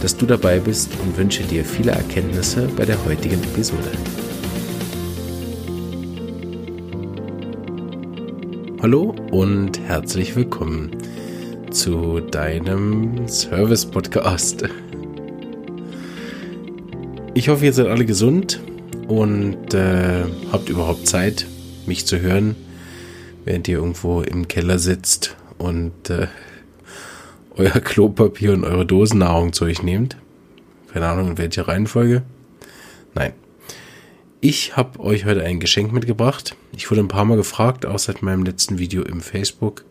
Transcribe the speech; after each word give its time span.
dass 0.00 0.16
du 0.16 0.24
dabei 0.24 0.58
bist 0.58 0.90
und 1.02 1.16
wünsche 1.18 1.42
dir 1.42 1.64
viele 1.64 1.92
Erkenntnisse 1.92 2.68
bei 2.76 2.84
der 2.84 3.04
heutigen 3.04 3.42
Episode. 3.42 3.90
Hallo 8.80 9.14
und 9.30 9.78
herzlich 9.80 10.34
willkommen 10.34 10.90
zu 11.70 12.20
deinem 12.20 13.28
Service-Podcast. 13.28 14.64
Ich 17.34 17.48
hoffe, 17.50 17.66
ihr 17.66 17.72
seid 17.74 17.86
alle 17.86 18.06
gesund 18.06 18.58
und 19.06 19.74
äh, 19.74 20.24
habt 20.50 20.70
überhaupt 20.70 21.06
Zeit, 21.06 21.46
mich 21.86 22.06
zu 22.06 22.20
hören, 22.20 22.56
während 23.44 23.68
ihr 23.68 23.76
irgendwo 23.76 24.22
im 24.22 24.48
Keller 24.48 24.78
sitzt 24.78 25.36
und 25.58 26.08
äh, 26.08 26.28
euer 27.60 27.80
Klopapier 27.80 28.54
und 28.54 28.64
eure 28.64 28.86
Dosennahrung 28.86 29.52
zu 29.52 29.66
euch 29.66 29.82
nehmt. 29.82 30.16
Keine 30.92 31.06
Ahnung, 31.06 31.28
in 31.28 31.38
welcher 31.38 31.68
Reihenfolge. 31.68 32.22
Nein. 33.14 33.34
Ich 34.40 34.78
habe 34.78 34.98
euch 35.00 35.26
heute 35.26 35.44
ein 35.44 35.60
Geschenk 35.60 35.92
mitgebracht. 35.92 36.56
Ich 36.74 36.90
wurde 36.90 37.02
ein 37.02 37.08
paar 37.08 37.26
Mal 37.26 37.36
gefragt, 37.36 37.84
auch 37.84 37.98
seit 37.98 38.22
meinem 38.22 38.44
letzten 38.44 38.78
Video 38.78 39.02
im 39.02 39.20
Facebook, 39.20 39.84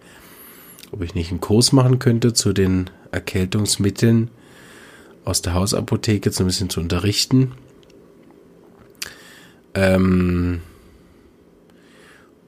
ob 0.92 1.04
ich 1.04 1.14
nicht 1.14 1.30
einen 1.30 1.42
Kurs 1.42 1.72
machen 1.72 2.00
könnte 2.00 2.34
zu 2.34 2.54
den 2.54 2.90
Erkältungsmitteln 3.12 4.32
aus 5.24 5.44
der 5.44 5.54
Hausapotheke, 5.54 6.32
so 6.32 6.44
ein 6.44 6.48
bisschen 6.48 6.72
zu 6.72 6.80
unterrichten. 6.80 7.52
Ähm 9.76 10.62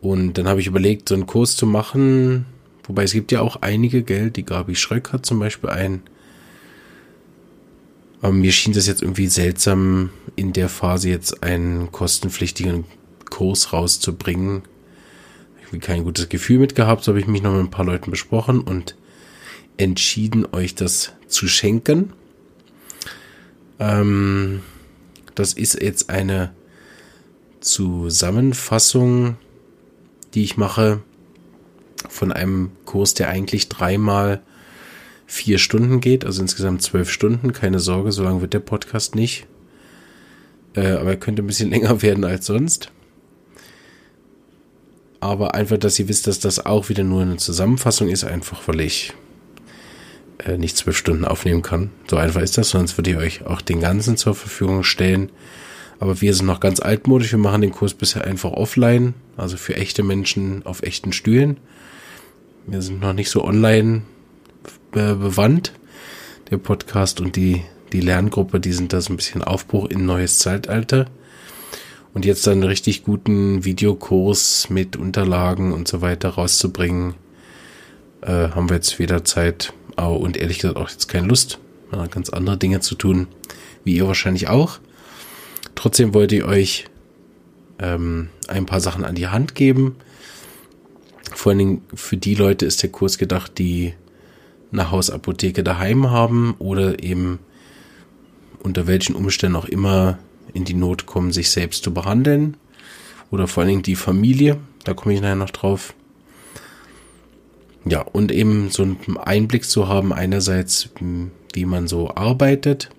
und 0.02 0.40
dann 0.40 0.48
habe 0.48 0.60
ich 0.60 0.66
überlegt, 0.66 1.10
so 1.10 1.14
einen 1.14 1.28
Kurs 1.28 1.56
zu 1.56 1.68
machen, 1.68 2.48
Wobei 2.88 3.04
es 3.04 3.14
gibt 3.14 3.32
ja 3.32 3.42
auch 3.42 3.58
einige 3.58 4.04
Geld, 4.04 4.38
die 4.38 4.46
Gabi 4.46 4.76
Schröck 4.76 5.14
hat 5.14 5.26
zum 5.26 5.40
Beispiel 5.40 5.70
einen. 5.70 6.02
Aber 8.22 8.34
mir 8.34 8.52
schien 8.52 8.74
das 8.74 8.88
jetzt 8.88 9.02
irgendwie 9.02 9.28
seltsam, 9.28 10.12
in 10.36 10.54
der 10.54 10.70
Phase 10.70 11.10
jetzt 11.10 11.44
einen 11.44 11.92
kostenpflichtigen 11.92 12.86
Kurs 13.30 13.74
rauszubringen. 13.74 14.64
Ich 15.60 15.68
habe 15.68 15.80
kein 15.80 16.04
gutes 16.04 16.30
Gefühl 16.30 16.60
mit 16.60 16.76
gehabt, 16.76 17.04
so 17.04 17.12
habe 17.12 17.20
ich 17.20 17.28
mich 17.28 17.42
noch 17.42 17.52
mit 17.52 17.62
ein 17.62 17.72
paar 17.72 17.86
Leuten 17.86 18.12
besprochen 18.12 18.62
und 18.62 18.96
entschieden, 19.78 20.46
euch 20.52 20.76
das 20.76 21.14
zu 21.28 21.48
schenken. 21.48 22.14
Ähm, 23.80 24.62
das 25.34 25.54
ist 25.54 25.82
jetzt 25.82 26.10
eine 26.10 26.54
Zusammenfassung, 27.62 29.38
die 30.34 30.44
ich 30.44 30.58
mache 30.58 31.02
von 32.12 32.32
einem 32.32 32.72
Kurs, 32.86 33.14
der 33.14 33.30
eigentlich 33.30 33.70
dreimal 33.70 34.42
vier 35.26 35.60
Stunden 35.60 36.02
geht, 36.02 36.26
also 36.26 36.42
insgesamt 36.42 36.82
zwölf 36.82 37.10
Stunden. 37.10 37.54
Keine 37.54 37.80
Sorge, 37.80 38.12
so 38.12 38.22
lange 38.24 38.42
wird 38.42 38.54
der 38.54 38.60
Podcast 38.60 39.16
nicht. 39.16 39.48
Äh, 40.76 40.92
aber 40.92 41.12
er 41.12 41.18
könnte 41.18 41.42
ein 41.42 41.48
bisschen 41.48 41.70
länger 41.72 42.02
werden 42.02 42.26
als 42.26 42.46
sonst. 42.46 42.92
Aber 45.22 45.56
einfach, 45.56 45.78
dass 45.78 46.00
ihr 46.00 46.10
wisst, 46.10 46.28
dass 46.28 46.40
das 46.40 46.66
auch 46.66 46.90
wieder 46.90 47.04
nur 47.04 47.22
eine 47.22 47.38
Zusammenfassung 47.38 48.10
ist, 48.10 48.24
einfach 48.24 48.68
weil 48.68 48.82
ich 48.82 49.14
äh, 50.40 50.58
nicht 50.58 50.76
zwölf 50.76 50.98
Stunden 50.98 51.24
aufnehmen 51.24 51.62
kann. 51.62 51.92
So 52.10 52.18
einfach 52.18 52.42
ist 52.42 52.58
das, 52.58 52.70
sonst 52.70 52.98
würde 52.98 53.12
ich 53.12 53.18
euch 53.18 53.46
auch 53.46 53.62
den 53.62 53.80
ganzen 53.80 54.18
zur 54.18 54.36
Verfügung 54.36 54.84
stellen. 54.84 55.32
Aber 56.00 56.20
wir 56.20 56.34
sind 56.34 56.48
noch 56.48 56.60
ganz 56.60 56.80
altmodisch. 56.80 57.32
Wir 57.32 57.40
machen 57.40 57.62
den 57.62 57.72
Kurs 57.72 57.94
bisher 57.94 58.26
einfach 58.26 58.52
offline, 58.52 59.14
also 59.38 59.56
für 59.56 59.76
echte 59.76 60.04
Menschen 60.04 60.66
auf 60.66 60.82
echten 60.82 61.14
Stühlen. 61.14 61.58
Wir 62.68 62.82
sind 62.82 63.02
noch 63.02 63.14
nicht 63.14 63.30
so 63.30 63.44
online 63.44 64.04
bewandt. 64.92 65.74
Der 66.52 66.58
Podcast 66.58 67.20
und 67.20 67.36
die, 67.36 67.64
die 67.92 68.02
Lerngruppe, 68.02 68.60
die 68.60 68.74
sind 68.74 68.94
da 68.94 69.02
so 69.02 69.12
ein 69.12 69.18
bisschen 69.18 69.44
Aufbruch 69.44 69.90
in 69.90 70.06
neues 70.06 70.40
Zeitalter. 70.40 71.08
Und 72.14 72.26
jetzt 72.26 72.46
dann 72.46 72.54
einen 72.54 72.64
richtig 72.64 73.04
guten 73.04 73.64
Videokurs 73.64 74.70
mit 74.70 74.96
Unterlagen 74.96 75.72
und 75.74 75.88
so 75.88 76.02
weiter 76.02 76.30
rauszubringen, 76.30 77.16
äh, 78.22 78.50
haben 78.50 78.70
wir 78.70 78.76
jetzt 78.76 79.00
weder 79.00 79.24
Zeit 79.24 79.74
und 79.96 80.38
ehrlich 80.38 80.60
gesagt 80.60 80.78
auch 80.78 80.90
jetzt 80.90 81.08
keine 81.08 81.28
Lust, 81.28 81.60
äh, 81.92 82.08
ganz 82.10 82.30
andere 82.30 82.58
Dinge 82.58 82.80
zu 82.80 82.96
tun, 82.96 83.28
wie 83.84 83.96
ihr 83.96 84.08
wahrscheinlich 84.08 84.50
auch. 84.50 84.80
Trotzdem 85.76 86.14
wollte 86.14 86.36
ich 86.36 86.44
euch 86.44 86.86
ähm, 87.80 88.30
ein 88.48 88.66
paar 88.66 88.82
Sachen 88.82 89.06
an 89.06 89.16
die 89.16 89.28
Hand 89.28 89.56
geben, 89.56 89.96
vor 91.34 91.52
allen 91.52 91.60
Dingen 91.60 91.82
für 91.94 92.18
die 92.18 92.36
Leute 92.36 92.66
ist 92.66 92.84
der 92.84 92.92
Kurs 92.92 93.18
gedacht, 93.18 93.58
die 93.58 93.94
eine 94.72 94.92
Hausapotheke 94.92 95.64
daheim 95.64 96.10
haben 96.12 96.56
oder 96.60 97.04
eben 97.04 97.40
unter 98.64 98.88
welchen 98.88 99.16
Umständen 99.16 99.56
auch 99.56 99.66
immer 99.66 100.20
in 100.54 100.66
die 100.66 100.74
Not 100.74 101.06
kommen, 101.06 101.32
sich 101.32 101.50
selbst 101.50 101.84
zu 101.84 101.94
behandeln. 101.94 102.58
Oder 103.32 103.48
vor 103.48 103.62
allen 103.62 103.70
Dingen 103.70 103.84
die 103.84 103.96
Familie, 103.96 104.58
da 104.84 104.94
komme 104.94 105.16
ich 105.16 105.22
nachher 105.22 105.36
noch 105.36 105.50
drauf. 105.50 105.94
Ja, 107.86 108.02
und 108.02 108.32
eben 108.32 108.70
so 108.70 108.84
einen 108.84 109.18
Einblick 109.18 109.66
zu 109.66 109.88
haben, 109.88 110.14
einerseits, 110.14 110.90
wie 111.54 111.66
man 111.66 111.88
so 111.88 112.14
arbeitet 112.14 112.90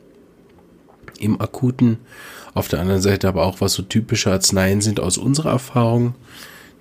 im 1.19 1.41
Akuten, 1.41 1.99
auf 2.55 2.69
der 2.69 2.81
anderen 2.81 3.01
Seite 3.01 3.29
aber 3.29 3.45
auch, 3.45 3.61
was 3.61 3.75
so 3.75 3.83
typische 3.83 4.31
Arzneien 4.31 4.81
sind 4.81 5.01
aus 5.01 5.19
unserer 5.19 5.51
Erfahrung 5.51 6.15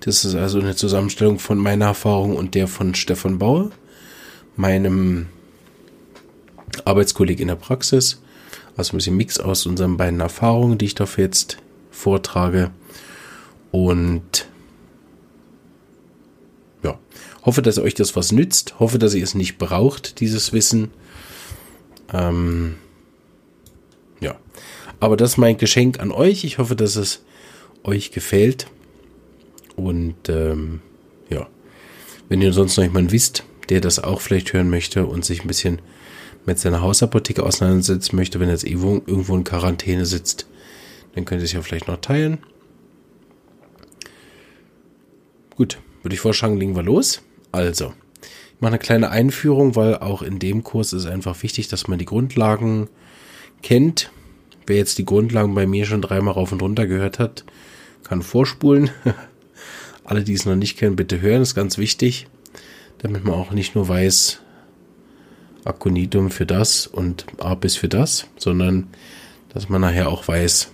das 0.04 0.24
ist 0.24 0.34
also 0.34 0.58
eine 0.58 0.74
Zusammenstellung 0.74 1.38
von 1.38 1.58
meiner 1.58 1.86
Erfahrung 1.86 2.36
und 2.36 2.56
der 2.56 2.66
von 2.66 2.94
Stefan 2.94 3.38
Bauer, 3.38 3.70
meinem 4.56 5.26
Arbeitskollegen 6.84 7.42
in 7.42 7.48
der 7.48 7.56
Praxis. 7.56 8.20
Also 8.76 8.92
ein 8.92 8.96
bisschen 8.96 9.16
Mix 9.16 9.38
aus 9.38 9.64
unseren 9.64 9.96
beiden 9.96 10.18
Erfahrungen, 10.18 10.76
die 10.76 10.86
ich 10.86 10.94
dafür 10.96 11.24
jetzt 11.24 11.58
vortrage. 11.90 12.70
Und 13.70 14.48
ja, 16.82 16.98
hoffe, 17.42 17.62
dass 17.62 17.78
euch 17.78 17.94
das 17.94 18.16
was 18.16 18.32
nützt. 18.32 18.80
Hoffe, 18.80 18.98
dass 18.98 19.14
ihr 19.14 19.22
es 19.22 19.36
nicht 19.36 19.56
braucht, 19.58 20.18
dieses 20.18 20.52
Wissen. 20.52 20.90
Ähm, 22.12 22.74
ja, 24.20 24.34
aber 24.98 25.16
das 25.16 25.32
ist 25.32 25.36
mein 25.36 25.58
Geschenk 25.58 26.00
an 26.00 26.10
euch. 26.10 26.42
Ich 26.42 26.58
hoffe, 26.58 26.74
dass 26.74 26.96
es 26.96 27.22
euch 27.84 28.10
gefällt. 28.10 28.66
Und 29.82 30.28
ähm, 30.28 30.80
ja, 31.28 31.48
wenn 32.28 32.40
ihr 32.40 32.52
sonst 32.52 32.76
noch 32.76 32.84
jemanden 32.84 33.12
wisst, 33.12 33.44
der 33.68 33.80
das 33.80 33.98
auch 33.98 34.20
vielleicht 34.20 34.52
hören 34.52 34.70
möchte 34.70 35.06
und 35.06 35.24
sich 35.24 35.42
ein 35.42 35.48
bisschen 35.48 35.80
mit 36.44 36.58
seiner 36.58 36.80
Hausapotheke 36.80 37.42
auseinandersetzen 37.42 38.16
möchte, 38.16 38.40
wenn 38.40 38.48
er 38.48 38.54
jetzt 38.54 38.64
irgendwo 38.64 39.36
in 39.36 39.44
Quarantäne 39.44 40.06
sitzt, 40.06 40.46
dann 41.14 41.24
könnt 41.24 41.40
ihr 41.40 41.44
es 41.44 41.52
ja 41.52 41.62
vielleicht 41.62 41.88
noch 41.88 42.00
teilen. 42.00 42.38
Gut, 45.56 45.78
würde 46.02 46.14
ich 46.14 46.20
vorschlagen, 46.20 46.56
legen 46.56 46.74
wir 46.74 46.82
los. 46.82 47.22
Also, 47.52 47.92
ich 48.22 48.60
mache 48.60 48.72
eine 48.72 48.78
kleine 48.78 49.10
Einführung, 49.10 49.76
weil 49.76 49.96
auch 49.98 50.22
in 50.22 50.38
dem 50.38 50.64
Kurs 50.64 50.92
ist 50.92 51.06
einfach 51.06 51.42
wichtig, 51.42 51.68
dass 51.68 51.88
man 51.88 51.98
die 51.98 52.06
Grundlagen 52.06 52.88
kennt. 53.62 54.10
Wer 54.66 54.76
jetzt 54.76 54.98
die 54.98 55.04
Grundlagen 55.04 55.54
bei 55.54 55.66
mir 55.66 55.84
schon 55.84 56.02
dreimal 56.02 56.34
rauf 56.34 56.52
und 56.52 56.62
runter 56.62 56.86
gehört 56.86 57.18
hat, 57.18 57.44
kann 58.02 58.22
vorspulen. 58.22 58.90
Alle, 60.12 60.24
die 60.24 60.34
es 60.34 60.44
noch 60.44 60.56
nicht 60.56 60.76
kennen, 60.76 60.94
bitte 60.94 61.22
hören, 61.22 61.40
ist 61.40 61.54
ganz 61.54 61.78
wichtig, 61.78 62.26
damit 62.98 63.24
man 63.24 63.32
auch 63.32 63.52
nicht 63.52 63.74
nur 63.74 63.88
weiß, 63.88 64.42
Aconitum 65.64 66.30
für 66.30 66.44
das 66.44 66.86
und 66.86 67.24
Apis 67.38 67.76
für 67.76 67.88
das, 67.88 68.26
sondern 68.36 68.88
dass 69.54 69.70
man 69.70 69.80
nachher 69.80 70.10
auch 70.10 70.28
weiß, 70.28 70.70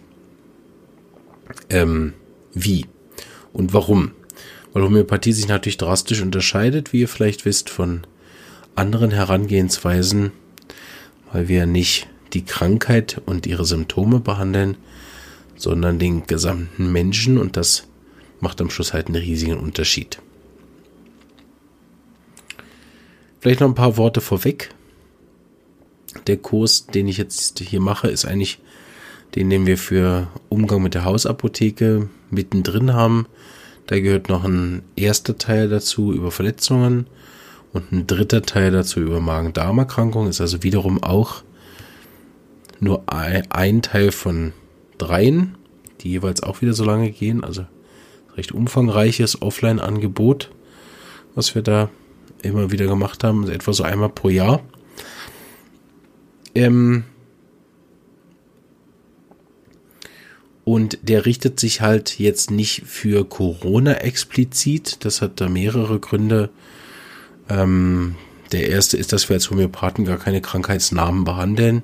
ähm, 1.70 2.14
wie 2.52 2.86
und 3.52 3.72
warum. 3.72 4.10
Weil 4.72 4.82
Homöopathie 4.82 5.32
sich 5.32 5.46
natürlich 5.46 5.78
drastisch 5.78 6.20
unterscheidet, 6.20 6.92
wie 6.92 7.02
ihr 7.02 7.08
vielleicht 7.08 7.44
wisst, 7.44 7.70
von 7.70 8.08
anderen 8.74 9.12
Herangehensweisen, 9.12 10.32
weil 11.32 11.46
wir 11.46 11.66
nicht 11.66 12.08
die 12.32 12.44
Krankheit 12.44 13.22
und 13.24 13.46
ihre 13.46 13.64
Symptome 13.64 14.18
behandeln, 14.18 14.78
sondern 15.54 16.00
den 16.00 16.26
gesamten 16.26 16.90
Menschen 16.90 17.38
und 17.38 17.56
das 17.56 17.84
macht 18.40 18.60
am 18.60 18.70
Schluss 18.70 18.92
halt 18.92 19.06
einen 19.06 19.16
riesigen 19.16 19.56
Unterschied. 19.56 20.20
Vielleicht 23.40 23.60
noch 23.60 23.68
ein 23.68 23.74
paar 23.74 23.96
Worte 23.96 24.20
vorweg. 24.20 24.70
Der 26.26 26.36
Kurs, 26.36 26.86
den 26.86 27.08
ich 27.08 27.18
jetzt 27.18 27.60
hier 27.60 27.80
mache, 27.80 28.08
ist 28.08 28.24
eigentlich 28.24 28.58
den, 29.34 29.50
den 29.50 29.66
wir 29.66 29.78
für 29.78 30.28
Umgang 30.48 30.82
mit 30.82 30.94
der 30.94 31.04
Hausapotheke 31.04 32.08
mittendrin 32.30 32.94
haben. 32.94 33.26
Da 33.86 34.00
gehört 34.00 34.28
noch 34.28 34.44
ein 34.44 34.82
erster 34.96 35.38
Teil 35.38 35.68
dazu 35.68 36.12
über 36.12 36.30
Verletzungen 36.30 37.06
und 37.72 37.92
ein 37.92 38.06
dritter 38.06 38.42
Teil 38.42 38.70
dazu 38.70 39.00
über 39.00 39.20
Magen-Darm-Erkrankungen. 39.20 40.28
Ist 40.28 40.40
also 40.40 40.62
wiederum 40.62 41.02
auch 41.02 41.42
nur 42.80 43.04
ein 43.06 43.82
Teil 43.82 44.12
von 44.12 44.52
dreien, 44.98 45.56
die 46.00 46.10
jeweils 46.10 46.42
auch 46.42 46.60
wieder 46.60 46.74
so 46.74 46.84
lange 46.84 47.10
gehen. 47.10 47.44
Also 47.44 47.66
recht 48.38 48.52
umfangreiches 48.52 49.42
Offline-Angebot, 49.42 50.50
was 51.34 51.54
wir 51.54 51.62
da 51.62 51.90
immer 52.42 52.70
wieder 52.70 52.86
gemacht 52.86 53.24
haben, 53.24 53.42
also 53.42 53.52
etwa 53.52 53.72
so 53.72 53.82
einmal 53.82 54.08
pro 54.08 54.28
Jahr. 54.28 54.62
Ähm 56.54 57.04
und 60.64 60.98
der 61.02 61.26
richtet 61.26 61.58
sich 61.58 61.80
halt 61.80 62.18
jetzt 62.18 62.50
nicht 62.50 62.82
für 62.86 63.24
Corona 63.24 63.94
explizit. 63.94 65.04
Das 65.04 65.22
hat 65.22 65.40
da 65.40 65.48
mehrere 65.48 65.98
Gründe. 65.98 66.50
Ähm, 67.48 68.16
der 68.52 68.68
erste 68.68 68.96
ist, 68.96 69.12
dass 69.12 69.28
wir 69.28 69.34
als 69.34 69.50
Homöopathen 69.50 70.04
gar 70.04 70.18
keine 70.18 70.40
Krankheitsnamen 70.40 71.24
behandeln. 71.24 71.82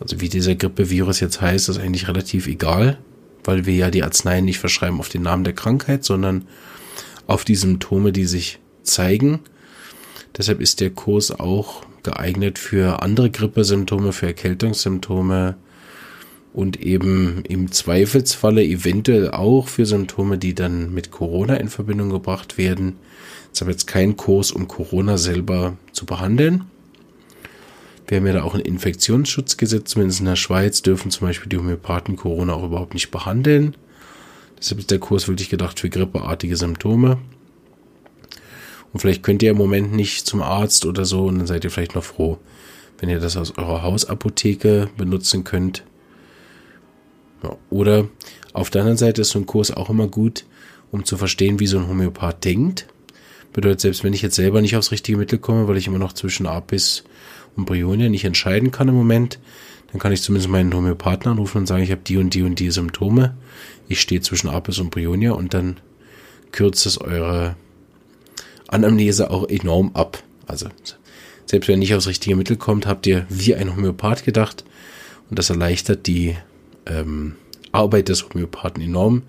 Also 0.00 0.20
wie 0.20 0.28
dieser 0.28 0.54
Grippevirus 0.54 1.20
jetzt 1.20 1.40
heißt, 1.40 1.68
ist 1.68 1.78
eigentlich 1.78 2.08
relativ 2.08 2.46
egal, 2.46 2.98
weil 3.44 3.66
wir 3.66 3.74
ja 3.74 3.90
die 3.90 4.02
Arzneien 4.02 4.44
nicht 4.44 4.58
verschreiben 4.58 5.00
auf 5.00 5.08
den 5.08 5.22
Namen 5.22 5.44
der 5.44 5.54
Krankheit, 5.54 6.04
sondern 6.04 6.46
auf 7.26 7.44
die 7.44 7.54
Symptome, 7.54 8.12
die 8.12 8.24
sich 8.24 8.58
zeigen. 8.82 9.40
Deshalb 10.36 10.60
ist 10.60 10.80
der 10.80 10.90
Kurs 10.90 11.30
auch 11.30 11.82
geeignet 12.02 12.58
für 12.58 13.02
andere 13.02 13.30
Grippesymptome, 13.30 14.12
für 14.12 14.26
Erkältungssymptome 14.26 15.56
und 16.52 16.80
eben 16.80 17.42
im 17.48 17.72
Zweifelsfalle 17.72 18.62
eventuell 18.62 19.30
auch 19.30 19.68
für 19.68 19.86
Symptome, 19.86 20.38
die 20.38 20.54
dann 20.54 20.92
mit 20.92 21.10
Corona 21.10 21.56
in 21.56 21.68
Verbindung 21.68 22.10
gebracht 22.10 22.58
werden. 22.58 22.96
Es 23.52 23.60
ist 23.60 23.68
jetzt 23.68 23.86
kein 23.86 24.16
Kurs, 24.16 24.52
um 24.52 24.68
Corona 24.68 25.18
selber 25.18 25.76
zu 25.92 26.06
behandeln. 26.06 26.64
Wir 28.06 28.18
haben 28.18 28.26
ja 28.26 28.34
da 28.34 28.42
auch 28.42 28.54
ein 28.54 28.60
Infektionsschutzgesetz, 28.60 29.90
zumindest 29.90 30.20
in 30.20 30.26
der 30.26 30.36
Schweiz 30.36 30.82
dürfen 30.82 31.10
zum 31.10 31.26
Beispiel 31.26 31.48
die 31.48 31.56
Homöopathen 31.56 32.16
Corona 32.16 32.52
auch 32.52 32.64
überhaupt 32.64 32.94
nicht 32.94 33.10
behandeln. 33.10 33.76
Deshalb 34.58 34.78
ist 34.78 34.90
der 34.90 34.98
Kurs 34.98 35.26
wirklich 35.26 35.48
gedacht 35.48 35.80
für 35.80 35.88
grippeartige 35.88 36.56
Symptome. 36.56 37.18
Und 38.92 39.00
vielleicht 39.00 39.22
könnt 39.22 39.42
ihr 39.42 39.50
im 39.50 39.56
Moment 39.56 39.92
nicht 39.92 40.26
zum 40.26 40.42
Arzt 40.42 40.86
oder 40.86 41.04
so 41.04 41.26
und 41.26 41.38
dann 41.38 41.46
seid 41.46 41.64
ihr 41.64 41.70
vielleicht 41.70 41.94
noch 41.94 42.04
froh, 42.04 42.38
wenn 42.98 43.08
ihr 43.08 43.20
das 43.20 43.36
aus 43.36 43.56
eurer 43.58 43.82
Hausapotheke 43.82 44.88
benutzen 44.96 45.42
könnt. 45.42 45.84
Ja, 47.42 47.56
oder 47.70 48.06
auf 48.52 48.70
der 48.70 48.82
anderen 48.82 48.98
Seite 48.98 49.22
ist 49.22 49.30
so 49.30 49.38
ein 49.38 49.46
Kurs 49.46 49.72
auch 49.72 49.90
immer 49.90 50.06
gut, 50.06 50.44
um 50.92 51.04
zu 51.04 51.16
verstehen, 51.16 51.58
wie 51.58 51.66
so 51.66 51.78
ein 51.78 51.88
Homöopath 51.88 52.44
denkt. 52.44 52.86
Bedeutet, 53.52 53.80
selbst 53.80 54.04
wenn 54.04 54.12
ich 54.12 54.22
jetzt 54.22 54.36
selber 54.36 54.60
nicht 54.60 54.76
aufs 54.76 54.92
richtige 54.92 55.18
Mittel 55.18 55.38
komme, 55.38 55.66
weil 55.66 55.76
ich 55.76 55.86
immer 55.86 55.98
noch 55.98 56.12
zwischen 56.12 56.46
Apis 56.46 57.04
und 57.56 57.70
nicht 58.10 58.24
entscheiden 58.24 58.70
kann 58.70 58.88
im 58.88 58.94
Moment, 58.94 59.38
dann 59.92 60.00
kann 60.00 60.12
ich 60.12 60.22
zumindest 60.22 60.50
meinen 60.50 60.74
Homöopathen 60.74 61.30
anrufen 61.30 61.58
und 61.58 61.66
sagen, 61.66 61.82
ich 61.82 61.90
habe 61.90 62.02
die 62.04 62.16
und 62.16 62.34
die 62.34 62.42
und 62.42 62.58
die 62.58 62.70
Symptome. 62.70 63.36
Ich 63.88 64.00
stehe 64.00 64.20
zwischen 64.20 64.48
Apis 64.48 64.78
und 64.78 64.90
Brionia 64.90 65.32
und 65.32 65.54
dann 65.54 65.76
kürzt 66.50 66.86
es 66.86 67.00
eure 67.00 67.56
Anamnese 68.68 69.30
auch 69.30 69.48
enorm 69.48 69.92
ab. 69.94 70.22
Also 70.46 70.68
selbst 71.46 71.68
wenn 71.68 71.74
ihr 71.74 71.78
nicht 71.78 71.94
aufs 71.94 72.08
richtige 72.08 72.36
Mittel 72.36 72.56
kommt, 72.56 72.86
habt 72.86 73.06
ihr 73.06 73.26
wie 73.28 73.54
ein 73.54 73.76
Homöopath 73.76 74.24
gedacht 74.24 74.64
und 75.30 75.38
das 75.38 75.50
erleichtert 75.50 76.06
die 76.06 76.36
ähm, 76.86 77.36
Arbeit 77.72 78.08
des 78.08 78.28
Homöopathen 78.28 78.82
enorm. 78.82 79.22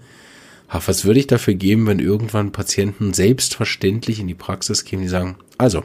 Ach, 0.68 0.88
was 0.88 1.06
würde 1.06 1.19
ich 1.19 1.27
dafür 1.27 1.54
geben, 1.54 1.86
wenn 1.88 2.00
irgendwann 2.00 2.51
Patienten 2.51 3.13
selbstverständlich 3.13 4.19
in 4.19 4.27
die 4.27 4.33
Praxis 4.33 4.83
kämen, 4.83 5.04
die 5.04 5.10
sagen, 5.10 5.36
also, 5.57 5.83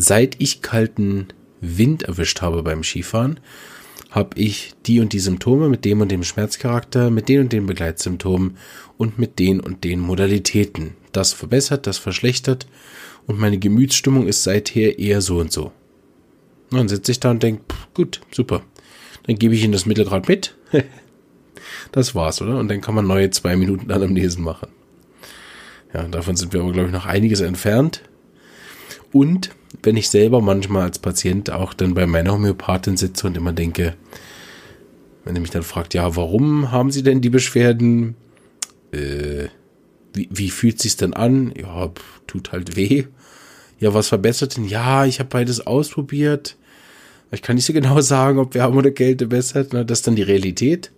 seit 0.00 0.36
ich 0.40 0.62
kalten 0.62 1.28
Wind 1.60 2.04
erwischt 2.04 2.40
habe 2.40 2.62
beim 2.62 2.82
Skifahren, 2.82 3.38
habe 4.10 4.40
ich 4.40 4.74
die 4.86 5.00
und 5.00 5.12
die 5.12 5.20
Symptome 5.20 5.68
mit 5.68 5.84
dem 5.84 6.00
und 6.00 6.10
dem 6.10 6.24
Schmerzcharakter, 6.24 7.10
mit 7.10 7.28
den 7.28 7.42
und 7.42 7.52
den 7.52 7.66
Begleitsymptomen 7.66 8.56
und 8.96 9.18
mit 9.18 9.38
den 9.38 9.60
und 9.60 9.84
den 9.84 10.00
Modalitäten. 10.00 10.94
Das 11.12 11.32
verbessert, 11.32 11.86
das 11.86 11.98
verschlechtert 11.98 12.66
und 13.26 13.38
meine 13.38 13.58
Gemütsstimmung 13.58 14.26
ist 14.26 14.42
seither 14.42 14.98
eher 14.98 15.20
so 15.20 15.38
und 15.38 15.52
so. 15.52 15.72
Und 16.70 16.78
dann 16.78 16.88
sitze 16.88 17.12
ich 17.12 17.20
da 17.20 17.30
und 17.30 17.42
denke, 17.42 17.62
gut, 17.94 18.20
super. 18.30 18.62
Dann 19.24 19.36
gebe 19.36 19.54
ich 19.54 19.62
Ihnen 19.62 19.72
das 19.72 19.86
Mittel 19.86 20.04
gerade 20.04 20.30
mit. 20.30 20.56
das 21.92 22.14
war's, 22.14 22.40
oder? 22.40 22.58
Und 22.58 22.68
dann 22.68 22.80
kann 22.80 22.94
man 22.94 23.06
neue 23.06 23.30
zwei 23.30 23.54
Minuten 23.56 23.90
Anamnesen 23.90 24.42
machen. 24.42 24.68
Ja, 25.92 26.04
davon 26.04 26.36
sind 26.36 26.52
wir 26.52 26.60
aber, 26.60 26.72
glaube 26.72 26.88
ich, 26.88 26.94
noch 26.94 27.06
einiges 27.06 27.40
entfernt. 27.40 28.02
Und 29.12 29.50
wenn 29.82 29.96
ich 29.96 30.10
selber 30.10 30.40
manchmal 30.40 30.82
als 30.82 30.98
Patient 30.98 31.50
auch 31.50 31.74
dann 31.74 31.94
bei 31.94 32.06
meiner 32.06 32.32
Homöopathin 32.32 32.96
sitze 32.96 33.26
und 33.26 33.36
immer 33.36 33.52
denke, 33.52 33.94
wenn 35.24 35.34
er 35.34 35.40
mich 35.40 35.50
dann 35.50 35.62
fragt, 35.62 35.94
ja, 35.94 36.16
warum 36.16 36.72
haben 36.72 36.90
Sie 36.90 37.02
denn 37.02 37.20
die 37.20 37.30
Beschwerden? 37.30 38.16
Äh, 38.92 39.48
wie, 40.12 40.28
wie 40.30 40.50
fühlt 40.50 40.80
sich's 40.80 40.96
denn 40.96 41.14
an? 41.14 41.52
Ja, 41.56 41.88
pff, 41.88 42.22
tut 42.26 42.52
halt 42.52 42.76
weh. 42.76 43.04
Ja, 43.78 43.94
was 43.94 44.08
verbessert 44.08 44.56
denn? 44.56 44.66
Ja, 44.66 45.04
ich 45.04 45.20
habe 45.20 45.28
beides 45.28 45.66
ausprobiert. 45.66 46.56
Ich 47.30 47.42
kann 47.42 47.56
nicht 47.56 47.66
so 47.66 47.72
genau 47.72 48.00
sagen, 48.00 48.38
ob 48.38 48.54
Wärme 48.54 48.76
oder 48.76 48.90
Kälte 48.90 49.26
bessert. 49.26 49.72
Na, 49.72 49.84
das 49.84 50.00
ist 50.00 50.06
dann 50.06 50.16
die 50.16 50.22
Realität. 50.22 50.90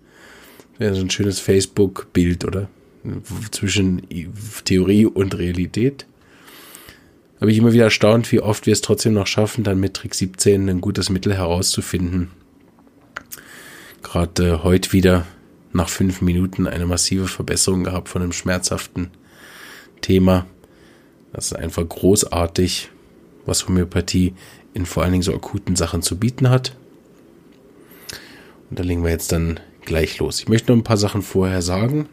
Wäre 0.79 0.95
so 0.95 1.03
ein 1.03 1.11
schönes 1.11 1.39
Facebook-Bild, 1.39 2.45
oder? 2.45 2.69
Zwischen 3.51 4.03
Theorie 4.65 5.07
und 5.07 5.37
Realität 5.37 6.07
habe 7.43 7.51
ich 7.51 7.59
immer 7.59 7.73
wieder 7.73 7.85
erstaunt, 7.85 8.31
wie 8.31 8.39
oft 8.39 8.67
wir 8.67 8.73
es 8.73 8.83
trotzdem 8.83 9.15
noch 9.15 9.27
schaffen, 9.27 9.65
dann 9.65 9.81
mit 9.81 9.95
Trick 9.95 10.15
17 10.15 10.69
ein 10.69 10.81
gutes 10.81 11.11
Mittel 11.11 11.35
herauszufinden. 11.35 12.31
Gerade 14.05 14.49
äh, 14.49 14.59
heute 14.63 14.93
wieder 14.93 15.27
nach 15.73 15.89
fünf 15.89 16.21
Minuten 16.21 16.69
eine 16.69 16.87
massive 16.87 17.27
Verbesserung 17.27 17.83
gehabt 17.83 18.09
von 18.09 18.23
einem 18.23 18.31
schmerzhaften 18.31 19.11
Thema. 20.03 20.47
Das 21.33 21.47
ist 21.47 21.55
einfach 21.55 21.89
großartig, 21.89 22.91
was 23.45 23.67
Homöopathie 23.67 24.35
in 24.73 24.87
vor 24.87 25.03
allen 25.03 25.11
Dingen 25.11 25.25
so 25.25 25.35
akuten 25.35 25.75
Sachen 25.75 26.03
zu 26.03 26.21
bieten 26.21 26.49
hat. 26.49 26.77
Und 28.71 28.79
da 28.79 28.85
legen 28.85 29.03
wir 29.03 29.11
jetzt 29.11 29.33
dann 29.33 29.59
gleich 29.85 30.21
los. 30.21 30.39
Ich 30.39 30.49
möchte 30.49 30.71
noch 30.71 30.79
ein 30.79 30.85
paar 30.85 30.97
Sachen 30.97 31.23
vorher 31.23 31.61
sagen. 31.61 32.09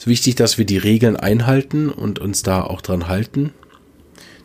Ist 0.00 0.06
wichtig, 0.06 0.34
dass 0.36 0.56
wir 0.56 0.64
die 0.64 0.78
Regeln 0.78 1.14
einhalten 1.14 1.90
und 1.90 2.20
uns 2.20 2.42
da 2.42 2.62
auch 2.62 2.80
dran 2.80 3.06
halten. 3.06 3.52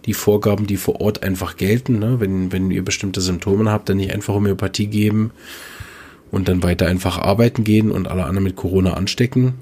Die 0.06 0.14
Vorgaben, 0.14 0.68
die 0.68 0.76
vor 0.76 1.00
Ort 1.00 1.24
einfach 1.24 1.56
gelten. 1.56 1.98
Ne? 1.98 2.20
Wenn, 2.20 2.52
wenn 2.52 2.72
ihr 2.72 2.84
bestimmte 2.84 3.22
Symptome 3.22 3.72
habt, 3.72 3.88
dann 3.88 3.96
nicht 3.96 4.14
einfach 4.14 4.34
Homöopathie 4.34 4.88
geben 4.88 5.32
und 6.30 6.50
dann 6.50 6.62
weiter 6.62 6.88
einfach 6.88 7.20
arbeiten 7.20 7.64
gehen 7.64 7.90
und 7.90 8.10
alle 8.10 8.26
anderen 8.26 8.44
mit 8.44 8.58
Corona 8.58 8.96
anstecken. 8.96 9.54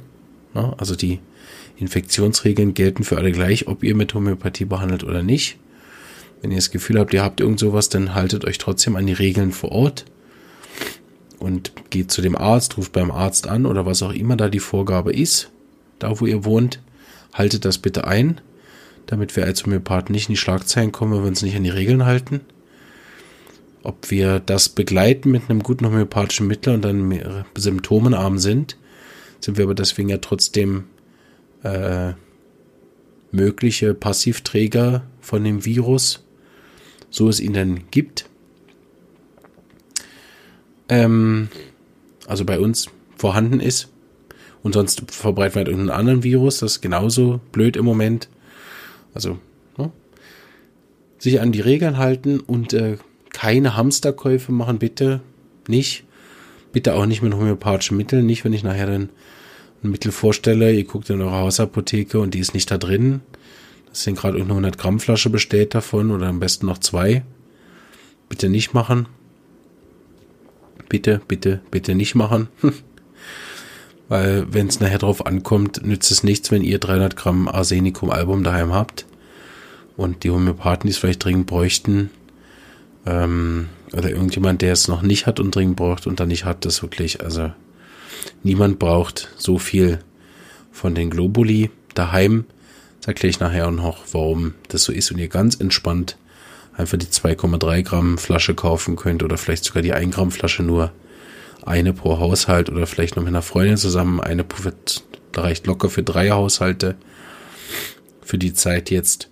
Ne? 0.55 0.73
Also 0.79 0.95
die 0.95 1.19
Infektionsregeln 1.77 2.73
gelten 2.73 3.03
für 3.03 3.17
alle 3.17 3.31
gleich, 3.31 3.67
ob 3.67 3.83
ihr 3.83 3.93
mit 3.93 4.15
Homöopathie 4.15 4.65
behandelt 4.65 5.03
oder 5.03 5.21
nicht. 5.21 5.59
Wenn 6.41 6.49
ihr 6.49 6.57
das 6.57 6.71
Gefühl 6.71 6.97
habt, 6.97 7.13
ihr 7.13 7.21
habt 7.21 7.39
irgend 7.39 7.59
sowas, 7.59 7.89
dann 7.89 8.15
haltet 8.15 8.45
euch 8.45 8.57
trotzdem 8.57 8.95
an 8.95 9.05
die 9.05 9.13
Regeln 9.13 9.51
vor 9.51 9.71
Ort 9.71 10.05
und 11.37 11.71
geht 11.91 12.09
zu 12.09 12.23
dem 12.23 12.35
Arzt, 12.35 12.77
ruft 12.77 12.93
beim 12.93 13.11
Arzt 13.11 13.47
an 13.47 13.67
oder 13.67 13.85
was 13.85 14.01
auch 14.01 14.13
immer 14.13 14.35
da 14.35 14.49
die 14.49 14.57
Vorgabe 14.57 15.13
ist 15.13 15.52
da 16.03 16.19
wo 16.19 16.25
ihr 16.25 16.45
wohnt, 16.45 16.81
haltet 17.33 17.65
das 17.65 17.77
bitte 17.77 18.05
ein, 18.05 18.41
damit 19.05 19.35
wir 19.35 19.45
als 19.45 19.65
Homöopath 19.65 20.09
nicht 20.09 20.29
in 20.29 20.33
die 20.33 20.39
Schlagzeilen 20.39 20.91
kommen, 20.91 21.13
wenn 21.13 21.21
wir 21.21 21.27
uns 21.27 21.41
nicht 21.41 21.55
an 21.55 21.63
die 21.63 21.69
Regeln 21.69 22.05
halten. 22.05 22.41
Ob 23.83 24.11
wir 24.11 24.39
das 24.39 24.69
begleiten 24.69 25.31
mit 25.31 25.49
einem 25.49 25.63
guten 25.63 25.85
homöopathischen 25.85 26.47
Mittel 26.47 26.73
und 26.73 26.83
dann 26.83 27.45
symptomenarm 27.55 28.37
sind, 28.37 28.77
sind 29.39 29.57
wir 29.57 29.65
aber 29.65 29.75
deswegen 29.75 30.09
ja 30.09 30.17
trotzdem 30.17 30.85
äh, 31.63 32.13
mögliche 33.31 33.93
Passivträger 33.93 35.03
von 35.19 35.43
dem 35.43 35.65
Virus, 35.65 36.23
so 37.09 37.27
es 37.27 37.39
ihn 37.39 37.53
dann 37.53 37.81
gibt. 37.91 38.29
Ähm, 40.87 41.49
also 42.27 42.45
bei 42.45 42.59
uns 42.59 42.87
vorhanden 43.15 43.59
ist. 43.59 43.92
Und 44.63 44.73
sonst 44.73 45.03
verbreiten 45.11 45.55
wir 45.55 45.59
halt 45.59 45.67
irgendeinen 45.67 45.99
anderen 45.99 46.23
Virus, 46.23 46.59
das 46.59 46.73
ist 46.73 46.81
genauso 46.81 47.41
blöd 47.51 47.75
im 47.75 47.85
Moment. 47.85 48.29
Also, 49.13 49.37
ne? 49.77 49.91
sich 51.19 51.41
an 51.41 51.51
die 51.51 51.61
Regeln 51.61 51.97
halten 51.97 52.39
und 52.39 52.73
äh, 52.73 52.97
keine 53.33 53.75
Hamsterkäufe 53.75 54.51
machen, 54.51 54.79
bitte 54.79 55.21
nicht. 55.67 56.05
Bitte 56.71 56.95
auch 56.95 57.05
nicht 57.05 57.21
mit 57.21 57.33
homöopathischen 57.33 57.97
Mitteln, 57.97 58.25
nicht 58.25 58.45
wenn 58.45 58.53
ich 58.53 58.63
nachher 58.63 58.87
dann 58.87 59.09
ein 59.83 59.91
Mittel 59.91 60.11
vorstelle, 60.11 60.73
ihr 60.73 60.85
guckt 60.85 61.09
in 61.09 61.21
eure 61.21 61.33
Hausapotheke 61.33 62.19
und 62.19 62.33
die 62.33 62.39
ist 62.39 62.53
nicht 62.53 62.71
da 62.71 62.77
drin. 62.77 63.21
Das 63.89 64.03
sind 64.03 64.17
gerade 64.17 64.37
irgendeine 64.37 64.61
100 64.61 64.77
Gramm 64.79 64.99
Flasche 64.99 65.29
bestellt 65.29 65.75
davon 65.75 66.09
oder 66.09 66.27
am 66.27 66.39
besten 66.39 66.65
noch 66.65 66.77
zwei. 66.77 67.23
Bitte 68.29 68.49
nicht 68.49 68.73
machen. 68.73 69.07
Bitte, 70.89 71.21
bitte, 71.27 71.61
bitte 71.69 71.95
nicht 71.95 72.15
machen. 72.15 72.47
Weil 74.09 74.45
wenn 74.51 74.67
es 74.67 74.79
nachher 74.79 74.99
drauf 74.99 75.25
ankommt, 75.25 75.85
nützt 75.85 76.11
es 76.11 76.23
nichts, 76.23 76.51
wenn 76.51 76.63
ihr 76.63 76.79
300 76.79 77.15
Gramm 77.15 77.47
Arsenicum-Album 77.47 78.43
daheim 78.43 78.73
habt 78.73 79.05
und 79.95 80.23
die 80.23 80.31
Homöopathen, 80.31 80.87
die 80.87 80.91
es 80.91 80.97
vielleicht 80.97 81.23
dringend 81.23 81.47
bräuchten, 81.47 82.09
ähm, 83.05 83.69
oder 83.93 84.09
irgendjemand, 84.09 84.61
der 84.61 84.73
es 84.73 84.87
noch 84.87 85.01
nicht 85.01 85.27
hat 85.27 85.39
und 85.39 85.55
dringend 85.55 85.75
braucht 85.75 86.07
und 86.07 86.19
dann 86.19 86.29
nicht 86.29 86.45
hat, 86.45 86.65
das 86.65 86.81
wirklich, 86.81 87.23
also 87.23 87.51
niemand 88.43 88.79
braucht 88.79 89.29
so 89.37 89.57
viel 89.57 89.99
von 90.71 90.95
den 90.95 91.09
Globuli 91.09 91.69
daheim. 91.93 92.45
Das 92.99 93.07
erkläre 93.07 93.29
ich 93.29 93.39
nachher 93.39 93.69
noch, 93.71 94.03
warum 94.11 94.53
das 94.69 94.83
so 94.83 94.91
ist 94.91 95.11
und 95.11 95.19
ihr 95.19 95.27
ganz 95.27 95.55
entspannt 95.55 96.17
einfach 96.75 96.97
die 96.97 97.05
2,3 97.05 97.83
Gramm 97.83 98.17
Flasche 98.17 98.55
kaufen 98.55 98.95
könnt 98.95 99.23
oder 99.23 99.37
vielleicht 99.37 99.63
sogar 99.63 99.83
die 99.83 99.93
1 99.93 100.15
Gramm 100.15 100.31
Flasche 100.31 100.63
nur 100.63 100.91
eine 101.65 101.93
pro 101.93 102.19
Haushalt 102.19 102.69
oder 102.69 102.87
vielleicht 102.87 103.15
noch 103.15 103.23
mit 103.23 103.29
einer 103.29 103.41
Freundin 103.41 103.77
zusammen 103.77 104.19
eine 104.19 104.45
da 105.31 105.41
reicht 105.41 105.65
locker 105.65 105.89
für 105.89 106.03
drei 106.03 106.29
Haushalte 106.29 106.95
für 108.21 108.37
die 108.37 108.53
Zeit 108.53 108.89
jetzt. 108.89 109.29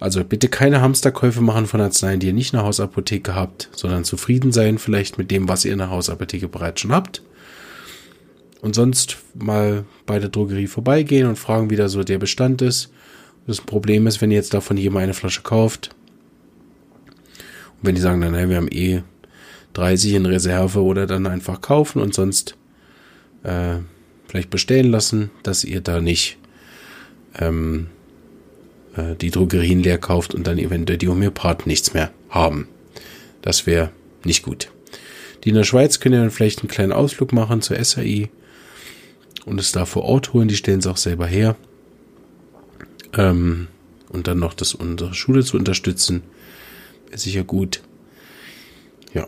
Also 0.00 0.24
bitte 0.24 0.48
keine 0.48 0.80
Hamsterkäufe 0.80 1.40
machen 1.40 1.66
von 1.66 1.80
Arzneien, 1.80 2.20
die 2.20 2.28
ihr 2.28 2.32
nicht 2.32 2.52
in 2.52 2.58
der 2.58 2.66
Hausapotheke 2.66 3.34
habt, 3.34 3.68
sondern 3.72 4.04
zufrieden 4.04 4.50
sein 4.50 4.78
vielleicht 4.78 5.18
mit 5.18 5.30
dem, 5.30 5.48
was 5.48 5.64
ihr 5.64 5.72
in 5.72 5.78
der 5.78 5.90
Hausapotheke 5.90 6.48
bereits 6.48 6.80
schon 6.80 6.92
habt. 6.92 7.22
Und 8.62 8.74
sonst 8.74 9.18
mal 9.34 9.84
bei 10.06 10.18
der 10.18 10.30
Drogerie 10.30 10.66
vorbeigehen 10.66 11.28
und 11.28 11.38
fragen, 11.38 11.70
wie 11.70 11.76
da 11.76 11.88
so 11.88 12.02
der 12.02 12.18
Bestand 12.18 12.60
ist. 12.62 12.90
Das 13.46 13.60
Problem 13.60 14.06
ist, 14.06 14.20
wenn 14.20 14.30
ihr 14.30 14.36
jetzt 14.36 14.54
davon 14.54 14.76
jedem 14.76 14.96
eine 14.96 15.14
Flasche 15.14 15.42
kauft. 15.42 15.90
Und 17.78 17.86
wenn 17.86 17.94
die 17.94 18.00
sagen, 18.00 18.20
dann, 18.20 18.48
wir 18.48 18.56
haben 18.56 18.68
eh 18.70 19.02
30 19.74 20.14
in 20.14 20.26
Reserve 20.26 20.82
oder 20.82 21.06
dann 21.06 21.26
einfach 21.26 21.60
kaufen 21.60 22.00
und 22.00 22.14
sonst 22.14 22.56
äh, 23.42 23.76
vielleicht 24.26 24.50
bestellen 24.50 24.90
lassen, 24.90 25.30
dass 25.42 25.64
ihr 25.64 25.80
da 25.80 26.00
nicht 26.00 26.38
ähm, 27.38 27.86
äh, 28.96 29.14
die 29.16 29.30
Drogerien 29.30 29.82
leer 29.82 29.98
kauft 29.98 30.34
und 30.34 30.46
dann 30.46 30.58
eventuell 30.58 30.98
die 30.98 31.08
Homöopathen 31.08 31.68
nichts 31.68 31.94
mehr 31.94 32.10
haben. 32.28 32.68
Das 33.42 33.66
wäre 33.66 33.90
nicht 34.24 34.42
gut. 34.42 34.70
Die 35.44 35.50
in 35.50 35.54
der 35.54 35.64
Schweiz 35.64 36.00
können 36.00 36.14
ja 36.14 36.20
dann 36.20 36.30
vielleicht 36.30 36.60
einen 36.60 36.68
kleinen 36.68 36.92
Ausflug 36.92 37.32
machen 37.32 37.62
zur 37.62 37.82
SAI 37.82 38.28
und 39.46 39.58
es 39.58 39.72
da 39.72 39.86
vor 39.86 40.02
Ort 40.02 40.32
holen. 40.32 40.48
Die 40.48 40.56
stellen 40.56 40.80
es 40.80 40.86
auch 40.86 40.98
selber 40.98 41.26
her. 41.26 41.56
Ähm, 43.16 43.68
und 44.10 44.26
dann 44.26 44.38
noch 44.38 44.54
das 44.54 44.74
unsere 44.74 45.14
Schule 45.14 45.44
zu 45.44 45.56
unterstützen, 45.56 46.22
wäre 47.06 47.18
sicher 47.18 47.44
gut. 47.44 47.80
Ja. 49.14 49.26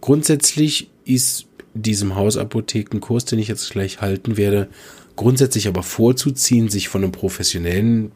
Grundsätzlich 0.00 0.90
ist 1.04 1.46
diesem 1.74 2.14
Hausapothekenkurs, 2.14 3.24
den 3.24 3.38
ich 3.38 3.48
jetzt 3.48 3.70
gleich 3.70 4.00
halten 4.00 4.36
werde, 4.36 4.68
grundsätzlich 5.16 5.68
aber 5.68 5.82
vorzuziehen, 5.82 6.68
sich 6.68 6.88
von 6.88 7.02
einem 7.02 7.12
professionellen 7.12 8.12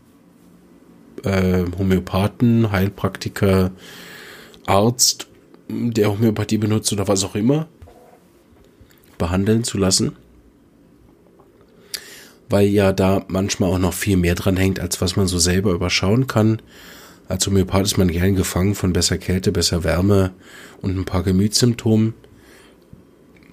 äh, 1.25 1.65
Homöopathen, 1.79 2.71
Heilpraktiker, 2.71 3.73
Arzt, 4.67 5.29
der 5.69 6.11
Homöopathie 6.11 6.59
benutzt 6.59 6.93
oder 6.93 7.09
was 7.09 7.25
auch 7.25 7.35
immer, 7.35 7.69
behandeln 9.19 9.65
zu 9.65 9.79
lassen. 9.79 10.12
Weil 12.49 12.67
ja 12.67 12.93
da 12.93 13.25
manchmal 13.29 13.71
auch 13.71 13.79
noch 13.79 13.95
viel 13.95 14.17
mehr 14.17 14.35
dran 14.35 14.57
hängt, 14.57 14.79
als 14.79 15.01
was 15.01 15.17
man 15.17 15.27
so 15.27 15.39
selber 15.39 15.73
überschauen 15.73 16.27
kann. 16.27 16.61
Als 17.33 17.47
Homöopath 17.47 17.85
ist 17.85 17.97
man 17.97 18.09
gern 18.09 18.37
gefangen 18.37 18.75
von 18.75 18.93
besser 18.93 19.17
Kälte, 19.17 19.53
besser 19.53 19.85
Wärme 19.85 20.35
und 20.83 20.99
ein 20.99 21.07
paar 21.07 21.23
Gemütssymptomen 21.23 22.12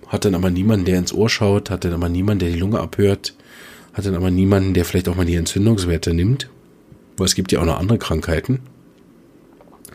hat 0.07 0.25
dann 0.25 0.35
aber 0.35 0.49
niemanden, 0.49 0.83
der 0.83 0.99
ins 0.99 1.13
Ohr 1.13 1.29
schaut, 1.29 1.69
hat 1.69 1.85
dann 1.85 1.93
aber 1.93 2.09
niemanden, 2.09 2.39
der 2.39 2.49
die 2.49 2.59
Lunge 2.59 2.81
abhört, 2.81 3.35
hat 3.93 4.05
dann 4.05 4.15
aber 4.15 4.31
niemanden, 4.31 4.73
der 4.73 4.83
vielleicht 4.83 5.07
auch 5.07 5.15
mal 5.15 5.25
die 5.25 5.35
Entzündungswerte 5.35 6.13
nimmt. 6.13 6.49
Weil 7.15 7.27
es 7.27 7.35
gibt 7.35 7.53
ja 7.53 7.61
auch 7.61 7.65
noch 7.65 7.79
andere 7.79 7.97
Krankheiten, 7.99 8.59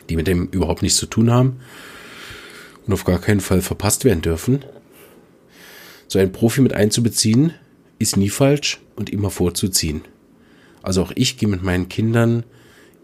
die 0.09 0.15
mit 0.15 0.25
dem 0.25 0.47
überhaupt 0.47 0.81
nichts 0.81 0.97
zu 0.97 1.05
tun 1.05 1.29
haben 1.29 1.57
und 2.87 2.93
auf 2.93 3.03
gar 3.03 3.19
keinen 3.19 3.39
Fall 3.39 3.61
verpasst 3.61 4.03
werden 4.03 4.23
dürfen. 4.23 4.65
So 6.07 6.17
einen 6.17 6.31
Profi 6.31 6.61
mit 6.61 6.73
einzubeziehen, 6.73 7.53
ist 7.99 8.17
nie 8.17 8.29
falsch 8.29 8.81
und 8.95 9.11
immer 9.11 9.29
vorzuziehen. 9.29 10.01
Also 10.81 11.03
auch 11.03 11.11
ich 11.13 11.37
gehe 11.37 11.47
mit 11.47 11.61
meinen 11.61 11.87
Kindern 11.87 12.45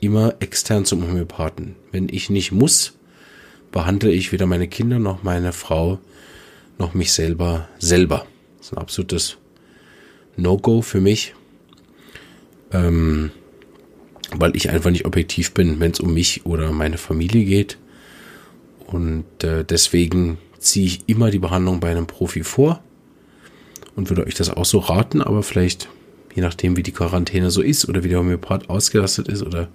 immer 0.02 0.36
extern 0.40 0.84
zum 0.84 1.04
Homöopathen. 1.04 1.76
Wenn 1.92 2.10
ich 2.10 2.30
nicht 2.30 2.52
muss, 2.52 2.94
behandle 3.72 4.12
ich 4.12 4.32
weder 4.32 4.46
meine 4.46 4.68
Kinder 4.68 5.00
noch 5.00 5.24
meine 5.24 5.54
Frau 5.54 6.00
noch 6.78 6.94
mich 6.94 7.14
selber 7.14 7.70
selber. 7.80 8.26
Das 8.58 8.68
ist 8.68 8.74
ein 8.74 8.80
absolutes 8.80 9.38
No-Go 10.36 10.82
für 10.82 11.00
mich, 11.00 11.34
ähm, 12.72 13.32
weil 14.36 14.56
ich 14.56 14.70
einfach 14.70 14.90
nicht 14.90 15.06
objektiv 15.06 15.54
bin, 15.54 15.80
wenn 15.80 15.92
es 15.92 16.00
um 16.00 16.14
mich 16.14 16.46
oder 16.46 16.72
meine 16.72 16.98
Familie 16.98 17.46
geht. 17.46 17.78
Und 18.88 19.44
äh, 19.44 19.64
deswegen 19.64 20.38
ziehe 20.58 20.86
ich 20.86 21.08
immer 21.08 21.32
die 21.32 21.40
Behandlung 21.40 21.80
bei 21.80 21.92
einem 21.92 22.08
Profi 22.08 22.44
vor 22.44 22.84
und 23.96 24.10
würde 24.10 24.26
euch 24.26 24.36
das 24.36 24.50
auch 24.50 24.66
so 24.66 24.80
raten, 24.80 25.22
aber 25.22 25.44
vielleicht, 25.44 25.88
je 26.36 26.42
nachdem, 26.42 26.78
wie 26.78 26.84
die 26.84 26.92
Quarantäne 26.92 27.52
so 27.52 27.62
ist 27.62 27.88
oder 27.88 28.04
wie 28.04 28.10
der 28.10 28.20
Homöopath 28.20 28.70
ausgelastet 28.70 29.28
ist 29.28 29.44
oder 29.44 29.70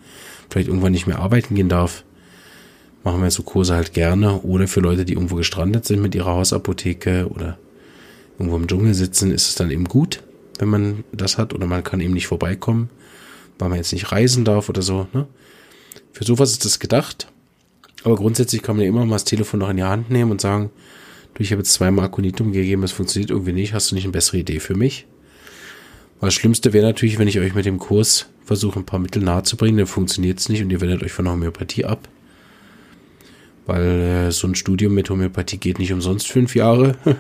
vielleicht 0.51 0.69
irgendwann 0.69 0.93
nicht 0.93 1.07
mehr 1.07 1.19
arbeiten 1.19 1.55
gehen 1.55 1.69
darf, 1.69 2.05
machen 3.05 3.23
wir 3.23 3.31
so 3.31 3.43
Kurse 3.43 3.75
halt 3.75 3.93
gerne. 3.93 4.41
Oder 4.43 4.69
für 4.69 4.81
Leute, 4.81 5.05
die 5.05 5.15
irgendwo 5.15 5.37
gestrandet 5.37 5.85
sind 5.85 6.03
mit 6.03 6.15
ihrer 6.15 6.33
Hausapotheke 6.33 7.29
oder 7.29 7.59
irgendwo 8.39 8.57
im 8.57 8.67
Dschungel 8.67 8.95
sitzen, 8.95 9.31
ist 9.33 9.49
es 9.49 9.55
dann 9.55 9.71
eben 9.71 9.85
gut, 9.85 10.23
wenn 10.59 10.69
man 10.69 11.05
das 11.13 11.39
hat 11.39 11.55
oder 11.55 11.67
man 11.67 11.85
kann 11.85 12.01
eben 12.01 12.15
nicht 12.15 12.27
vorbeikommen, 12.27 12.91
weil 13.59 13.69
man 13.69 13.79
jetzt 13.79 13.93
nicht 13.93 14.13
reisen 14.13 14.45
darf 14.45 14.69
oder 14.69 14.83
so. 14.83 15.07
Ne? 15.13 15.27
Für 16.13 16.25
sowas 16.25 16.53
ist 16.53 16.65
das 16.65 16.79
gedacht. 16.79 17.29
Aber 18.05 18.17
grundsätzlich 18.17 18.63
kann 18.63 18.77
man 18.77 18.85
ja 18.85 18.89
immer 18.89 19.05
mal 19.05 19.17
das 19.17 19.25
Telefon 19.25 19.61
noch 19.61 19.71
in 19.71 19.79
die 19.79 19.83
Hand 19.83 20.11
nehmen 20.11 20.31
und 20.31 20.41
sagen, 20.41 20.71
du, 21.35 21.43
ich 21.43 21.51
habe 21.51 21.61
jetzt 21.61 21.73
zweimal 21.73 22.05
Akonitum 22.05 22.53
gegeben, 22.53 22.83
es 22.83 22.93
funktioniert 22.93 23.31
irgendwie 23.31 23.53
nicht, 23.53 23.73
hast 23.73 23.91
du 23.91 23.95
nicht 23.95 24.05
eine 24.05 24.13
bessere 24.13 24.39
Idee 24.39 24.61
für 24.61 24.75
mich? 24.75 25.07
Das 26.21 26.35
Schlimmste 26.35 26.73
wäre 26.73 26.87
natürlich, 26.87 27.19
wenn 27.19 27.29
ich 27.29 27.39
euch 27.39 27.55
mit 27.55 27.67
dem 27.67 27.79
Kurs 27.79 28.27
versuche, 28.45 28.79
ein 28.79 28.87
paar 28.87 28.99
Mittel 28.99 29.23
nahezubringen, 29.23 29.79
dann 29.79 29.87
funktioniert 29.87 30.39
es 30.39 30.49
nicht 30.49 30.63
und 30.63 30.71
ihr 30.71 30.81
wendet 30.81 31.03
euch 31.03 31.13
von 31.13 31.27
der 31.27 31.35
Homöopathie 31.35 31.85
ab. 31.85 32.09
Weil 33.67 33.83
äh, 33.83 34.31
so 34.31 34.47
ein 34.47 34.55
Studium 34.55 34.95
mit 34.95 35.11
Homöopathie 35.11 35.59
geht 35.59 35.79
nicht 35.79 35.93
umsonst 35.93 36.29
fünf 36.29 36.55
Jahre. 36.55 36.97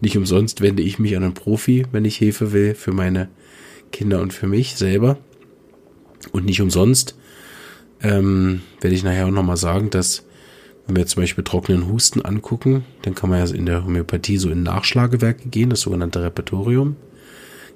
nicht 0.00 0.16
umsonst 0.16 0.60
wende 0.60 0.82
ich 0.82 0.98
mich 0.98 1.16
an 1.16 1.24
einen 1.24 1.34
Profi, 1.34 1.84
wenn 1.92 2.04
ich 2.04 2.16
Hilfe 2.16 2.52
will 2.52 2.74
für 2.74 2.92
meine 2.92 3.28
Kinder 3.90 4.20
und 4.20 4.32
für 4.32 4.46
mich 4.46 4.76
selber. 4.76 5.18
Und 6.32 6.44
nicht 6.44 6.60
umsonst 6.60 7.16
ähm, 8.02 8.62
werde 8.80 8.94
ich 8.94 9.02
nachher 9.02 9.26
auch 9.26 9.30
nochmal 9.30 9.56
sagen, 9.56 9.90
dass 9.90 10.24
wenn 10.86 10.96
wir 10.96 11.06
zum 11.06 11.22
Beispiel 11.22 11.42
trockenen 11.42 11.88
Husten 11.88 12.22
angucken, 12.22 12.84
dann 13.02 13.14
kann 13.14 13.30
man 13.30 13.44
ja 13.44 13.52
in 13.52 13.66
der 13.66 13.84
Homöopathie 13.84 14.36
so 14.36 14.50
in 14.50 14.62
Nachschlagewerke 14.62 15.48
gehen, 15.48 15.70
das 15.70 15.80
sogenannte 15.80 16.22
Repertorium. 16.22 16.96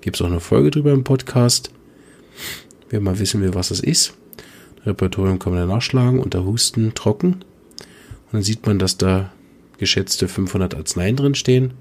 Gibt 0.01 0.17
es 0.17 0.23
auch 0.23 0.27
eine 0.27 0.41
Folge 0.41 0.71
drüber 0.71 0.93
im 0.93 1.05
Podcast. 1.05 1.71
Wer 2.89 3.01
mal 3.01 3.19
wissen 3.19 3.43
will, 3.43 3.55
was 3.55 3.69
das 3.69 3.81
ist. 3.81 4.15
Repertorium 4.87 5.39
kann 5.39 5.53
man 5.53 5.61
dann 5.61 5.69
nachschlagen 5.69 6.21
unter 6.21 6.45
Husten 6.45 6.95
trocken. 6.95 7.33
Und 7.33 8.33
dann 8.33 8.43
sieht 8.43 8.67
man, 8.67 8.79
dass 8.79 8.97
da 8.97 9.33
geschätzte 9.79 10.29
500 10.29 10.75
Arzneien 10.75 11.17
drin 11.17 11.35
stehen. 11.35 11.75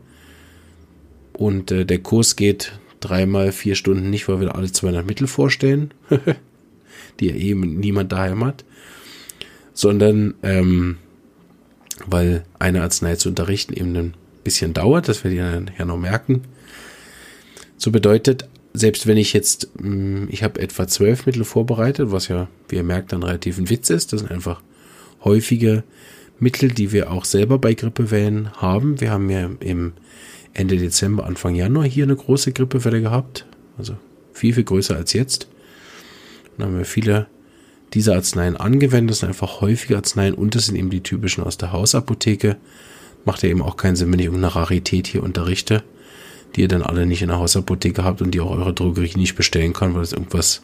Und 1.34 1.72
äh, 1.72 1.86
der 1.86 2.00
Kurs 2.00 2.36
geht 2.36 2.74
dreimal 3.00 3.54
vier 3.54 3.76
Stunden 3.76 4.10
nicht, 4.10 4.28
weil 4.28 4.42
wir 4.42 4.56
alle 4.56 4.72
200 4.72 5.06
Mittel 5.06 5.28
vorstellen, 5.28 5.94
die 7.20 7.28
ja 7.28 7.36
eben 7.36 7.80
niemand 7.80 8.12
daheim 8.12 8.44
hat, 8.44 8.66
sondern 9.74 10.34
ähm, 10.44 10.98
weil 12.06 12.44
eine 12.58 12.82
Arznei 12.82 13.16
zu 13.16 13.30
unterrichten 13.30 13.74
eben 13.74 13.96
ein 13.96 14.14
bisschen 14.44 14.74
dauert, 14.74 15.08
das 15.08 15.24
werdet 15.24 15.38
ihr 15.38 15.52
dann 15.52 15.72
ja 15.78 15.86
noch 15.86 15.98
merken. 15.98 16.44
So 17.80 17.92
bedeutet, 17.92 18.48
selbst 18.74 19.08
wenn 19.08 19.18
ich 19.18 19.34
jetzt, 19.34 19.70
mm, 19.82 20.26
ich 20.30 20.44
habe 20.44 20.60
etwa 20.60 20.88
zwölf 20.88 21.26
Mittel 21.26 21.46
vorbereitet, 21.46 22.12
was 22.12 22.28
ja, 22.28 22.48
wie 22.68 22.76
ihr 22.76 22.84
merkt, 22.84 23.14
dann 23.14 23.24
relativ 23.24 23.58
ein 23.58 23.70
Witz 23.70 23.90
ist, 23.90 24.14
das 24.14 24.20
sind 24.20 24.30
einfach 24.30 24.62
häufige 25.24 25.84
Mittel, 26.40 26.70
die 26.70 26.92
wir 26.92 27.12
auch 27.12 27.26
selber 27.26 27.58
bei 27.58 27.74
Grippewellen 27.74 28.52
haben. 28.58 29.02
Wir 29.02 29.12
haben 29.12 29.30
ja 29.30 29.50
im 29.62 29.94
Ende 30.54 30.78
Dezember, 30.78 31.26
Anfang 31.26 31.56
Januar 31.56 31.86
hier 31.86 32.04
eine 32.04 32.16
große 32.16 32.52
Grippewelle 32.52 33.02
gehabt. 33.02 33.46
Also 33.78 33.96
viel, 34.34 34.54
viel 34.54 34.66
größer 34.66 34.96
als 34.96 35.14
jetzt. 35.14 35.48
Dann 36.58 36.68
haben 36.68 36.78
wir 36.78 36.86
viele 36.86 37.28
dieser 37.94 38.16
Arzneien 38.16 38.58
angewendet. 38.58 39.12
Das 39.12 39.20
sind 39.20 39.30
einfach 39.30 39.62
häufige 39.62 39.96
Arzneien 39.96 40.34
und 40.34 40.54
das 40.54 40.66
sind 40.66 40.76
eben 40.76 40.90
die 40.90 41.04
typischen 41.04 41.46
aus 41.46 41.58
der 41.58 41.72
Hausapotheke. 41.72 42.58
Macht 43.24 43.44
ja 43.44 43.50
eben 43.50 43.62
auch 43.62 43.78
keinen 43.78 43.96
Sinn, 43.96 44.12
wenn 44.12 44.20
ich 44.20 44.26
irgendeine 44.26 44.56
Rarität 44.56 45.08
hier 45.08 45.24
unterrichte, 45.24 45.84
die 46.56 46.62
ihr 46.62 46.68
dann 46.68 46.84
alle 46.84 47.06
nicht 47.06 47.22
in 47.22 47.30
der 47.30 47.40
Hausapotheke 47.40 48.04
habt 48.04 48.22
und 48.22 48.32
die 48.32 48.42
auch 48.42 48.52
eure 48.52 48.74
Drogerie 48.74 49.18
nicht 49.18 49.36
bestellen 49.36 49.74
kann, 49.74 49.94
weil 49.94 50.02
es 50.02 50.14
irgendwas 50.14 50.64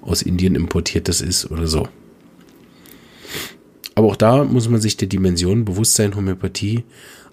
aus 0.00 0.22
Indien 0.22 0.54
importiertes 0.54 1.20
ist 1.20 1.50
oder 1.50 1.66
so. 1.66 1.88
Aber 3.94 4.08
auch 4.08 4.16
da 4.16 4.44
muss 4.44 4.68
man 4.68 4.80
sich 4.80 4.96
der 4.96 5.08
Dimension 5.08 5.64
bewusst 5.64 5.94
sein, 5.94 6.14
Homöopathie 6.14 6.84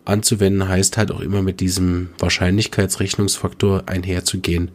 anzuwenden, 0.06 0.68
heißt 0.68 0.98
halt 0.98 1.12
auch 1.12 1.20
immer 1.20 1.42
mit 1.42 1.60
diesem 1.60 2.10
Wahrscheinlichkeitsrechnungsfaktor 2.20 3.84
einherzugehen, 3.86 4.72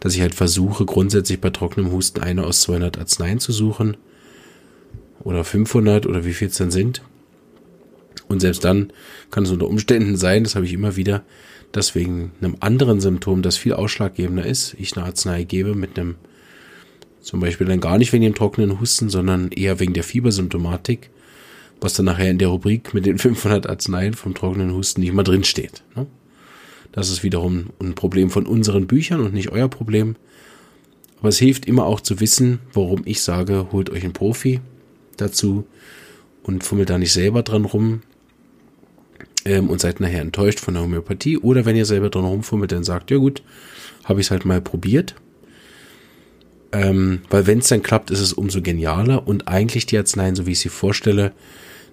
dass 0.00 0.14
ich 0.14 0.20
halt 0.20 0.34
versuche, 0.34 0.84
grundsätzlich 0.84 1.40
bei 1.40 1.50
trockenem 1.50 1.92
Husten 1.92 2.20
eine 2.20 2.44
aus 2.44 2.62
200 2.62 2.98
Arzneien 2.98 3.40
zu 3.40 3.52
suchen 3.52 3.96
oder 5.20 5.44
500 5.44 6.06
oder 6.06 6.24
wie 6.24 6.32
viel 6.32 6.48
es 6.48 6.56
dann 6.56 6.70
sind. 6.70 7.02
Und 8.28 8.40
selbst 8.40 8.64
dann 8.64 8.92
kann 9.30 9.44
es 9.44 9.50
unter 9.50 9.66
Umständen 9.66 10.16
sein, 10.16 10.44
das 10.44 10.54
habe 10.54 10.66
ich 10.66 10.72
immer 10.72 10.96
wieder, 10.96 11.24
dass 11.72 11.94
wegen 11.94 12.32
einem 12.40 12.56
anderen 12.60 13.00
Symptom, 13.00 13.42
das 13.42 13.56
viel 13.56 13.74
ausschlaggebender 13.74 14.44
ist, 14.44 14.74
ich 14.78 14.96
eine 14.96 15.06
Arznei 15.06 15.44
gebe 15.44 15.74
mit 15.74 15.98
einem, 15.98 16.16
zum 17.20 17.40
Beispiel 17.40 17.66
dann 17.66 17.80
gar 17.80 17.98
nicht 17.98 18.12
wegen 18.12 18.24
dem 18.24 18.34
trockenen 18.34 18.80
Husten, 18.80 19.10
sondern 19.10 19.50
eher 19.50 19.80
wegen 19.80 19.92
der 19.92 20.04
Fiebersymptomatik, 20.04 21.10
was 21.80 21.94
dann 21.94 22.06
nachher 22.06 22.30
in 22.30 22.38
der 22.38 22.48
Rubrik 22.48 22.94
mit 22.94 23.06
den 23.06 23.18
500 23.18 23.68
Arzneien 23.68 24.14
vom 24.14 24.34
trockenen 24.34 24.72
Husten 24.72 25.00
nicht 25.00 25.12
mal 25.12 25.24
drin 25.24 25.44
steht. 25.44 25.82
Ne? 25.94 26.06
Das 26.92 27.10
ist 27.10 27.22
wiederum 27.22 27.66
ein 27.80 27.94
Problem 27.94 28.30
von 28.30 28.46
unseren 28.46 28.86
Büchern 28.86 29.20
und 29.20 29.34
nicht 29.34 29.50
euer 29.50 29.68
Problem. 29.68 30.16
Aber 31.20 31.28
es 31.28 31.38
hilft 31.38 31.66
immer 31.66 31.84
auch 31.84 32.00
zu 32.00 32.20
wissen, 32.20 32.60
warum 32.72 33.02
ich 33.04 33.20
sage, 33.22 33.68
holt 33.72 33.90
euch 33.90 34.04
einen 34.04 34.12
Profi 34.12 34.60
dazu 35.16 35.66
und 36.42 36.64
fummelt 36.64 36.90
da 36.90 36.98
nicht 36.98 37.12
selber 37.12 37.42
dran 37.42 37.64
rum, 37.64 38.02
ähm, 39.48 39.70
und 39.70 39.80
seid 39.80 40.00
nachher 40.00 40.20
enttäuscht 40.20 40.60
von 40.60 40.74
der 40.74 40.82
Homöopathie. 40.82 41.38
Oder 41.38 41.64
wenn 41.64 41.74
ihr 41.74 41.86
selber 41.86 42.10
dran 42.10 42.24
rumfummelt, 42.24 42.70
dann 42.70 42.84
sagt, 42.84 43.10
ja 43.10 43.16
gut, 43.16 43.42
habe 44.04 44.20
ich 44.20 44.26
es 44.26 44.30
halt 44.30 44.44
mal 44.44 44.60
probiert. 44.60 45.14
Ähm, 46.70 47.22
weil 47.30 47.46
wenn 47.46 47.60
es 47.60 47.68
dann 47.68 47.82
klappt, 47.82 48.10
ist 48.10 48.20
es 48.20 48.34
umso 48.34 48.60
genialer 48.60 49.26
und 49.26 49.48
eigentlich 49.48 49.86
die 49.86 49.96
Arzneien, 49.96 50.36
so 50.36 50.46
wie 50.46 50.52
ich 50.52 50.60
sie 50.60 50.68
vorstelle, 50.68 51.32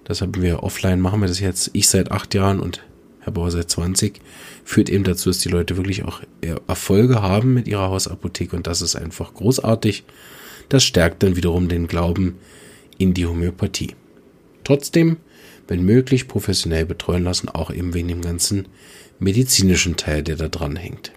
das 0.04 0.20
haben 0.20 0.40
wir 0.40 0.62
offline, 0.62 1.00
machen 1.00 1.20
wir 1.20 1.28
das 1.28 1.40
jetzt, 1.40 1.70
ich 1.72 1.88
seit 1.88 2.12
acht 2.12 2.34
Jahren 2.34 2.60
und 2.60 2.84
Herr 3.20 3.32
Bauer 3.32 3.50
seit 3.50 3.70
20, 3.70 4.20
führt 4.64 4.90
eben 4.90 5.02
dazu, 5.02 5.30
dass 5.30 5.38
die 5.38 5.48
Leute 5.48 5.76
wirklich 5.76 6.04
auch 6.04 6.20
Erfolge 6.68 7.22
haben 7.22 7.54
mit 7.54 7.66
ihrer 7.66 7.88
Hausapotheke 7.88 8.54
und 8.54 8.66
das 8.66 8.82
ist 8.82 8.96
einfach 8.96 9.32
großartig. 9.32 10.04
Das 10.68 10.84
stärkt 10.84 11.22
dann 11.22 11.36
wiederum 11.36 11.68
den 11.68 11.88
Glauben 11.88 12.36
in 12.98 13.14
die 13.14 13.26
Homöopathie. 13.26 13.94
Trotzdem 14.62 15.16
wenn 15.68 15.84
möglich, 15.84 16.28
professionell 16.28 16.86
betreuen 16.86 17.24
lassen, 17.24 17.48
auch 17.48 17.70
eben 17.70 17.94
wegen 17.94 18.08
dem 18.08 18.22
ganzen 18.22 18.68
medizinischen 19.18 19.96
Teil, 19.96 20.22
der 20.22 20.36
da 20.36 20.48
dran 20.48 20.76
hängt. 20.76 21.12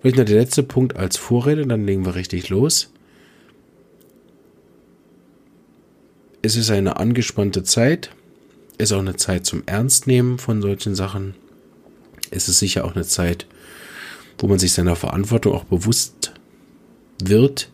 Vielleicht 0.00 0.16
noch 0.16 0.24
der 0.24 0.40
letzte 0.40 0.62
Punkt 0.62 0.96
als 0.96 1.16
Vorrede, 1.16 1.66
dann 1.66 1.86
legen 1.86 2.06
wir 2.06 2.14
richtig 2.14 2.48
los. 2.48 2.90
Es 6.42 6.56
ist 6.56 6.70
eine 6.70 6.96
angespannte 6.96 7.62
Zeit. 7.64 8.10
Ist 8.78 8.92
auch 8.92 9.00
eine 9.00 9.16
Zeit 9.16 9.44
zum 9.44 9.62
Ernstnehmen 9.66 10.38
von 10.38 10.62
solchen 10.62 10.94
Sachen. 10.94 11.34
Es 12.30 12.48
ist 12.48 12.60
sicher 12.60 12.86
auch 12.86 12.94
eine 12.94 13.04
Zeit, 13.04 13.46
wo 14.38 14.46
man 14.46 14.58
sich 14.58 14.72
seiner 14.72 14.96
Verantwortung 14.96 15.52
auch 15.52 15.64
bewusst 15.64 16.32
wird. 17.22 17.70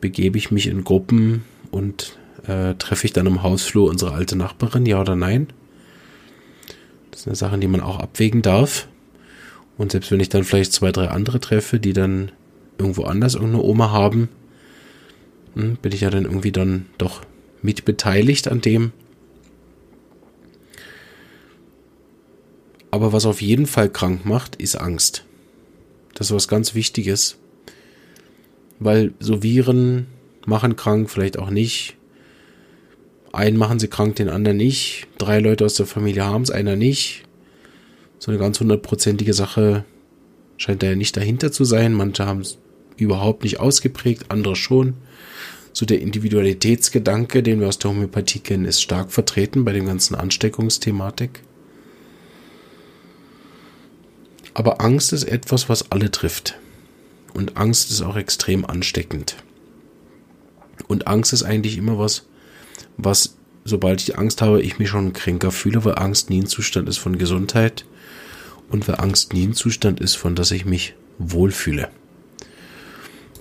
Begebe 0.00 0.38
ich 0.38 0.52
mich 0.52 0.68
in 0.68 0.84
Gruppen 0.84 1.42
und 1.72 2.16
äh, 2.46 2.74
treffe 2.74 3.06
ich 3.06 3.12
dann 3.12 3.26
im 3.26 3.42
Hausflur 3.42 3.88
unsere 3.88 4.12
alte 4.12 4.36
Nachbarin, 4.36 4.86
ja 4.86 5.00
oder 5.00 5.16
nein? 5.16 5.48
Das 7.10 7.22
sind 7.22 7.36
Sachen, 7.36 7.60
die 7.60 7.68
man 7.68 7.80
auch 7.80 7.98
abwägen 7.98 8.42
darf. 8.42 8.88
Und 9.78 9.92
selbst 9.92 10.10
wenn 10.10 10.20
ich 10.20 10.28
dann 10.28 10.44
vielleicht 10.44 10.72
zwei, 10.72 10.92
drei 10.92 11.08
andere 11.08 11.40
treffe, 11.40 11.78
die 11.78 11.92
dann 11.92 12.32
irgendwo 12.78 13.04
anders 13.04 13.34
irgendeine 13.34 13.62
Oma 13.62 13.90
haben, 13.90 14.28
hm, 15.54 15.76
bin 15.76 15.92
ich 15.92 16.02
ja 16.02 16.10
dann 16.10 16.24
irgendwie 16.24 16.52
dann 16.52 16.86
doch 16.98 17.22
mit 17.62 17.84
beteiligt 17.84 18.48
an 18.48 18.60
dem. 18.60 18.92
Aber 22.90 23.12
was 23.12 23.26
auf 23.26 23.42
jeden 23.42 23.66
Fall 23.66 23.90
krank 23.90 24.24
macht, 24.24 24.56
ist 24.56 24.76
Angst. 24.76 25.24
Das 26.14 26.28
ist 26.28 26.34
was 26.34 26.48
ganz 26.48 26.74
Wichtiges. 26.74 27.36
Weil 28.78 29.12
so 29.20 29.42
Viren 29.42 30.06
machen 30.46 30.76
krank, 30.76 31.10
vielleicht 31.10 31.38
auch 31.38 31.50
nicht. 31.50 31.96
Einen 33.36 33.58
machen 33.58 33.78
sie 33.78 33.88
krank, 33.88 34.16
den 34.16 34.30
anderen 34.30 34.56
nicht. 34.56 35.08
Drei 35.18 35.40
Leute 35.40 35.66
aus 35.66 35.74
der 35.74 35.84
Familie 35.84 36.24
haben 36.24 36.40
es, 36.40 36.50
einer 36.50 36.74
nicht. 36.74 37.24
So 38.18 38.30
eine 38.30 38.40
ganz 38.40 38.58
hundertprozentige 38.60 39.34
Sache 39.34 39.84
scheint 40.56 40.82
da 40.82 40.86
ja 40.86 40.96
nicht 40.96 41.18
dahinter 41.18 41.52
zu 41.52 41.66
sein. 41.66 41.92
Manche 41.92 42.24
haben 42.24 42.40
es 42.40 42.56
überhaupt 42.96 43.44
nicht 43.44 43.60
ausgeprägt, 43.60 44.30
andere 44.30 44.56
schon. 44.56 44.94
So 45.74 45.84
der 45.84 46.00
Individualitätsgedanke, 46.00 47.42
den 47.42 47.60
wir 47.60 47.68
aus 47.68 47.78
der 47.78 47.90
Homöopathie 47.90 48.38
kennen, 48.38 48.64
ist 48.64 48.80
stark 48.80 49.12
vertreten 49.12 49.66
bei 49.66 49.72
dem 49.72 49.84
ganzen 49.84 50.14
Ansteckungsthematik. 50.14 51.42
Aber 54.54 54.80
Angst 54.80 55.12
ist 55.12 55.24
etwas, 55.24 55.68
was 55.68 55.92
alle 55.92 56.10
trifft. 56.10 56.58
Und 57.34 57.58
Angst 57.58 57.90
ist 57.90 58.00
auch 58.00 58.16
extrem 58.16 58.64
ansteckend. 58.64 59.36
Und 60.88 61.06
Angst 61.06 61.34
ist 61.34 61.42
eigentlich 61.42 61.76
immer 61.76 61.98
was, 61.98 62.24
was, 62.96 63.36
sobald 63.64 64.00
ich 64.00 64.18
Angst 64.18 64.42
habe, 64.42 64.62
ich 64.62 64.78
mich 64.78 64.88
schon 64.88 65.12
kränker 65.12 65.50
fühle, 65.50 65.84
weil 65.84 65.98
Angst 65.98 66.30
nie 66.30 66.42
ein 66.42 66.46
Zustand 66.46 66.88
ist 66.88 66.98
von 66.98 67.18
Gesundheit 67.18 67.84
und 68.70 68.88
weil 68.88 68.96
Angst 68.96 69.32
nie 69.32 69.46
ein 69.46 69.54
Zustand 69.54 70.00
ist, 70.00 70.14
von 70.16 70.34
dass 70.34 70.50
ich 70.50 70.64
mich 70.64 70.94
wohlfühle. 71.18 71.88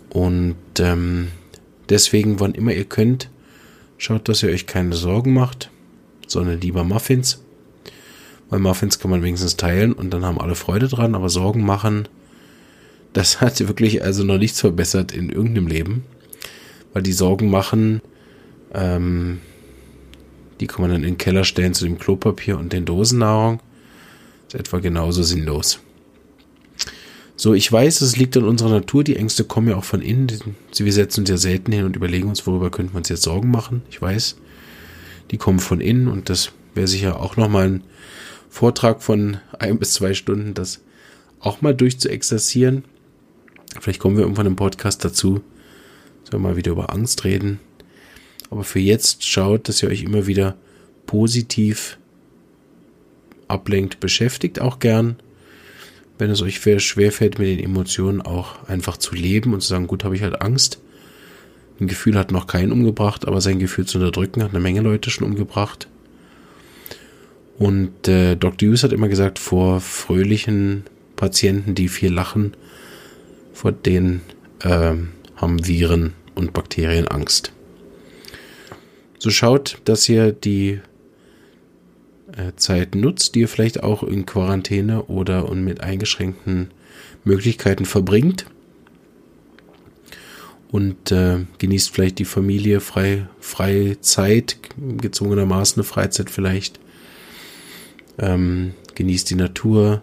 Und 0.10 0.56
ähm, 0.80 1.30
deswegen, 1.90 2.40
wann 2.40 2.54
immer 2.54 2.72
ihr 2.72 2.86
könnt, 2.86 3.30
schaut, 3.98 4.30
dass 4.30 4.44
ihr 4.44 4.50
euch 4.50 4.66
keine 4.66 4.96
Sorgen 4.96 5.34
macht, 5.34 5.70
sondern 6.28 6.62
lieber 6.62 6.84
Muffins. 6.84 7.44
Weil 8.50 8.60
Muffins 8.60 9.00
kann 9.00 9.12
man 9.12 9.24
wenigstens 9.24 9.58
teilen 9.58 9.94
und 9.94 10.12
dann 10.12 10.24
haben 10.24 10.40
alle 10.40 10.56
Freude 10.56 10.88
dran, 10.88 11.16
aber 11.16 11.30
Sorgen 11.30 11.66
machen, 11.66 12.08
das 13.14 13.42
hat 13.42 13.60
wirklich 13.68 14.04
also 14.04 14.24
noch 14.24 14.38
nichts 14.38 14.60
verbessert 14.60 15.12
in 15.12 15.30
irgendeinem 15.30 15.68
Leben. 15.68 16.04
Weil 16.94 17.04
die 17.04 17.12
Sorgen 17.12 17.50
machen, 17.50 18.02
ähm, 18.76 19.40
die 20.60 20.68
kann 20.68 20.82
man 20.82 20.92
dann 20.92 21.04
in 21.04 21.14
den 21.14 21.18
Keller 21.18 21.44
stellen 21.44 21.74
zu 21.74 21.86
dem 21.86 21.98
Klopapier 21.98 22.58
und 22.58 22.74
den 22.74 22.86
Dosennahrung. 22.86 23.62
Ist 24.48 24.56
etwa 24.56 24.80
genauso 24.80 25.24
sinnlos. 25.24 25.80
So, 27.38 27.54
ich 27.54 27.70
weiß, 27.70 28.02
es 28.02 28.16
liegt 28.16 28.38
an 28.38 28.46
unserer 28.46 28.70
Natur. 28.70 29.04
Die 29.04 29.18
Ängste 29.18 29.44
kommen 29.44 29.68
ja 29.68 29.76
auch 29.76 29.84
von 29.84 30.02
innen. 30.02 30.56
Wir 30.74 30.94
setzen 30.94 31.22
uns 31.22 31.30
ja 31.30 31.38
selten 31.38 31.72
hin 31.72 31.84
und 31.84 31.96
überlegen 31.96 32.30
uns, 32.30 32.48
worüber 32.48 32.70
könnten 32.70 32.94
wir 32.94 32.98
uns 32.98 33.10
jetzt 33.10 33.24
Sorgen 33.24 33.52
machen. 33.52 33.82
Ich 33.90 34.02
weiß, 34.02 34.38
die 35.32 35.38
kommen 35.38 35.60
von 35.60 35.82
innen 35.82 36.08
und 36.08 36.30
das 36.30 36.52
wäre 36.76 36.88
sicher 36.88 37.20
auch 37.20 37.36
nochmal 37.36 37.68
ein 37.68 37.84
Vortrag 38.50 39.04
von 39.04 39.38
ein 39.60 39.80
bis 39.80 39.94
zwei 39.94 40.14
Stunden, 40.14 40.54
das 40.54 40.82
auch 41.42 41.62
mal 41.62 41.76
durchzuexerzieren. 41.76 42.86
Vielleicht 43.82 44.00
kommen 44.00 44.16
wir 44.16 44.24
irgendwann 44.24 44.48
im 44.48 44.56
Podcast 44.56 45.04
dazu. 45.04 45.42
Sollen 46.24 46.44
wir 46.44 46.50
mal 46.50 46.56
wieder 46.56 46.72
über 46.72 46.94
Angst 46.94 47.26
reden. 47.26 47.60
Aber 48.50 48.64
für 48.64 48.80
jetzt 48.80 49.26
schaut, 49.26 49.68
dass 49.68 49.82
ihr 49.82 49.90
euch 49.90 50.04
immer 50.04 50.28
wieder 50.28 50.56
positiv 51.06 51.98
ablenkt, 53.48 54.00
beschäftigt 54.00 54.60
auch 54.60 54.80
gern. 54.80 55.18
Wenn 56.18 56.30
es 56.30 56.42
euch 56.42 56.60
schwerfällt, 56.60 57.40
mit 57.40 57.48
den 57.48 57.60
Emotionen 57.60 58.22
auch 58.22 58.68
einfach 58.68 58.98
zu 58.98 59.16
leben 59.16 59.54
und 59.54 59.62
zu 59.62 59.68
sagen, 59.68 59.88
gut, 59.88 60.04
habe 60.04 60.16
ich 60.16 60.24
halt 60.24 60.42
Angst. 60.42 60.80
Ein 61.80 61.88
Gefühl 61.88 62.18
hat 62.18 62.32
noch 62.32 62.48
keinen 62.48 62.72
umgebracht, 62.72 63.28
aber 63.28 63.42
sein 63.42 63.60
Gefühl 63.60 63.86
zu 63.86 63.98
unterdrücken 63.98 64.42
hat 64.42 64.52
eine 64.52 64.62
Menge 64.62 64.82
Leute 64.82 65.10
schon 65.10 65.28
umgebracht. 65.28 65.90
Und 67.58 68.08
äh, 68.08 68.36
Dr. 68.36 68.70
Hughes 68.70 68.84
hat 68.84 68.94
immer 68.94 69.10
gesagt, 69.10 69.40
vor 69.40 69.82
fröhlichen 69.82 70.84
Patienten, 71.16 71.76
die 71.76 71.90
viel 71.90 72.14
lachen, 72.14 72.54
vor 73.54 73.72
denen 73.72 74.22
äh, 74.60 74.94
haben 75.36 75.68
Viren 75.68 76.14
und 76.34 76.54
Bakterien 76.54 77.08
Angst. 77.08 77.55
So 79.20 79.30
schaut, 79.30 79.80
dass 79.86 80.08
ihr 80.10 80.32
die 80.32 80.80
äh, 82.36 82.52
Zeit 82.56 82.96
nutzt, 82.96 83.36
die 83.36 83.42
ihr 83.42 83.48
vielleicht 83.48 83.84
auch 83.84 84.04
in 84.04 84.26
Quarantäne 84.26 85.04
oder 85.04 85.50
und 85.50 85.64
mit 85.64 85.82
eingeschränkten 85.82 86.72
Möglichkeiten 87.24 87.86
verbringt. 87.86 88.46
Und 90.72 91.12
äh, 91.12 91.46
genießt 91.58 91.92
vielleicht 91.92 92.20
die 92.20 92.26
Familie, 92.26 92.82
frei, 92.82 93.28
freie 93.40 94.02
Zeit, 94.02 94.58
gezwungenermaßen 94.78 95.80
eine 95.80 95.86
Freizeit 95.86 96.30
vielleicht. 96.30 96.80
Ähm, 98.18 98.74
genießt 98.96 99.30
die 99.30 99.36
Natur. 99.36 100.02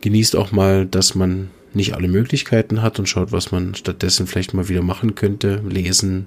Genießt 0.00 0.36
auch 0.36 0.52
mal, 0.52 0.86
dass 0.86 1.14
man 1.14 1.50
nicht 1.74 1.94
alle 1.94 2.08
Möglichkeiten 2.08 2.82
hat 2.82 2.98
und 2.98 3.08
schaut, 3.08 3.32
was 3.32 3.52
man 3.52 3.74
stattdessen 3.74 4.26
vielleicht 4.26 4.54
mal 4.54 4.68
wieder 4.68 4.82
machen 4.82 5.14
könnte. 5.14 5.62
Lesen, 5.68 6.26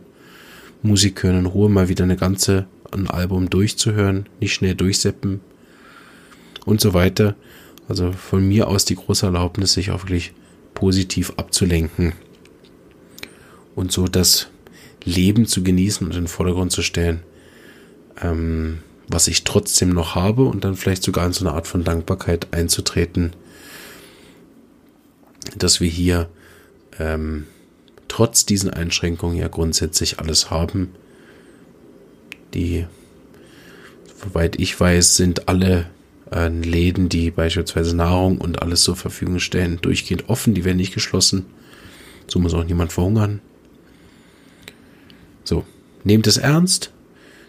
Musik 0.83 1.23
hören 1.23 1.39
in 1.39 1.45
Ruhe, 1.45 1.69
mal 1.69 1.89
wieder 1.89 2.03
eine 2.03 2.17
ganze, 2.17 2.67
ein 2.91 3.09
Album 3.09 3.49
durchzuhören, 3.49 4.27
nicht 4.39 4.53
schnell 4.53 4.75
durchseppen 4.75 5.39
und 6.65 6.81
so 6.81 6.93
weiter. 6.93 7.35
Also 7.87 8.11
von 8.11 8.47
mir 8.47 8.67
aus 8.67 8.85
die 8.85 8.95
große 8.95 9.25
Erlaubnis, 9.25 9.73
sich 9.73 9.91
auch 9.91 10.03
wirklich 10.03 10.33
positiv 10.73 11.33
abzulenken 11.37 12.13
und 13.75 13.91
so 13.91 14.07
das 14.07 14.49
Leben 15.05 15.45
zu 15.45 15.63
genießen 15.63 16.05
und 16.05 16.13
in 16.13 16.23
den 16.23 16.27
Vordergrund 16.27 16.71
zu 16.71 16.81
stellen, 16.81 17.23
ähm, 18.21 18.79
was 19.07 19.27
ich 19.27 19.43
trotzdem 19.43 19.89
noch 19.89 20.15
habe 20.15 20.43
und 20.43 20.63
dann 20.63 20.75
vielleicht 20.75 21.03
sogar 21.03 21.25
in 21.25 21.33
so 21.33 21.45
eine 21.45 21.55
Art 21.55 21.67
von 21.67 21.83
Dankbarkeit 21.83 22.53
einzutreten, 22.53 23.33
dass 25.57 25.81
wir 25.81 25.89
hier 25.89 26.29
ähm, 26.99 27.45
trotz 28.13 28.45
diesen 28.45 28.69
Einschränkungen 28.69 29.35
ja 29.35 29.47
grundsätzlich 29.47 30.19
alles 30.19 30.51
haben. 30.51 30.89
Die, 32.53 32.85
soweit 34.23 34.59
ich 34.59 34.79
weiß, 34.79 35.15
sind 35.15 35.49
alle 35.49 35.87
äh, 36.31 36.47
Läden, 36.47 37.09
die 37.09 37.31
beispielsweise 37.31 37.95
Nahrung 37.95 38.37
und 38.37 38.61
alles 38.61 38.83
zur 38.83 38.95
Verfügung 38.95 39.39
stellen, 39.39 39.79
durchgehend 39.81 40.29
offen. 40.29 40.53
Die 40.53 40.63
werden 40.63 40.77
nicht 40.77 40.93
geschlossen. 40.93 41.47
So 42.27 42.37
muss 42.37 42.53
auch 42.53 42.63
niemand 42.63 42.93
verhungern. 42.93 43.41
So, 45.43 45.65
nehmt 46.03 46.27
es 46.27 46.37
ernst, 46.37 46.91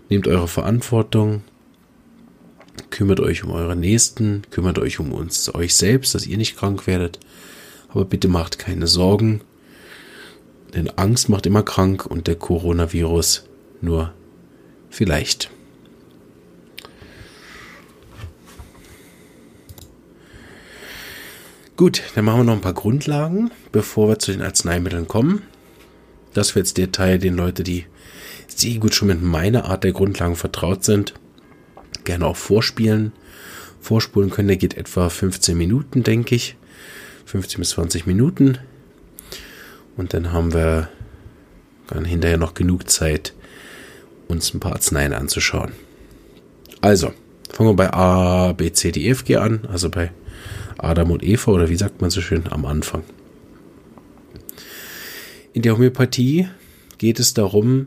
nehmt 0.08 0.26
eure 0.26 0.48
Verantwortung, 0.48 1.42
kümmert 2.88 3.20
euch 3.20 3.44
um 3.44 3.50
eure 3.50 3.76
Nächsten, 3.76 4.40
kümmert 4.50 4.78
euch 4.78 4.98
um 4.98 5.12
uns, 5.12 5.54
euch 5.54 5.74
selbst, 5.74 6.14
dass 6.14 6.26
ihr 6.26 6.38
nicht 6.38 6.56
krank 6.56 6.86
werdet. 6.86 7.20
Aber 7.90 8.06
bitte 8.06 8.28
macht 8.28 8.58
keine 8.58 8.86
Sorgen, 8.86 9.42
denn 10.74 10.90
Angst 10.90 11.28
macht 11.28 11.46
immer 11.46 11.62
krank 11.62 12.06
und 12.06 12.26
der 12.26 12.36
Coronavirus 12.36 13.44
nur 13.80 14.12
vielleicht. 14.90 15.50
Gut, 21.76 22.02
dann 22.14 22.24
machen 22.24 22.40
wir 22.40 22.44
noch 22.44 22.52
ein 22.54 22.60
paar 22.60 22.72
Grundlagen, 22.72 23.50
bevor 23.72 24.08
wir 24.08 24.18
zu 24.18 24.30
den 24.30 24.42
Arzneimitteln 24.42 25.08
kommen. 25.08 25.42
Das 26.32 26.54
wird 26.54 26.66
jetzt 26.66 26.78
der 26.78 26.92
Teil, 26.92 27.18
den 27.18 27.34
Leute, 27.34 27.64
die 27.64 27.86
sehr 28.46 28.78
gut 28.78 28.94
schon 28.94 29.08
mit 29.08 29.22
meiner 29.22 29.64
Art 29.64 29.82
der 29.82 29.92
Grundlagen 29.92 30.36
vertraut 30.36 30.84
sind, 30.84 31.14
gerne 32.04 32.26
auch 32.26 32.36
vorspielen. 32.36 33.12
Vorspulen 33.80 34.30
können, 34.30 34.48
der 34.48 34.56
geht 34.56 34.76
etwa 34.76 35.08
15 35.08 35.58
Minuten, 35.58 36.04
denke 36.04 36.34
ich. 36.34 36.56
15 37.26 37.58
bis 37.58 37.70
20 37.70 38.06
Minuten. 38.06 38.58
Und 39.96 40.14
dann 40.14 40.32
haben 40.32 40.52
wir 40.52 40.88
dann 41.88 42.04
hinterher 42.04 42.38
noch 42.38 42.54
genug 42.54 42.88
Zeit, 42.90 43.34
uns 44.28 44.52
ein 44.54 44.60
paar 44.60 44.72
Arzneien 44.72 45.12
anzuschauen. 45.12 45.72
Also, 46.80 47.12
fangen 47.52 47.70
wir 47.70 47.76
bei 47.76 47.92
A, 47.92 48.52
B, 48.52 48.72
C, 48.72 48.90
D, 48.92 49.02
E, 49.02 49.10
F, 49.10 49.24
G 49.24 49.36
an, 49.36 49.66
also 49.70 49.90
bei 49.90 50.10
Adam 50.78 51.10
und 51.10 51.22
Eva 51.22 51.50
oder 51.52 51.68
wie 51.68 51.76
sagt 51.76 52.00
man 52.00 52.10
so 52.10 52.20
schön 52.20 52.44
am 52.50 52.66
Anfang. 52.66 53.02
In 55.52 55.62
der 55.62 55.74
Homöopathie 55.74 56.48
geht 56.98 57.20
es 57.20 57.32
darum, 57.32 57.86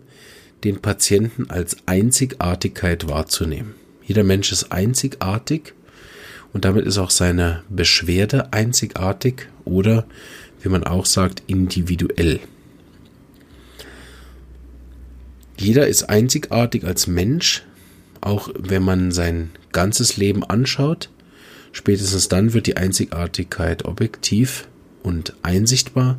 den 0.63 0.81
Patienten 0.81 1.49
als 1.49 1.77
Einzigartigkeit 1.85 3.07
wahrzunehmen. 3.07 3.75
Jeder 4.03 4.23
Mensch 4.23 4.51
ist 4.51 4.71
einzigartig 4.71 5.73
und 6.53 6.65
damit 6.65 6.85
ist 6.85 6.97
auch 6.97 7.09
seine 7.09 7.63
Beschwerde 7.69 8.53
einzigartig 8.53 9.49
oder, 9.65 10.05
wie 10.61 10.69
man 10.69 10.83
auch 10.83 11.05
sagt, 11.05 11.43
individuell. 11.47 12.39
Jeder 15.57 15.87
ist 15.87 16.03
einzigartig 16.03 16.83
als 16.83 17.07
Mensch, 17.07 17.63
auch 18.21 18.49
wenn 18.57 18.83
man 18.83 19.11
sein 19.11 19.51
ganzes 19.71 20.17
Leben 20.17 20.43
anschaut. 20.43 21.09
Spätestens 21.71 22.27
dann 22.27 22.53
wird 22.53 22.67
die 22.67 22.77
Einzigartigkeit 22.77 23.85
objektiv 23.85 24.67
und 25.03 25.33
einsichtbar, 25.41 26.17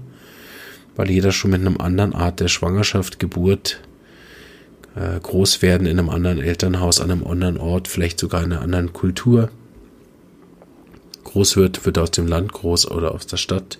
weil 0.96 1.10
jeder 1.10 1.32
schon 1.32 1.52
mit 1.52 1.60
einem 1.60 1.78
anderen 1.78 2.14
Art 2.14 2.40
der 2.40 2.48
Schwangerschaft, 2.48 3.18
Geburt, 3.18 3.80
äh, 4.96 5.18
Großwerden 5.20 5.86
in 5.86 5.98
einem 5.98 6.10
anderen 6.10 6.40
Elternhaus, 6.40 7.00
an 7.00 7.10
einem 7.10 7.26
anderen 7.26 7.56
Ort, 7.58 7.88
vielleicht 7.88 8.18
sogar 8.18 8.42
in 8.42 8.52
einer 8.52 8.62
anderen 8.62 8.92
Kultur 8.92 9.50
groß 11.24 11.56
wird, 11.56 11.84
wird 11.86 11.98
aus 11.98 12.10
dem 12.10 12.26
Land 12.26 12.52
groß 12.52 12.90
oder 12.90 13.14
aus 13.14 13.26
der 13.26 13.36
Stadt. 13.36 13.78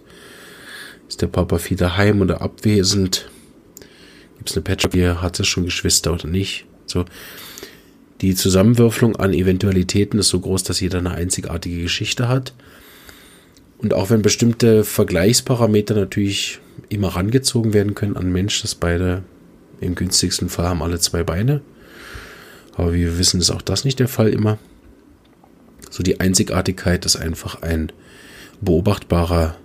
Ist 1.09 1.23
der 1.23 1.27
Papa 1.29 1.59
viel 1.59 1.77
daheim 1.77 2.21
oder 2.21 2.43
abwesend? 2.43 3.31
Gibt 4.37 4.51
es 4.51 4.57
eine 4.57 4.63
Patch, 4.63 4.85
hat 4.85 5.41
es 5.41 5.47
schon 5.47 5.65
Geschwister 5.65 6.13
oder 6.13 6.29
nicht? 6.29 6.67
So, 6.87 7.05
die 8.21 8.35
Zusammenwürfelung 8.35 9.17
an 9.17 9.33
Eventualitäten 9.33 10.19
ist 10.19 10.29
so 10.29 10.41
groß, 10.41 10.65
dass 10.65 10.81
jeder 10.81 10.99
eine 10.99 11.13
einzigartige 11.13 11.83
Geschichte 11.83 12.29
hat. 12.29 12.53
Und 13.79 13.95
auch 13.95 14.11
wenn 14.11 14.23
bestimmte 14.23 14.85
Vergleichsparameter 14.85 15.95
natürlich 15.95 16.59
immer 16.89 17.09
rangezogen 17.09 17.73
werden 17.73 17.95
können 17.95 18.17
an 18.17 18.33
Mensch, 18.33 18.61
dass 18.63 18.75
beide 18.75 19.23
im 19.81 19.95
günstigsten 19.95 20.49
Fall 20.49 20.67
haben 20.67 20.83
alle 20.83 20.99
zwei 20.99 21.23
Beine. 21.23 21.61
Aber 22.75 22.93
wie 22.93 23.05
wir 23.05 23.19
wissen, 23.19 23.41
ist 23.41 23.51
auch 23.51 23.63
das 23.63 23.85
nicht 23.85 24.01
der 24.01 24.09
Fall 24.09 24.29
immer. 24.29 24.59
So 25.91 26.03
die 26.03 26.21
Einzigartigkeit 26.21 27.05
ist 27.07 27.17
einfach 27.17 27.63
ein 27.63 27.93
beobachtbarer 28.61 29.57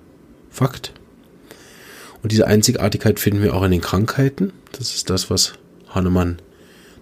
Fakt. 0.49 0.93
Und 2.23 2.31
diese 2.31 2.47
Einzigartigkeit 2.47 3.19
finden 3.19 3.43
wir 3.43 3.53
auch 3.53 3.63
in 3.63 3.71
den 3.71 3.81
Krankheiten. 3.81 4.53
Das 4.71 4.95
ist 4.95 5.09
das, 5.09 5.29
was 5.29 5.53
Hahnemann 5.89 6.37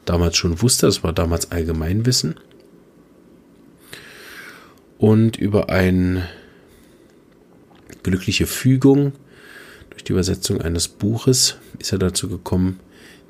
damals 0.03 0.35
schon 0.35 0.61
wusste. 0.61 0.87
Das 0.87 1.03
war 1.03 1.13
damals 1.13 1.51
Allgemeinwissen. 1.51 2.35
Und 4.97 5.37
über 5.37 5.69
eine 5.69 6.27
glückliche 8.01 8.47
Fügung 8.47 9.13
durch 9.91 10.03
die 10.03 10.13
Übersetzung 10.13 10.59
eines 10.59 10.87
Buches 10.87 11.57
ist 11.77 11.91
er 11.91 11.99
dazu 11.99 12.27
gekommen, 12.27 12.79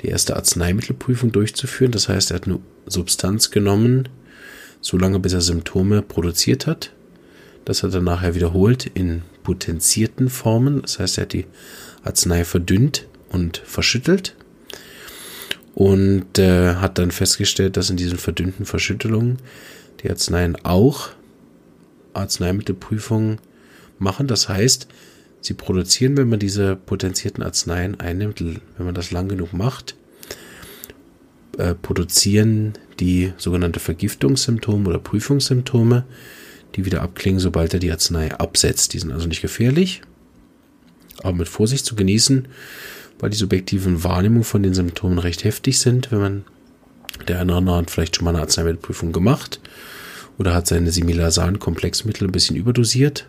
die 0.01 0.07
erste 0.07 0.37
Arzneimittelprüfung 0.37 1.33
durchzuführen. 1.33 1.91
Das 1.91 2.07
heißt, 2.07 2.31
er 2.31 2.35
hat 2.35 2.45
eine 2.45 2.59
Substanz 2.85 3.51
genommen, 3.51 4.07
so 4.79 4.97
lange 4.97 5.19
bis 5.19 5.33
er 5.33 5.41
Symptome 5.41 6.01
produziert 6.01 6.67
hat. 6.67 6.93
Das 7.65 7.83
hat 7.83 7.93
er 7.93 8.01
nachher 8.01 8.33
wiederholt 8.33 8.89
in 8.93 9.23
potenzierten 9.43 10.29
Formen. 10.29 10.81
Das 10.81 10.99
heißt, 10.99 11.17
er 11.17 11.23
hat 11.23 11.33
die 11.33 11.45
Arznei 12.03 12.43
verdünnt 12.45 13.07
und 13.29 13.57
verschüttelt 13.57 14.35
und 15.73 16.37
äh, 16.37 16.75
hat 16.75 16.97
dann 16.97 17.11
festgestellt, 17.11 17.77
dass 17.77 17.89
in 17.89 17.97
diesen 17.97 18.17
verdünnten 18.17 18.65
Verschüttelungen 18.65 19.37
die 20.01 20.09
Arzneien 20.09 20.57
auch 20.63 21.09
Arzneimittelprüfungen 22.13 23.39
machen. 23.99 24.27
Das 24.27 24.49
heißt, 24.49 24.87
sie 25.41 25.53
produzieren, 25.53 26.17
wenn 26.17 26.29
man 26.29 26.39
diese 26.39 26.75
potenzierten 26.75 27.43
Arzneien 27.43 27.99
einnimmt, 27.99 28.41
wenn 28.41 28.85
man 28.85 28.95
das 28.95 29.11
lang 29.11 29.29
genug 29.29 29.53
macht, 29.53 29.95
äh, 31.57 31.75
produzieren 31.75 32.73
die 32.99 33.33
sogenannte 33.37 33.79
Vergiftungssymptome 33.79 34.89
oder 34.89 34.99
Prüfungssymptome, 34.99 36.05
die 36.75 36.85
wieder 36.85 37.01
abklingen, 37.01 37.39
sobald 37.39 37.73
er 37.73 37.79
die 37.79 37.91
Arznei 37.91 38.33
absetzt. 38.33 38.93
Die 38.93 38.99
sind 38.99 39.11
also 39.11 39.27
nicht 39.27 39.41
gefährlich, 39.41 40.01
aber 41.23 41.33
mit 41.33 41.49
Vorsicht 41.49 41.85
zu 41.85 41.95
genießen 41.95 42.47
weil 43.21 43.29
die 43.29 43.37
subjektiven 43.37 44.03
Wahrnehmungen 44.03 44.43
von 44.43 44.61
den 44.63 44.73
Symptomen 44.73 45.19
recht 45.19 45.45
heftig 45.45 45.79
sind, 45.79 46.11
wenn 46.11 46.19
man 46.19 46.43
der 47.27 47.39
eine 47.39 47.51
oder 47.51 47.59
andere 47.59 47.77
hat 47.77 47.91
vielleicht 47.91 48.15
schon 48.15 48.25
mal 48.25 48.31
eine 48.31 48.41
Arzneimittelprüfung 48.41 49.11
gemacht 49.11 49.59
oder 50.39 50.55
hat 50.55 50.65
seine 50.65 50.91
Similasan-Komplexmittel 50.91 52.27
ein 52.27 52.31
bisschen 52.31 52.55
überdosiert 52.55 53.27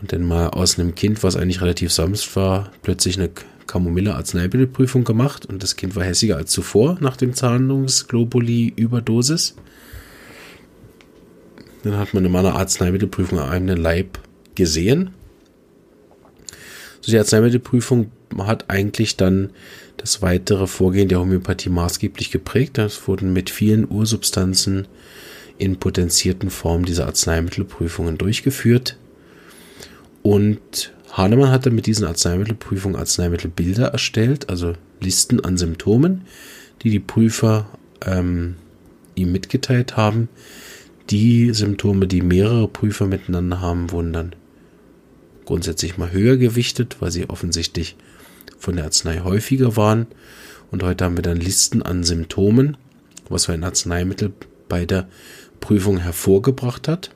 und 0.00 0.12
dann 0.12 0.28
mal 0.28 0.48
aus 0.48 0.78
einem 0.78 0.94
Kind, 0.94 1.22
was 1.22 1.36
eigentlich 1.36 1.62
relativ 1.62 1.90
sanft 1.90 2.36
war, 2.36 2.70
plötzlich 2.82 3.18
eine 3.18 3.30
Kamomille-Arzneimittelprüfung 3.66 5.04
gemacht 5.04 5.46
und 5.46 5.62
das 5.62 5.76
Kind 5.76 5.96
war 5.96 6.04
hässiger 6.04 6.36
als 6.36 6.50
zuvor 6.50 6.98
nach 7.00 7.16
dem 7.16 7.32
Zahnungsglobuli-Überdosis. 7.32 9.54
Dann 11.82 11.96
hat 11.96 12.14
man 12.14 12.24
in 12.24 12.32
meiner 12.32 12.54
Arzneimittelprüfung 12.54 13.38
am 13.38 13.48
eigenen 13.48 13.78
Leib 13.78 14.18
gesehen. 14.54 15.14
So 17.00 17.10
die 17.10 17.18
Arzneimittelprüfung 17.18 18.10
hat 18.38 18.68
eigentlich 18.68 19.16
dann 19.16 19.50
das 19.96 20.22
weitere 20.22 20.66
Vorgehen 20.66 21.08
der 21.08 21.20
Homöopathie 21.20 21.70
maßgeblich 21.70 22.30
geprägt. 22.30 22.78
Es 22.78 23.06
wurden 23.08 23.32
mit 23.32 23.50
vielen 23.50 23.90
Ursubstanzen 23.90 24.86
in 25.58 25.78
potenzierten 25.78 26.50
Formen 26.50 26.84
diese 26.84 27.06
Arzneimittelprüfungen 27.06 28.18
durchgeführt. 28.18 28.96
Und 30.22 30.92
Hahnemann 31.12 31.50
hatte 31.50 31.70
mit 31.70 31.86
diesen 31.86 32.06
Arzneimittelprüfungen 32.06 32.98
Arzneimittelbilder 32.98 33.88
erstellt, 33.88 34.48
also 34.48 34.74
Listen 35.00 35.40
an 35.40 35.56
Symptomen, 35.56 36.22
die 36.82 36.90
die 36.90 37.00
Prüfer 37.00 37.66
ähm, 38.04 38.56
ihm 39.14 39.32
mitgeteilt 39.32 39.96
haben. 39.96 40.28
Die 41.08 41.52
Symptome, 41.52 42.06
die 42.06 42.22
mehrere 42.22 42.68
Prüfer 42.68 43.06
miteinander 43.06 43.60
haben, 43.60 43.90
wurden 43.90 44.12
dann 44.12 44.34
grundsätzlich 45.44 45.98
mal 45.98 46.12
höher 46.12 46.36
gewichtet, 46.36 46.96
weil 47.00 47.10
sie 47.10 47.28
offensichtlich 47.28 47.96
von 48.58 48.76
der 48.76 48.84
Arznei 48.84 49.20
häufiger 49.20 49.76
waren. 49.76 50.06
Und 50.70 50.82
heute 50.82 51.04
haben 51.04 51.16
wir 51.16 51.22
dann 51.22 51.40
Listen 51.40 51.82
an 51.82 52.04
Symptomen, 52.04 52.76
was 53.28 53.46
für 53.46 53.52
ein 53.52 53.64
Arzneimittel 53.64 54.32
bei 54.68 54.86
der 54.86 55.08
Prüfung 55.58 55.98
hervorgebracht 55.98 56.86
hat. 56.86 57.10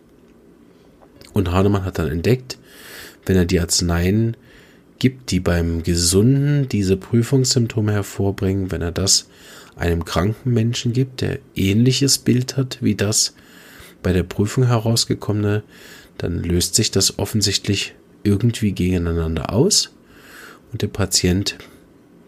Und 1.32 1.52
Hahnemann 1.52 1.84
hat 1.84 1.98
dann 1.98 2.08
entdeckt, 2.08 2.58
wenn 3.26 3.36
er 3.36 3.44
die 3.44 3.60
Arzneien 3.60 4.36
gibt, 4.98 5.30
die 5.30 5.40
beim 5.40 5.82
Gesunden 5.82 6.68
diese 6.68 6.96
Prüfungssymptome 6.96 7.92
hervorbringen, 7.92 8.70
wenn 8.70 8.82
er 8.82 8.92
das 8.92 9.28
einem 9.76 10.04
kranken 10.04 10.52
Menschen 10.52 10.92
gibt, 10.92 11.20
der 11.20 11.38
ähnliches 11.54 12.18
Bild 12.18 12.56
hat 12.56 12.78
wie 12.80 12.94
das 12.94 13.34
bei 14.04 14.12
der 14.12 14.22
Prüfung 14.22 14.68
herausgekommene, 14.68 15.64
dann 16.18 16.44
löst 16.44 16.76
sich 16.76 16.92
das 16.92 17.18
offensichtlich 17.18 17.96
irgendwie 18.22 18.70
gegeneinander 18.70 19.52
aus 19.52 19.90
und 20.70 20.82
der 20.82 20.88
Patient 20.88 21.56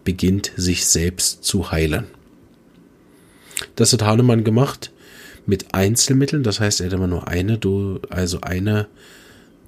beginnt 0.03 0.51
sich 0.57 0.87
selbst 0.87 1.45
zu 1.45 1.71
heilen. 1.71 2.07
Das 3.77 3.93
hat 3.93 4.03
Hahnemann 4.03 4.43
gemacht 4.43 4.91
mit 5.47 5.75
Einzelmitteln, 5.75 6.43
das 6.43 6.59
heißt, 6.59 6.81
er 6.81 6.87
hat 6.87 6.93
immer 6.93 7.07
nur 7.07 7.29
eine, 7.29 7.61
also 8.11 8.41
eine 8.41 8.89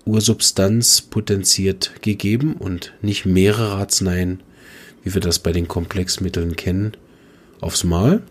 Ursubstanz 0.05 1.03
potenziert 1.03 2.03
gegeben 2.03 2.55
und 2.55 2.95
nicht 3.03 3.27
mehrere 3.27 3.77
Arzneien, 3.77 4.41
wie 5.05 5.15
wir 5.15 5.21
das 5.21 5.39
bei 5.39 5.53
den 5.53 5.69
Komplexmitteln 5.69 6.57
kennen, 6.57 6.93
aufs 7.61 7.85
Mal. 7.85 8.23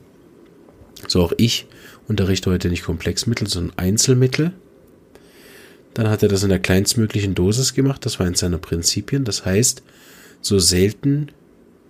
So 1.08 1.22
auch 1.22 1.34
ich 1.38 1.68
unterrichte 2.08 2.50
heute 2.50 2.70
nicht 2.70 2.84
Komplexmittel, 2.84 3.48
sondern 3.48 3.78
Einzelmittel. 3.78 4.54
Dann 5.94 6.10
hat 6.10 6.24
er 6.24 6.30
das 6.30 6.44
in 6.44 6.50
der 6.50 6.60
kleinstmöglichen 6.60 7.36
Dosis 7.36 7.74
gemacht, 7.74 8.06
das 8.06 8.20
war 8.20 8.28
eines 8.28 8.40
seiner 8.40 8.60
Prinzipien. 8.60 9.26
Das 9.26 9.46
heißt, 9.46 9.82
so 10.42 10.60
selten 10.60 11.30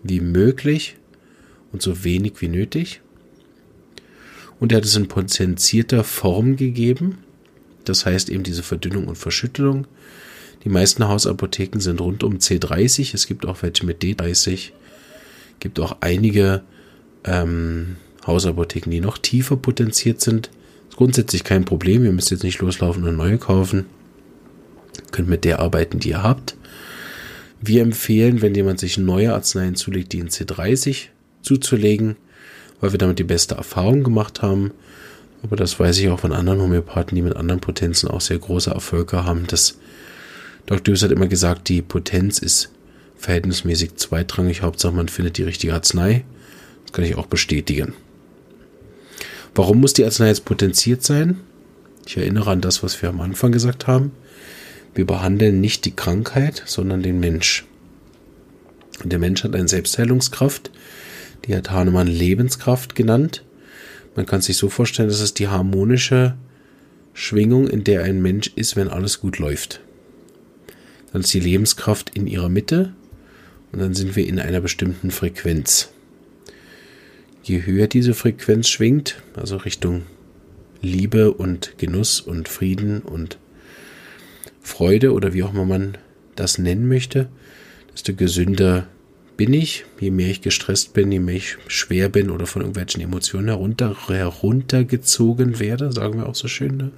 wie 0.03 0.21
möglich 0.21 0.95
und 1.71 1.81
so 1.81 2.03
wenig 2.03 2.33
wie 2.39 2.47
nötig. 2.47 3.01
Und 4.59 4.71
er 4.71 4.77
hat 4.77 4.85
es 4.85 4.95
in 4.95 5.07
potenzierter 5.07 6.03
Form 6.03 6.55
gegeben. 6.55 7.19
Das 7.83 8.05
heißt 8.05 8.29
eben 8.29 8.43
diese 8.43 8.63
Verdünnung 8.63 9.07
und 9.07 9.17
Verschüttelung. 9.17 9.87
Die 10.63 10.69
meisten 10.69 11.07
Hausapotheken 11.07 11.79
sind 11.79 12.01
rund 12.01 12.23
um 12.23 12.37
C30. 12.37 13.13
Es 13.13 13.27
gibt 13.27 13.45
auch 13.45 13.61
welche 13.61 13.85
mit 13.85 14.01
D30. 14.01 14.53
Es 14.53 14.71
gibt 15.59 15.79
auch 15.79 15.97
einige 16.01 16.63
ähm, 17.23 17.97
Hausapotheken, 18.27 18.91
die 18.91 19.01
noch 19.01 19.17
tiefer 19.17 19.55
potenziert 19.55 20.21
sind. 20.21 20.49
Ist 20.89 20.97
grundsätzlich 20.97 21.43
kein 21.43 21.65
Problem. 21.65 22.05
Ihr 22.05 22.11
müsst 22.11 22.31
jetzt 22.31 22.43
nicht 22.43 22.59
loslaufen 22.59 23.03
und 23.03 23.15
neue 23.15 23.37
kaufen. 23.37 23.85
Ihr 24.97 25.11
könnt 25.11 25.29
mit 25.29 25.43
der 25.43 25.59
arbeiten, 25.59 25.99
die 25.99 26.09
ihr 26.09 26.23
habt. 26.23 26.55
Wir 27.61 27.81
empfehlen, 27.81 28.41
wenn 28.41 28.53
jemand 28.53 28.79
sich 28.79 28.97
neue 28.97 29.33
Arzneien 29.33 29.75
zulegt, 29.75 30.13
die 30.13 30.19
in 30.19 30.29
C30 30.29 31.07
zuzulegen, 31.41 32.17
weil 32.79 32.91
wir 32.91 32.99
damit 32.99 33.17
die 33.17 33.23
beste 33.23 33.55
Erfahrung 33.55 34.03
gemacht 34.03 34.41
haben. 34.41 34.71
Aber 35.43 35.55
das 35.55 35.79
weiß 35.79 35.97
ich 35.99 36.09
auch 36.09 36.19
von 36.19 36.33
anderen 36.33 36.61
Homöopathen, 36.61 37.15
die 37.15 37.21
mit 37.21 37.35
anderen 37.35 37.61
Potenzen 37.61 38.09
auch 38.09 38.21
sehr 38.21 38.37
große 38.37 38.69
Erfolge 38.69 39.23
haben. 39.23 39.45
Das 39.47 39.79
Dr. 40.65 40.93
Hughes 40.93 41.03
hat 41.03 41.11
immer 41.11 41.27
gesagt, 41.27 41.69
die 41.69 41.81
Potenz 41.81 42.39
ist 42.39 42.69
verhältnismäßig 43.17 43.95
zweitrangig. 43.95 44.61
Hauptsache, 44.61 44.93
man 44.93 45.07
findet 45.07 45.37
die 45.37 45.43
richtige 45.43 45.73
Arznei. 45.73 46.25
Das 46.83 46.93
kann 46.93 47.05
ich 47.05 47.15
auch 47.15 47.27
bestätigen. 47.27 47.93
Warum 49.57 49.81
muss 49.81 49.93
die 49.93 50.05
Arznei 50.05 50.27
jetzt 50.27 50.45
potenziert 50.45 51.01
sein? 51.01 51.39
Ich 52.05 52.15
erinnere 52.15 52.51
an 52.51 52.61
das, 52.61 52.83
was 52.83 53.01
wir 53.01 53.09
am 53.09 53.19
Anfang 53.21 53.51
gesagt 53.51 53.87
haben. 53.87 54.11
Wir 54.93 55.07
behandeln 55.07 55.61
nicht 55.61 55.83
die 55.85 55.95
Krankheit, 55.95 56.61
sondern 56.67 57.01
den 57.01 57.19
Mensch. 57.19 57.65
Und 59.03 59.11
der 59.11 59.17
Mensch 59.17 59.43
hat 59.43 59.55
eine 59.55 59.67
Selbstheilungskraft, 59.67 60.69
die 61.45 61.55
hat 61.55 61.71
Hahnemann 61.71 62.05
Lebenskraft 62.05 62.93
genannt. 62.93 63.45
Man 64.15 64.27
kann 64.27 64.41
sich 64.41 64.57
so 64.57 64.69
vorstellen, 64.69 65.09
dass 65.09 65.21
es 65.21 65.33
die 65.33 65.47
harmonische 65.47 66.35
Schwingung, 67.15 67.67
in 67.67 67.83
der 67.83 68.03
ein 68.03 68.21
Mensch 68.21 68.51
ist, 68.55 68.75
wenn 68.75 68.89
alles 68.89 69.21
gut 69.21 69.39
läuft. 69.39 69.81
Dann 71.11 71.21
ist 71.21 71.33
die 71.33 71.39
Lebenskraft 71.39 72.11
in 72.13 72.27
ihrer 72.27 72.49
Mitte 72.49 72.93
und 73.71 73.79
dann 73.79 73.95
sind 73.95 74.15
wir 74.15 74.27
in 74.27 74.39
einer 74.39 74.61
bestimmten 74.61 75.09
Frequenz. 75.09 75.89
Je 77.47 77.65
höher 77.65 77.87
diese 77.87 78.13
Frequenz 78.13 78.67
schwingt, 78.67 79.21
also 79.33 79.55
Richtung 79.55 80.03
Liebe 80.81 81.33
und 81.33 81.77
Genuss 81.77 82.19
und 82.19 82.49
Frieden 82.49 82.99
und 82.99 83.37
Freude 84.61 85.13
oder 85.13 85.33
wie 85.33 85.43
auch 85.43 85.53
immer 85.53 85.63
man 85.63 85.97
das 86.35 86.57
nennen 86.57 86.89
möchte, 86.89 87.29
desto 87.93 88.13
gesünder 88.13 88.89
bin 89.37 89.53
ich, 89.53 89.85
je 89.97 90.11
mehr 90.11 90.29
ich 90.29 90.41
gestresst 90.41 90.91
bin, 90.91 91.09
je 91.09 91.21
mehr 91.21 91.35
ich 91.35 91.57
schwer 91.67 92.09
bin 92.09 92.31
oder 92.31 92.47
von 92.47 92.63
irgendwelchen 92.63 93.01
Emotionen 93.01 93.47
herunter, 93.47 93.95
heruntergezogen 94.09 95.57
werde, 95.57 95.93
sagen 95.93 96.19
wir 96.19 96.27
auch 96.27 96.35
so 96.35 96.49
schön, 96.49 96.75
ne? 96.75 96.91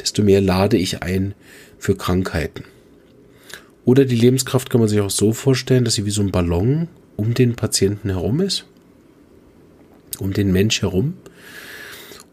desto 0.00 0.22
mehr 0.22 0.40
lade 0.40 0.78
ich 0.78 1.02
ein 1.02 1.34
für 1.78 1.94
Krankheiten. 1.94 2.64
Oder 3.84 4.06
die 4.06 4.16
Lebenskraft 4.16 4.70
kann 4.70 4.80
man 4.80 4.88
sich 4.88 5.00
auch 5.00 5.10
so 5.10 5.34
vorstellen, 5.34 5.84
dass 5.84 5.92
sie 5.92 6.06
wie 6.06 6.10
so 6.10 6.22
ein 6.22 6.32
Ballon 6.32 6.88
um 7.16 7.34
den 7.34 7.54
Patienten 7.54 8.08
herum 8.08 8.40
ist, 8.40 8.64
um 10.18 10.32
den 10.32 10.52
Mensch 10.52 10.82
herum. 10.82 11.14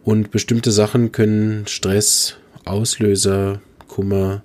Und 0.04 0.32
bestimmte 0.32 0.72
Sachen 0.72 1.12
können 1.12 1.66
Stress, 1.68 2.36
Auslöser, 2.66 3.62
Kummer, 3.88 4.44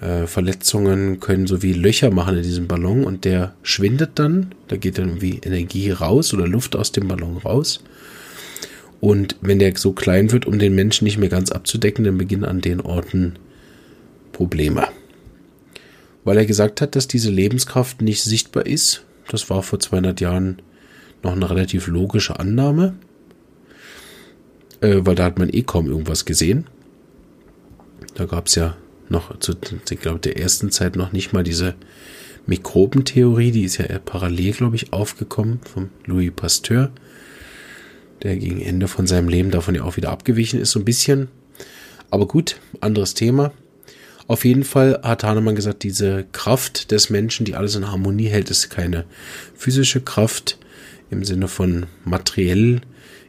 äh, 0.00 0.26
Verletzungen 0.26 1.20
können 1.20 1.46
so 1.46 1.62
wie 1.62 1.72
Löcher 1.72 2.10
machen 2.10 2.36
in 2.36 2.42
diesem 2.42 2.68
Ballon 2.68 3.04
und 3.04 3.24
der 3.24 3.54
schwindet 3.62 4.12
dann. 4.16 4.54
Da 4.68 4.76
geht 4.76 4.98
dann 4.98 5.08
irgendwie 5.08 5.40
Energie 5.42 5.90
raus 5.90 6.34
oder 6.34 6.46
Luft 6.46 6.76
aus 6.76 6.92
dem 6.92 7.08
Ballon 7.08 7.38
raus. 7.38 7.82
Und 9.00 9.36
wenn 9.40 9.58
der 9.58 9.76
so 9.76 9.92
klein 9.92 10.32
wird, 10.32 10.46
um 10.46 10.58
den 10.58 10.74
Menschen 10.74 11.04
nicht 11.04 11.18
mehr 11.18 11.28
ganz 11.28 11.50
abzudecken, 11.50 12.04
dann 12.04 12.18
beginnen 12.18 12.44
an 12.44 12.60
den 12.60 12.80
Orten 12.80 13.38
Probleme. 14.32 14.88
Weil 16.24 16.38
er 16.38 16.46
gesagt 16.46 16.80
hat, 16.80 16.96
dass 16.96 17.06
diese 17.06 17.30
Lebenskraft 17.30 18.02
nicht 18.02 18.22
sichtbar 18.22 18.66
ist. 18.66 19.04
Das 19.28 19.48
war 19.48 19.62
vor 19.62 19.80
200 19.80 20.20
Jahren 20.20 20.60
noch 21.22 21.32
eine 21.32 21.48
relativ 21.48 21.86
logische 21.86 22.38
Annahme. 22.38 22.94
Äh, 24.80 25.00
weil 25.00 25.14
da 25.14 25.24
hat 25.24 25.38
man 25.38 25.48
eh 25.50 25.62
kaum 25.62 25.86
irgendwas 25.86 26.24
gesehen. 26.24 26.66
Da 28.14 28.24
gab 28.24 28.46
es 28.46 28.54
ja 28.54 28.76
noch 29.08 29.38
zu, 29.38 29.54
ich 29.88 30.00
glaube, 30.00 30.18
der 30.18 30.38
ersten 30.38 30.70
Zeit 30.70 30.96
noch 30.96 31.12
nicht 31.12 31.32
mal 31.32 31.44
diese 31.44 31.74
Mikrobentheorie, 32.46 33.50
die 33.50 33.64
ist 33.64 33.78
ja 33.78 33.86
eher 33.86 33.98
parallel, 33.98 34.52
glaube 34.52 34.76
ich, 34.76 34.92
aufgekommen 34.92 35.60
vom 35.72 35.90
Louis 36.04 36.32
Pasteur, 36.34 36.90
der 38.22 38.36
gegen 38.36 38.60
Ende 38.60 38.88
von 38.88 39.06
seinem 39.06 39.28
Leben 39.28 39.50
davon 39.50 39.74
ja 39.74 39.82
auch 39.82 39.96
wieder 39.96 40.10
abgewichen 40.10 40.60
ist, 40.60 40.70
so 40.70 40.78
ein 40.78 40.84
bisschen. 40.84 41.28
Aber 42.10 42.26
gut, 42.26 42.60
anderes 42.80 43.14
Thema. 43.14 43.52
Auf 44.28 44.44
jeden 44.44 44.64
Fall 44.64 45.00
hat 45.02 45.24
Hahnemann 45.24 45.54
gesagt, 45.54 45.82
diese 45.82 46.24
Kraft 46.32 46.90
des 46.90 47.10
Menschen, 47.10 47.44
die 47.44 47.54
alles 47.54 47.76
in 47.76 47.90
Harmonie 47.90 48.26
hält, 48.26 48.50
ist 48.50 48.70
keine 48.70 49.04
physische 49.54 50.00
Kraft 50.00 50.58
im 51.10 51.24
Sinne 51.24 51.48
von 51.48 51.86
materiell 52.04 52.80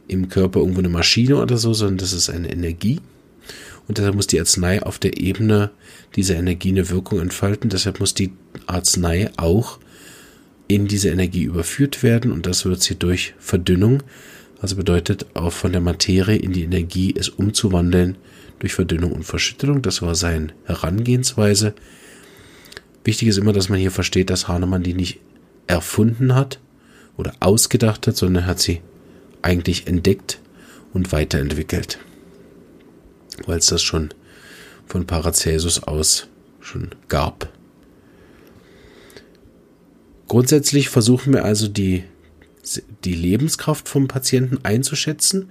im 0.08 0.28
Körper 0.28 0.60
irgendwo 0.60 0.80
eine 0.80 0.88
Maschine 0.88 1.36
oder 1.36 1.58
so, 1.58 1.74
sondern 1.74 1.98
das 1.98 2.12
ist 2.12 2.30
eine 2.30 2.50
Energie. 2.50 3.00
Und 3.86 3.98
deshalb 3.98 4.14
muss 4.14 4.26
die 4.26 4.40
Arznei 4.40 4.82
auf 4.82 4.98
der 4.98 5.18
Ebene 5.18 5.70
dieser 6.16 6.36
Energie 6.36 6.70
eine 6.70 6.90
Wirkung 6.90 7.20
entfalten. 7.20 7.70
Deshalb 7.70 8.00
muss 8.00 8.14
die 8.14 8.32
Arznei 8.66 9.30
auch 9.36 9.78
in 10.66 10.86
diese 10.86 11.08
Energie 11.08 11.44
überführt 11.44 12.02
werden 12.02 12.30
und 12.30 12.44
das 12.44 12.66
wird 12.66 12.82
sie 12.82 12.96
durch 12.96 13.34
Verdünnung, 13.38 14.02
also 14.60 14.76
bedeutet 14.76 15.26
auch 15.34 15.52
von 15.52 15.72
der 15.72 15.80
Materie 15.80 16.36
in 16.36 16.52
die 16.52 16.64
Energie 16.64 17.14
es 17.16 17.30
umzuwandeln 17.30 18.18
durch 18.58 18.74
Verdünnung 18.74 19.12
und 19.12 19.22
Verschüttelung. 19.22 19.82
Das 19.82 20.02
war 20.02 20.14
seine 20.14 20.48
Herangehensweise. 20.64 21.74
Wichtig 23.04 23.28
ist 23.28 23.38
immer, 23.38 23.52
dass 23.52 23.70
man 23.70 23.78
hier 23.78 23.92
versteht, 23.92 24.30
dass 24.30 24.48
Hahnemann 24.48 24.82
die 24.82 24.94
nicht 24.94 25.20
erfunden 25.66 26.34
hat 26.34 26.58
oder 27.18 27.34
ausgedacht 27.40 28.06
hat, 28.06 28.16
sondern 28.16 28.46
hat 28.46 28.60
sie 28.60 28.80
eigentlich 29.42 29.86
entdeckt 29.86 30.40
und 30.94 31.12
weiterentwickelt 31.12 31.98
weil 33.46 33.58
es 33.58 33.66
das 33.66 33.82
schon 33.82 34.10
von 34.86 35.06
Paracelsus 35.06 35.82
aus 35.82 36.28
schon 36.60 36.90
gab. 37.08 37.52
Grundsätzlich 40.26 40.88
versuchen 40.88 41.32
wir 41.32 41.44
also 41.44 41.68
die, 41.68 42.04
die 43.04 43.14
Lebenskraft 43.14 43.88
vom 43.88 44.08
Patienten 44.08 44.58
einzuschätzen. 44.62 45.50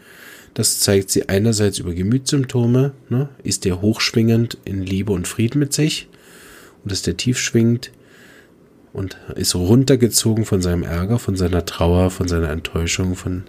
Das 0.54 0.80
zeigt 0.80 1.10
sie 1.10 1.30
einerseits 1.30 1.80
über 1.80 1.94
Gemütssymptome. 1.94 2.94
Ne? 3.10 3.30
Ist 3.44 3.66
der 3.66 3.82
hochschwingend 3.82 4.58
in 4.66 4.84
Liebe 4.84 5.12
und 5.14 5.28
Frieden 5.28 5.60
mit 5.60 5.74
sich? 5.74 6.10
Und 6.84 6.92
ist 6.92 7.08
der 7.08 7.18
tief 7.18 7.40
schwingend 7.40 7.92
und 8.94 9.18
ist 9.36 9.56
runtergezogen 9.56 10.46
von 10.46 10.62
seinem 10.62 10.84
Ärger, 10.84 11.20
von 11.20 11.36
seiner 11.36 11.66
Trauer, 11.66 12.10
von 12.10 12.28
seiner 12.28 12.50
Enttäuschung, 12.50 13.16
von 13.16 13.44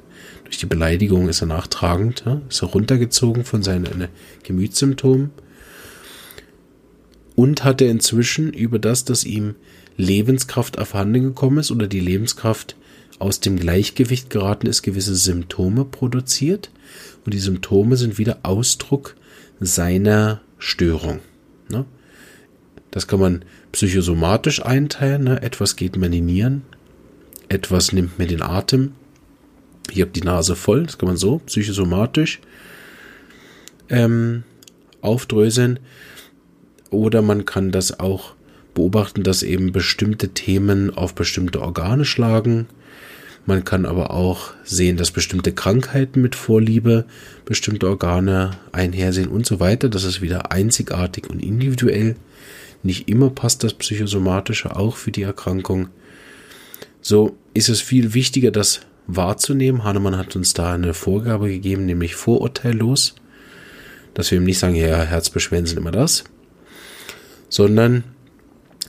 durch 0.44 0.59
die 0.59 0.66
Beleidigung 0.66 1.29
ist 1.29 1.42
er 1.42 1.46
nachtragend, 1.46 2.22
ja? 2.24 2.40
ist 2.48 2.62
er 2.62 2.68
runtergezogen 2.68 3.44
von 3.44 3.62
seinen 3.62 4.09
Gemütssymptomen 4.42 5.31
und 7.35 7.64
hat 7.64 7.81
er 7.81 7.90
inzwischen 7.90 8.53
über 8.53 8.79
das, 8.79 9.05
dass 9.05 9.24
ihm 9.24 9.55
Lebenskraft 9.96 10.79
abhanden 10.79 11.22
gekommen 11.22 11.59
ist 11.59 11.70
oder 11.70 11.87
die 11.87 12.01
Lebenskraft 12.01 12.77
aus 13.18 13.40
dem 13.40 13.59
Gleichgewicht 13.59 14.31
geraten 14.31 14.66
ist, 14.66 14.83
gewisse 14.83 15.14
Symptome 15.14 15.85
produziert 15.85 16.70
und 17.24 17.35
die 17.35 17.38
Symptome 17.38 17.96
sind 17.96 18.16
wieder 18.16 18.38
Ausdruck 18.42 19.16
seiner 19.61 20.40
Störung. 20.59 21.20
Ne? 21.68 21.85
Das 22.90 23.07
kann 23.07 23.20
man 23.20 23.44
psychosomatisch 23.72 24.64
einteilen. 24.64 25.24
Ne? 25.24 25.42
Etwas 25.42 25.76
geht 25.76 25.96
mir 25.96 26.07
in 26.07 26.12
die 26.12 26.20
Nieren, 26.20 26.62
etwas 27.48 27.92
nimmt 27.92 28.18
mir 28.18 28.26
den 28.26 28.42
Atem. 28.42 28.92
Ich 29.90 30.00
habe 30.00 30.11
die 30.11 30.22
Nase 30.22 30.54
voll, 30.54 30.85
das 30.85 30.98
kann 30.98 31.09
man 31.09 31.16
so 31.16 31.38
psychosomatisch 31.46 32.40
ähm, 33.88 34.42
aufdröseln. 35.00 35.78
Oder 36.90 37.22
man 37.22 37.44
kann 37.44 37.70
das 37.70 38.00
auch 38.00 38.35
beobachten, 38.74 39.22
dass 39.22 39.42
eben 39.42 39.72
bestimmte 39.72 40.31
Themen 40.31 40.96
auf 40.96 41.14
bestimmte 41.14 41.61
Organe 41.61 42.04
schlagen. 42.04 42.66
Man 43.44 43.64
kann 43.64 43.87
aber 43.87 44.11
auch 44.11 44.52
sehen, 44.62 44.98
dass 44.98 45.11
bestimmte 45.11 45.52
Krankheiten 45.52 46.20
mit 46.20 46.35
Vorliebe 46.35 47.07
bestimmte 47.44 47.88
Organe 47.88 48.52
einhersehen 48.72 49.28
und 49.28 49.46
so 49.46 49.59
weiter. 49.59 49.88
Das 49.88 50.04
ist 50.04 50.20
wieder 50.20 50.52
einzigartig 50.52 51.31
und 51.31 51.42
individuell. 51.42 52.16
Nicht 52.83 53.09
immer 53.09 53.31
passt 53.31 53.64
das 53.64 53.75
Psychosomatische 53.75 54.77
auch 54.77 54.97
für 54.97 55.11
die 55.11 55.23
Erkrankung. 55.23 55.88
So 57.01 57.37
ist 57.55 57.69
es 57.69 57.81
viel 57.81 58.14
wichtiger, 58.14 58.51
das 58.51 58.81
wahrzunehmen. 59.07 59.85
Hahnemann 59.85 60.17
hat 60.17 60.37
uns 60.37 60.55
da 60.55 60.75
eine 60.75 60.95
Vorgabe 60.95 61.49
gegeben, 61.49 61.87
nämlich 61.87 62.14
vorurteillos, 62.14 63.17
dass 64.14 64.31
wir 64.31 64.38
ihm 64.38 64.45
nicht 64.45 64.59
sagen, 64.59 64.75
ja, 64.75 65.03
Herzbeschwerden 65.03 65.67
sind 65.67 65.79
immer 65.79 65.91
das, 65.91 66.25
sondern 67.49 68.05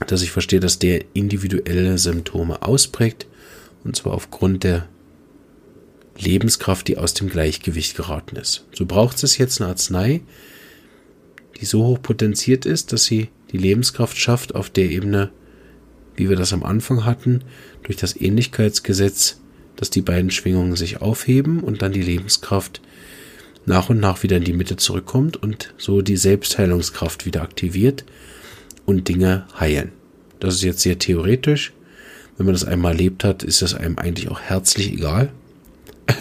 dass 0.08 0.22
ich 0.22 0.32
verstehe, 0.32 0.60
dass 0.60 0.80
der 0.80 1.04
individuelle 1.14 1.98
Symptome 1.98 2.62
ausprägt 2.62 3.28
und 3.84 3.96
zwar 3.96 4.14
aufgrund 4.14 4.64
der 4.64 4.88
Lebenskraft, 6.18 6.88
die 6.88 6.98
aus 6.98 7.14
dem 7.14 7.30
Gleichgewicht 7.30 7.96
geraten 7.96 8.36
ist. 8.36 8.66
So 8.74 8.86
braucht 8.86 9.24
es 9.24 9.38
jetzt 9.38 9.62
eine 9.62 9.70
Arznei, 9.70 10.22
die 11.60 11.66
so 11.66 11.86
hoch 11.86 12.02
potenziert 12.02 12.66
ist, 12.66 12.92
dass 12.92 13.06
sie 13.06 13.30
die 13.52 13.58
Lebenskraft 13.58 14.18
schafft 14.18 14.56
auf 14.56 14.70
der 14.70 14.90
Ebene, 14.90 15.32
wie 16.16 16.30
wir 16.30 16.36
das 16.36 16.54
am 16.54 16.64
Anfang 16.64 17.06
hatten, 17.06 17.44
durch 17.84 17.98
das 17.98 18.20
Ähnlichkeitsgesetz, 18.20 19.40
dass 19.76 19.90
die 19.90 20.02
beiden 20.02 20.32
Schwingungen 20.32 20.76
sich 20.76 21.02
aufheben 21.02 21.62
und 21.62 21.82
dann 21.82 21.94
die 21.94 22.02
Lebenskraft 22.02 22.82
nach 23.66 23.90
und 23.90 24.00
nach 24.00 24.24
wieder 24.24 24.38
in 24.38 24.44
die 24.44 24.54
Mitte 24.54 24.76
zurückkommt 24.76 25.38
und 25.38 25.74
so 25.78 26.02
die 26.02 26.18
Selbstheilungskraft 26.18 27.26
wieder 27.26 27.42
aktiviert 27.42 28.04
und 28.86 29.08
Dinge 29.08 29.46
heilen. 29.58 29.92
Das 30.40 30.56
ist 30.56 30.64
jetzt 30.64 30.82
sehr 30.82 31.00
theoretisch. 31.00 31.74
Wenn 32.38 32.46
man 32.46 32.54
das 32.54 32.66
einmal 32.66 32.94
erlebt 32.94 33.24
hat, 33.24 33.44
ist 33.44 33.62
das 33.62 33.74
einem 33.74 33.98
eigentlich 33.98 34.30
auch 34.30 34.40
herzlich 34.40 34.94
egal. 34.94 35.32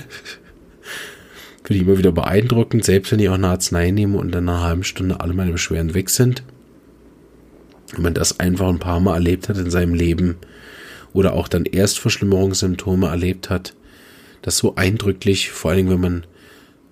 Finde 1.63 1.83
ich 1.83 1.89
immer 1.89 1.99
wieder 1.99 2.13
beeindruckend, 2.13 2.85
selbst 2.85 3.13
wenn 3.13 3.21
ich 3.21 3.29
auch 3.29 3.35
eine 3.35 3.49
Arznei 3.49 3.91
nehme 3.91 4.19
und 4.19 4.33
dann 4.33 4.47
nach 4.47 4.59
einer 4.59 4.65
halben 4.65 4.85
Stunde 4.85 5.21
alle 5.21 5.35
meine 5.35 5.53
Beschwerden 5.53 5.95
weg 5.95 6.11
sind. 6.11 6.43
Wenn 7.93 8.03
man 8.03 8.15
das 8.15 8.39
einfach 8.41 8.69
ein 8.69 8.79
paar 8.79 9.01
Mal 9.01 9.15
erlebt 9.15 9.49
hat 9.49 9.57
in 9.57 9.71
seinem 9.71 9.95
Leben 9.95 10.37
oder 11.13 11.33
auch 11.33 11.49
dann 11.49 11.65
Erstverschlimmerungssymptome 11.65 13.09
erlebt 13.09 13.51
hat, 13.51 13.75
das 14.43 14.59
so 14.59 14.77
eindrücklich, 14.77 15.51
vor 15.51 15.71
allen 15.71 15.79
Dingen, 15.79 15.91
wenn 15.91 16.01
man 16.01 16.27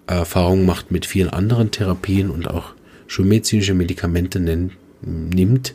Erfahrungen 0.07 0.67
macht 0.67 0.91
mit 0.91 1.07
vielen 1.07 1.31
anderen 1.31 1.71
Therapien 1.71 2.31
und 2.31 2.49
auch 2.49 2.75
schulmedizinische 3.07 3.75
Medikamente 3.75 4.41
nimmt, 5.01 5.75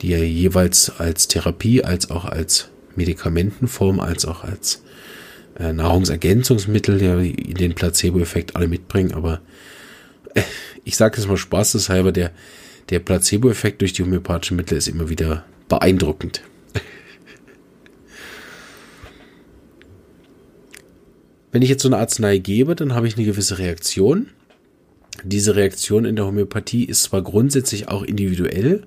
die 0.00 0.12
er 0.12 0.26
jeweils 0.26 0.98
als 0.98 1.28
Therapie, 1.28 1.82
als 1.82 2.10
auch 2.10 2.24
als 2.24 2.70
Medikamentenform, 2.96 4.00
als 4.00 4.24
auch 4.24 4.44
als 4.44 4.82
äh, 5.58 5.72
Nahrungsergänzungsmittel, 5.72 7.02
ja, 7.02 7.16
den 7.16 7.74
Placebo-Effekt 7.74 8.56
alle 8.56 8.68
mitbringen, 8.68 9.12
aber 9.12 9.40
äh, 10.34 10.42
ich 10.84 10.96
sage 10.96 11.20
es 11.20 11.26
mal 11.26 11.36
spaßeshalber, 11.36 12.12
der, 12.12 12.32
der 12.90 12.98
Placebo-Effekt 12.98 13.80
durch 13.80 13.92
die 13.92 14.02
homöopathischen 14.02 14.56
Mittel 14.56 14.76
ist 14.76 14.88
immer 14.88 15.08
wieder 15.08 15.44
beeindruckend. 15.68 16.42
Wenn 21.52 21.62
ich 21.62 21.68
jetzt 21.68 21.82
so 21.82 21.88
eine 21.88 21.98
Arznei 21.98 22.38
gebe, 22.38 22.76
dann 22.76 22.94
habe 22.94 23.08
ich 23.08 23.16
eine 23.16 23.26
gewisse 23.26 23.58
Reaktion. 23.58 24.28
Diese 25.24 25.56
Reaktion 25.56 26.04
in 26.04 26.16
der 26.16 26.26
Homöopathie 26.26 26.84
ist 26.84 27.02
zwar 27.04 27.22
grundsätzlich 27.22 27.88
auch 27.88 28.02
individuell 28.02 28.86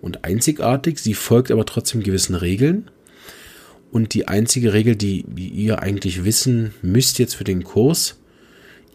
und 0.00 0.24
einzigartig, 0.24 0.98
sie 0.98 1.14
folgt 1.14 1.50
aber 1.50 1.66
trotzdem 1.66 2.02
gewissen 2.02 2.34
Regeln. 2.34 2.90
Und 3.90 4.14
die 4.14 4.28
einzige 4.28 4.72
Regel, 4.72 4.96
die 4.96 5.24
ihr 5.36 5.80
eigentlich 5.80 6.24
wissen 6.24 6.72
müsst 6.80 7.18
jetzt 7.18 7.34
für 7.34 7.44
den 7.44 7.64
Kurs, 7.64 8.18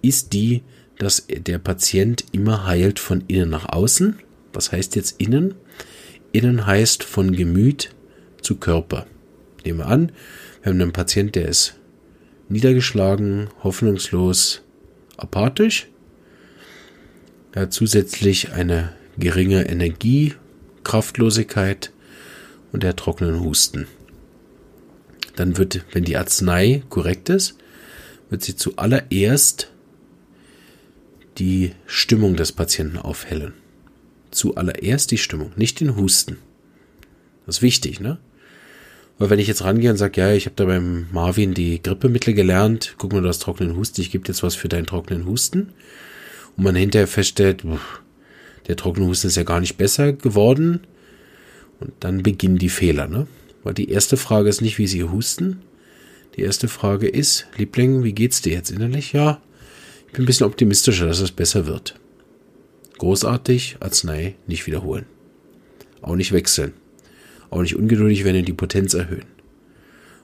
ist 0.01 0.33
die, 0.33 0.63
dass 0.97 1.27
der 1.27 1.59
Patient 1.59 2.25
immer 2.31 2.65
heilt 2.65 2.99
von 2.99 3.23
innen 3.27 3.49
nach 3.49 3.69
außen. 3.69 4.19
Was 4.53 4.71
heißt 4.71 4.95
jetzt 4.95 5.19
innen? 5.19 5.55
Innen 6.31 6.65
heißt 6.65 7.03
von 7.03 7.35
Gemüt 7.35 7.91
zu 8.41 8.55
Körper. 8.55 9.05
Nehmen 9.63 9.79
wir 9.79 9.87
an, 9.87 10.11
wir 10.61 10.71
haben 10.71 10.81
einen 10.81 10.93
Patient, 10.93 11.35
der 11.35 11.47
ist 11.49 11.75
niedergeschlagen, 12.49 13.49
hoffnungslos, 13.63 14.61
apathisch. 15.17 15.87
Er 17.51 17.63
hat 17.63 17.73
zusätzlich 17.73 18.51
eine 18.51 18.93
geringe 19.17 19.67
Energie, 19.67 20.33
Kraftlosigkeit 20.83 21.91
und 22.71 22.83
der 22.83 22.95
trockenen 22.95 23.41
Husten. 23.41 23.87
Dann 25.35 25.57
wird, 25.57 25.85
wenn 25.91 26.03
die 26.03 26.17
Arznei 26.17 26.83
korrekt 26.89 27.29
ist, 27.29 27.57
wird 28.29 28.43
sie 28.43 28.55
zuallererst 28.55 29.71
die 31.37 31.71
Stimmung 31.85 32.35
des 32.35 32.51
Patienten 32.51 32.97
aufhellen. 32.97 33.53
Zuallererst 34.31 35.11
die 35.11 35.17
Stimmung, 35.17 35.51
nicht 35.55 35.79
den 35.79 35.95
Husten. 35.95 36.37
Das 37.45 37.57
ist 37.57 37.61
wichtig, 37.61 37.99
ne? 37.99 38.17
Weil 39.17 39.29
wenn 39.29 39.39
ich 39.39 39.47
jetzt 39.47 39.63
rangehe 39.63 39.91
und 39.91 39.97
sage, 39.97 40.19
ja, 40.19 40.33
ich 40.33 40.45
habe 40.45 40.55
da 40.57 40.65
beim 40.65 41.07
Marvin 41.11 41.53
die 41.53 41.81
Grippemittel 41.81 42.33
gelernt, 42.33 42.95
guck 42.97 43.13
mal, 43.13 43.21
du 43.21 43.29
hast 43.29 43.39
trockenen 43.39 43.77
Husten, 43.77 44.01
ich 44.01 44.11
gebe 44.11 44.27
jetzt 44.27 44.43
was 44.43 44.55
für 44.55 44.67
deinen 44.67 44.85
trockenen 44.87 45.25
Husten. 45.25 45.69
Und 46.57 46.63
man 46.63 46.75
hinterher 46.75 47.07
feststellt, 47.07 47.63
der 48.67 48.75
trockene 48.75 49.07
Husten 49.07 49.27
ist 49.27 49.37
ja 49.37 49.43
gar 49.43 49.61
nicht 49.61 49.77
besser 49.77 50.11
geworden. 50.11 50.81
Und 51.79 51.93
dann 52.01 52.23
beginnen 52.23 52.57
die 52.57 52.69
Fehler, 52.69 53.07
ne? 53.07 53.27
Weil 53.63 53.73
die 53.73 53.89
erste 53.89 54.17
Frage 54.17 54.49
ist 54.49 54.61
nicht, 54.61 54.77
wie 54.77 54.87
sie 54.87 55.03
husten. 55.03 55.61
Die 56.35 56.41
erste 56.41 56.67
Frage 56.67 57.07
ist, 57.07 57.47
Liebling, 57.57 58.03
wie 58.03 58.13
geht's 58.13 58.41
dir 58.41 58.53
jetzt 58.53 58.69
innerlich? 58.69 59.13
Ja, 59.13 59.41
bin 60.15 60.23
ein 60.23 60.27
bisschen 60.27 60.47
optimistischer, 60.47 61.07
dass 61.07 61.19
es 61.19 61.31
besser 61.31 61.67
wird. 61.67 61.95
Großartig, 62.97 63.77
Arznei 63.81 64.35
nicht 64.47 64.65
wiederholen. 64.65 65.05
Auch 66.01 66.15
nicht 66.15 66.31
wechseln. 66.31 66.73
Auch 67.49 67.61
nicht 67.61 67.75
ungeduldig 67.75 68.23
werden 68.23 68.39
und 68.39 68.47
die 68.47 68.53
Potenz 68.53 68.93
erhöhen. 68.93 69.25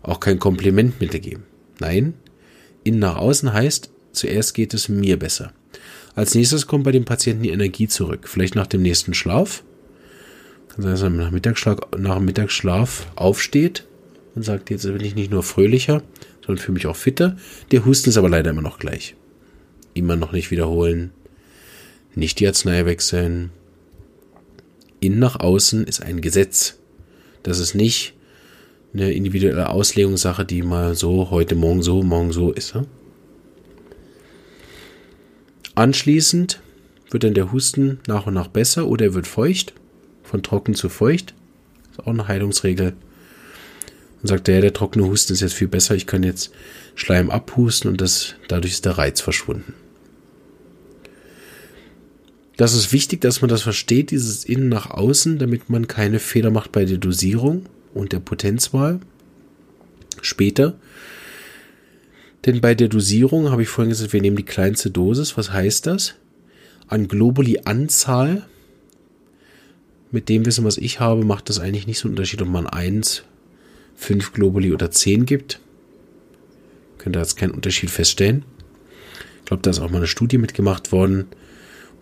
Auch 0.01 0.19
kein 0.19 0.39
Kompliment 0.39 0.99
mitgeben. 0.99 1.43
Nein, 1.79 2.13
innen 2.83 2.99
nach 2.99 3.17
außen 3.17 3.51
heißt, 3.53 3.91
zuerst 4.13 4.53
geht 4.53 4.73
es 4.73 4.89
mir 4.89 5.19
besser. 5.19 5.51
Als 6.15 6.35
nächstes 6.35 6.67
kommt 6.67 6.83
bei 6.83 6.91
dem 6.91 7.05
Patienten 7.05 7.43
die 7.43 7.49
Energie 7.49 7.87
zurück. 7.87 8.27
Vielleicht 8.27 8.55
nach 8.55 8.67
dem 8.67 8.81
nächsten 8.81 9.13
Schlaf. 9.13 9.63
Kann 10.69 10.83
sein, 10.83 10.91
dass 10.91 11.01
er 11.01 11.09
nach, 11.09 11.31
Mittagsschlaf, 11.31 11.79
nach 11.97 12.15
dem 12.15 12.25
Mittagsschlaf 12.25 13.07
aufsteht 13.15 13.85
und 14.35 14.43
sagt, 14.43 14.69
jetzt 14.69 14.83
bin 14.83 15.01
ich 15.01 15.15
nicht 15.15 15.31
nur 15.31 15.43
fröhlicher, 15.43 16.01
sondern 16.45 16.63
fühle 16.63 16.75
mich 16.75 16.87
auch 16.87 16.95
fitter. 16.95 17.37
Der 17.71 17.85
Husten 17.85 18.09
ist 18.09 18.17
aber 18.17 18.29
leider 18.29 18.51
immer 18.51 18.61
noch 18.61 18.79
gleich. 18.79 19.15
Immer 19.93 20.15
noch 20.15 20.31
nicht 20.31 20.51
wiederholen. 20.51 21.11
Nicht 22.15 22.39
die 22.39 22.47
Arznei 22.47 22.85
wechseln. 22.85 23.51
Innen 24.99 25.19
nach 25.19 25.39
außen 25.39 25.85
ist 25.85 26.01
ein 26.01 26.21
Gesetz. 26.21 26.77
Das 27.43 27.59
ist 27.59 27.73
nicht 27.73 28.13
eine 28.93 29.11
individuelle 29.13 29.69
Auslegungssache, 29.69 30.45
die 30.45 30.61
mal 30.61 30.95
so, 30.95 31.29
heute, 31.31 31.55
morgen 31.55 31.81
so, 31.81 32.03
morgen 32.03 32.31
so 32.31 32.51
ist. 32.51 32.75
Anschließend 35.75 36.61
wird 37.09 37.23
dann 37.23 37.33
der 37.33 37.51
Husten 37.51 37.99
nach 38.07 38.27
und 38.27 38.33
nach 38.33 38.47
besser 38.47 38.87
oder 38.87 39.05
er 39.05 39.13
wird 39.13 39.27
feucht, 39.27 39.73
von 40.23 40.43
trocken 40.43 40.75
zu 40.75 40.89
feucht. 40.89 41.33
Das 41.83 41.99
ist 41.99 41.99
auch 42.01 42.13
eine 42.13 42.27
Heilungsregel. 42.27 42.93
Und 44.21 44.27
sagt 44.27 44.47
er, 44.49 44.55
ja, 44.55 44.61
der 44.61 44.73
trockene 44.73 45.05
Husten 45.05 45.33
ist 45.33 45.41
jetzt 45.41 45.53
viel 45.53 45.67
besser, 45.67 45.95
ich 45.95 46.05
kann 46.05 46.23
jetzt 46.23 46.51
Schleim 46.95 47.31
abhusten 47.31 47.89
und 47.89 48.01
das, 48.01 48.35
dadurch 48.47 48.73
ist 48.73 48.85
der 48.85 48.97
Reiz 48.97 49.21
verschwunden. 49.21 49.73
Das 52.61 52.75
ist 52.75 52.93
wichtig, 52.93 53.21
dass 53.21 53.41
man 53.41 53.49
das 53.49 53.63
versteht, 53.63 54.11
dieses 54.11 54.45
Innen 54.45 54.69
nach 54.69 54.91
Außen, 54.91 55.39
damit 55.39 55.71
man 55.71 55.87
keine 55.87 56.19
Fehler 56.19 56.51
macht 56.51 56.71
bei 56.71 56.85
der 56.85 56.99
Dosierung 56.99 57.65
und 57.95 58.11
der 58.11 58.19
Potenzwahl. 58.19 58.99
Später. 60.21 60.77
Denn 62.45 62.61
bei 62.61 62.75
der 62.75 62.87
Dosierung 62.87 63.49
habe 63.49 63.63
ich 63.63 63.67
vorhin 63.67 63.89
gesagt, 63.89 64.13
wir 64.13 64.21
nehmen 64.21 64.35
die 64.35 64.45
kleinste 64.45 64.91
Dosis. 64.91 65.37
Was 65.37 65.51
heißt 65.51 65.87
das? 65.87 66.13
An 66.85 67.07
Globuli-Anzahl, 67.07 68.45
mit 70.11 70.29
dem 70.29 70.45
Wissen, 70.45 70.63
was 70.63 70.77
ich 70.77 70.99
habe, 70.99 71.25
macht 71.25 71.49
das 71.49 71.59
eigentlich 71.59 71.87
nicht 71.87 71.97
so 71.97 72.07
einen 72.07 72.13
Unterschied, 72.13 72.43
ob 72.43 72.49
man 72.49 72.67
1, 72.67 73.23
5 73.95 74.33
Globuli 74.33 74.71
oder 74.71 74.91
10 74.91 75.25
gibt. 75.25 75.59
Könnt 76.99 77.15
ihr 77.15 77.21
jetzt 77.21 77.37
keinen 77.37 77.55
Unterschied 77.55 77.89
feststellen. 77.89 78.45
Ich 79.39 79.45
glaube, 79.45 79.63
da 79.63 79.71
ist 79.71 79.79
auch 79.79 79.89
mal 79.89 79.97
eine 79.97 80.05
Studie 80.05 80.37
mitgemacht 80.37 80.91
worden 80.91 81.25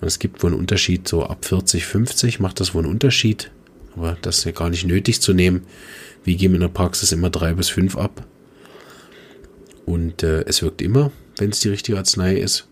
es 0.08 0.20
gibt 0.20 0.44
wohl 0.44 0.52
einen 0.52 0.60
Unterschied, 0.60 1.08
so 1.08 1.26
ab 1.26 1.46
40, 1.46 1.86
50 1.86 2.40
macht 2.40 2.60
das 2.60 2.74
wohl 2.74 2.84
einen 2.84 2.92
Unterschied. 2.92 3.52
Aber 3.96 4.18
das 4.22 4.40
ist 4.40 4.44
ja 4.46 4.52
gar 4.52 4.70
nicht 4.70 4.86
nötig 4.86 5.22
zu 5.22 5.34
nehmen. 5.34 5.64
Wir 6.24 6.36
geben 6.36 6.56
in 6.56 6.62
der 6.62 6.68
Praxis 6.70 7.12
immer 7.12 7.30
drei 7.30 7.54
bis 7.54 7.70
fünf 7.70 7.98
ab. 7.98 8.26
Und 9.86 10.24
äh, 10.24 10.44
es 10.46 10.62
wirkt 10.62 10.82
immer, 10.82 11.12
wenn 11.38 11.50
es 11.50 11.60
die 11.60 11.70
richtige 11.70 11.98
Arznei 11.98 12.36
ist. 12.36 12.68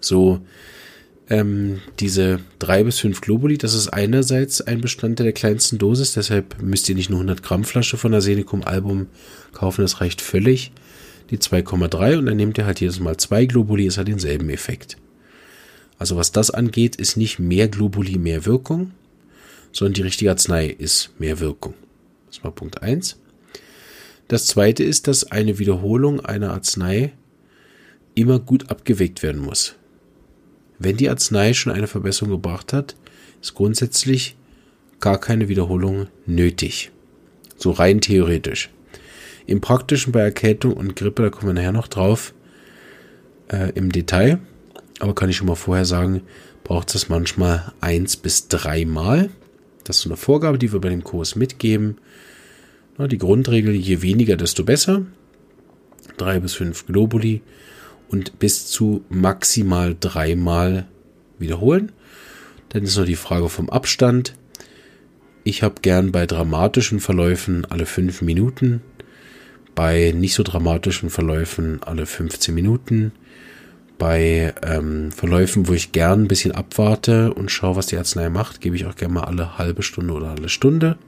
So, 0.00 0.40
ähm, 1.28 1.80
diese 2.00 2.40
drei 2.58 2.84
bis 2.84 2.98
fünf 2.98 3.20
Globuli, 3.20 3.56
das 3.56 3.74
ist 3.74 3.88
einerseits 3.88 4.60
ein 4.60 4.80
Bestandteil 4.80 5.24
der 5.24 5.32
kleinsten 5.32 5.78
Dosis, 5.78 6.12
deshalb 6.12 6.60
müsst 6.62 6.88
ihr 6.88 6.94
nicht 6.94 7.08
nur 7.08 7.20
100 7.20 7.42
Gramm 7.42 7.64
Flasche 7.64 7.96
von 7.96 8.12
der 8.12 8.20
Senicum 8.20 8.62
Album 8.62 9.06
kaufen, 9.52 9.82
das 9.82 10.00
reicht 10.00 10.20
völlig. 10.20 10.72
Die 11.30 11.38
2,3 11.38 12.18
und 12.18 12.26
dann 12.26 12.36
nehmt 12.36 12.58
ihr 12.58 12.66
halt 12.66 12.80
jedes 12.80 13.00
Mal 13.00 13.16
zwei 13.16 13.46
Globuli, 13.46 13.86
es 13.86 13.96
hat 13.96 14.08
denselben 14.08 14.50
Effekt. 14.50 14.98
Also 15.98 16.16
was 16.16 16.32
das 16.32 16.50
angeht, 16.50 16.96
ist 16.96 17.16
nicht 17.16 17.38
mehr 17.38 17.68
Globuli 17.68 18.18
mehr 18.18 18.46
Wirkung, 18.46 18.92
sondern 19.72 19.94
die 19.94 20.02
richtige 20.02 20.30
Arznei 20.30 20.66
ist 20.66 21.10
mehr 21.18 21.40
Wirkung. 21.40 21.74
Das 22.26 22.42
war 22.42 22.50
Punkt 22.50 22.82
1. 22.82 23.18
Das 24.28 24.46
zweite 24.46 24.82
ist, 24.82 25.06
dass 25.06 25.30
eine 25.30 25.58
Wiederholung 25.58 26.20
einer 26.20 26.52
Arznei 26.52 27.12
immer 28.14 28.38
gut 28.38 28.70
abgewegt 28.70 29.22
werden 29.22 29.40
muss. 29.40 29.74
Wenn 30.78 30.96
die 30.96 31.08
Arznei 31.08 31.52
schon 31.52 31.72
eine 31.72 31.86
Verbesserung 31.86 32.30
gebracht 32.30 32.72
hat, 32.72 32.96
ist 33.40 33.54
grundsätzlich 33.54 34.36
gar 35.00 35.20
keine 35.20 35.48
Wiederholung 35.48 36.08
nötig. 36.26 36.90
So 37.56 37.70
rein 37.70 38.00
theoretisch. 38.00 38.70
Im 39.46 39.60
Praktischen 39.60 40.12
bei 40.12 40.20
Erkältung 40.20 40.72
und 40.72 40.96
Grippe, 40.96 41.22
da 41.22 41.30
kommen 41.30 41.48
wir 41.48 41.54
nachher 41.54 41.72
noch 41.72 41.88
drauf, 41.88 42.34
äh, 43.48 43.70
im 43.74 43.92
Detail. 43.92 44.38
Aber 45.00 45.14
kann 45.14 45.28
ich 45.28 45.36
schon 45.36 45.48
mal 45.48 45.54
vorher 45.54 45.84
sagen, 45.84 46.22
braucht 46.62 46.94
es 46.94 47.08
manchmal 47.08 47.72
eins 47.80 48.16
bis 48.16 48.48
dreimal. 48.48 49.30
Das 49.84 49.96
ist 49.96 50.02
so 50.02 50.08
eine 50.08 50.16
Vorgabe, 50.16 50.58
die 50.58 50.72
wir 50.72 50.80
bei 50.80 50.88
dem 50.88 51.04
Kurs 51.04 51.36
mitgeben. 51.36 51.98
Die 52.98 53.18
Grundregel, 53.18 53.74
je 53.74 54.02
weniger, 54.02 54.36
desto 54.36 54.64
besser. 54.64 55.02
Drei 56.16 56.38
bis 56.38 56.54
fünf 56.54 56.86
Globuli 56.86 57.42
und 58.08 58.38
bis 58.38 58.66
zu 58.66 59.04
maximal 59.08 59.96
dreimal 59.98 60.86
wiederholen. 61.38 61.92
Dann 62.68 62.84
ist 62.84 62.96
noch 62.96 63.04
die 63.04 63.16
Frage 63.16 63.48
vom 63.48 63.68
Abstand. 63.68 64.34
Ich 65.42 65.62
habe 65.62 65.80
gern 65.82 66.12
bei 66.12 66.26
dramatischen 66.26 67.00
Verläufen 67.00 67.64
alle 67.66 67.86
fünf 67.86 68.22
Minuten, 68.22 68.80
bei 69.74 70.12
nicht 70.16 70.34
so 70.34 70.42
dramatischen 70.42 71.10
Verläufen 71.10 71.82
alle 71.82 72.06
15 72.06 72.54
Minuten, 72.54 73.12
bei 73.98 74.54
ähm, 74.62 75.12
Verläufen, 75.12 75.68
wo 75.68 75.72
ich 75.72 75.92
gern 75.92 76.22
ein 76.22 76.28
bisschen 76.28 76.52
abwarte 76.52 77.32
und 77.32 77.50
schaue, 77.50 77.76
was 77.76 77.86
die 77.86 77.96
Arznei 77.96 78.28
macht, 78.28 78.60
gebe 78.60 78.76
ich 78.76 78.86
auch 78.86 78.96
gerne 78.96 79.14
mal 79.14 79.24
alle 79.24 79.58
halbe 79.58 79.82
Stunde 79.82 80.14
oder 80.14 80.30
alle 80.30 80.48
Stunde. 80.48 80.98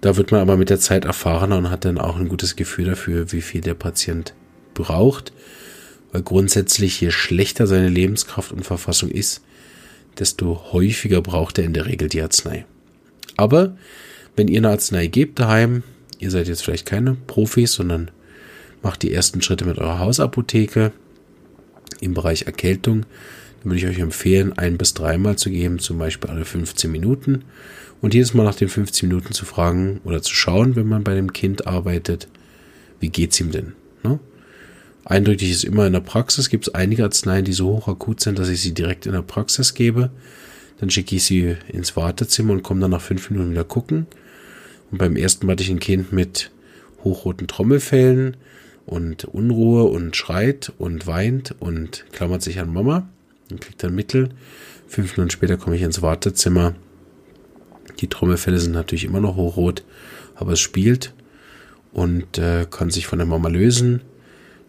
Da 0.00 0.16
wird 0.16 0.32
man 0.32 0.40
aber 0.40 0.56
mit 0.56 0.68
der 0.68 0.80
Zeit 0.80 1.06
erfahrener 1.06 1.56
und 1.56 1.70
hat 1.70 1.86
dann 1.86 1.98
auch 1.98 2.16
ein 2.16 2.28
gutes 2.28 2.56
Gefühl 2.56 2.84
dafür, 2.84 3.32
wie 3.32 3.40
viel 3.40 3.62
der 3.62 3.74
Patient 3.74 4.34
braucht. 4.74 5.32
Weil 6.12 6.22
grundsätzlich, 6.22 7.00
je 7.00 7.10
schlechter 7.10 7.66
seine 7.66 7.88
Lebenskraft 7.88 8.52
und 8.52 8.64
Verfassung 8.64 9.10
ist, 9.10 9.42
desto 10.18 10.72
häufiger 10.72 11.22
braucht 11.22 11.58
er 11.58 11.64
in 11.64 11.72
der 11.72 11.86
Regel 11.86 12.08
die 12.08 12.20
Arznei. 12.20 12.66
Aber 13.36 13.76
wenn 14.36 14.48
ihr 14.48 14.58
eine 14.58 14.68
Arznei 14.70 15.06
gebt 15.06 15.38
daheim, 15.38 15.82
ihr 16.18 16.30
seid 16.30 16.48
jetzt 16.48 16.62
vielleicht 16.62 16.86
keine 16.86 17.14
Profis, 17.14 17.72
sondern 17.72 18.10
macht 18.82 19.02
die 19.02 19.12
ersten 19.12 19.40
Schritte 19.42 19.64
mit 19.64 19.78
eurer 19.78 19.98
Hausapotheke 19.98 20.92
im 22.00 22.14
Bereich 22.14 22.42
Erkältung, 22.42 23.06
dann 23.62 23.70
würde 23.70 23.78
ich 23.78 23.86
euch 23.86 23.98
empfehlen, 23.98 24.52
ein 24.58 24.76
bis 24.76 24.94
dreimal 24.94 25.36
zu 25.36 25.50
geben, 25.50 25.78
zum 25.78 25.98
Beispiel 25.98 26.30
alle 26.30 26.44
15 26.44 26.90
Minuten. 26.90 27.44
Und 28.00 28.12
jedes 28.12 28.34
Mal 28.34 28.44
nach 28.44 28.54
den 28.54 28.68
15 28.68 29.08
Minuten 29.08 29.32
zu 29.32 29.46
fragen 29.46 30.00
oder 30.04 30.20
zu 30.20 30.34
schauen, 30.34 30.76
wenn 30.76 30.86
man 30.86 31.04
bei 31.04 31.14
dem 31.14 31.32
Kind 31.32 31.66
arbeitet, 31.66 32.28
wie 33.00 33.08
geht's 33.08 33.40
ihm 33.40 33.50
denn? 33.50 33.72
Ne? 34.02 34.18
Eindrücklich 35.06 35.50
ist 35.50 35.64
immer 35.64 35.86
in 35.86 35.94
der 35.94 36.00
Praxis, 36.00 36.50
gibt 36.50 36.68
es 36.68 36.74
einige 36.74 37.04
Arzneien, 37.04 37.44
die 37.44 37.52
so 37.52 37.68
hoch 37.68 37.88
akut 37.88 38.20
sind, 38.20 38.38
dass 38.38 38.48
ich 38.48 38.60
sie 38.60 38.74
direkt 38.74 39.06
in 39.06 39.12
der 39.12 39.22
Praxis 39.22 39.72
gebe. 39.74 40.10
Dann 40.78 40.90
schicke 40.90 41.16
ich 41.16 41.24
sie 41.24 41.56
ins 41.68 41.96
Wartezimmer 41.96 42.52
und 42.52 42.62
komme 42.62 42.80
dann 42.80 42.90
nach 42.90 43.00
fünf 43.00 43.30
Minuten 43.30 43.52
wieder 43.52 43.64
gucken. 43.64 44.06
Und 44.90 44.98
beim 44.98 45.16
ersten 45.16 45.46
Mal 45.46 45.52
hatte 45.52 45.62
ich 45.62 45.70
ein 45.70 45.80
Kind 45.80 46.12
mit 46.12 46.50
hochroten 47.02 47.46
Trommelfällen 47.46 48.36
und 48.86 49.24
Unruhe 49.24 49.84
und 49.84 50.16
schreit 50.16 50.72
und 50.78 51.06
weint 51.06 51.54
und 51.60 52.04
klammert 52.12 52.42
sich 52.42 52.58
an 52.60 52.72
Mama 52.72 53.08
und 53.50 53.60
kriegt 53.60 53.82
dann 53.82 53.94
Mittel. 53.94 54.30
Fünf 54.86 55.16
Minuten 55.16 55.30
später 55.30 55.56
komme 55.56 55.76
ich 55.76 55.82
ins 55.82 56.02
Wartezimmer. 56.02 56.74
Die 58.00 58.08
Trommelfälle 58.08 58.58
sind 58.58 58.72
natürlich 58.72 59.04
immer 59.04 59.20
noch 59.20 59.36
hochrot, 59.36 59.84
aber 60.34 60.52
es 60.52 60.60
spielt 60.60 61.14
und 61.92 62.38
äh, 62.38 62.66
kann 62.70 62.90
sich 62.90 63.06
von 63.06 63.18
der 63.18 63.26
Mama 63.26 63.48
lösen. 63.48 64.02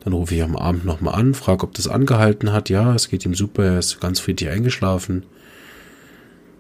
Dann 0.04 0.14
rufe 0.14 0.36
ich 0.36 0.44
am 0.44 0.56
Abend 0.56 0.86
nochmal 0.86 1.16
an, 1.16 1.34
frage, 1.34 1.64
ob 1.64 1.74
das 1.74 1.88
angehalten 1.88 2.52
hat. 2.52 2.70
Ja, 2.70 2.94
es 2.94 3.10
geht 3.10 3.26
ihm 3.26 3.34
super, 3.34 3.66
er 3.66 3.80
ist 3.80 4.00
ganz 4.00 4.20
friedlich 4.20 4.50
eingeschlafen. 4.50 5.24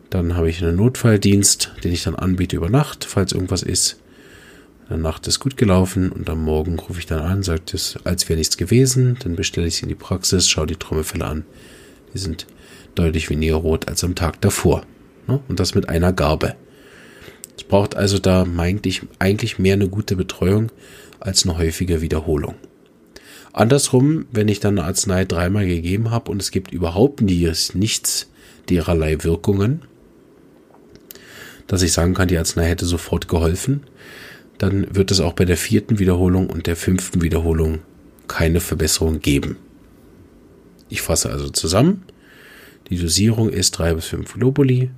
Dann 0.09 0.35
habe 0.35 0.49
ich 0.49 0.63
einen 0.63 0.77
Notfalldienst, 0.77 1.73
den 1.83 1.91
ich 1.91 2.03
dann 2.03 2.15
anbiete 2.15 2.55
über 2.55 2.69
Nacht, 2.69 3.05
falls 3.05 3.33
irgendwas 3.33 3.61
ist. 3.63 3.99
In 4.87 4.89
der 4.89 4.97
Nacht 4.97 5.25
ist 5.25 5.39
gut 5.39 5.57
gelaufen 5.57 6.11
und 6.11 6.29
am 6.29 6.43
Morgen 6.43 6.77
rufe 6.77 6.99
ich 6.99 7.07
dann 7.07 7.19
an, 7.19 7.41
sagt 7.41 7.73
es, 7.73 7.97
als 8.03 8.29
wäre 8.29 8.37
nichts 8.37 8.55
gewesen. 8.55 9.17
Dann 9.23 9.35
bestelle 9.35 9.65
ich 9.65 9.77
sie 9.77 9.83
in 9.83 9.89
die 9.89 9.95
Praxis, 9.95 10.47
schaue 10.47 10.67
die 10.67 10.75
Trommelfälle 10.75 11.25
an. 11.25 11.45
Die 12.13 12.19
sind 12.19 12.45
deutlich 12.93 13.31
weniger 13.31 13.55
rot 13.55 13.87
als 13.87 14.03
am 14.03 14.13
Tag 14.13 14.41
davor. 14.41 14.83
Ne? 15.27 15.39
Und 15.47 15.59
das 15.59 15.73
mit 15.73 15.89
einer 15.89 16.13
Garbe. 16.13 16.55
Es 17.57 17.63
braucht 17.63 17.95
also 17.95 18.19
da 18.19 18.45
eigentlich, 18.57 19.01
eigentlich 19.17 19.57
mehr 19.57 19.73
eine 19.73 19.89
gute 19.89 20.15
Betreuung 20.15 20.71
als 21.19 21.45
eine 21.45 21.57
häufige 21.57 22.01
Wiederholung. 22.01 22.53
Andersrum, 23.53 24.27
wenn 24.31 24.49
ich 24.49 24.59
dann 24.59 24.77
eine 24.77 24.87
Arznei 24.87 25.25
dreimal 25.25 25.65
gegeben 25.65 26.11
habe 26.11 26.29
und 26.29 26.41
es 26.41 26.51
gibt 26.51 26.71
überhaupt 26.71 27.21
nichts 27.21 28.29
dererlei 28.69 29.23
Wirkungen, 29.23 29.81
dass 31.65 31.81
ich 31.81 31.93
sagen 31.93 32.13
kann, 32.13 32.27
die 32.27 32.37
Arznei 32.37 32.67
hätte 32.67 32.85
sofort 32.85 33.27
geholfen, 33.27 33.81
dann 34.57 34.95
wird 34.95 35.11
es 35.11 35.19
auch 35.19 35.33
bei 35.33 35.45
der 35.45 35.57
vierten 35.57 35.99
Wiederholung 35.99 36.49
und 36.49 36.67
der 36.67 36.75
fünften 36.75 37.21
Wiederholung 37.21 37.79
keine 38.27 38.59
Verbesserung 38.59 39.19
geben. 39.19 39.57
Ich 40.89 41.01
fasse 41.01 41.29
also 41.29 41.49
zusammen. 41.49 42.03
Die 42.89 42.97
Dosierung 42.97 43.49
ist 43.49 43.71
drei 43.71 43.93
bis 43.93 44.05
fünf 44.05 44.33
Globuli, 44.33 44.91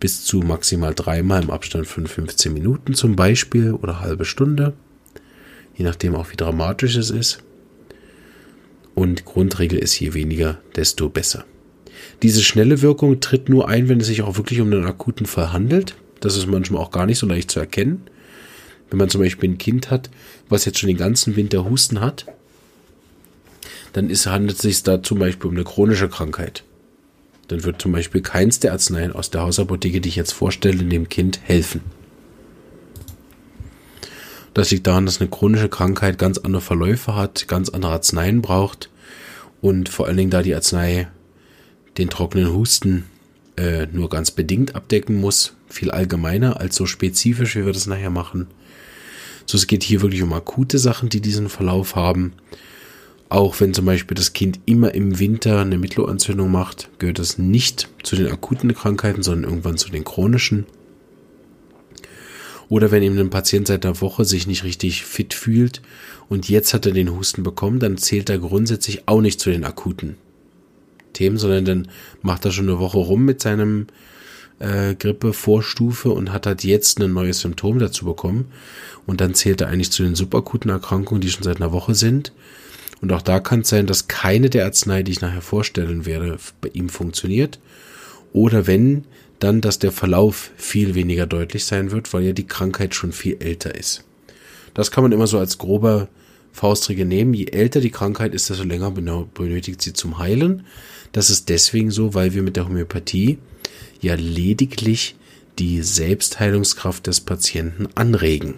bis 0.00 0.24
zu 0.24 0.38
maximal 0.38 0.94
dreimal 0.94 1.42
im 1.42 1.50
Abstand 1.50 1.86
von 1.86 2.06
15 2.06 2.52
Minuten 2.52 2.94
zum 2.94 3.16
Beispiel 3.16 3.72
oder 3.72 4.00
halbe 4.00 4.24
Stunde, 4.24 4.72
je 5.76 5.84
nachdem 5.84 6.14
auch 6.14 6.30
wie 6.32 6.36
dramatisch 6.36 6.96
es 6.96 7.10
ist. 7.10 7.42
Und 8.94 9.24
Grundregel 9.24 9.78
ist, 9.78 10.00
je 10.00 10.14
weniger, 10.14 10.58
desto 10.74 11.08
besser. 11.08 11.44
Diese 12.22 12.42
schnelle 12.42 12.82
Wirkung 12.82 13.20
tritt 13.20 13.48
nur 13.48 13.68
ein, 13.68 13.88
wenn 13.88 14.00
es 14.00 14.06
sich 14.06 14.22
auch 14.22 14.36
wirklich 14.36 14.60
um 14.60 14.72
einen 14.72 14.86
akuten 14.86 15.26
Fall 15.26 15.52
handelt. 15.52 15.94
Das 16.20 16.36
ist 16.36 16.46
manchmal 16.46 16.82
auch 16.82 16.90
gar 16.90 17.06
nicht 17.06 17.18
so 17.18 17.26
leicht 17.26 17.50
zu 17.50 17.60
erkennen. 17.60 18.02
Wenn 18.90 18.98
man 18.98 19.10
zum 19.10 19.20
Beispiel 19.20 19.50
ein 19.50 19.58
Kind 19.58 19.90
hat, 19.90 20.10
was 20.48 20.64
jetzt 20.64 20.78
schon 20.78 20.88
den 20.88 20.96
ganzen 20.96 21.36
Winter 21.36 21.64
Husten 21.64 22.00
hat, 22.00 22.26
dann 23.92 24.10
ist, 24.10 24.26
handelt 24.26 24.56
es 24.56 24.62
sich 24.62 24.82
da 24.82 25.02
zum 25.02 25.18
Beispiel 25.18 25.48
um 25.48 25.56
eine 25.56 25.64
chronische 25.64 26.08
Krankheit. 26.08 26.64
Dann 27.48 27.64
wird 27.64 27.80
zum 27.80 27.92
Beispiel 27.92 28.20
keins 28.20 28.60
der 28.60 28.72
Arzneien 28.72 29.12
aus 29.12 29.30
der 29.30 29.42
Hausapotheke, 29.42 30.00
die 30.00 30.08
ich 30.10 30.16
jetzt 30.16 30.32
vorstelle, 30.32 30.84
dem 30.84 31.08
Kind 31.08 31.40
helfen. 31.42 31.80
Das 34.54 34.70
liegt 34.70 34.86
daran, 34.86 35.06
dass 35.06 35.20
eine 35.20 35.30
chronische 35.30 35.68
Krankheit 35.68 36.18
ganz 36.18 36.38
andere 36.38 36.62
Verläufe 36.62 37.14
hat, 37.14 37.48
ganz 37.48 37.68
andere 37.68 37.92
Arzneien 37.92 38.42
braucht 38.42 38.90
und 39.60 39.88
vor 39.88 40.06
allen 40.06 40.16
Dingen 40.16 40.30
da 40.30 40.42
die 40.42 40.54
Arznei 40.54 41.08
den 41.96 42.10
trockenen 42.10 42.52
Husten 42.52 43.04
äh, 43.56 43.86
nur 43.92 44.08
ganz 44.08 44.30
bedingt 44.30 44.74
abdecken 44.74 45.16
muss, 45.16 45.54
viel 45.68 45.90
allgemeiner 45.90 46.60
als 46.60 46.76
so 46.76 46.86
spezifisch, 46.86 47.56
wie 47.56 47.66
wir 47.66 47.72
das 47.72 47.86
nachher 47.86 48.10
machen. 48.10 48.48
So, 49.48 49.56
es 49.56 49.66
geht 49.66 49.82
hier 49.82 50.02
wirklich 50.02 50.20
um 50.20 50.34
akute 50.34 50.78
Sachen, 50.78 51.08
die 51.08 51.22
diesen 51.22 51.48
Verlauf 51.48 51.96
haben. 51.96 52.34
Auch 53.30 53.58
wenn 53.60 53.72
zum 53.72 53.86
Beispiel 53.86 54.14
das 54.14 54.34
Kind 54.34 54.60
immer 54.66 54.94
im 54.94 55.18
Winter 55.18 55.60
eine 55.60 55.78
Mittelohrentzündung 55.78 56.50
macht, 56.50 56.90
gehört 56.98 57.18
das 57.18 57.38
nicht 57.38 57.88
zu 58.02 58.14
den 58.14 58.28
akuten 58.28 58.74
Krankheiten, 58.74 59.22
sondern 59.22 59.50
irgendwann 59.50 59.78
zu 59.78 59.88
den 59.88 60.04
chronischen. 60.04 60.66
Oder 62.68 62.90
wenn 62.90 63.02
eben 63.02 63.18
ein 63.18 63.30
Patient 63.30 63.68
seit 63.68 63.86
einer 63.86 63.98
Woche 64.02 64.26
sich 64.26 64.46
nicht 64.46 64.64
richtig 64.64 65.04
fit 65.04 65.32
fühlt 65.32 65.80
und 66.28 66.50
jetzt 66.50 66.74
hat 66.74 66.84
er 66.84 66.92
den 66.92 67.16
Husten 67.16 67.42
bekommen, 67.42 67.78
dann 67.78 67.96
zählt 67.96 68.28
er 68.28 68.38
grundsätzlich 68.38 69.08
auch 69.08 69.22
nicht 69.22 69.40
zu 69.40 69.48
den 69.48 69.64
akuten 69.64 70.18
Themen, 71.14 71.38
sondern 71.38 71.64
dann 71.64 71.88
macht 72.20 72.44
er 72.44 72.50
schon 72.50 72.68
eine 72.68 72.80
Woche 72.80 72.98
rum 72.98 73.24
mit 73.24 73.40
seinem 73.40 73.86
äh, 74.58 74.94
Grippe-Vorstufe 74.94 76.10
und 76.10 76.32
hat 76.32 76.46
halt 76.46 76.64
jetzt 76.64 77.00
ein 77.00 77.12
neues 77.12 77.40
Symptom 77.40 77.78
dazu 77.78 78.04
bekommen. 78.04 78.46
Und 79.06 79.20
dann 79.20 79.34
zählt 79.34 79.60
er 79.60 79.68
eigentlich 79.68 79.90
zu 79.90 80.02
den 80.02 80.14
subakuten 80.14 80.70
Erkrankungen, 80.70 81.20
die 81.20 81.30
schon 81.30 81.42
seit 81.42 81.56
einer 81.56 81.72
Woche 81.72 81.94
sind. 81.94 82.32
Und 83.00 83.12
auch 83.12 83.22
da 83.22 83.40
kann 83.40 83.60
es 83.60 83.68
sein, 83.68 83.86
dass 83.86 84.08
keine 84.08 84.50
der 84.50 84.64
Arznei, 84.64 85.02
die 85.02 85.12
ich 85.12 85.20
nachher 85.20 85.42
vorstellen 85.42 86.04
werde, 86.04 86.38
bei 86.60 86.68
ihm 86.72 86.88
funktioniert. 86.88 87.60
Oder 88.32 88.66
wenn, 88.66 89.04
dann, 89.38 89.60
dass 89.60 89.78
der 89.78 89.92
Verlauf 89.92 90.50
viel 90.56 90.94
weniger 90.94 91.26
deutlich 91.26 91.64
sein 91.64 91.90
wird, 91.90 92.12
weil 92.12 92.24
ja 92.24 92.32
die 92.32 92.46
Krankheit 92.46 92.94
schon 92.94 93.12
viel 93.12 93.36
älter 93.40 93.74
ist. 93.74 94.04
Das 94.74 94.90
kann 94.90 95.04
man 95.04 95.12
immer 95.12 95.26
so 95.26 95.38
als 95.38 95.58
grober 95.58 96.08
Faustregel 96.52 97.06
nehmen. 97.06 97.34
Je 97.34 97.46
älter 97.46 97.80
die 97.80 97.90
Krankheit 97.90 98.34
ist, 98.34 98.50
desto 98.50 98.64
länger 98.64 98.90
benötigt 98.90 99.80
sie 99.80 99.92
zum 99.92 100.18
Heilen. 100.18 100.66
Das 101.12 101.30
ist 101.30 101.48
deswegen 101.48 101.90
so, 101.90 102.14
weil 102.14 102.34
wir 102.34 102.42
mit 102.42 102.56
der 102.56 102.66
Homöopathie 102.66 103.38
ja 104.00 104.14
lediglich 104.14 105.16
die 105.58 105.82
Selbstheilungskraft 105.82 107.06
des 107.06 107.20
Patienten 107.20 107.88
anregen. 107.94 108.54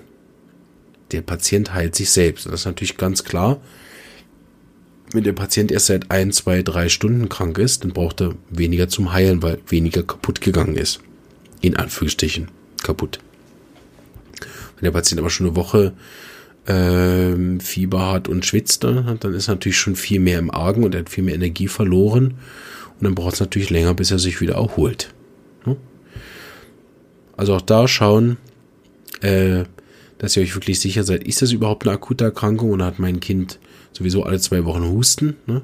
Der 1.13 1.23
Patient 1.23 1.75
heilt 1.75 1.95
sich 1.97 2.11
selbst. 2.11 2.47
das 2.47 2.61
ist 2.61 2.67
natürlich 2.67 2.97
ganz 2.97 3.25
klar. 3.25 3.61
Wenn 5.13 5.25
der 5.25 5.33
Patient 5.33 5.73
erst 5.73 5.87
seit 5.87 6.11
ein, 6.11 6.31
zwei, 6.31 6.63
drei 6.63 6.89
Stunden 6.89 7.29
krank 7.29 7.59
ist, 7.59 7.83
dann 7.83 7.93
braucht 7.93 8.21
er 8.21 8.35
weniger 8.49 8.89
zum 8.89 9.13
Heilen, 9.13 9.43
weil 9.43 9.59
weniger 9.67 10.05
kaputt 10.05 10.41
gegangen 10.41 10.77
ist. 10.77 11.01
In 11.61 11.77
Anführungsstrichen 11.77 12.49
kaputt. 12.83 13.19
Wenn 14.77 14.85
der 14.85 14.93
Patient 14.93 15.19
aber 15.19 15.31
schon 15.31 15.49
eine 15.49 15.57
Woche 15.57 15.93
ähm, 16.69 17.59
Fieber 17.61 18.13
hat 18.13 18.29
und 18.29 18.47
schwitzt, 18.47 18.85
dann, 18.85 19.19
dann 19.19 19.35
ist 19.35 19.49
natürlich 19.49 19.79
schon 19.79 19.97
viel 19.97 20.21
mehr 20.21 20.39
im 20.39 20.51
Argen 20.51 20.85
und 20.85 20.95
er 20.95 21.01
hat 21.01 21.11
viel 21.11 21.25
mehr 21.25 21.35
Energie 21.35 21.69
verloren. 21.69 22.35
Und 22.99 23.05
dann 23.05 23.15
braucht 23.15 23.35
es 23.35 23.41
natürlich 23.41 23.71
länger, 23.71 23.95
bis 23.95 24.11
er 24.13 24.19
sich 24.19 24.41
wieder 24.41 24.55
erholt. 24.55 25.13
Also 27.41 27.55
auch 27.55 27.63
da 27.63 27.89
schauen, 27.89 28.37
äh, 29.23 29.65
dass 30.19 30.37
ihr 30.37 30.43
euch 30.43 30.55
wirklich 30.55 30.79
sicher 30.79 31.05
seid, 31.05 31.25
ist 31.25 31.41
das 31.41 31.53
überhaupt 31.53 31.87
eine 31.87 31.95
akute 31.95 32.25
Erkrankung 32.25 32.69
oder 32.69 32.85
hat 32.85 32.99
mein 32.99 33.19
Kind 33.19 33.59
sowieso 33.93 34.25
alle 34.25 34.39
zwei 34.41 34.67
Wochen 34.67 34.85
Husten? 34.85 35.37
Ne? 35.47 35.63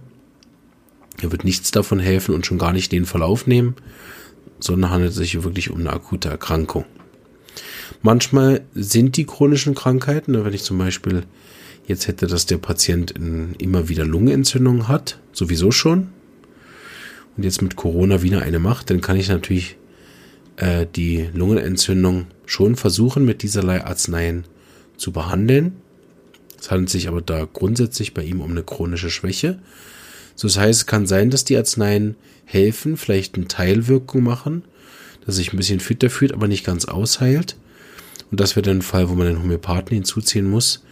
Er 1.21 1.33
wird 1.33 1.45
nichts 1.45 1.73
davon 1.73 2.01
helfen 2.01 2.35
und 2.35 2.47
schon 2.47 2.57
gar 2.57 2.73
nicht 2.73 2.93
den 2.93 3.05
Verlauf 3.05 3.47
nehmen, 3.47 3.75
sondern 4.59 4.91
handelt 4.91 5.11
es 5.11 5.19
sich 5.19 5.45
wirklich 5.45 5.71
um 5.71 5.81
eine 5.81 5.93
akute 5.93 6.31
Erkrankung. 6.31 6.87
Manchmal 8.01 8.63
sind 8.75 9.19
die 9.19 9.27
chronischen 9.27 9.75
Krankheiten, 9.75 10.33
ne, 10.33 10.47
wenn 10.47 10.55
ich 10.55 10.63
zum 10.63 10.79
Beispiel 10.79 11.25
jetzt 11.87 12.09
hätte, 12.09 12.27
dass 12.27 12.47
der 12.47 12.57
Patient 12.57 13.13
immer 13.59 13.91
wieder 13.91 14.07
Lungenentzündungen 14.07 14.89
hat, 14.89 15.21
sowieso 15.31 15.73
schon, 15.73 16.09
und 17.37 17.43
jetzt 17.43 17.61
mit 17.61 17.77
Corona 17.77 18.23
wieder 18.23 18.41
eine 18.41 18.61
macht, 18.61 18.89
dann 18.89 19.03
kann 19.03 19.19
ich 19.19 19.29
natürlich 19.29 19.77
äh, 20.57 20.87
die 20.87 21.29
Lungenentzündung 21.33 22.27
schon 22.47 22.77
versuchen, 22.77 23.25
mit 23.25 23.43
dieserlei 23.43 23.85
Arzneien 23.85 24.45
zu 24.97 25.13
behandeln. 25.13 25.77
Es 26.59 26.71
handelt 26.71 26.91
sich 26.91 27.09
aber 27.09 27.21
da 27.21 27.47
grundsätzlich 27.51 28.15
bei 28.15 28.23
ihm 28.23 28.41
um 28.41 28.51
eine 28.51 28.63
chronische 28.63 29.11
Schwäche. 29.11 29.59
So 30.35 30.49
das 30.49 30.59
heißt, 30.59 30.81
es 30.81 30.87
kann 30.87 31.07
sein, 31.07 31.31
dass 31.31 31.45
die 31.45 31.57
Arzneien 31.57 32.17
helfen, 32.45 32.97
vielleicht 32.97 33.37
eine 33.37 33.49
Teilwirkung 33.49 34.23
machen, 34.23 34.65
dass 35.25 35.37
sich 35.37 35.53
ein 35.53 35.57
bisschen 35.57 35.81
fitter 35.81 36.11
fühlt, 36.11 36.33
aber 36.33 36.49
nicht 36.49 36.65
ganz 36.65 36.85
ausheilt. 36.85 37.57
Und 38.31 38.41
das 38.41 38.57
wäre 38.57 38.63
dann 38.63 38.79
ein 38.79 38.83
Fall, 38.83 39.09
wo 39.09 39.15
man 39.15 39.27
den 39.27 39.43
Homöopathen 39.43 39.95
hinzuziehen 39.95 40.49
muss. 40.49 40.85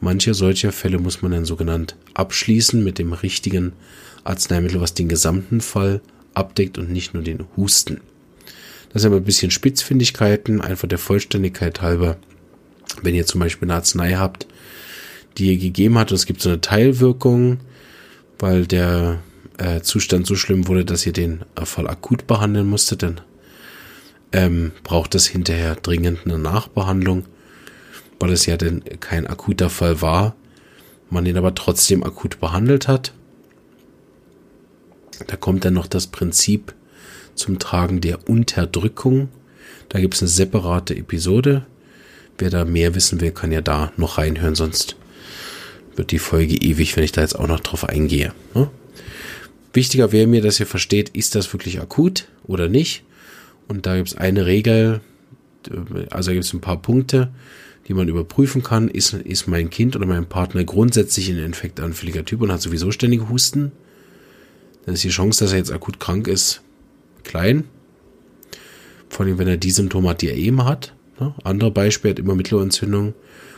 Manche 0.00 0.34
solcher 0.34 0.72
Fälle 0.72 0.98
muss 0.98 1.22
man 1.22 1.32
dann 1.32 1.44
sogenannt 1.44 1.96
abschließen 2.14 2.82
mit 2.82 2.98
dem 2.98 3.12
richtigen 3.12 3.72
Arzneimittel, 4.24 4.80
was 4.80 4.94
den 4.94 5.08
gesamten 5.08 5.60
Fall 5.60 6.00
abdeckt 6.34 6.78
und 6.78 6.90
nicht 6.90 7.14
nur 7.14 7.22
den 7.22 7.44
Husten. 7.56 8.00
Das 8.92 9.02
sind 9.02 9.12
aber 9.12 9.20
ein 9.20 9.24
bisschen 9.24 9.50
Spitzfindigkeiten, 9.50 10.60
einfach 10.60 10.88
der 10.88 10.98
Vollständigkeit 10.98 11.80
halber. 11.80 12.16
Wenn 13.02 13.14
ihr 13.14 13.26
zum 13.26 13.40
Beispiel 13.40 13.66
eine 13.66 13.76
Arznei 13.76 14.14
habt, 14.14 14.46
die 15.38 15.52
ihr 15.52 15.58
gegeben 15.58 15.96
hat 15.98 16.10
und 16.10 16.16
es 16.16 16.26
gibt 16.26 16.42
so 16.42 16.48
eine 16.48 16.60
Teilwirkung, 16.60 17.58
weil 18.38 18.66
der 18.66 19.20
äh, 19.58 19.80
Zustand 19.80 20.26
so 20.26 20.34
schlimm 20.34 20.66
wurde, 20.66 20.84
dass 20.84 21.06
ihr 21.06 21.12
den 21.12 21.44
Fall 21.62 21.86
akut 21.86 22.26
behandeln 22.26 22.66
musstet, 22.66 23.02
dann 23.02 23.20
ähm, 24.32 24.72
braucht 24.82 25.14
es 25.14 25.26
hinterher 25.26 25.76
dringend 25.76 26.20
eine 26.24 26.38
Nachbehandlung, 26.38 27.26
weil 28.18 28.32
es 28.32 28.46
ja 28.46 28.56
denn 28.56 28.82
kein 29.00 29.26
akuter 29.26 29.70
Fall 29.70 30.02
war, 30.02 30.34
man 31.10 31.26
ihn 31.26 31.36
aber 31.36 31.54
trotzdem 31.54 32.02
akut 32.02 32.40
behandelt 32.40 32.88
hat. 32.88 33.12
Da 35.26 35.36
kommt 35.36 35.64
dann 35.64 35.74
noch 35.74 35.86
das 35.86 36.06
Prinzip 36.06 36.74
zum 37.34 37.58
Tragen 37.58 38.00
der 38.00 38.28
Unterdrückung. 38.28 39.28
Da 39.88 40.00
gibt 40.00 40.14
es 40.14 40.22
eine 40.22 40.28
separate 40.28 40.96
Episode. 40.96 41.66
Wer 42.38 42.50
da 42.50 42.64
mehr 42.64 42.94
wissen 42.94 43.20
will, 43.20 43.32
kann 43.32 43.52
ja 43.52 43.60
da 43.60 43.92
noch 43.96 44.18
reinhören, 44.18 44.54
sonst 44.54 44.96
wird 45.96 46.10
die 46.10 46.18
Folge 46.18 46.54
ewig, 46.54 46.96
wenn 46.96 47.04
ich 47.04 47.12
da 47.12 47.20
jetzt 47.20 47.38
auch 47.38 47.48
noch 47.48 47.60
drauf 47.60 47.88
eingehe. 47.88 48.32
Ne? 48.54 48.70
Wichtiger 49.72 50.12
wäre 50.12 50.26
mir, 50.26 50.42
dass 50.42 50.58
ihr 50.58 50.66
versteht, 50.66 51.10
ist 51.10 51.34
das 51.34 51.52
wirklich 51.52 51.80
akut 51.80 52.26
oder 52.44 52.68
nicht. 52.68 53.04
Und 53.68 53.86
da 53.86 53.96
gibt 53.96 54.08
es 54.08 54.16
eine 54.16 54.46
Regel, 54.46 55.00
also 56.10 56.32
gibt 56.32 56.44
es 56.44 56.52
ein 56.52 56.60
paar 56.60 56.80
Punkte, 56.80 57.30
die 57.86 57.94
man 57.94 58.08
überprüfen 58.08 58.62
kann. 58.62 58.88
Ist, 58.88 59.12
ist 59.12 59.46
mein 59.46 59.70
Kind 59.70 59.94
oder 59.94 60.06
mein 60.06 60.26
Partner 60.26 60.64
grundsätzlich 60.64 61.28
ein 61.28 61.38
infektanfälliger 61.38 62.24
Typ 62.24 62.40
und 62.40 62.50
hat 62.50 62.62
sowieso 62.62 62.90
ständige 62.90 63.28
Husten? 63.28 63.72
Dann 64.86 64.94
ist 64.94 65.04
die 65.04 65.10
Chance, 65.10 65.44
dass 65.44 65.52
er 65.52 65.58
jetzt 65.58 65.72
akut 65.72 66.00
krank 66.00 66.26
ist, 66.26 66.62
klein. 67.24 67.64
Vor 69.08 69.26
allem, 69.26 69.38
wenn 69.38 69.48
er 69.48 69.56
die 69.56 69.70
Symptome 69.70 70.10
hat, 70.10 70.22
die 70.22 70.28
er 70.28 70.36
eben 70.36 70.64
hat. 70.64 70.94
Ne? 71.18 71.34
Andere 71.44 71.70
Beispiel 71.70 72.12
hat 72.12 72.18
immer 72.18 72.34
Mittelohrentzündung 72.34 73.14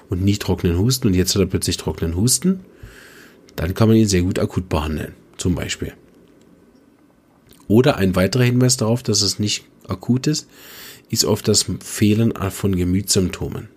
und 0.08 0.22
nie 0.22 0.36
trockenen 0.36 0.78
Husten 0.78 1.08
und 1.08 1.14
jetzt 1.14 1.34
hat 1.34 1.42
er 1.42 1.46
plötzlich 1.46 1.76
trockenen 1.76 2.16
Husten. 2.16 2.60
Dann 3.56 3.74
kann 3.74 3.88
man 3.88 3.96
ihn 3.96 4.08
sehr 4.08 4.22
gut 4.22 4.38
akut 4.38 4.68
behandeln, 4.68 5.14
zum 5.36 5.54
Beispiel. 5.54 5.92
Oder 7.68 7.96
ein 7.96 8.16
weiterer 8.16 8.44
Hinweis 8.44 8.76
darauf, 8.76 9.02
dass 9.02 9.22
es 9.22 9.38
nicht 9.38 9.64
akut 9.86 10.26
ist, 10.26 10.48
ist 11.10 11.24
oft 11.24 11.46
das 11.48 11.66
Fehlen 11.80 12.32
von 12.50 12.74
Gemütssymptomen. 12.74 13.68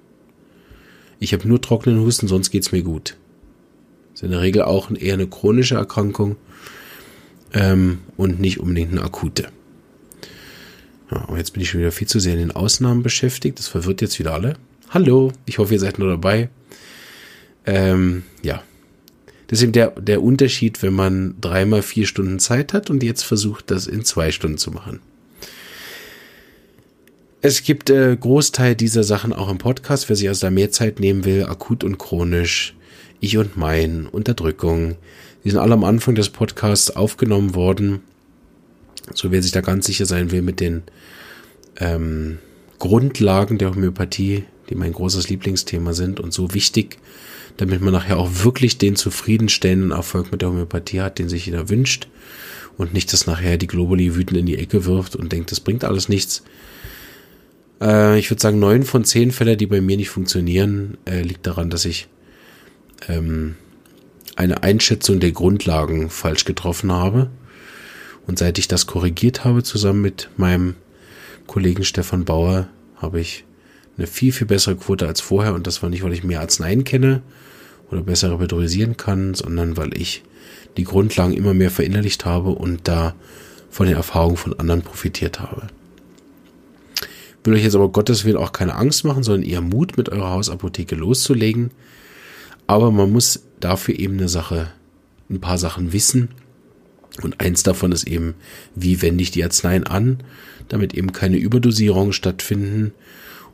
Ich 1.20 1.34
habe 1.34 1.48
nur 1.48 1.62
trockenen 1.62 2.00
Husten, 2.00 2.28
sonst 2.28 2.50
geht 2.50 2.64
es 2.64 2.72
mir 2.72 2.84
gut. 2.84 3.18
Das 4.12 4.22
ist 4.22 4.24
in 4.24 4.32
der 4.32 4.42
Regel 4.42 4.64
auch 4.64 4.92
eher 4.92 5.14
eine 5.14 5.28
chronische 5.28 5.76
Erkrankung 5.76 6.38
ähm, 7.54 8.00
und 8.18 8.40
nicht 8.40 8.60
unbedingt 8.60 8.92
eine 8.92 9.02
akute. 9.02 9.50
Jetzt 11.46 11.52
bin 11.52 11.62
ich 11.62 11.70
schon 11.70 11.82
wieder 11.82 11.92
viel 11.92 12.08
zu 12.08 12.20
sehr 12.20 12.34
in 12.34 12.40
den 12.40 12.52
Ausnahmen 12.52 13.04
beschäftigt. 13.04 13.60
Das 13.60 13.68
verwirrt 13.68 14.02
jetzt 14.02 14.18
wieder 14.18 14.34
alle. 14.34 14.56
Hallo, 14.90 15.32
ich 15.46 15.60
hoffe, 15.60 15.76
ihr 15.76 15.80
seid 15.80 16.00
nur 16.00 16.10
dabei. 16.10 16.50
Ähm, 17.68 18.24
ja. 18.42 18.64
Das 19.46 19.60
ist 19.60 19.64
eben 19.64 19.72
der, 19.72 19.92
der 19.92 20.24
Unterschied, 20.24 20.82
wenn 20.82 20.94
man 20.94 21.36
dreimal 21.40 21.84
vier 21.84 22.08
Stunden 22.08 22.40
Zeit 22.40 22.74
hat 22.74 22.90
und 22.90 23.04
jetzt 23.04 23.22
versucht, 23.22 23.70
das 23.70 23.86
in 23.86 24.04
zwei 24.04 24.32
Stunden 24.32 24.58
zu 24.58 24.72
machen. 24.72 25.02
Es 27.42 27.62
gibt 27.62 27.92
äh, 27.92 28.18
Großteil 28.20 28.74
dieser 28.74 29.04
Sachen 29.04 29.32
auch 29.32 29.52
im 29.52 29.60
Podcast, 29.60 30.10
wer 30.10 30.16
sich 30.16 30.28
also 30.28 30.48
da 30.48 30.50
mehr 30.50 30.72
Zeit 30.72 31.00
nehmen 31.00 31.26
will, 31.26 31.46
akut 31.46 31.84
und 31.84 32.00
chronisch, 32.00 32.76
ich 33.20 33.38
und 33.38 33.56
mein, 33.56 34.08
Unterdrückung. 34.08 34.96
Die 35.44 35.52
sind 35.52 35.60
alle 35.60 35.76
am 35.76 35.84
Anfang 35.84 36.16
des 36.16 36.30
Podcasts 36.30 36.90
aufgenommen 36.96 37.54
worden. 37.54 38.02
So 39.14 39.30
wer 39.30 39.44
sich 39.44 39.52
da 39.52 39.62
ganz 39.62 39.86
sicher 39.86 40.08
sein 40.08 40.32
will 40.32 40.42
mit 40.42 40.60
den 40.60 40.82
ähm, 41.78 42.40
Grundlagen 42.80 43.58
der 43.58 43.72
Homöopathie, 43.72 44.44
die 44.70 44.76
mein 44.76 44.94
großes 44.94 45.30
Lieblingsthema 45.30 45.94
sind 45.94 46.20
und 46.20 46.34
so 46.34 46.54
wichtig, 46.54 46.98
damit 47.58 47.82
man 47.82 47.94
nachher 47.94 48.18
auch 48.18 48.44
wirklich 48.44 48.78
den 48.78 48.96
zufriedenstellenden 48.96 49.92
Erfolg 49.92 50.32
mit 50.32 50.42
der 50.42 50.50
Homöopathie 50.50 51.02
hat, 51.02 51.20
den 51.20 51.30
sich 51.30 51.46
jeder 51.46 51.70
wünscht 51.70 52.08
und 52.78 52.94
nicht, 52.94 53.14
dass 53.14 53.28
nachher 53.28 53.58
die 53.58 53.68
Globally 53.68 54.16
wütend 54.16 54.38
in 54.38 54.46
die 54.46 54.58
Ecke 54.58 54.86
wirft 54.86 55.16
und 55.16 55.32
denkt, 55.32 55.52
das 55.52 55.60
bringt 55.60 55.84
alles 55.84 56.10
nichts. 56.10 56.44
Äh, 57.82 58.20
ich 58.20 58.30
würde 58.30 58.42
sagen, 58.42 58.60
neun 58.60 58.84
von 58.84 59.06
zehn 59.06 59.32
Fälle, 59.32 59.58
die 59.58 59.68
bei 59.68 59.82
mir 59.82 59.98
nicht 59.98 60.10
funktionieren, 60.10 60.98
äh, 61.06 61.22
liegt 61.22 61.48
daran, 61.48 61.70
dass 61.70 61.86
ich 61.86 62.08
ähm, 63.08 63.56
eine 64.36 64.64
Einschätzung 64.64 65.20
der 65.20 65.32
Grundlagen 65.32 66.10
falsch 66.10 66.46
getroffen 66.46 66.92
habe 66.92 67.30
und 68.28 68.38
seit 68.38 68.58
ich 68.58 68.68
das 68.68 68.88
korrigiert 68.88 69.46
habe, 69.46 69.64
zusammen 69.64 70.02
mit 70.02 70.30
meinem 70.36 70.76
Kollegen 71.48 71.84
Stefan 71.84 72.26
Bauer, 72.26 72.68
habe 72.98 73.20
ich 73.20 73.46
eine 73.98 74.08
viel, 74.08 74.32
viel 74.32 74.48
bessere 74.48 74.76
Quote 74.76 75.08
als 75.08 75.22
vorher. 75.22 75.54
Und 75.54 75.68
das 75.68 75.82
war 75.82 75.90
nicht, 75.90 76.04
weil 76.04 76.14
ich 76.14 76.24
mehr 76.24 76.42
Arzneien 76.42 76.84
kenne 76.84 77.22
oder 77.92 78.02
besser 78.02 78.32
repertorisieren 78.32 78.98
kann, 78.98 79.34
sondern 79.34 79.78
weil 79.78 79.98
ich 79.98 80.24
die 80.78 80.84
Grundlagen 80.84 81.34
immer 81.34 81.54
mehr 81.54 81.72
verinnerlicht 81.72 82.26
habe 82.26 82.50
und 82.50 82.88
da 82.88 83.16
von 83.70 83.88
den 83.88 83.96
Erfahrungen 83.96 84.38
von 84.38 84.60
anderen 84.60 84.82
profitiert 84.82 85.40
habe. 85.40 85.68
Ich 87.00 87.46
will 87.46 87.54
euch 87.54 87.64
jetzt 87.64 87.76
aber 87.76 87.90
Gottes 87.90 88.26
Willen 88.26 88.38
auch 88.38 88.52
keine 88.52 88.76
Angst 88.76 89.06
machen, 89.06 89.24
sondern 89.24 89.48
eher 89.48 89.62
Mut, 89.62 89.98
mit 89.98 90.10
eurer 90.10 90.32
Hausapotheke 90.32 90.96
loszulegen. 90.96 91.72
Aber 92.68 92.92
man 92.92 93.12
muss 93.12 93.44
dafür 93.60 94.00
eben 94.00 94.18
eine 94.18 94.30
Sache, 94.30 94.72
ein 95.30 95.40
paar 95.40 95.58
Sachen 95.58 95.94
wissen 95.94 96.30
und 97.22 97.40
eins 97.40 97.64
davon 97.64 97.92
ist 97.92 98.08
eben, 98.08 98.36
wie 98.76 99.02
wende 99.02 99.22
ich 99.22 99.32
die 99.32 99.44
Arzneien 99.44 99.86
an, 99.86 100.20
damit 100.70 100.94
eben 100.94 101.12
keine 101.12 101.38
Überdosierungen 101.38 102.14
stattfinden 102.14 102.94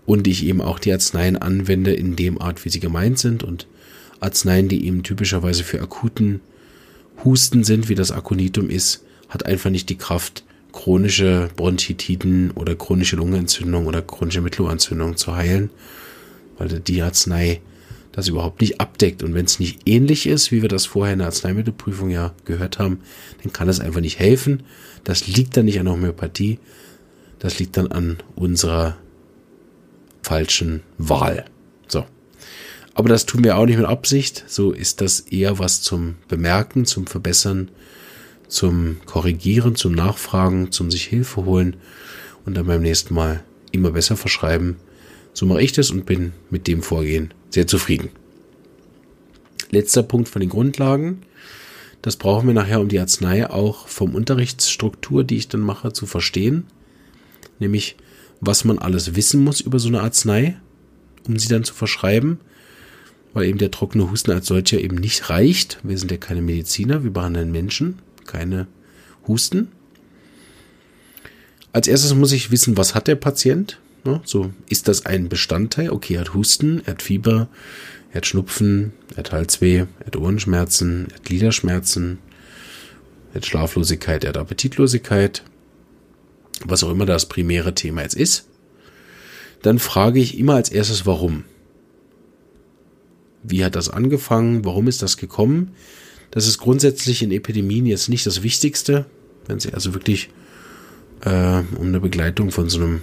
und 0.05 0.27
ich 0.27 0.45
eben 0.45 0.61
auch 0.61 0.79
die 0.79 0.91
Arzneien 0.91 1.37
anwende 1.37 1.93
in 1.93 2.15
dem 2.15 2.41
Art, 2.41 2.65
wie 2.65 2.69
sie 2.69 2.79
gemeint 2.79 3.19
sind 3.19 3.43
und 3.43 3.67
Arzneien, 4.19 4.67
die 4.67 4.85
eben 4.85 5.03
typischerweise 5.03 5.63
für 5.63 5.81
akuten 5.81 6.41
Husten 7.23 7.63
sind, 7.63 7.89
wie 7.89 7.95
das 7.95 8.11
Aconitum 8.11 8.69
ist, 8.69 9.03
hat 9.29 9.45
einfach 9.45 9.69
nicht 9.69 9.89
die 9.89 9.97
Kraft, 9.97 10.43
chronische 10.71 11.49
Bronchitiden 11.55 12.51
oder 12.51 12.75
chronische 12.75 13.17
Lungenentzündung 13.17 13.87
oder 13.87 14.01
chronische 14.01 14.41
Mittelohrentzündung 14.41 15.17
zu 15.17 15.35
heilen, 15.35 15.69
weil 16.57 16.67
die 16.79 17.01
Arznei 17.01 17.61
das 18.11 18.27
überhaupt 18.27 18.61
nicht 18.61 18.81
abdeckt. 18.81 19.23
Und 19.23 19.33
wenn 19.33 19.45
es 19.45 19.59
nicht 19.59 19.81
ähnlich 19.85 20.27
ist, 20.27 20.51
wie 20.51 20.61
wir 20.61 20.69
das 20.69 20.85
vorher 20.85 21.13
in 21.13 21.19
der 21.19 21.27
Arzneimittelprüfung 21.27 22.09
ja 22.09 22.33
gehört 22.45 22.79
haben, 22.79 22.99
dann 23.41 23.53
kann 23.53 23.69
es 23.69 23.79
einfach 23.79 24.01
nicht 24.01 24.19
helfen. 24.19 24.63
Das 25.03 25.27
liegt 25.27 25.55
dann 25.55 25.65
nicht 25.65 25.79
an 25.79 25.85
der 25.85 25.93
Homöopathie, 25.93 26.59
das 27.41 27.57
liegt 27.57 27.75
dann 27.75 27.87
an 27.87 28.17
unserer 28.35 28.97
falschen 30.21 30.83
Wahl. 30.99 31.45
So. 31.87 32.05
Aber 32.93 33.09
das 33.09 33.25
tun 33.25 33.43
wir 33.43 33.57
auch 33.57 33.65
nicht 33.65 33.77
mit 33.77 33.87
Absicht. 33.87 34.45
So 34.47 34.71
ist 34.71 35.01
das 35.01 35.21
eher 35.21 35.57
was 35.57 35.81
zum 35.81 36.17
Bemerken, 36.27 36.85
zum 36.85 37.07
Verbessern, 37.07 37.71
zum 38.47 38.97
Korrigieren, 39.07 39.75
zum 39.75 39.93
Nachfragen, 39.93 40.71
zum 40.71 40.91
sich 40.91 41.05
Hilfe 41.05 41.45
holen 41.45 41.77
und 42.45 42.55
dann 42.55 42.67
beim 42.67 42.83
nächsten 42.83 43.15
Mal 43.15 43.43
immer 43.71 43.89
besser 43.89 44.17
verschreiben. 44.17 44.75
So 45.33 45.47
mache 45.47 45.63
ich 45.63 45.71
das 45.71 45.89
und 45.89 46.05
bin 46.05 46.33
mit 46.51 46.67
dem 46.67 46.83
Vorgehen 46.83 47.33
sehr 47.49 47.65
zufrieden. 47.65 48.09
Letzter 49.71 50.03
Punkt 50.03 50.29
von 50.29 50.41
den 50.41 50.49
Grundlagen. 50.49 51.23
Das 52.03 52.17
brauchen 52.17 52.45
wir 52.45 52.53
nachher, 52.53 52.81
um 52.81 52.87
die 52.87 52.99
Arznei 52.99 53.49
auch 53.49 53.87
vom 53.87 54.13
Unterrichtsstruktur, 54.13 55.23
die 55.23 55.37
ich 55.37 55.47
dann 55.47 55.61
mache, 55.61 55.91
zu 55.91 56.05
verstehen. 56.05 56.67
Nämlich, 57.61 57.95
was 58.41 58.65
man 58.65 58.79
alles 58.79 59.15
wissen 59.15 59.43
muss 59.43 59.61
über 59.61 59.79
so 59.79 59.87
eine 59.87 60.01
Arznei, 60.01 60.57
um 61.27 61.37
sie 61.37 61.47
dann 61.47 61.63
zu 61.63 61.73
verschreiben. 61.73 62.39
Weil 63.33 63.45
eben 63.45 63.59
der 63.59 63.71
trockene 63.71 64.11
Husten 64.11 64.31
als 64.31 64.47
solcher 64.47 64.81
eben 64.81 64.97
nicht 64.97 65.29
reicht. 65.29 65.79
Wir 65.83 65.97
sind 65.97 66.11
ja 66.11 66.17
keine 66.17 66.41
Mediziner, 66.41 67.03
wir 67.03 67.11
behandeln 67.11 67.51
Menschen, 67.51 67.99
keine 68.25 68.67
Husten. 69.27 69.69
Als 71.71 71.87
erstes 71.87 72.13
muss 72.15 72.33
ich 72.33 72.51
wissen, 72.51 72.75
was 72.75 72.95
hat 72.95 73.07
der 73.07 73.15
Patient? 73.15 73.79
Ne? 74.03 74.21
So, 74.25 74.51
ist 74.67 74.87
das 74.87 75.05
ein 75.05 75.29
Bestandteil? 75.29 75.91
Okay, 75.91 76.15
er 76.15 76.21
hat 76.21 76.33
Husten, 76.33 76.81
er 76.85 76.93
hat 76.93 77.03
Fieber, 77.03 77.47
er 78.11 78.17
hat 78.17 78.25
Schnupfen, 78.25 78.91
er 79.11 79.17
hat 79.17 79.31
Halsweh, 79.31 79.77
er 79.77 80.05
hat 80.05 80.15
Ohrenschmerzen, 80.17 81.07
er 81.09 81.15
hat 81.15 81.25
Gliederschmerzen, 81.25 82.17
er 83.31 83.35
hat 83.35 83.45
Schlaflosigkeit, 83.45 84.23
er 84.23 84.29
hat 84.29 84.37
Appetitlosigkeit, 84.37 85.43
was 86.65 86.83
auch 86.83 86.91
immer 86.91 87.05
das 87.05 87.27
primäre 87.27 87.75
Thema 87.75 88.01
jetzt 88.01 88.15
ist. 88.15 88.47
Dann 89.61 89.79
frage 89.79 90.19
ich 90.19 90.37
immer 90.37 90.55
als 90.55 90.69
erstes, 90.69 91.05
warum? 91.05 91.43
Wie 93.43 93.63
hat 93.63 93.75
das 93.75 93.89
angefangen? 93.89 94.65
Warum 94.65 94.87
ist 94.87 95.01
das 95.01 95.17
gekommen? 95.17 95.71
Das 96.31 96.47
ist 96.47 96.57
grundsätzlich 96.57 97.21
in 97.21 97.31
Epidemien 97.31 97.85
jetzt 97.85 98.09
nicht 98.09 98.25
das 98.25 98.43
Wichtigste, 98.43 99.05
wenn 99.47 99.59
sie 99.59 99.73
also 99.73 99.93
wirklich 99.93 100.29
äh, 101.21 101.61
um 101.75 101.87
eine 101.87 101.99
Begleitung 101.99 102.51
von 102.51 102.69
so 102.69 102.79
einem 102.79 103.01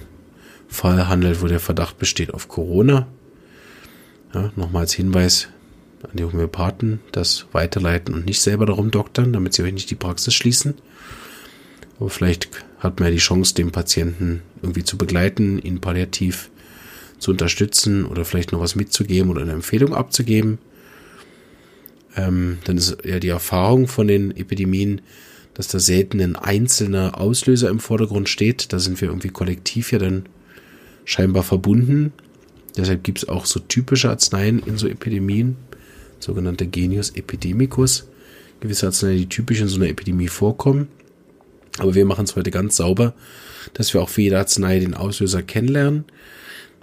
Fall 0.68 1.08
handelt, 1.08 1.42
wo 1.42 1.46
der 1.46 1.60
Verdacht 1.60 1.98
besteht 1.98 2.32
auf 2.34 2.48
Corona. 2.48 3.06
Ja, 4.34 4.52
Nochmal 4.56 4.82
als 4.82 4.92
Hinweis 4.92 5.48
an 6.02 6.10
die 6.14 6.24
Homöopathen, 6.24 7.00
das 7.12 7.46
weiterleiten 7.52 8.14
und 8.14 8.26
nicht 8.26 8.40
selber 8.40 8.66
darum 8.66 8.90
doktern, 8.90 9.32
damit 9.32 9.54
sie 9.54 9.62
euch 9.62 9.72
nicht 9.72 9.90
die 9.90 9.94
Praxis 9.94 10.34
schließen. 10.34 10.74
Aber 11.98 12.10
vielleicht 12.10 12.48
hat 12.78 13.00
man 13.00 13.08
ja 13.08 13.14
die 13.14 13.18
Chance, 13.18 13.54
den 13.54 13.72
Patienten 13.72 14.42
irgendwie 14.62 14.84
zu 14.84 14.96
begleiten, 14.96 15.58
ihn 15.58 15.80
palliativ 15.80 16.50
zu 17.18 17.32
unterstützen 17.32 18.04
oder 18.04 18.24
vielleicht 18.24 18.52
noch 18.52 18.60
was 18.60 18.76
mitzugeben 18.76 19.30
oder 19.30 19.42
eine 19.42 19.52
Empfehlung 19.52 19.94
abzugeben. 19.94 20.58
Ähm, 22.16 22.58
dann 22.64 22.76
ist 22.76 22.98
ja 23.04 23.18
die 23.18 23.28
Erfahrung 23.28 23.88
von 23.88 24.06
den 24.08 24.36
Epidemien, 24.36 25.00
dass 25.54 25.68
da 25.68 25.80
selten 25.80 26.20
ein 26.20 26.36
einzelner 26.36 27.20
Auslöser 27.20 27.68
im 27.68 27.80
Vordergrund 27.80 28.28
steht. 28.28 28.72
Da 28.72 28.78
sind 28.78 29.00
wir 29.00 29.08
irgendwie 29.08 29.28
kollektiv 29.28 29.92
ja 29.92 29.98
dann 29.98 30.26
scheinbar 31.04 31.42
verbunden. 31.42 32.12
Deshalb 32.76 33.02
gibt 33.02 33.18
es 33.18 33.28
auch 33.28 33.44
so 33.44 33.58
typische 33.58 34.10
Arzneien 34.10 34.60
in 34.60 34.78
so 34.78 34.86
Epidemien, 34.86 35.56
sogenannte 36.20 36.66
Genius 36.66 37.10
epidemicus. 37.10 38.06
Gewisse 38.60 38.86
Arzneien, 38.86 39.18
die 39.18 39.28
typisch 39.28 39.60
in 39.60 39.68
so 39.68 39.76
einer 39.76 39.88
Epidemie 39.88 40.28
vorkommen. 40.28 40.88
Aber 41.80 41.94
wir 41.94 42.04
machen 42.04 42.24
es 42.24 42.36
heute 42.36 42.50
ganz 42.50 42.76
sauber, 42.76 43.14
dass 43.74 43.92
wir 43.94 44.02
auch 44.02 44.08
für 44.08 44.22
jede 44.22 44.38
Arznei 44.38 44.78
den 44.78 44.94
Auslöser 44.94 45.42
kennenlernen, 45.42 46.04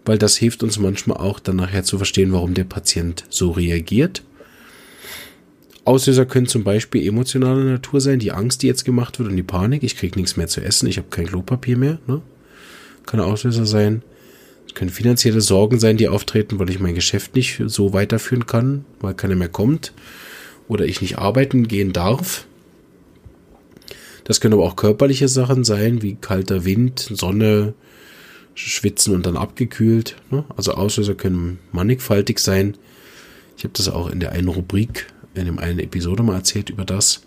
weil 0.06 0.18
das 0.18 0.38
hilft 0.38 0.64
uns 0.64 0.78
manchmal 0.80 1.18
auch 1.18 1.40
dann 1.40 1.56
nachher 1.56 1.84
zu 1.84 1.98
verstehen, 1.98 2.32
warum 2.32 2.54
der 2.54 2.64
Patient 2.64 3.26
so 3.30 3.52
reagiert. 3.52 4.24
Auslöser 5.86 6.26
können 6.26 6.48
zum 6.48 6.64
Beispiel 6.64 7.08
emotionaler 7.08 7.64
Natur 7.64 8.02
sein, 8.02 8.18
die 8.18 8.32
Angst, 8.32 8.64
die 8.64 8.68
jetzt 8.68 8.86
gemacht 8.86 9.20
wird 9.20 9.30
und 9.30 9.36
die 9.36 9.44
Panik. 9.44 9.84
Ich 9.84 9.96
kriege 9.96 10.20
nichts 10.20 10.36
mehr 10.36 10.48
zu 10.48 10.62
essen, 10.62 10.88
ich 10.88 10.98
habe 10.98 11.10
kein 11.12 11.28
Klopapier 11.28 11.78
mehr. 11.78 12.00
Ne? 12.08 12.22
Kann 13.06 13.20
Auslöser 13.20 13.68
sein. 13.68 14.02
Es 14.68 14.74
können 14.74 14.90
finanzielle 14.90 15.42
Sorgen 15.42 15.80
sein, 15.80 15.98
die 15.98 16.08
auftreten, 16.08 16.58
weil 16.58 16.72
ich 16.72 16.80
mein 16.80 16.96
Geschäft 16.96 17.36
nicht 17.36 17.62
so 17.68 17.94
weiterführen 17.94 18.48
kann, 18.48 18.84
weil 19.00 19.14
keiner 19.14 19.36
mehr 19.36 19.48
kommt 19.48 19.94
oder 20.68 20.86
ich 20.86 21.02
nicht 21.02 21.20
arbeiten 21.20 21.68
gehen 21.68 21.94
darf. 21.94 22.48
Das 24.26 24.42
können 24.42 24.56
aber 24.56 24.64
auch 24.64 24.76
körperliche 24.76 25.28
Sachen 25.28 25.64
sein, 25.64 26.02
wie 26.02 26.16
kalter 26.16 26.66
Wind, 26.66 27.00
Sonne, 27.00 27.76
Schwitzen 28.56 29.14
und 29.14 29.26
dann 29.26 29.38
abgekühlt. 29.38 30.18
Ne? 30.32 30.44
Also 30.58 30.74
Auslöser 30.74 31.14
können 31.14 31.60
mannigfaltig 31.72 32.40
sein. 32.40 32.76
Ich 33.58 33.64
habe 33.64 33.74
das 33.74 33.88
auch 33.88 34.10
in 34.10 34.20
der 34.20 34.32
einen 34.32 34.48
Rubrik, 34.48 35.08
in 35.36 35.46
dem 35.46 35.60
einen 35.60 35.80
Episode 35.80 36.24
mal 36.24 36.36
erzählt 36.36 36.70
über 36.70 36.86
das. 36.86 37.22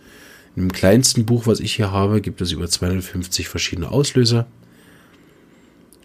Dem 0.57 0.73
kleinsten 0.73 1.25
Buch, 1.25 1.47
was 1.47 1.61
ich 1.61 1.77
hier 1.77 1.93
habe, 1.93 2.21
gibt 2.21 2.41
es 2.41 2.51
über 2.51 2.69
250 2.69 3.49
verschiedene 3.49 3.93
Auslöser. 3.93 4.47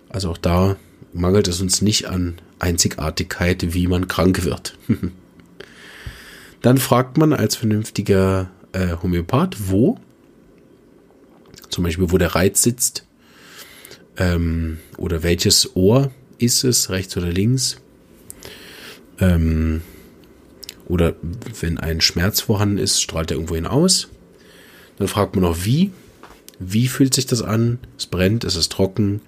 Also 0.10 0.30
auch 0.30 0.38
da 0.38 0.76
mangelt 1.12 1.48
es 1.48 1.60
uns 1.60 1.82
nicht 1.82 2.06
an 2.06 2.36
Einzigartigkeit, 2.60 3.74
wie 3.74 3.88
man 3.88 4.08
krank 4.08 4.44
wird. 4.46 4.78
Dann 6.62 6.78
fragt 6.78 7.18
man 7.18 7.34
als 7.34 7.56
vernünftiger 7.56 8.52
äh, 8.74 8.96
Homöopath, 9.02 9.70
wo, 9.70 9.98
zum 11.74 11.84
Beispiel 11.84 12.12
wo 12.12 12.18
der 12.18 12.36
Reiz 12.36 12.62
sitzt, 12.62 13.06
ähm, 14.18 14.80
oder 14.98 15.24
welches 15.24 15.76
Ohr 15.76 16.12
ist 16.38 16.64
es, 16.64 16.90
rechts 16.90 17.18
oder 17.18 17.28
links, 17.28 17.78
ähm, 19.20 19.82
oder 20.86 21.16
wenn 21.60 21.78
ein 21.78 22.02
Schmerz 22.02 22.42
vorhanden 22.42 22.78
ist, 22.78 23.02
strahlt 23.02 23.32
er 23.32 23.38
irgendwo 23.38 23.56
hinaus. 23.56 24.10
Dann 24.98 25.08
fragt 25.08 25.36
man 25.36 25.44
noch 25.44 25.66
wie, 25.66 25.92
wie 26.60 26.88
fühlt 26.88 27.14
sich 27.14 27.26
das 27.26 27.42
an? 27.42 27.80
Es 27.98 28.06
brennt, 28.06 28.44
es 28.44 28.56
ist 28.56 28.72
trocken, 28.72 29.22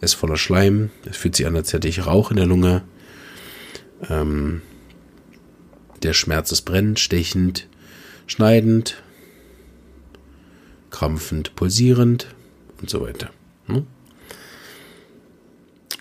ist 0.00 0.14
voller 0.14 0.36
Schleim. 0.36 0.90
Es 1.04 1.16
fühlt 1.16 1.36
sich 1.36 1.46
an, 1.46 1.56
als 1.56 1.72
hätte 1.72 1.88
ich 1.88 2.06
Rauch 2.06 2.30
in 2.30 2.36
der 2.36 2.46
Lunge. 2.46 2.82
Ähm, 4.08 4.62
der 6.02 6.12
Schmerz 6.14 6.52
ist 6.52 6.62
brennend, 6.62 7.00
stechend, 7.00 7.68
schneidend, 8.26 9.02
krampfend, 10.90 11.54
pulsierend 11.56 12.34
und 12.80 12.90
so 12.90 13.00
weiter. 13.00 13.30
Hm? 13.66 13.86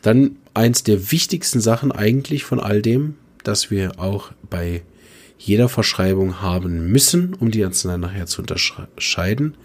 Dann 0.02 0.38
eins 0.54 0.84
der 0.84 1.12
wichtigsten 1.12 1.60
Sachen 1.60 1.92
eigentlich 1.92 2.44
von 2.44 2.60
all 2.60 2.82
dem, 2.82 3.16
dass 3.44 3.72
wir 3.72 4.00
auch 4.00 4.32
bei 4.50 4.84
jeder 5.38 5.70
Verschreibung 5.70 6.42
haben 6.42 6.92
müssen, 6.92 7.34
um 7.36 7.52
die 7.52 7.64
Arznei 7.64 7.98
nachher 7.98 8.26
zu 8.26 8.42
unterscheiden. 8.42 9.56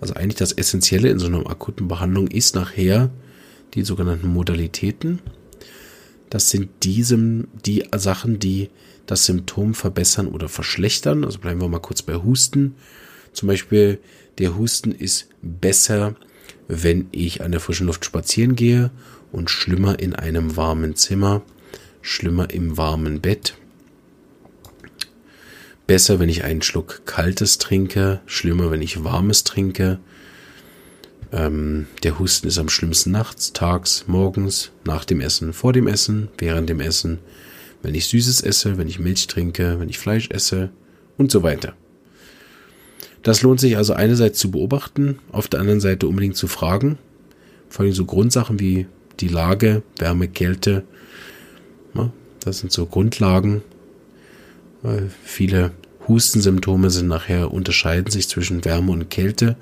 Also 0.00 0.14
eigentlich 0.14 0.36
das 0.36 0.52
Essentielle 0.52 1.08
in 1.08 1.18
so 1.18 1.26
einer 1.26 1.48
akuten 1.48 1.88
Behandlung 1.88 2.28
ist 2.28 2.54
nachher 2.54 3.10
die 3.74 3.82
sogenannten 3.82 4.28
Modalitäten. 4.28 5.20
Das 6.30 6.50
sind 6.50 6.84
diesem, 6.84 7.48
die 7.64 7.84
Sachen, 7.96 8.38
die 8.38 8.70
das 9.06 9.24
Symptom 9.24 9.74
verbessern 9.74 10.28
oder 10.28 10.48
verschlechtern. 10.48 11.24
Also 11.24 11.38
bleiben 11.38 11.60
wir 11.60 11.68
mal 11.68 11.78
kurz 11.78 12.02
bei 12.02 12.14
Husten. 12.14 12.74
Zum 13.32 13.48
Beispiel, 13.48 13.98
der 14.38 14.56
Husten 14.56 14.92
ist 14.92 15.28
besser, 15.42 16.14
wenn 16.68 17.08
ich 17.12 17.42
an 17.42 17.50
der 17.50 17.60
frischen 17.60 17.86
Luft 17.86 18.04
spazieren 18.04 18.54
gehe 18.56 18.90
und 19.32 19.50
schlimmer 19.50 19.98
in 19.98 20.14
einem 20.14 20.56
warmen 20.56 20.96
Zimmer, 20.96 21.42
schlimmer 22.02 22.50
im 22.50 22.76
warmen 22.76 23.20
Bett. 23.20 23.54
Besser, 25.86 26.18
wenn 26.18 26.28
ich 26.28 26.44
einen 26.44 26.62
Schluck 26.62 27.02
Kaltes 27.06 27.58
trinke, 27.58 28.20
schlimmer, 28.26 28.70
wenn 28.70 28.82
ich 28.82 29.04
Warmes 29.04 29.44
trinke, 29.44 29.98
ähm, 31.32 31.86
der 32.02 32.18
Husten 32.18 32.46
ist 32.46 32.58
am 32.58 32.68
schlimmsten 32.68 33.10
nachts, 33.10 33.52
tags, 33.52 34.04
morgens, 34.06 34.70
nach 34.84 35.04
dem 35.04 35.20
Essen, 35.20 35.52
vor 35.52 35.72
dem 35.72 35.86
Essen, 35.86 36.28
während 36.38 36.68
dem 36.68 36.80
Essen, 36.80 37.18
wenn 37.82 37.94
ich 37.94 38.06
Süßes 38.06 38.42
esse, 38.42 38.76
wenn 38.76 38.88
ich 38.88 38.98
Milch 38.98 39.26
trinke, 39.26 39.80
wenn 39.80 39.88
ich 39.88 39.98
Fleisch 39.98 40.28
esse 40.30 40.70
und 41.16 41.30
so 41.30 41.42
weiter. 41.42 41.74
Das 43.22 43.42
lohnt 43.42 43.60
sich 43.60 43.76
also 43.76 43.92
einerseits 43.92 44.38
zu 44.38 44.50
beobachten, 44.50 45.18
auf 45.32 45.48
der 45.48 45.60
anderen 45.60 45.80
Seite 45.80 46.06
unbedingt 46.06 46.36
zu 46.36 46.46
fragen. 46.46 46.98
Vor 47.68 47.84
allem 47.84 47.94
so 47.94 48.04
Grundsachen 48.04 48.60
wie 48.60 48.86
die 49.20 49.28
Lage, 49.28 49.82
Wärme, 49.98 50.28
Kälte. 50.28 50.84
das 52.44 52.60
sind 52.60 52.72
so 52.72 52.86
Grundlagen. 52.86 53.62
viele 55.24 55.72
Hustensymptome 56.06 56.88
sind 56.88 57.08
nachher 57.08 57.52
unterscheiden 57.52 58.10
sich 58.10 58.28
zwischen 58.28 58.64
Wärme 58.64 58.92
und 58.92 59.10
Kälte 59.10 59.56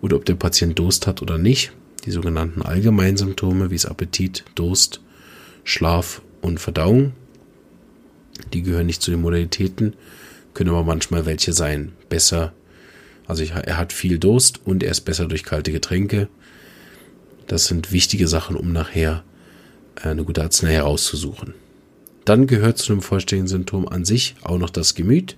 oder 0.00 0.16
ob 0.16 0.24
der 0.24 0.34
Patient 0.34 0.78
Durst 0.78 1.06
hat 1.06 1.22
oder 1.22 1.38
nicht. 1.38 1.72
Die 2.04 2.10
sogenannten 2.10 2.62
Allgemeinsymptome 2.62 3.70
wie 3.70 3.74
es 3.74 3.86
Appetit, 3.86 4.44
Durst, 4.54 5.00
Schlaf 5.64 6.22
und 6.40 6.58
Verdauung. 6.58 7.12
Die 8.52 8.62
gehören 8.62 8.86
nicht 8.86 9.02
zu 9.02 9.10
den 9.10 9.20
Modalitäten, 9.20 9.94
können 10.54 10.70
aber 10.70 10.84
manchmal 10.84 11.26
welche 11.26 11.52
sein. 11.52 11.92
Besser, 12.08 12.52
also 13.28 13.44
er 13.44 13.76
hat 13.76 13.92
viel 13.92 14.18
Durst 14.18 14.60
und 14.64 14.82
er 14.82 14.90
ist 14.90 15.02
besser 15.02 15.26
durch 15.26 15.44
kalte 15.44 15.70
Getränke. 15.70 16.28
Das 17.46 17.66
sind 17.66 17.92
wichtige 17.92 18.26
Sachen, 18.26 18.56
um 18.56 18.72
nachher 18.72 19.22
äh, 20.02 20.08
eine 20.08 20.24
gute 20.24 20.42
Arznei 20.42 20.72
herauszusuchen. 20.72 21.54
Dann 22.24 22.46
gehört 22.46 22.78
zu 22.78 22.92
einem 22.92 23.02
vollständigen 23.02 23.48
Symptom 23.48 23.86
an 23.86 24.04
sich 24.04 24.34
auch 24.42 24.58
noch 24.58 24.70
das 24.70 24.94
Gemüt. 24.94 25.36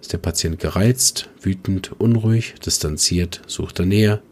Ist 0.00 0.12
der 0.12 0.18
Patient 0.18 0.58
gereizt, 0.58 1.28
wütend, 1.40 1.92
unruhig, 2.00 2.54
distanziert, 2.64 3.42
sucht 3.46 3.80
er 3.80 3.86
Nähe? 3.86 4.22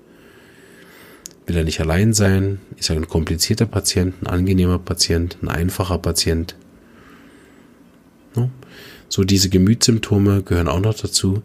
Will 1.47 1.57
er 1.57 1.65
nicht 1.65 1.81
allein 1.81 2.13
sein? 2.13 2.61
Ist 2.77 2.91
er 2.91 2.97
ein 2.97 3.09
komplizierter 3.09 3.67
Patient, 3.67 4.15
ein 4.23 4.27
angenehmer 4.27 4.79
Patient, 4.79 5.37
ein 5.43 5.49
einfacher 5.49 5.99
Patient? 5.99 6.55
So 9.09 9.25
diese 9.25 9.49
Gemütssymptome 9.49 10.45
gehören 10.45 10.69
auch 10.69 10.81
noch 10.81 10.95
dazu. 10.95 11.43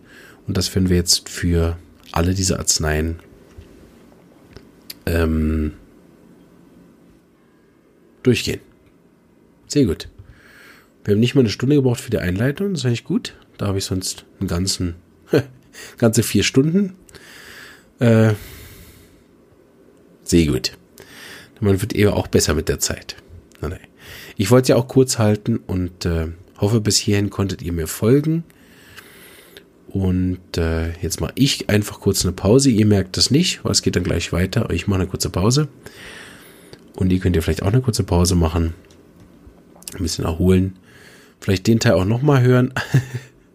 Und 0.48 0.58
das 0.58 0.74
werden 0.76 0.90
wir 0.90 0.98
jetzt 0.98 1.30
für 1.30 1.78
alle 2.12 2.34
diese 2.34 2.60
Arzneien 2.60 3.20
ähm, 5.06 5.74
durchgehen. 8.24 8.62
Sehr 9.68 9.86
gut. 9.86 10.10
Wir 11.04 11.14
haben 11.14 11.20
nicht 11.20 11.36
mal 11.36 11.42
eine 11.42 11.50
Stunde 11.50 11.76
gebraucht 11.76 12.00
für 12.00 12.12
die 12.12 12.20
Einleitung, 12.20 12.72
das 12.72 12.82
ist 12.82 12.86
eigentlich 12.86 13.04
gut. 13.04 13.36
Da 13.58 13.68
habe 13.68 13.78
ich 13.78 13.86
sonst 13.86 14.26
einen 14.40 14.48
ganzen, 14.48 14.96
ganze 15.98 16.24
vier 16.24 16.44
Stunden. 16.44 16.96
Äh, 18.00 18.34
sehr 20.24 20.46
gut. 20.48 20.78
Man 21.60 21.82
wird 21.82 21.94
eher 21.94 22.16
auch 22.16 22.28
besser 22.28 22.54
mit 22.54 22.68
der 22.68 22.80
Zeit. 22.80 23.16
Ich 24.38 24.52
wollte 24.52 24.70
ja 24.70 24.76
auch 24.76 24.88
kurz 24.88 25.18
halten 25.18 25.58
und 25.58 26.06
äh, 26.06 26.28
hoffe, 26.58 26.82
bis 26.82 26.98
hierhin 26.98 27.30
konntet 27.30 27.62
ihr 27.62 27.72
mir 27.72 27.88
folgen. 27.88 28.44
Und 29.96 30.58
äh, 30.58 30.92
jetzt 31.02 31.22
mache 31.22 31.32
ich 31.36 31.70
einfach 31.70 32.02
kurz 32.02 32.26
eine 32.26 32.34
Pause. 32.34 32.70
Ihr 32.70 32.86
merkt 32.86 33.16
das 33.16 33.32
nicht, 33.32 33.64
weil 33.64 33.72
es 33.72 33.82
geht 33.82 33.96
dann 33.96 34.04
gleich 34.04 34.34
weiter. 34.34 34.70
Ich 34.72 34.88
mache 34.88 35.00
eine 35.00 35.10
kurze 35.10 35.30
Pause. 35.30 35.70
Und 36.98 37.14
ihr 37.14 37.20
könnt 37.20 37.38
ihr 37.38 37.42
vielleicht 37.42 37.64
auch 37.64 37.72
eine 37.72 37.80
kurze 37.80 38.04
Pause 38.04 38.36
machen. 38.36 38.74
Ein 39.94 40.04
bisschen 40.04 40.26
erholen. 40.26 40.76
Vielleicht 41.40 41.66
den 41.66 41.80
Teil 41.80 41.94
auch 41.94 42.04
nochmal 42.04 42.42
hören. 42.42 42.74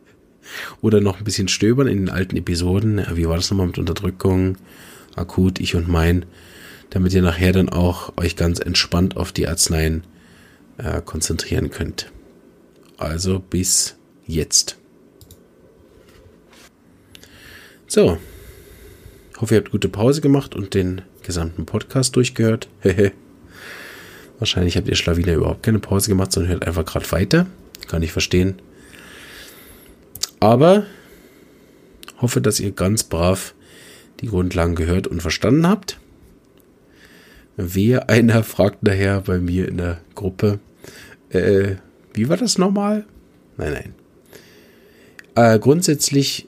Oder 0.80 1.02
noch 1.02 1.18
ein 1.18 1.24
bisschen 1.24 1.48
stöbern 1.48 1.86
in 1.86 1.98
den 1.98 2.08
alten 2.08 2.38
Episoden. 2.38 3.04
Wie 3.12 3.28
war 3.28 3.36
das 3.36 3.50
nochmal 3.50 3.66
mit 3.66 3.76
Unterdrückung? 3.76 4.56
Akut, 5.16 5.60
ich 5.60 5.74
und 5.74 5.88
mein. 5.88 6.24
Damit 6.88 7.12
ihr 7.12 7.20
nachher 7.20 7.52
dann 7.52 7.68
auch 7.68 8.14
euch 8.16 8.36
ganz 8.36 8.60
entspannt 8.60 9.14
auf 9.18 9.32
die 9.32 9.46
Arzneien 9.46 10.04
äh, 10.78 11.02
konzentrieren 11.02 11.70
könnt. 11.70 12.10
Also 12.96 13.40
bis 13.40 13.96
jetzt. 14.26 14.79
So. 17.90 18.18
Hoffe, 19.40 19.54
ihr 19.56 19.60
habt 19.60 19.72
gute 19.72 19.88
Pause 19.88 20.20
gemacht 20.20 20.54
und 20.54 20.74
den 20.74 21.02
gesamten 21.24 21.66
Podcast 21.66 22.14
durchgehört. 22.14 22.68
Wahrscheinlich 24.38 24.76
habt 24.76 24.86
ihr 24.86 24.94
Schlawiner 24.94 25.34
überhaupt 25.34 25.64
keine 25.64 25.80
Pause 25.80 26.08
gemacht, 26.08 26.30
sondern 26.30 26.52
hört 26.52 26.66
einfach 26.68 26.84
gerade 26.84 27.10
weiter. 27.10 27.46
Kann 27.88 28.04
ich 28.04 28.12
verstehen. 28.12 28.62
Aber 30.38 30.86
hoffe, 32.20 32.40
dass 32.40 32.60
ihr 32.60 32.70
ganz 32.70 33.02
brav 33.02 33.54
die 34.20 34.28
Grundlagen 34.28 34.76
gehört 34.76 35.08
und 35.08 35.20
verstanden 35.20 35.66
habt. 35.66 35.98
Wer 37.56 38.08
einer 38.08 38.44
fragt 38.44 38.84
nachher 38.84 39.22
bei 39.22 39.38
mir 39.38 39.66
in 39.66 39.78
der 39.78 40.00
Gruppe, 40.14 40.60
äh, 41.30 41.74
wie 42.14 42.28
war 42.28 42.36
das 42.36 42.56
nochmal? 42.56 43.04
Nein, 43.56 43.72
nein. 43.72 43.94
Äh, 45.34 45.58
grundsätzlich 45.58 46.46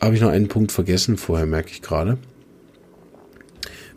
habe 0.00 0.14
ich 0.14 0.20
noch 0.20 0.30
einen 0.30 0.48
Punkt 0.48 0.72
vergessen 0.72 1.16
vorher, 1.16 1.46
merke 1.46 1.70
ich 1.70 1.82
gerade. 1.82 2.18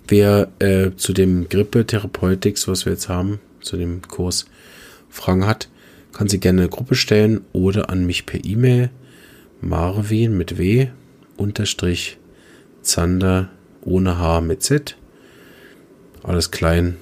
Wer 0.07 0.49
äh, 0.59 0.91
zu 0.95 1.11
dem 1.11 1.49
Grippe-Therapeutics, 1.49 2.67
was 2.67 2.85
wir 2.85 2.93
jetzt 2.93 3.09
haben, 3.09 3.39
zu 3.61 3.75
dem 3.77 4.01
Kurs 4.01 4.45
Fragen 5.09 5.45
hat, 5.45 5.69
kann 6.13 6.29
sie 6.29 6.39
gerne 6.39 6.61
eine 6.61 6.69
Gruppe 6.69 6.95
stellen 6.95 7.41
oder 7.51 7.89
an 7.89 8.05
mich 8.05 8.25
per 8.25 8.43
E-Mail 8.43 8.89
Marvin 9.59 10.37
mit 10.37 10.57
W 10.57 10.87
unterstrich 11.35 12.17
Zander 12.81 13.49
ohne 13.81 14.17
H 14.17 14.41
mit 14.41 14.63
Z. 14.63 14.97
Alles 16.23 16.51
klein. 16.51 16.97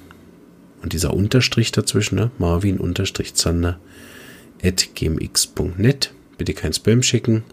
Und 0.82 0.94
dieser 0.94 1.14
Unterstrich 1.14 1.72
dazwischen, 1.72 2.16
ne? 2.16 2.32
Marvin 2.38 2.78
unterstrich 2.78 3.34
Zander 3.34 3.80
at 4.64 4.90
gmx.net. 4.96 6.14
Bitte 6.38 6.54
kein 6.54 6.74
Spam 6.74 7.02
schicken 7.04 7.44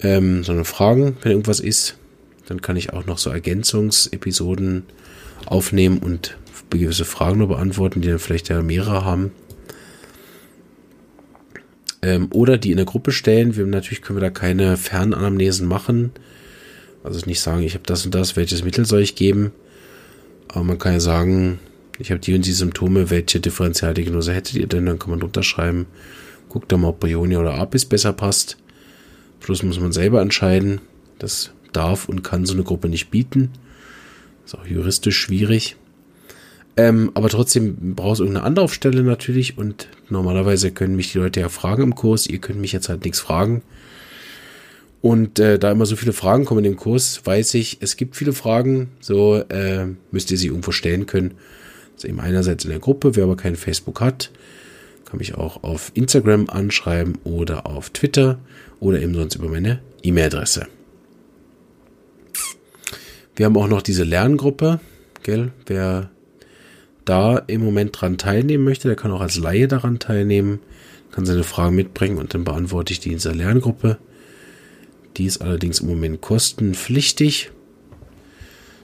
ähm, 0.00 0.44
sondern 0.44 0.64
Fragen, 0.64 1.16
wenn 1.22 1.32
irgendwas 1.32 1.60
ist. 1.60 1.96
Dann 2.46 2.62
kann 2.62 2.76
ich 2.76 2.92
auch 2.92 3.06
noch 3.06 3.18
so 3.18 3.30
Ergänzungsepisoden 3.30 4.84
aufnehmen 5.46 5.98
und 5.98 6.36
gewisse 6.70 7.04
Fragen 7.04 7.38
nur 7.38 7.48
beantworten, 7.48 8.00
die 8.00 8.08
dann 8.08 8.18
vielleicht 8.18 8.48
ja 8.48 8.62
mehrere 8.62 9.04
haben. 9.04 9.32
Ähm, 12.02 12.28
oder 12.32 12.58
die 12.58 12.70
in 12.70 12.76
der 12.76 12.86
Gruppe 12.86 13.12
stellen. 13.12 13.56
Wir, 13.56 13.66
natürlich 13.66 14.02
können 14.02 14.18
wir 14.18 14.22
da 14.22 14.30
keine 14.30 14.76
Fernanamnesen 14.76 15.66
machen. 15.66 16.12
Also 17.02 17.24
nicht 17.26 17.40
sagen, 17.40 17.62
ich 17.62 17.74
habe 17.74 17.84
das 17.86 18.04
und 18.04 18.14
das, 18.14 18.36
welches 18.36 18.64
Mittel 18.64 18.84
soll 18.84 19.02
ich 19.02 19.14
geben. 19.14 19.52
Aber 20.48 20.64
man 20.64 20.78
kann 20.78 20.92
ja 20.92 21.00
sagen, 21.00 21.58
ich 21.98 22.10
habe 22.10 22.20
die 22.20 22.34
und 22.34 22.46
die 22.46 22.52
Symptome, 22.52 23.10
welche 23.10 23.40
Differentialdiagnose 23.40 24.32
hättet 24.32 24.54
ihr 24.54 24.66
denn? 24.66 24.86
Dann 24.86 24.98
kann 24.98 25.10
man 25.10 25.20
drunter 25.20 25.42
schreiben, 25.42 25.86
guckt 26.48 26.70
da 26.70 26.76
mal, 26.76 26.88
ob 26.88 27.00
Brionia 27.00 27.40
oder 27.40 27.54
Apis 27.54 27.84
besser 27.84 28.12
passt. 28.12 28.56
Schluss 29.40 29.62
muss 29.62 29.80
man 29.80 29.92
selber 29.92 30.20
entscheiden. 30.20 30.80
Das 31.18 31.52
darf 31.72 32.08
und 32.08 32.22
kann 32.22 32.46
so 32.46 32.54
eine 32.54 32.64
Gruppe 32.64 32.88
nicht 32.88 33.10
bieten. 33.10 33.50
Ist 34.44 34.56
auch 34.56 34.66
juristisch 34.66 35.18
schwierig. 35.18 35.76
Ähm, 36.76 37.10
aber 37.14 37.28
trotzdem 37.28 37.94
brauchst 37.96 38.20
du 38.20 38.24
irgendeine 38.24 38.46
Anlaufstelle 38.46 39.02
natürlich 39.02 39.58
und 39.58 39.88
normalerweise 40.08 40.70
können 40.70 40.94
mich 40.94 41.12
die 41.12 41.18
Leute 41.18 41.40
ja 41.40 41.48
fragen 41.48 41.82
im 41.82 41.94
Kurs. 41.94 42.26
Ihr 42.26 42.38
könnt 42.38 42.60
mich 42.60 42.72
jetzt 42.72 42.88
halt 42.88 43.04
nichts 43.04 43.18
fragen. 43.18 43.62
Und 45.00 45.38
äh, 45.38 45.58
da 45.58 45.70
immer 45.72 45.86
so 45.86 45.96
viele 45.96 46.12
Fragen 46.12 46.44
kommen 46.44 46.64
in 46.64 46.72
dem 46.72 46.76
Kurs, 46.78 47.20
weiß 47.24 47.54
ich, 47.54 47.78
es 47.80 47.96
gibt 47.96 48.16
viele 48.16 48.32
Fragen. 48.32 48.90
So 49.00 49.36
äh, 49.48 49.86
müsst 50.10 50.30
ihr 50.30 50.38
sie 50.38 50.48
irgendwo 50.48 50.70
stellen 50.70 51.06
können. 51.06 51.34
Also 51.94 52.08
eben 52.08 52.20
einerseits 52.20 52.64
in 52.64 52.70
der 52.70 52.80
Gruppe, 52.80 53.16
wer 53.16 53.24
aber 53.24 53.36
kein 53.36 53.56
Facebook 53.56 54.00
hat, 54.00 54.30
kann 55.04 55.18
mich 55.18 55.34
auch 55.34 55.64
auf 55.64 55.90
Instagram 55.94 56.48
anschreiben 56.48 57.18
oder 57.24 57.66
auf 57.66 57.90
Twitter 57.90 58.38
oder 58.80 59.00
eben 59.00 59.14
sonst 59.14 59.36
über 59.36 59.48
meine 59.48 59.80
E-Mail-Adresse. 60.02 60.66
Wir 63.36 63.46
haben 63.46 63.56
auch 63.56 63.68
noch 63.68 63.82
diese 63.82 64.04
Lerngruppe, 64.04 64.80
gell? 65.22 65.52
Wer 65.66 66.10
da 67.04 67.38
im 67.38 67.64
Moment 67.64 67.98
dran 68.00 68.18
teilnehmen 68.18 68.64
möchte, 68.64 68.88
der 68.88 68.96
kann 68.96 69.12
auch 69.12 69.20
als 69.20 69.38
Laie 69.38 69.68
daran 69.68 69.98
teilnehmen, 69.98 70.60
kann 71.10 71.24
seine 71.24 71.44
Fragen 71.44 71.74
mitbringen 71.74 72.18
und 72.18 72.34
dann 72.34 72.44
beantworte 72.44 72.92
ich 72.92 73.00
die 73.00 73.10
in 73.10 73.16
dieser 73.16 73.34
Lerngruppe. 73.34 73.98
Die 75.16 75.24
ist 75.24 75.40
allerdings 75.40 75.80
im 75.80 75.88
Moment 75.88 76.20
kostenpflichtig. 76.20 77.50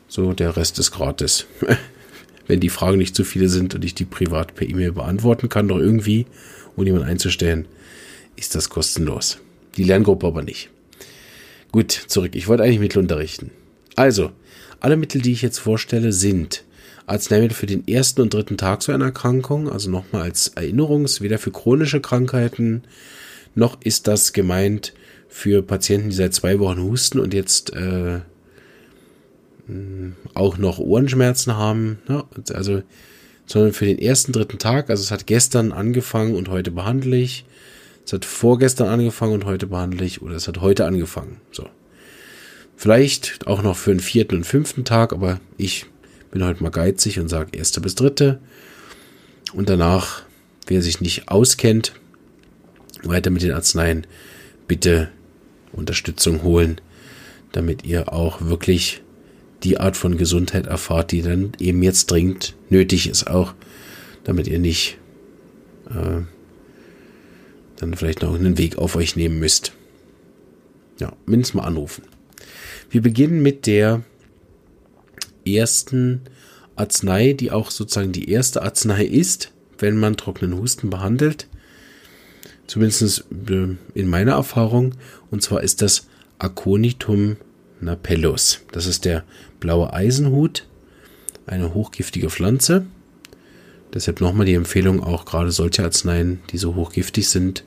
So, 0.09 0.33
der 0.33 0.57
Rest 0.57 0.79
ist 0.79 0.93
gratis. 0.93 1.47
Wenn 2.47 2.61
die 2.61 2.69
Fragen 2.69 2.99
nicht 2.99 3.15
zu 3.15 3.25
viele 3.25 3.49
sind 3.49 3.75
und 3.75 3.85
ich 3.85 3.95
die 3.95 4.05
privat 4.05 4.55
per 4.55 4.69
E-Mail 4.69 4.93
beantworten 4.93 5.49
kann, 5.49 5.69
doch 5.69 5.79
irgendwie, 5.79 6.27
ohne 6.77 6.87
jemanden 6.87 7.09
einzustellen, 7.09 7.67
ist 8.37 8.55
das 8.55 8.69
kostenlos. 8.69 9.39
Die 9.77 9.85
Lerngruppe 9.85 10.27
aber 10.27 10.43
nicht. 10.43 10.71
Gut, 11.73 11.93
zurück. 11.93 12.33
Ich 12.35 12.47
wollte 12.49 12.63
eigentlich 12.63 12.79
Mittel 12.79 12.99
unterrichten. 12.99 13.51
Also, 13.97 14.33
alle 14.81 14.97
Mittel, 14.97 15.21
die 15.21 15.33
ich 15.33 15.43
jetzt 15.43 15.59
vorstelle, 15.59 16.13
sind 16.13 16.65
Arzneimittel 17.07 17.57
für 17.57 17.67
den 17.67 17.87
ersten 17.87 18.23
und 18.23 18.33
dritten 18.33 18.57
Tag 18.57 18.83
so 18.83 18.93
einer 18.93 19.07
Erkrankung, 19.07 19.69
also 19.71 19.91
nochmal 19.91 20.23
als 20.23 20.49
Erinnerungs, 20.49 21.21
weder 21.21 21.39
für 21.39 21.51
chronische 21.51 22.01
Krankheiten, 22.01 22.83
noch 23.55 23.81
ist 23.83 24.07
das 24.07 24.33
gemeint 24.33 24.95
für 25.29 25.63
Patienten, 25.63 26.11
die 26.11 26.17
seit 26.17 26.35
zwei 26.35 26.59
Wochen 26.59 26.83
husten 26.83 27.19
und 27.19 27.35
jetzt 27.35 27.73
äh, 27.75 28.21
auch 30.35 30.59
noch 30.59 30.79
Ohrenschmerzen 30.79 31.57
haben. 31.57 31.99
Ne? 32.09 32.25
Also, 32.53 32.83
sondern 33.47 33.73
für 33.73 33.87
den 33.87 33.99
ersten, 33.99 34.33
dritten 34.33 34.59
Tag, 34.59 34.91
also 34.91 35.03
es 35.03 35.11
hat 35.11 35.27
gestern 35.27 35.73
angefangen 35.73 36.35
und 36.35 36.49
heute 36.49 36.71
behandle 36.71 37.17
ich. 37.17 37.45
Es 38.05 38.13
hat 38.13 38.25
vorgestern 38.25 38.89
angefangen 38.89 39.33
und 39.33 39.45
heute 39.47 39.67
behandle 39.67 40.05
ich, 40.05 40.23
oder 40.23 40.35
es 40.35 40.47
hat 40.47 40.61
heute 40.61 40.85
angefangen. 40.85 41.41
So. 41.51 41.69
Vielleicht 42.77 43.47
auch 43.47 43.63
noch 43.63 43.77
für 43.77 43.91
den 43.91 44.01
vierten 44.01 44.37
und 44.37 44.45
fünften 44.45 44.85
Tag, 44.85 45.13
aber 45.13 45.41
ich 45.57 45.87
bin 46.31 46.45
heute 46.45 46.63
mal 46.63 46.71
geizig 46.71 47.19
und 47.19 47.29
sage 47.29 47.57
erste 47.57 47.81
bis 47.81 47.95
dritte. 47.95 48.41
Und 49.55 49.69
danach, 49.69 50.23
wer 50.67 50.83
sich 50.83 51.01
nicht 51.01 51.29
auskennt, 51.29 51.95
weiter 53.03 53.31
mit 53.31 53.43
den 53.43 53.53
Arzneien 53.53 54.07
bitte 54.67 55.11
Unterstützung 55.73 56.43
holen, 56.43 56.81
damit 57.53 57.85
ihr 57.85 58.13
auch 58.13 58.43
wirklich 58.43 59.03
die 59.63 59.79
Art 59.79 59.97
von 59.97 60.19
Gesundheit 60.19 60.67
erfahrt, 60.67 61.13
die 61.13 61.23
dann 61.23 61.53
eben 61.59 61.83
jetzt 61.83 62.11
dringend 62.11 62.55
nötig 62.69 63.09
ist, 63.09 63.29
auch 63.29 63.55
damit 64.25 64.47
ihr 64.47 64.59
nicht 64.59 64.99
äh, 65.89 66.23
dann 67.77 67.95
vielleicht 67.95 68.23
noch 68.23 68.35
einen 68.35 68.59
Weg 68.59 68.79
auf 68.79 68.97
euch 68.97 69.17
nehmen 69.17 69.39
müsst. 69.39 69.73
Ja, 70.99 71.13
mindestens 71.27 71.55
mal 71.55 71.65
anrufen. 71.65 72.05
Wir 72.91 73.03
beginnen 73.03 73.43
mit 73.43 73.67
der 73.67 74.03
ersten 75.47 76.23
Arznei, 76.77 77.33
die 77.33 77.51
auch 77.51 77.71
sozusagen 77.71 78.13
die 78.13 78.31
erste 78.31 78.63
Arznei 78.63 79.05
ist, 79.05 79.53
wenn 79.79 79.99
man 79.99 80.17
trockenen 80.17 80.59
Husten 80.59 80.91
behandelt. 80.91 81.49
Zumindest 82.67 83.25
äh, 83.49 83.77
in 83.95 84.09
meiner 84.09 84.33
Erfahrung. 84.33 84.95
Und 85.31 85.43
zwar 85.43 85.63
ist 85.63 85.83
das 85.83 86.07
Aconitum 86.39 87.37
napellus. 87.81 88.61
Das 88.73 88.87
ist 88.87 89.05
der 89.05 89.25
blaue 89.61 89.93
Eisenhut, 89.93 90.67
eine 91.47 91.75
hochgiftige 91.75 92.31
Pflanze. 92.31 92.87
Deshalb 93.95 94.21
nochmal 94.21 94.45
die 94.45 94.55
Empfehlung, 94.55 95.03
auch 95.03 95.25
gerade 95.25 95.53
solche 95.53 95.85
Arzneien, 95.85 96.41
die 96.51 96.59
so 96.59 96.75
hochgiftig 96.75 97.29
sind, 97.29 97.63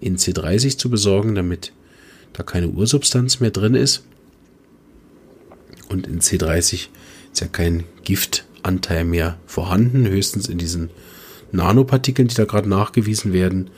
in 0.00 0.16
C30 0.16 0.78
zu 0.78 0.88
besorgen, 0.88 1.34
damit 1.34 1.72
da 2.32 2.44
keine 2.44 2.68
Ursubstanz 2.68 3.40
mehr 3.40 3.50
drin 3.50 3.74
ist. 3.74 4.04
Und 5.88 6.06
in 6.06 6.20
C30 6.20 6.86
ist 7.32 7.40
ja 7.40 7.48
kein 7.48 7.84
Giftanteil 8.04 9.04
mehr 9.04 9.38
vorhanden, 9.46 10.06
höchstens 10.08 10.48
in 10.48 10.56
diesen 10.56 10.90
Nanopartikeln, 11.50 12.28
die 12.28 12.36
da 12.36 12.44
gerade 12.44 12.68
nachgewiesen 12.68 13.32
werden, 13.32 13.68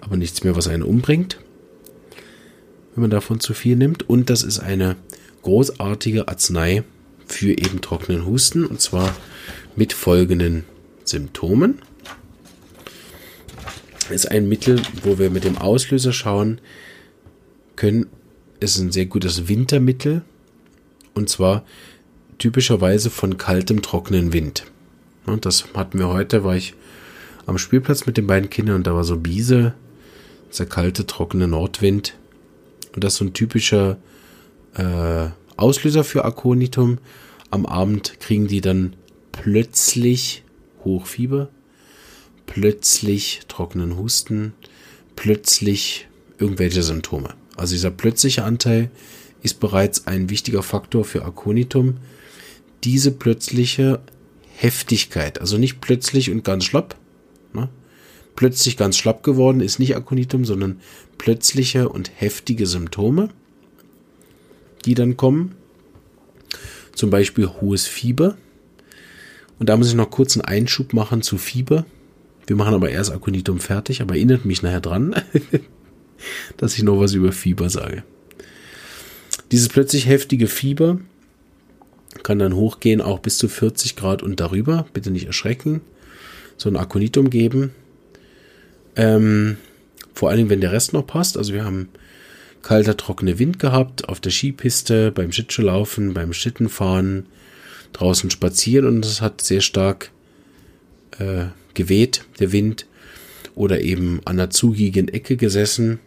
aber 0.00 0.18
nichts 0.18 0.44
mehr, 0.44 0.54
was 0.54 0.68
einen 0.68 0.82
umbringt, 0.82 1.38
wenn 2.94 3.00
man 3.00 3.10
davon 3.10 3.40
zu 3.40 3.54
viel 3.54 3.76
nimmt. 3.76 4.08
Und 4.08 4.28
das 4.28 4.42
ist 4.42 4.60
eine 4.60 4.96
großartige 5.42 6.28
Arznei 6.28 6.84
für 7.26 7.50
eben 7.50 7.80
trockenen 7.80 8.26
Husten 8.26 8.66
und 8.66 8.82
zwar 8.82 9.16
mit 9.74 9.94
folgenden 9.94 10.64
Symptomen. 11.04 11.80
Ist 14.10 14.30
ein 14.30 14.48
Mittel, 14.48 14.82
wo 15.02 15.18
wir 15.18 15.30
mit 15.30 15.44
dem 15.44 15.58
Auslöser 15.58 16.12
schauen 16.12 16.60
können. 17.76 18.06
Ist 18.60 18.78
ein 18.78 18.92
sehr 18.92 19.06
gutes 19.06 19.48
Wintermittel 19.48 20.22
und 21.14 21.28
zwar 21.28 21.64
typischerweise 22.38 23.10
von 23.10 23.38
kaltem, 23.38 23.82
trockenen 23.82 24.32
Wind. 24.32 24.64
Und 25.26 25.46
das 25.46 25.64
hatten 25.74 25.98
wir 25.98 26.08
heute, 26.08 26.44
war 26.44 26.56
ich 26.56 26.74
am 27.46 27.58
Spielplatz 27.58 28.06
mit 28.06 28.16
den 28.16 28.26
beiden 28.26 28.50
Kindern 28.50 28.76
und 28.76 28.86
da 28.86 28.94
war 28.94 29.04
so 29.04 29.16
Biese, 29.16 29.74
sehr 30.50 30.66
kalte, 30.66 31.06
trockene 31.06 31.48
Nordwind. 31.48 32.14
Und 32.94 33.04
das 33.04 33.14
ist 33.14 33.18
so 33.18 33.24
ein 33.24 33.32
typischer 33.32 33.96
äh, 34.74 35.28
Auslöser 35.56 36.04
für 36.04 36.24
Aconitum. 36.24 36.98
Am 37.50 37.66
Abend 37.66 38.20
kriegen 38.20 38.46
die 38.46 38.60
dann 38.60 38.94
plötzlich 39.32 40.43
Hochfieber, 40.84 41.48
plötzlich 42.46 43.40
trockenen 43.48 43.96
Husten, 43.96 44.52
plötzlich 45.16 46.08
irgendwelche 46.38 46.82
Symptome. 46.82 47.34
Also 47.56 47.74
dieser 47.74 47.90
plötzliche 47.90 48.44
Anteil 48.44 48.90
ist 49.42 49.60
bereits 49.60 50.06
ein 50.06 50.30
wichtiger 50.30 50.62
Faktor 50.62 51.04
für 51.04 51.24
Aconitum. 51.24 51.98
Diese 52.82 53.10
plötzliche 53.10 54.00
Heftigkeit, 54.56 55.40
also 55.40 55.58
nicht 55.58 55.80
plötzlich 55.80 56.30
und 56.30 56.44
ganz 56.44 56.64
schlapp, 56.64 56.96
ne? 57.52 57.68
plötzlich 58.36 58.76
ganz 58.76 58.96
schlapp 58.96 59.22
geworden 59.22 59.60
ist 59.60 59.78
nicht 59.78 59.96
Aconitum, 59.96 60.44
sondern 60.44 60.80
plötzliche 61.18 61.88
und 61.88 62.10
heftige 62.14 62.66
Symptome, 62.66 63.30
die 64.84 64.94
dann 64.94 65.16
kommen. 65.16 65.54
Zum 66.94 67.10
Beispiel 67.10 67.48
hohes 67.48 67.86
Fieber. 67.86 68.36
Und 69.58 69.68
da 69.68 69.76
muss 69.76 69.88
ich 69.88 69.94
noch 69.94 70.10
kurz 70.10 70.36
einen 70.36 70.44
Einschub 70.44 70.92
machen 70.92 71.22
zu 71.22 71.38
Fieber. 71.38 71.84
Wir 72.46 72.56
machen 72.56 72.74
aber 72.74 72.90
erst 72.90 73.12
Aconitum 73.12 73.60
fertig, 73.60 74.02
aber 74.02 74.14
erinnert 74.14 74.44
mich 74.44 74.62
nachher 74.62 74.80
dran, 74.80 75.14
dass 76.56 76.76
ich 76.76 76.82
noch 76.82 77.00
was 77.00 77.14
über 77.14 77.32
Fieber 77.32 77.70
sage. 77.70 78.02
Dieses 79.52 79.68
plötzlich 79.68 80.06
heftige 80.06 80.46
Fieber 80.46 80.98
kann 82.22 82.38
dann 82.38 82.54
hochgehen, 82.54 83.00
auch 83.00 83.18
bis 83.18 83.38
zu 83.38 83.48
40 83.48 83.96
Grad 83.96 84.22
und 84.22 84.40
darüber. 84.40 84.86
Bitte 84.92 85.10
nicht 85.10 85.26
erschrecken. 85.26 85.80
So 86.56 86.68
ein 86.68 86.76
Aconitum 86.76 87.30
geben. 87.30 87.72
Ähm, 88.96 89.56
vor 90.14 90.30
allem, 90.30 90.48
wenn 90.50 90.60
der 90.60 90.72
Rest 90.72 90.92
noch 90.92 91.06
passt. 91.06 91.36
Also 91.36 91.52
wir 91.52 91.64
haben 91.64 91.88
kalter, 92.62 92.96
trockener 92.96 93.38
Wind 93.38 93.58
gehabt, 93.58 94.08
auf 94.08 94.20
der 94.20 94.30
Skipiste, 94.30 95.12
beim 95.12 95.32
Schlittschuhlaufen, 95.32 96.14
beim 96.14 96.32
Schlittenfahren, 96.32 97.26
draußen 97.94 98.30
spazieren 98.30 98.86
und 98.86 99.06
es 99.06 99.20
hat 99.20 99.40
sehr 99.40 99.62
stark 99.62 100.10
äh, 101.18 101.46
geweht, 101.72 102.24
der 102.38 102.52
Wind. 102.52 102.86
Oder 103.54 103.80
eben 103.80 104.20
an 104.24 104.40
einer 104.40 104.50
zugigen 104.50 105.06
Ecke 105.06 105.36
gesessen. 105.36 106.00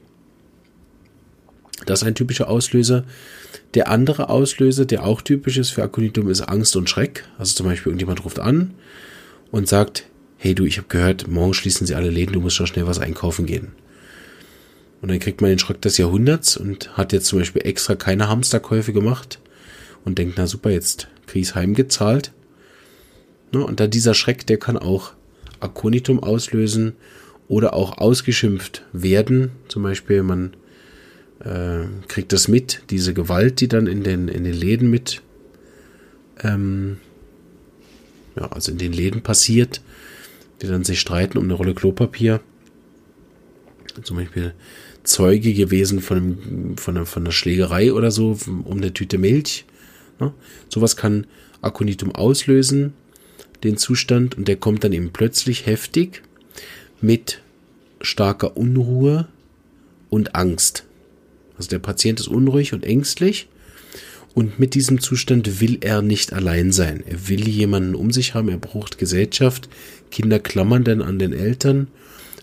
Das 1.86 2.02
ist 2.02 2.08
ein 2.08 2.16
typischer 2.16 2.50
Auslöser. 2.50 3.06
Der 3.74 3.90
andere 3.90 4.30
Auslöser, 4.30 4.84
der 4.84 5.06
auch 5.06 5.22
typisch 5.22 5.58
ist 5.58 5.70
für 5.70 5.84
Aconitum, 5.84 6.30
ist 6.30 6.42
Angst 6.42 6.76
und 6.76 6.90
Schreck. 6.90 7.24
Also 7.38 7.56
zum 7.56 7.66
Beispiel 7.66 7.92
irgendjemand 7.92 8.26
ruft 8.26 8.40
an 8.40 8.74
und 9.50 9.70
sagt, 9.70 10.08
hey 10.38 10.56
du, 10.56 10.66
ich 10.66 10.78
habe 10.78 10.90
gehört, 10.90 11.30
morgen 11.30 11.54
schließen 11.54 11.88
sie 11.88 11.96
alle 11.96 12.10
Läden, 12.10 12.34
du 12.34 12.42
musst 12.42 12.58
schon 12.58 12.68
schnell 12.68 12.86
was 12.86 13.00
einkaufen 13.00 13.46
gehen. 13.46 13.70
Und 15.02 15.10
dann 15.10 15.20
kriegt 15.20 15.40
man 15.40 15.50
den 15.50 15.60
Schreck 15.60 15.82
des 15.82 15.98
Jahrhunderts 15.98 16.58
und 16.58 16.98
hat 16.98 17.14
jetzt 17.14 17.28
zum 17.28 17.40
Beispiel 17.40 17.66
extra 17.66 17.96
keine 17.96 18.28
Hamsterkäufe 18.28 18.92
gemacht 18.92 19.40
und 20.08 20.18
denkt, 20.18 20.36
na 20.38 20.48
super, 20.48 20.72
jetzt 20.72 21.10
krieg 21.26 21.42
ich's 21.42 21.54
heimgezahlt. 21.54 22.32
Ne, 23.52 23.64
und 23.64 23.82
da 23.82 23.88
dieser 23.88 24.14
Schreck, 24.14 24.48
der 24.48 24.58
kann 24.58 24.78
auch 24.78 25.12
Aconitum 25.60 26.24
auslösen 26.24 26.94
oder 27.50 27.74
auch 27.74 27.98
ausgeschimpft 27.98 28.84
werden. 28.94 29.52
Zum 29.68 29.84
Beispiel, 29.84 30.24
man 30.24 30.54
äh, 31.42 31.88
kriegt 32.08 32.32
das 32.32 32.48
mit, 32.48 32.84
diese 32.90 33.14
Gewalt, 33.14 33.60
die 33.60 33.68
dann 33.68 33.86
in 33.86 34.04
den, 34.04 34.30
in 34.30 34.46
den 34.46 34.54
Läden 34.54 34.90
mit, 34.90 35.22
ähm, 36.42 37.00
ja, 38.38 38.50
also 38.50 38.72
in 38.72 38.78
den 38.78 38.94
Läden 38.94 39.24
passiert, 39.24 39.82
die 40.62 40.68
dann 40.68 40.86
sich 40.86 41.02
streiten 41.02 41.38
um 41.38 41.44
eine 41.44 41.54
Rolle 41.54 41.74
Klopapier. 41.74 42.40
Zum 44.04 44.16
Beispiel 44.16 44.54
Zeuge 45.04 45.54
gewesen 45.54 46.00
von, 46.00 46.78
von, 46.78 47.06
von 47.06 47.24
einer 47.24 47.32
Schlägerei 47.34 47.92
oder 47.92 48.12
so, 48.12 48.38
um 48.48 48.78
eine 48.78 48.94
Tüte 48.94 49.18
Milch. 49.18 49.66
Ne? 50.20 50.34
Sowas 50.70 50.96
kann 50.96 51.28
Aconitum 51.62 52.14
auslösen, 52.14 52.94
den 53.64 53.78
Zustand, 53.78 54.38
und 54.38 54.48
der 54.48 54.58
kommt 54.58 54.84
dann 54.84 54.94
eben 54.94 55.12
plötzlich 55.12 55.66
heftig 55.66 56.22
mit 57.02 57.42
starker 58.02 58.58
Unruhe 58.58 59.28
und 60.10 60.36
Angst. 60.36 60.86
Also 61.58 61.70
der 61.70 61.80
Patient 61.80 62.20
ist 62.20 62.28
unruhig 62.28 62.74
und 62.74 62.86
ängstlich 62.86 63.48
und 64.38 64.60
mit 64.60 64.76
diesem 64.76 65.02
Zustand 65.02 65.62
will 65.62 65.80
er 65.82 66.04
nicht 66.04 66.32
allein 66.32 66.72
sein. 66.72 67.04
Er 67.08 67.28
will 67.28 67.48
jemanden 67.48 67.96
um 67.96 68.12
sich 68.12 68.36
haben, 68.36 68.50
er 68.50 68.60
braucht 68.60 69.00
Gesellschaft. 69.00 69.68
Kinder 70.12 70.38
klammern 70.38 70.84
dann 70.84 71.02
an 71.02 71.18
den 71.18 71.34
Eltern. 71.34 71.88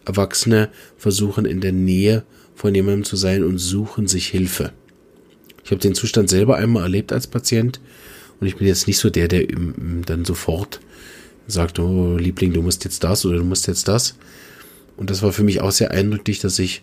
Erwachsene 0.04 0.70
versuchen 0.98 1.44
in 1.44 1.60
der 1.60 1.70
Nähe 1.70 2.24
von 2.56 2.74
jemandem 2.74 3.04
zu 3.04 3.14
sein 3.14 3.44
und 3.44 3.58
suchen 3.58 4.08
sich 4.08 4.26
Hilfe. 4.26 4.72
Ich 5.64 5.70
habe 5.70 5.80
den 5.80 5.94
Zustand 5.94 6.28
selber 6.28 6.56
einmal 6.56 6.82
erlebt 6.84 7.12
als 7.12 7.26
Patient 7.26 7.80
und 8.40 8.46
ich 8.46 8.56
bin 8.56 8.66
jetzt 8.66 8.86
nicht 8.86 8.98
so 8.98 9.10
der, 9.10 9.28
der 9.28 9.46
dann 10.06 10.24
sofort 10.24 10.80
sagt, 11.46 11.78
oh 11.78 12.16
Liebling, 12.16 12.52
du 12.52 12.62
musst 12.62 12.84
jetzt 12.84 13.04
das 13.04 13.24
oder 13.24 13.38
du 13.38 13.44
musst 13.44 13.66
jetzt 13.66 13.88
das. 13.88 14.16
Und 14.96 15.10
das 15.10 15.22
war 15.22 15.32
für 15.32 15.42
mich 15.42 15.60
auch 15.60 15.72
sehr 15.72 15.90
eindrücklich, 15.90 16.40
dass 16.40 16.58
ich 16.58 16.82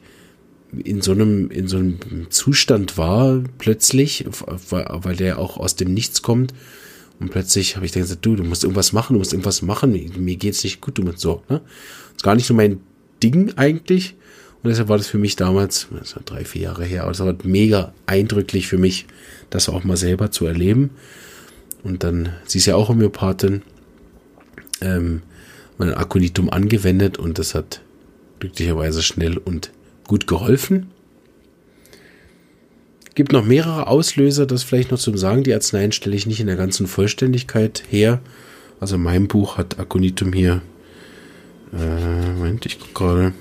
in 0.84 1.02
so 1.02 1.12
einem, 1.12 1.50
in 1.52 1.68
so 1.68 1.78
einem 1.78 1.98
Zustand 2.30 2.98
war, 2.98 3.44
plötzlich, 3.58 4.26
weil 4.70 5.16
der 5.16 5.40
auch 5.40 5.58
aus 5.58 5.76
dem 5.76 5.94
Nichts 5.94 6.22
kommt. 6.22 6.54
Und 7.20 7.30
plötzlich 7.30 7.76
habe 7.76 7.86
ich 7.86 7.92
dann 7.92 8.02
gesagt, 8.02 8.26
du, 8.26 8.36
du 8.36 8.44
musst 8.44 8.64
irgendwas 8.64 8.94
machen, 8.94 9.14
du 9.14 9.20
musst 9.20 9.34
irgendwas 9.34 9.62
machen, 9.62 10.12
mir 10.18 10.36
geht's 10.38 10.64
nicht 10.64 10.82
gut, 10.82 10.98
du 10.98 11.04
musst 11.04 11.20
so, 11.20 11.44
ne? 11.50 11.62
Ist 12.16 12.24
gar 12.24 12.36
nicht 12.36 12.48
so 12.48 12.54
mein 12.54 12.80
Ding 13.22 13.54
eigentlich. 13.58 14.16
Und 14.64 14.70
deshalb 14.70 14.90
war 14.90 14.98
das 14.98 15.08
für 15.08 15.18
mich 15.18 15.36
damals, 15.36 15.88
das 15.92 16.16
war 16.16 16.24
drei, 16.24 16.46
vier 16.46 16.64
Jahre 16.64 16.86
her, 16.86 17.04
aber 17.04 17.12
es 17.12 17.20
war 17.20 17.36
mega 17.44 17.94
eindrücklich 18.06 18.68
für 18.68 18.78
mich, 18.78 19.08
das 19.50 19.70
auch 19.70 19.84
mal 19.84 19.98
selber 19.98 20.30
zu 20.32 20.46
erleben. 20.46 20.92
Und 21.84 22.04
dann, 22.04 22.30
sie 22.46 22.60
ist 22.60 22.68
ja 22.68 22.76
auch 22.76 22.90
Homöopathin, 22.90 23.64
ähm, 24.82 25.24
mein 25.80 25.94
Akonitum 25.96 26.50
angewendet 26.50 27.18
und 27.18 27.40
das 27.40 27.56
hat 27.56 27.82
glücklicherweise 28.40 29.02
schnell 29.02 29.38
und 29.38 29.72
gut 30.08 30.28
geholfen. 30.28 30.92
Gibt 33.16 33.34
noch 33.34 33.44
mehrere 33.44 33.88
Auslöser, 33.88 34.46
das 34.46 34.64
vielleicht 34.64 34.92
noch 34.92 35.00
zum 35.00 35.18
Sagen. 35.18 35.44
Die 35.44 35.54
Arzneien 35.54 35.92
stelle 35.92 36.16
ich 36.16 36.28
nicht 36.28 36.40
in 36.40 36.48
der 36.48 36.56
ganzen 36.56 36.88
Vollständigkeit 36.88 37.84
her. 37.90 38.22
Also 38.80 38.96
in 38.96 39.04
meinem 39.04 39.28
Buch 39.28 39.58
hat 39.58 39.80
Aconitum 39.80 40.34
hier, 40.34 40.62
äh, 41.74 42.32
Moment, 42.34 42.66
ich 42.66 42.80
gucke 42.80 42.94
gerade, 42.94 43.34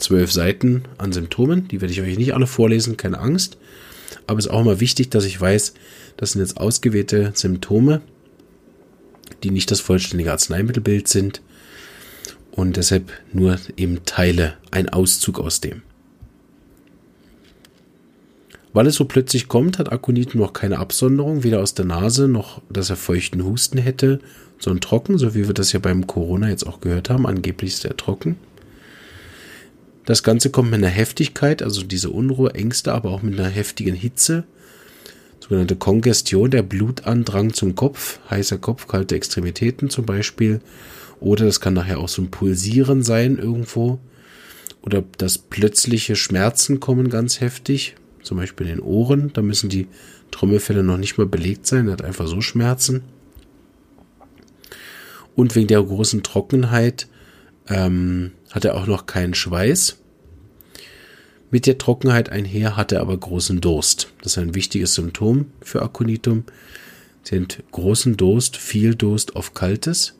zwölf 0.00 0.32
Seiten 0.32 0.84
an 0.98 1.12
Symptomen. 1.12 1.68
Die 1.68 1.80
werde 1.80 1.92
ich 1.92 2.00
euch 2.00 2.18
nicht 2.18 2.34
alle 2.34 2.46
vorlesen, 2.46 2.96
keine 2.96 3.18
Angst. 3.18 3.58
Aber 4.26 4.38
es 4.38 4.46
ist 4.46 4.52
auch 4.52 4.60
immer 4.60 4.80
wichtig, 4.80 5.10
dass 5.10 5.24
ich 5.24 5.40
weiß, 5.40 5.74
das 6.16 6.32
sind 6.32 6.40
jetzt 6.40 6.56
ausgewählte 6.56 7.32
Symptome, 7.34 8.00
die 9.42 9.50
nicht 9.50 9.70
das 9.70 9.80
vollständige 9.80 10.32
Arzneimittelbild 10.32 11.08
sind 11.08 11.40
und 12.50 12.76
deshalb 12.76 13.10
nur 13.32 13.58
eben 13.76 14.04
Teile, 14.04 14.54
ein 14.70 14.88
Auszug 14.88 15.38
aus 15.40 15.60
dem. 15.60 15.82
Weil 18.72 18.86
es 18.86 18.96
so 18.96 19.04
plötzlich 19.04 19.48
kommt, 19.48 19.78
hat 19.78 19.90
Akonitum 19.90 20.40
noch 20.40 20.52
keine 20.52 20.78
Absonderung, 20.78 21.42
weder 21.42 21.60
aus 21.60 21.74
der 21.74 21.84
Nase 21.84 22.28
noch, 22.28 22.62
dass 22.70 22.90
er 22.90 22.96
feuchten 22.96 23.44
Husten 23.44 23.78
hätte, 23.78 24.20
sondern 24.58 24.80
trocken, 24.80 25.18
so 25.18 25.34
wie 25.34 25.46
wir 25.46 25.54
das 25.54 25.72
ja 25.72 25.80
beim 25.80 26.06
Corona 26.06 26.50
jetzt 26.50 26.66
auch 26.66 26.80
gehört 26.80 27.10
haben. 27.10 27.26
Angeblich 27.26 27.72
ist 27.72 27.84
er 27.84 27.96
trocken. 27.96 28.36
Das 30.10 30.24
Ganze 30.24 30.50
kommt 30.50 30.72
mit 30.72 30.78
einer 30.78 30.88
Heftigkeit, 30.88 31.62
also 31.62 31.84
diese 31.84 32.10
Unruhe, 32.10 32.52
Ängste, 32.52 32.92
aber 32.92 33.10
auch 33.10 33.22
mit 33.22 33.38
einer 33.38 33.48
heftigen 33.48 33.94
Hitze. 33.94 34.42
Sogenannte 35.38 35.76
Kongestion, 35.76 36.50
der 36.50 36.64
Blutandrang 36.64 37.52
zum 37.52 37.76
Kopf, 37.76 38.18
heißer 38.28 38.58
Kopf, 38.58 38.88
kalte 38.88 39.14
Extremitäten 39.14 39.88
zum 39.88 40.06
Beispiel. 40.06 40.62
Oder 41.20 41.44
das 41.44 41.60
kann 41.60 41.74
nachher 41.74 42.00
auch 42.00 42.08
so 42.08 42.22
ein 42.22 42.32
Pulsieren 42.32 43.04
sein 43.04 43.38
irgendwo. 43.38 44.00
Oder 44.82 45.04
dass 45.18 45.38
plötzliche 45.38 46.16
Schmerzen 46.16 46.80
kommen 46.80 47.08
ganz 47.08 47.40
heftig, 47.40 47.94
zum 48.24 48.36
Beispiel 48.36 48.66
in 48.66 48.78
den 48.78 48.82
Ohren. 48.82 49.32
Da 49.32 49.42
müssen 49.42 49.70
die 49.70 49.86
Trommelfälle 50.32 50.82
noch 50.82 50.98
nicht 50.98 51.18
mal 51.18 51.26
belegt 51.28 51.68
sein, 51.68 51.86
er 51.86 51.92
hat 51.92 52.02
einfach 52.02 52.26
so 52.26 52.40
Schmerzen. 52.40 53.04
Und 55.36 55.54
wegen 55.54 55.68
der 55.68 55.80
großen 55.80 56.24
Trockenheit 56.24 57.06
ähm, 57.68 58.32
hat 58.50 58.64
er 58.64 58.74
auch 58.74 58.88
noch 58.88 59.06
keinen 59.06 59.34
Schweiß. 59.34 59.99
Mit 61.50 61.66
der 61.66 61.78
Trockenheit 61.78 62.30
einher 62.30 62.76
hat 62.76 62.92
er 62.92 63.00
aber 63.00 63.16
großen 63.16 63.60
Durst. 63.60 64.12
Das 64.22 64.32
ist 64.32 64.38
ein 64.38 64.54
wichtiges 64.54 64.94
Symptom 64.94 65.46
für 65.60 65.82
Aconitum. 65.82 66.44
Sie 67.22 67.36
haben 67.36 67.48
großen 67.72 68.16
Durst, 68.16 68.56
viel 68.56 68.94
Durst 68.94 69.36
auf 69.36 69.52
Kaltes 69.52 70.14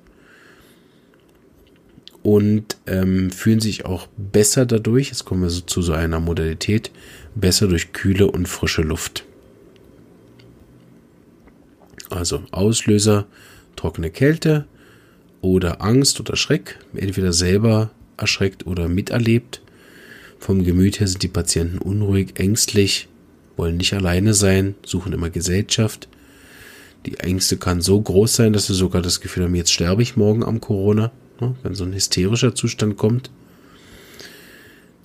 und 2.23 2.77
ähm, 2.87 3.31
fühlen 3.31 3.61
sich 3.61 3.87
auch 3.87 4.09
besser 4.17 4.67
dadurch, 4.67 5.09
jetzt 5.09 5.25
kommen 5.25 5.43
wir 5.43 5.51
so 5.51 5.63
zu 5.63 5.83
so 5.83 5.93
einer 5.93 6.21
Modalität, 6.21 6.91
besser 7.35 7.67
durch 7.67 7.93
kühle 7.93 8.31
und 8.31 8.47
frische 8.47 8.83
Luft. 8.83 9.25
Also 12.11 12.43
Auslöser, 12.51 13.27
trockene 13.77 14.11
Kälte 14.11 14.67
oder 15.41 15.81
Angst 15.81 16.21
oder 16.21 16.37
Schreck, 16.37 16.79
entweder 16.95 17.33
selber 17.33 17.91
erschreckt 18.17 18.67
oder 18.67 18.89
miterlebt. 18.89 19.63
Vom 20.41 20.65
Gemüt 20.65 20.99
her 20.99 21.07
sind 21.07 21.23
die 21.23 21.29
Patienten 21.29 21.79
unruhig, 21.79 22.41
ängstlich, 22.41 23.09
wollen 23.57 23.77
nicht 23.77 23.95
alleine 23.95 24.35
sein, 24.35 24.75
suchen 24.85 25.13
immer 25.13 25.31
Gesellschaft. 25.31 26.09
Die 27.07 27.19
Ängste 27.19 27.57
kann 27.57 27.81
so 27.81 28.01
groß 28.01 28.35
sein, 28.35 28.53
dass 28.53 28.67
sie 28.67 28.75
sogar 28.75 29.03
das 29.03 29.21
Gefühl 29.21 29.45
haben, 29.45 29.55
jetzt 29.55 29.73
sterbe 29.73 30.03
ich 30.03 30.17
morgen 30.17 30.43
am 30.43 30.61
Corona 30.61 31.13
ne, 31.41 31.55
wenn 31.63 31.75
so 31.75 31.85
ein 31.85 31.93
hysterischer 31.93 32.55
Zustand 32.55 32.97
kommt. 32.97 33.31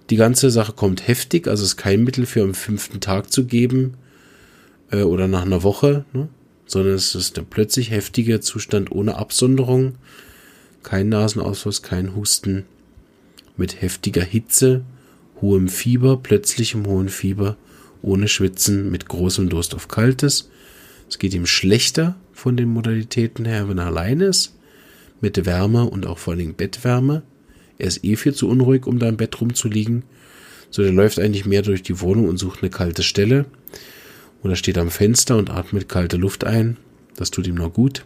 Die 0.09 0.17
ganze 0.17 0.51
Sache 0.51 0.73
kommt 0.73 1.07
heftig, 1.07 1.47
also 1.47 1.63
es 1.63 1.69
ist 1.69 1.77
kein 1.77 2.03
Mittel 2.03 2.25
für 2.25 2.43
am 2.43 2.53
fünften 2.53 2.99
Tag 2.99 3.31
zu 3.31 3.45
geben 3.45 3.95
äh, 4.91 5.01
oder 5.01 5.27
nach 5.27 5.41
einer 5.43 5.63
Woche, 5.63 6.05
ne, 6.13 6.29
sondern 6.65 6.93
es 6.93 7.15
ist 7.15 7.37
der 7.37 7.43
plötzlich 7.43 7.91
heftige 7.91 8.39
Zustand 8.39 8.91
ohne 8.91 9.15
Absonderung, 9.15 9.95
kein 10.83 11.09
Nasenausfluss, 11.09 11.81
kein 11.81 12.15
Husten, 12.15 12.65
mit 13.57 13.81
heftiger 13.81 14.23
Hitze, 14.23 14.83
hohem 15.41 15.67
Fieber, 15.67 16.17
plötzlichem 16.17 16.85
hohen 16.85 17.09
Fieber, 17.09 17.57
ohne 18.01 18.27
Schwitzen, 18.27 18.91
mit 18.91 19.07
großem 19.07 19.49
Durst 19.49 19.75
auf 19.75 19.87
Kaltes. 19.87 20.49
Es 21.09 21.19
geht 21.19 21.33
ihm 21.33 21.45
schlechter 21.45 22.15
von 22.33 22.57
den 22.57 22.69
Modalitäten 22.69 23.45
her, 23.45 23.69
wenn 23.69 23.77
er 23.77 23.87
alleine 23.87 24.25
ist 24.25 24.55
mit 25.21 25.45
Wärme 25.45 25.85
und 25.85 26.05
auch 26.05 26.17
vor 26.17 26.35
Dingen 26.35 26.53
Bettwärme. 26.53 27.23
Er 27.77 27.87
ist 27.87 28.03
eh 28.03 28.15
viel 28.15 28.33
zu 28.33 28.47
unruhig, 28.47 28.85
um 28.85 28.99
da 28.99 29.09
im 29.09 29.17
Bett 29.17 29.39
rumzuliegen. 29.41 30.03
So, 30.69 30.83
der 30.83 30.91
läuft 30.91 31.19
eigentlich 31.19 31.45
mehr 31.45 31.61
durch 31.61 31.83
die 31.83 31.99
Wohnung 31.99 32.27
und 32.29 32.37
sucht 32.37 32.61
eine 32.61 32.69
kalte 32.69 33.03
Stelle. 33.03 33.45
Oder 34.43 34.55
steht 34.55 34.77
am 34.77 34.91
Fenster 34.91 35.37
und 35.37 35.49
atmet 35.49 35.89
kalte 35.89 36.17
Luft 36.17 36.43
ein. 36.43 36.77
Das 37.15 37.31
tut 37.31 37.47
ihm 37.47 37.55
noch 37.55 37.73
gut. 37.73 38.05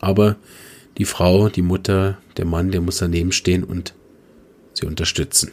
Aber 0.00 0.36
die 0.98 1.04
Frau, 1.04 1.48
die 1.48 1.62
Mutter, 1.62 2.18
der 2.36 2.44
Mann, 2.44 2.70
der 2.70 2.80
muss 2.80 2.98
daneben 2.98 3.32
stehen 3.32 3.64
und 3.64 3.94
sie 4.72 4.86
unterstützen. 4.86 5.50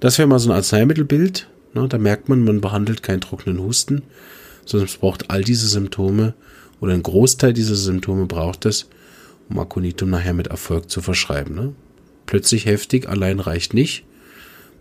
Das 0.00 0.18
wäre 0.18 0.28
mal 0.28 0.38
so 0.38 0.50
ein 0.50 0.56
Arzneimittelbild. 0.56 1.48
Ne? 1.74 1.88
Da 1.88 1.98
merkt 1.98 2.28
man, 2.28 2.42
man 2.42 2.60
behandelt 2.60 3.02
keinen 3.02 3.20
trockenen 3.20 3.60
Husten, 3.60 4.02
sondern 4.64 4.88
es 4.88 4.96
braucht 4.96 5.30
all 5.30 5.42
diese 5.42 5.68
Symptome 5.68 6.34
oder 6.80 6.92
ein 6.92 7.02
Großteil 7.02 7.52
dieser 7.52 7.76
Symptome 7.76 8.26
braucht 8.26 8.66
es, 8.66 8.88
um 9.48 9.58
Aconitum 9.58 10.10
nachher 10.10 10.34
mit 10.34 10.48
Erfolg 10.48 10.90
zu 10.90 11.00
verschreiben. 11.00 11.54
Ne? 11.54 11.72
Plötzlich 12.26 12.66
heftig 12.66 13.08
allein 13.08 13.40
reicht 13.40 13.72
nicht, 13.72 14.04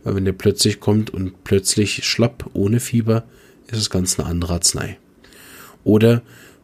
weil 0.04 0.16
wenn 0.16 0.26
der 0.26 0.34
plötzlich 0.34 0.80
kommt 0.80 1.10
und 1.12 1.44
plötzlich 1.44 2.06
schlapp 2.06 2.50
ohne 2.54 2.80
Fieber, 2.80 3.24
ist 3.68 3.80
es 3.80 3.90
ganz 3.90 4.20
eine 4.20 4.28
andere 4.28 4.54
Arznei. 4.54 4.98
Oder 5.84 6.22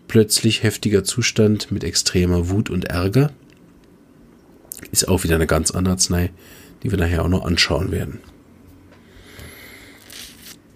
plötzlich 0.07 0.63
heftiger 0.63 1.03
Zustand 1.03 1.71
mit 1.71 1.83
extremer 1.83 2.49
Wut 2.49 2.69
und 2.69 2.85
Ärger 2.85 3.31
ist 4.91 5.07
auch 5.07 5.23
wieder 5.23 5.35
eine 5.35 5.47
ganz 5.47 5.71
andere 5.71 5.93
Arznei, 5.93 6.31
die 6.83 6.91
wir 6.91 6.97
nachher 6.97 7.23
auch 7.23 7.29
noch 7.29 7.45
anschauen 7.45 7.91
werden. 7.91 8.19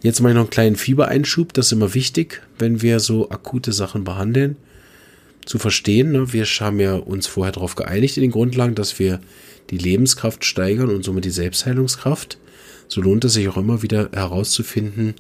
Jetzt 0.05 0.21
mache 0.21 0.33
ich 0.33 0.35
noch 0.35 0.43
einen 0.43 0.51
kleinen 0.51 0.75
Fiebereinschub. 0.75 1.51
Das 1.53 1.65
ist 1.65 1.71
immer 1.71 1.95
wichtig, 1.95 2.43
wenn 2.59 2.83
wir 2.83 2.99
so 2.99 3.31
akute 3.31 3.73
Sachen 3.73 4.03
behandeln, 4.03 4.55
zu 5.45 5.57
verstehen. 5.57 6.11
Ne? 6.11 6.31
Wir 6.31 6.45
haben 6.45 6.79
ja 6.79 6.93
uns 6.93 7.25
vorher 7.25 7.51
darauf 7.51 7.73
geeinigt 7.73 8.15
in 8.17 8.21
den 8.21 8.29
Grundlagen, 8.29 8.75
dass 8.75 8.99
wir 8.99 9.19
die 9.71 9.79
Lebenskraft 9.79 10.45
steigern 10.45 10.89
und 10.89 11.03
somit 11.03 11.25
die 11.25 11.31
Selbstheilungskraft. 11.31 12.37
So 12.87 13.01
lohnt 13.01 13.25
es 13.25 13.33
sich 13.33 13.49
auch 13.49 13.57
immer 13.57 13.81
wieder 13.81 14.11
herauszufinden, 14.13 15.15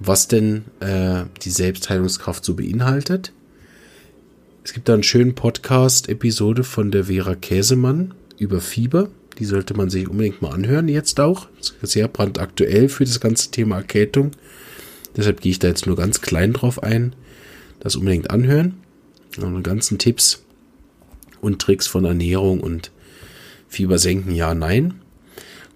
was 0.00 0.28
denn 0.28 0.64
äh, 0.80 1.24
die 1.42 1.50
Selbstheilungskraft 1.50 2.42
so 2.42 2.54
beinhaltet. 2.54 3.34
Es 4.64 4.72
gibt 4.72 4.88
da 4.88 4.94
einen 4.94 5.02
schönen 5.02 5.34
Podcast-Episode 5.34 6.64
von 6.64 6.90
der 6.90 7.04
Vera 7.04 7.34
Käsemann 7.34 8.14
über 8.38 8.62
Fieber. 8.62 9.10
Die 9.38 9.44
sollte 9.44 9.74
man 9.74 9.90
sich 9.90 10.08
unbedingt 10.08 10.42
mal 10.42 10.52
anhören, 10.52 10.88
jetzt 10.88 11.18
auch. 11.20 11.48
Sehr 11.82 12.08
brandaktuell 12.08 12.88
für 12.88 13.04
das 13.04 13.20
ganze 13.20 13.50
Thema 13.50 13.76
Erkältung. 13.76 14.32
Deshalb 15.16 15.40
gehe 15.40 15.52
ich 15.52 15.58
da 15.58 15.68
jetzt 15.68 15.86
nur 15.86 15.96
ganz 15.96 16.20
klein 16.20 16.52
drauf 16.52 16.82
ein. 16.82 17.14
Das 17.80 17.96
unbedingt 17.96 18.30
anhören. 18.30 18.74
Und 19.38 19.56
die 19.56 19.62
ganzen 19.62 19.98
Tipps 19.98 20.44
und 21.40 21.60
Tricks 21.60 21.86
von 21.86 22.04
Ernährung 22.04 22.60
und 22.60 22.92
Fieber 23.68 23.98
senken, 23.98 24.34
ja, 24.34 24.54
nein. 24.54 24.94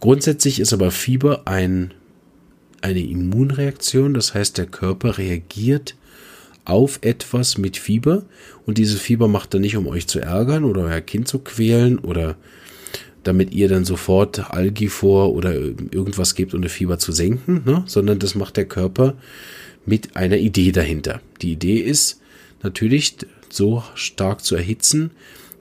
Grundsätzlich 0.01 0.61
ist 0.61 0.73
aber 0.73 0.91
Fieber 0.91 1.43
ein, 1.47 1.95
eine 2.83 3.01
Immunreaktion. 3.01 4.13
Das 4.13 4.35
heißt, 4.35 4.59
der 4.59 4.67
Körper 4.67 5.19
reagiert 5.19 5.97
auf 6.67 6.99
etwas 7.03 7.57
mit 7.57 7.79
Fieber. 7.79 8.25
Und 8.67 8.79
dieses 8.79 9.01
Fieber 9.01 9.29
macht 9.29 9.55
er 9.55 9.61
nicht, 9.61 9.77
um 9.77 9.87
euch 9.87 10.07
zu 10.07 10.21
ärgern 10.21 10.65
oder 10.65 10.83
euer 10.83 11.01
Kind 11.01 11.27
zu 11.27 11.39
quälen 11.39 11.99
oder 11.99 12.37
damit 13.27 13.53
ihr 13.53 13.69
dann 13.69 13.85
sofort 13.85 14.53
Algifor 14.53 15.33
oder 15.33 15.53
irgendwas 15.53 16.37
gebt, 16.37 16.55
um 16.55 16.63
das 16.63 16.71
Fieber 16.71 16.99
zu 16.99 17.11
senken, 17.11 17.63
ne? 17.65 17.83
sondern 17.87 18.21
das 18.21 18.37
macht 18.37 18.57
der 18.57 18.67
Körper 18.67 19.15
mit 19.85 20.17
einer 20.17 20.37
Idee 20.37 20.71
dahinter. 20.71 21.21
Die 21.43 21.53
Idee 21.53 21.79
ist 21.79 22.21
natürlich 22.63 23.17
so 23.49 23.83
stark 23.95 24.45
zu 24.45 24.55
erhitzen, 24.55 25.11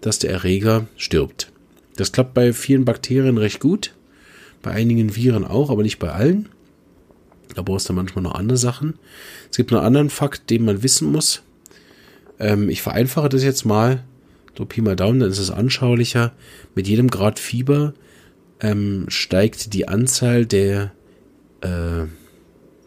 dass 0.01 0.19
der 0.19 0.31
Erreger 0.31 0.87
stirbt. 0.95 1.51
Das 1.95 2.11
klappt 2.11 2.35
bei 2.35 2.53
vielen 2.53 2.85
Bakterien 2.85 3.37
recht 3.37 3.59
gut, 3.59 3.93
bei 4.61 4.71
einigen 4.71 5.15
Viren 5.15 5.45
auch, 5.45 5.71
aber 5.71 5.81
nicht 5.81 5.97
bei 5.97 6.11
allen. 6.11 6.49
Da 7.55 7.63
brauchst 7.63 7.89
du 7.89 7.93
manchmal 7.93 8.23
noch 8.23 8.35
andere 8.35 8.57
Sachen. 8.57 8.95
Es 9.49 9.57
gibt 9.57 9.71
noch 9.71 9.79
einen 9.79 9.87
anderen 9.87 10.09
Fakt, 10.11 10.51
den 10.51 10.65
man 10.65 10.83
wissen 10.83 11.11
muss. 11.11 11.41
Ähm, 12.39 12.69
ich 12.69 12.83
vereinfache 12.83 13.29
das 13.29 13.43
jetzt 13.43 13.65
mal 13.65 14.03
so 14.57 14.65
Pi 14.65 14.81
mal 14.81 14.95
Daumen, 14.95 15.19
dann 15.19 15.29
ist 15.29 15.39
es 15.39 15.51
anschaulicher. 15.51 16.33
Mit 16.75 16.87
jedem 16.87 17.09
Grad 17.09 17.39
Fieber 17.39 17.93
ähm, 18.59 19.05
steigt 19.09 19.73
die 19.73 19.87
Anzahl 19.87 20.45
der 20.45 20.91
äh, 21.61 22.05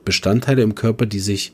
Bestandteile 0.04 0.62
im 0.62 0.74
Körper, 0.74 1.06
die 1.06 1.20
sich 1.20 1.52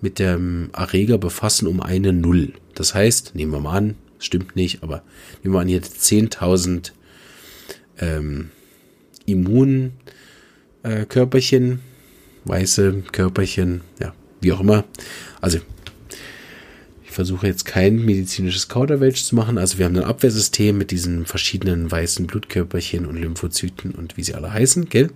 mit 0.00 0.18
dem 0.18 0.70
Erreger 0.72 1.18
befassen, 1.18 1.66
um 1.66 1.80
eine 1.80 2.12
Null. 2.12 2.52
Das 2.74 2.94
heißt, 2.94 3.34
nehmen 3.34 3.52
wir 3.52 3.60
mal 3.60 3.76
an, 3.76 3.96
stimmt 4.18 4.54
nicht, 4.54 4.82
aber 4.82 5.02
nehmen 5.42 5.54
wir 5.54 5.60
an, 5.60 5.68
jetzt 5.68 6.02
10.000 6.02 6.92
ähm, 7.98 8.50
Immunkörperchen, 9.26 11.72
äh, 11.72 11.78
weiße 12.44 13.02
Körperchen, 13.12 13.80
ja, 14.00 14.14
wie 14.40 14.52
auch 14.52 14.60
immer. 14.60 14.84
Also 15.40 15.58
versuche 17.18 17.48
jetzt 17.48 17.64
kein 17.64 18.04
medizinisches 18.04 18.68
Kauderwelsch 18.68 19.24
zu 19.24 19.34
machen. 19.34 19.58
Also 19.58 19.78
wir 19.78 19.86
haben 19.86 19.96
ein 19.96 20.04
Abwehrsystem 20.04 20.78
mit 20.78 20.92
diesen 20.92 21.26
verschiedenen 21.26 21.90
weißen 21.90 22.28
Blutkörperchen 22.28 23.06
und 23.06 23.16
Lymphozyten 23.16 23.90
und 23.90 24.16
wie 24.16 24.22
sie 24.22 24.36
alle 24.36 24.52
heißen, 24.52 24.88
gell? 24.88 25.10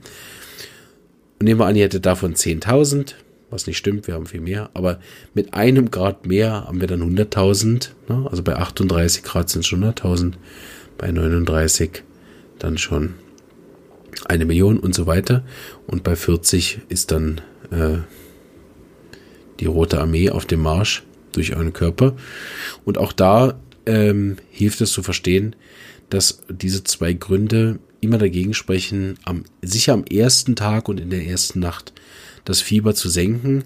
Und 1.38 1.44
nehmen 1.44 1.60
wir 1.60 1.66
an, 1.66 1.76
ihr 1.76 1.84
hättet 1.84 2.04
davon 2.04 2.34
10.000, 2.34 3.14
was 3.50 3.68
nicht 3.68 3.78
stimmt, 3.78 4.08
wir 4.08 4.14
haben 4.14 4.26
viel 4.26 4.40
mehr, 4.40 4.70
aber 4.74 4.98
mit 5.32 5.54
einem 5.54 5.92
Grad 5.92 6.26
mehr 6.26 6.64
haben 6.64 6.80
wir 6.80 6.88
dann 6.88 7.02
100.000. 7.02 7.90
Ne? 8.08 8.26
Also 8.28 8.42
bei 8.42 8.56
38 8.56 9.22
Grad 9.22 9.48
sind 9.48 9.60
es 9.60 9.68
schon 9.68 9.84
100.000, 9.84 10.32
bei 10.98 11.12
39 11.12 12.02
dann 12.58 12.78
schon 12.78 13.14
eine 14.24 14.44
Million 14.44 14.80
und 14.80 14.92
so 14.92 15.06
weiter. 15.06 15.44
Und 15.86 16.02
bei 16.02 16.16
40 16.16 16.80
ist 16.88 17.12
dann 17.12 17.40
äh, 17.70 17.98
die 19.60 19.66
Rote 19.66 20.00
Armee 20.00 20.30
auf 20.30 20.46
dem 20.46 20.62
Marsch 20.62 21.04
durch 21.32 21.54
euren 21.54 21.72
Körper. 21.72 22.14
Und 22.84 22.98
auch 22.98 23.12
da 23.12 23.58
ähm, 23.86 24.36
hilft 24.50 24.80
es 24.80 24.92
zu 24.92 25.02
verstehen, 25.02 25.56
dass 26.10 26.42
diese 26.48 26.84
zwei 26.84 27.12
Gründe 27.12 27.78
immer 28.00 28.18
dagegen 28.18 28.54
sprechen, 28.54 29.18
am, 29.24 29.44
sicher 29.62 29.94
am 29.94 30.04
ersten 30.04 30.56
Tag 30.56 30.88
und 30.88 31.00
in 31.00 31.10
der 31.10 31.26
ersten 31.26 31.60
Nacht 31.60 31.92
das 32.44 32.60
Fieber 32.60 32.94
zu 32.94 33.08
senken, 33.08 33.64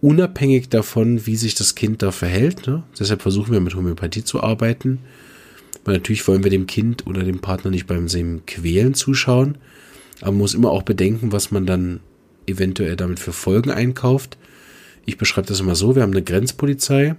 unabhängig 0.00 0.68
davon, 0.70 1.26
wie 1.26 1.36
sich 1.36 1.54
das 1.54 1.74
Kind 1.74 2.02
da 2.02 2.10
verhält. 2.10 2.66
Ne? 2.66 2.82
Deshalb 2.98 3.22
versuchen 3.22 3.52
wir 3.52 3.60
mit 3.60 3.74
Homöopathie 3.74 4.24
zu 4.24 4.42
arbeiten. 4.42 5.00
Weil 5.84 5.94
natürlich 5.94 6.26
wollen 6.26 6.44
wir 6.44 6.50
dem 6.50 6.66
Kind 6.66 7.06
oder 7.06 7.22
dem 7.22 7.40
Partner 7.40 7.70
nicht 7.70 7.86
beim 7.86 8.08
Sehen 8.08 8.42
quälen 8.46 8.94
zuschauen. 8.94 9.58
Aber 10.20 10.32
man 10.32 10.38
muss 10.38 10.54
immer 10.54 10.70
auch 10.70 10.82
bedenken, 10.82 11.32
was 11.32 11.50
man 11.50 11.66
dann 11.66 12.00
eventuell 12.46 12.96
damit 12.96 13.20
für 13.20 13.32
Folgen 13.32 13.70
einkauft. 13.70 14.36
Ich 15.06 15.18
beschreibe 15.18 15.48
das 15.48 15.60
immer 15.60 15.74
so, 15.74 15.94
wir 15.94 16.02
haben 16.02 16.12
eine 16.12 16.22
Grenzpolizei, 16.22 17.16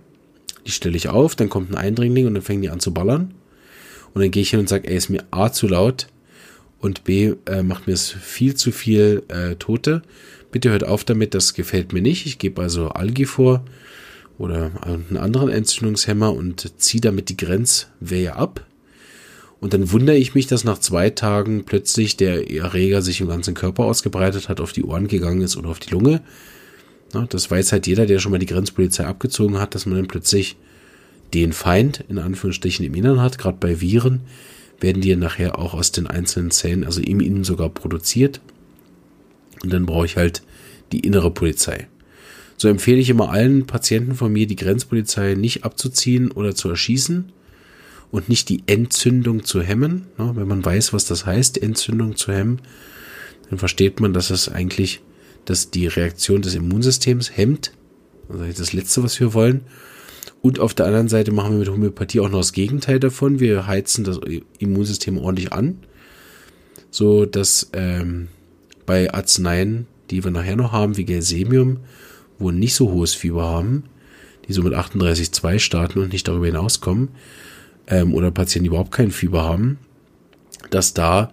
die 0.66 0.72
stelle 0.72 0.98
ich 0.98 1.10
auf, 1.10 1.36
dann 1.36 1.50
kommt 1.50 1.72
ein 1.72 1.78
Eindringling 1.78 2.28
und 2.28 2.36
dann 2.36 2.44
fängen 2.44 2.62
die 2.62 2.70
an 2.70 2.80
zu 2.80 2.94
ballern. 2.94 3.34
Und 4.14 4.22
dann 4.22 4.32
gehe 4.32 4.44
ich 4.44 4.50
hin 4.50 4.60
und 4.60 4.70
sage, 4.70 4.88
ey, 4.90 4.98
ist 4.98 5.10
mir 5.10 5.24
A 5.32 5.52
zu 5.52 5.68
laut 5.68 6.08
und 6.80 7.04
B 7.04 7.34
äh, 7.46 7.64
macht 7.64 7.88
mir 7.88 7.94
es 7.94 8.10
viel 8.10 8.56
zu 8.56 8.72
viel 8.72 9.24
äh, 9.30 9.56
Tote. 9.56 10.02
Bitte 10.52 10.70
hört 10.70 10.84
auf 10.84 11.04
damit, 11.04 11.34
das 11.34 11.54
gefällt 11.54 11.94
mir 11.94 12.02
nicht. 12.02 12.26
Ich 12.26 12.38
gebe 12.38 12.62
also 12.62 12.90
Algi 12.90 13.26
vor 13.26 13.64
oder 14.38 14.72
einen 14.82 15.18
anderen 15.18 15.50
Entzündungshemmer 15.50 16.34
und 16.34 16.74
ziehe 16.82 17.02
damit 17.02 17.30
die 17.30 17.38
Grenzwehe 17.38 18.36
ab. 18.36 18.66
Und 19.60 19.74
dann 19.74 19.92
wundere 19.92 20.18
ich 20.18 20.34
mich, 20.34 20.48
dass 20.48 20.64
nach 20.64 20.80
zwei 20.80 21.12
Tagen 21.12 21.64
plötzlich 21.66 22.18
der 22.18 22.50
Erreger 22.52 23.04
sich 23.04 23.22
im 23.22 23.28
ganzen 23.28 23.54
Körper 23.54 23.84
ausgebreitet 23.84 24.50
hat, 24.50 24.60
auf 24.60 24.74
die 24.74 24.84
Ohren 24.84 25.08
gegangen 25.08 25.42
ist 25.42 25.56
oder 25.56 25.70
auf 25.70 25.80
die 25.80 25.92
Lunge. 25.92 26.22
Das 27.12 27.52
weiß 27.52 27.72
halt 27.72 27.88
jeder, 27.88 28.06
der 28.06 28.20
schon 28.20 28.32
mal 28.32 28.40
die 28.40 28.46
Grenzpolizei 28.46 29.06
abgezogen 29.06 29.60
hat, 29.60 29.76
dass 29.76 29.86
man 29.86 29.98
dann 29.98 30.08
plötzlich 30.08 30.56
den 31.34 31.54
Feind 31.54 32.04
in 32.10 32.18
Anführungsstrichen 32.20 32.86
im 32.86 32.94
Innern 32.94 33.22
hat. 33.22 33.38
Gerade 33.38 33.58
bei 33.60 33.82
Viren 33.82 34.22
werden 34.80 35.02
die 35.02 35.16
nachher 35.16 35.60
auch 35.60 35.74
aus 35.74 35.92
den 35.92 36.08
einzelnen 36.08 36.52
Zellen, 36.52 36.84
also 36.84 37.02
im 37.02 37.20
Innen 37.20 37.44
sogar 37.44 37.70
produziert. 37.70 38.42
Und 39.64 39.72
dann 39.72 39.86
brauche 39.86 40.06
ich 40.06 40.18
halt 40.18 40.42
die 40.92 41.02
innere 41.02 41.32
Polizei. 41.32 41.88
So 42.58 42.68
empfehle 42.68 43.00
ich 43.00 43.10
immer 43.10 43.30
allen 43.30 43.66
Patienten 43.66 44.16
von 44.16 44.32
mir, 44.32 44.48
die 44.48 44.56
Grenzpolizei 44.56 45.36
nicht 45.36 45.64
abzuziehen 45.64 46.32
oder 46.32 46.54
zu 46.54 46.70
erschießen 46.70 47.32
und 48.12 48.30
nicht 48.30 48.50
die 48.50 48.64
Entzündung 48.68 49.46
zu 49.46 49.62
hemmen. 49.62 50.08
Wenn 50.18 50.48
man 50.48 50.64
weiß, 50.64 50.94
was 50.94 51.06
das 51.06 51.26
heißt, 51.26 51.62
Entzündung 51.62 52.16
zu 52.16 52.32
hemmen, 52.32 52.60
dann 53.50 53.58
versteht 53.60 54.00
man, 54.00 54.14
dass 54.14 54.30
es 54.30 54.50
eigentlich 54.50 55.02
dass 55.46 55.72
die 55.72 55.88
Reaktion 55.88 56.42
des 56.42 56.56
Immunsystems 56.56 57.36
hemmt. 57.36 57.72
Also 58.30 58.46
das 58.46 58.74
Letzte, 58.74 59.04
was 59.04 59.20
wir 59.20 59.34
wollen. 59.34 59.62
Und 60.42 60.60
auf 60.60 60.74
der 60.74 60.88
anderen 60.88 61.08
Seite 61.08 61.32
machen 61.32 61.52
wir 61.52 61.60
mit 61.60 61.70
Homöopathie 61.70 62.20
auch 62.20 62.30
noch 62.30 62.40
das 62.40 62.54
Gegenteil 62.54 63.00
davon. 63.00 63.40
Wir 63.40 63.68
heizen 63.68 64.04
das 64.04 64.20
Immunsystem 64.58 65.18
ordentlich 65.18 65.54
an, 65.54 65.78
so 66.90 67.26
dass 67.26 67.70
ähm, 67.74 68.28
bei 68.86 69.14
Arzneien, 69.14 69.86
die 70.10 70.24
wir 70.24 70.32
nachher 70.32 70.56
noch 70.56 70.72
haben, 70.72 70.98
wie 70.98 71.06
Gelsemium, 71.06 71.78
wo 72.40 72.50
nicht 72.50 72.74
so 72.74 72.92
hohes 72.92 73.14
Fieber 73.14 73.44
haben, 73.44 73.84
die 74.48 74.54
so 74.54 74.64
mit 74.64 74.74
38,2 74.74 75.60
starten 75.60 76.00
und 76.00 76.12
nicht 76.12 76.28
darüber 76.28 76.48
hinauskommen, 76.48 77.10
ähm, 77.88 78.14
oder 78.16 78.32
Patienten, 78.32 78.64
die 78.64 78.70
überhaupt 78.70 78.92
kein 78.92 79.12
Fieber 79.12 79.44
haben, 79.44 79.78
dass 80.72 80.94
da 80.94 81.32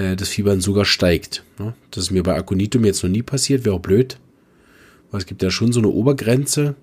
äh, 0.00 0.16
das 0.16 0.30
Fieber 0.30 0.58
sogar 0.60 0.84
steigt. 0.84 1.44
Ne? 1.58 1.74
Das 1.90 2.04
ist 2.04 2.10
mir 2.10 2.22
bei 2.22 2.34
Aconitum 2.34 2.84
jetzt 2.84 3.02
noch 3.02 3.10
nie 3.10 3.22
passiert, 3.22 3.64
wäre 3.64 3.76
auch 3.76 3.80
blöd. 3.80 4.18
Weil 5.10 5.20
es 5.20 5.26
gibt 5.26 5.42
ja 5.42 5.50
schon 5.50 5.72
so 5.72 5.80
eine 5.80 5.88
Obergrenze. 5.88 6.74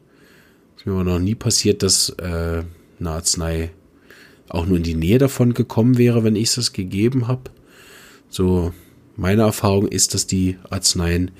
Es 0.75 0.81
ist 0.81 0.85
mir 0.85 0.93
aber 0.93 1.03
noch 1.03 1.19
nie 1.19 1.35
passiert, 1.35 1.81
dass 1.81 2.09
äh, 2.19 2.63
eine 2.99 3.09
Arznei 3.09 3.71
auch 4.49 4.65
nur 4.65 4.77
in 4.77 4.83
die 4.83 4.95
Nähe 4.95 5.17
davon 5.17 5.53
gekommen 5.53 5.97
wäre, 5.97 6.23
wenn 6.23 6.35
ich 6.35 6.55
es 6.55 6.73
gegeben 6.73 7.27
habe. 7.27 7.49
So, 8.29 8.73
meine 9.15 9.41
Erfahrung 9.41 9.87
ist, 9.87 10.13
dass 10.13 10.27
die 10.27 10.57
Arzneien, 10.69 11.31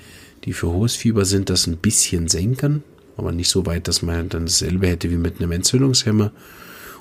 die 0.44 0.52
für 0.52 0.68
hohes 0.68 0.96
Fieber 0.96 1.24
sind, 1.24 1.48
das 1.48 1.66
ein 1.66 1.76
bisschen 1.76 2.28
senken, 2.28 2.82
aber 3.16 3.32
nicht 3.32 3.48
so 3.48 3.66
weit, 3.66 3.88
dass 3.88 4.02
man 4.02 4.28
dann 4.28 4.46
dasselbe 4.46 4.88
hätte 4.88 5.10
wie 5.10 5.16
mit 5.16 5.40
einem 5.40 5.52
Entzündungshemmer. 5.52 6.32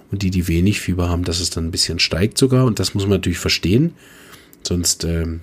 Und 0.09 0.21
die, 0.21 0.32
die 0.32 0.47
wenig 0.47 0.80
Fieber 0.80 1.09
haben, 1.09 1.25
dass 1.25 1.41
es 1.41 1.49
dann 1.49 1.65
ein 1.65 1.71
bisschen 1.71 1.99
steigt 1.99 2.38
sogar. 2.38 2.65
Und 2.65 2.80
das 2.80 2.93
muss 2.93 3.03
man 3.03 3.11
natürlich 3.11 3.39
verstehen. 3.39 3.93
Sonst 4.68 5.05
ähm, 5.05 5.39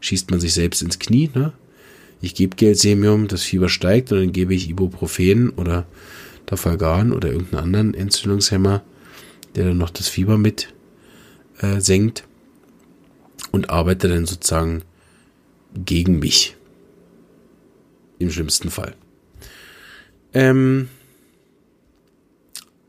schießt 0.00 0.30
man 0.30 0.40
sich 0.40 0.54
selbst 0.54 0.80
ins 0.80 0.98
Knie. 0.98 1.28
Ne? 1.34 1.52
Ich 2.22 2.34
gebe 2.34 2.56
Gelsemium, 2.56 3.28
das 3.28 3.42
Fieber 3.42 3.68
steigt 3.68 4.10
und 4.10 4.20
dann 4.20 4.32
gebe 4.32 4.54
ich 4.54 4.70
Ibuprofen 4.70 5.50
oder 5.50 5.86
Dafalgan 6.46 7.12
oder 7.12 7.30
irgendeinen 7.30 7.62
anderen 7.62 7.92
Entzündungshemmer, 7.92 8.82
der 9.54 9.66
dann 9.66 9.76
noch 9.76 9.90
das 9.90 10.08
Fieber 10.08 10.38
mit 10.38 10.72
äh, 11.58 11.78
senkt 11.78 12.24
und 13.52 13.68
arbeite 13.68 14.08
dann 14.08 14.24
sozusagen 14.24 14.80
gegen 15.74 16.18
mich. 16.20 16.56
Im 18.18 18.30
schlimmsten 18.30 18.70
Fall. 18.70 18.94
Ähm, 20.32 20.88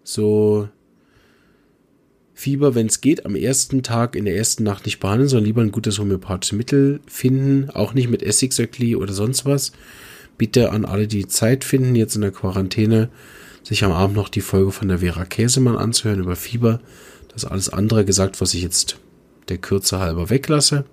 so 0.06 0.70
Fieber, 2.38 2.76
wenn 2.76 2.88
es 2.88 3.00
geht, 3.00 3.26
am 3.26 3.36
ersten 3.36 3.82
Tag, 3.82 4.14
in 4.14 4.26
der 4.26 4.36
ersten 4.36 4.64
Nacht 4.64 4.86
nicht 4.86 5.00
behandeln, 5.00 5.30
sondern 5.30 5.46
lieber 5.46 5.62
ein 5.62 5.72
gutes 5.72 6.00
homöopathisches 6.00 6.58
Mittel 6.58 7.00
finden, 7.08 7.70
auch 7.70 7.94
nicht 7.94 8.10
mit 8.10 8.22
Essigsöckli 8.22 8.98
oder 8.98 9.14
sonst 9.14 9.46
was. 9.46 9.72
Bitte 10.38 10.72
an 10.72 10.84
alle, 10.84 11.08
die 11.08 11.28
Zeit 11.28 11.64
finden, 11.64 11.96
jetzt 11.96 12.16
in 12.16 12.22
der 12.22 12.32
Quarantäne, 12.32 13.10
sich 13.64 13.86
am 13.86 13.94
Abend 13.94 14.18
noch 14.18 14.28
die 14.28 14.42
Folge 14.42 14.74
von 14.74 14.90
der 14.90 15.00
Vera 15.00 15.24
Käsemann 15.24 15.78
anzuhören 15.78 16.20
über 16.20 16.36
Fieber. 16.36 16.82
Das 17.30 17.44
ist 17.44 17.50
alles 17.50 17.70
andere 17.70 18.04
gesagt, 18.04 18.42
was 18.42 18.54
ich 18.54 18.62
jetzt 18.62 18.98
der 19.48 19.58
Kürze 19.58 20.00
halber 20.00 20.30
weglasse. 20.30 20.84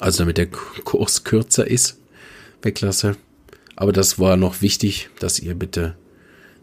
Also 0.00 0.18
damit 0.18 0.36
der 0.36 0.48
Kurs 0.48 1.24
kürzer 1.24 1.66
ist, 1.66 1.98
weglasse. 2.60 3.16
Aber 3.74 3.92
das 3.92 4.18
war 4.18 4.36
noch 4.36 4.60
wichtig, 4.60 5.08
dass 5.18 5.40
ihr 5.40 5.54
bitte 5.54 5.96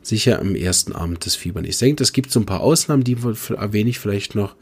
sicher 0.08 0.40
am 0.40 0.56
ersten 0.56 0.94
Abend 0.94 1.26
das 1.26 1.36
Fieber 1.36 1.62
nicht 1.62 1.78
senkt. 1.78 2.02
Es 2.02 2.14
gibt 2.14 2.32
so 2.32 2.40
ein 2.40 2.46
paar 2.46 2.62
Ausnahmen, 2.62 3.04
die 3.04 3.18
erwähne 3.56 3.90
ich 3.90 4.00
vielleicht 4.00 4.36
noch. 4.36 4.56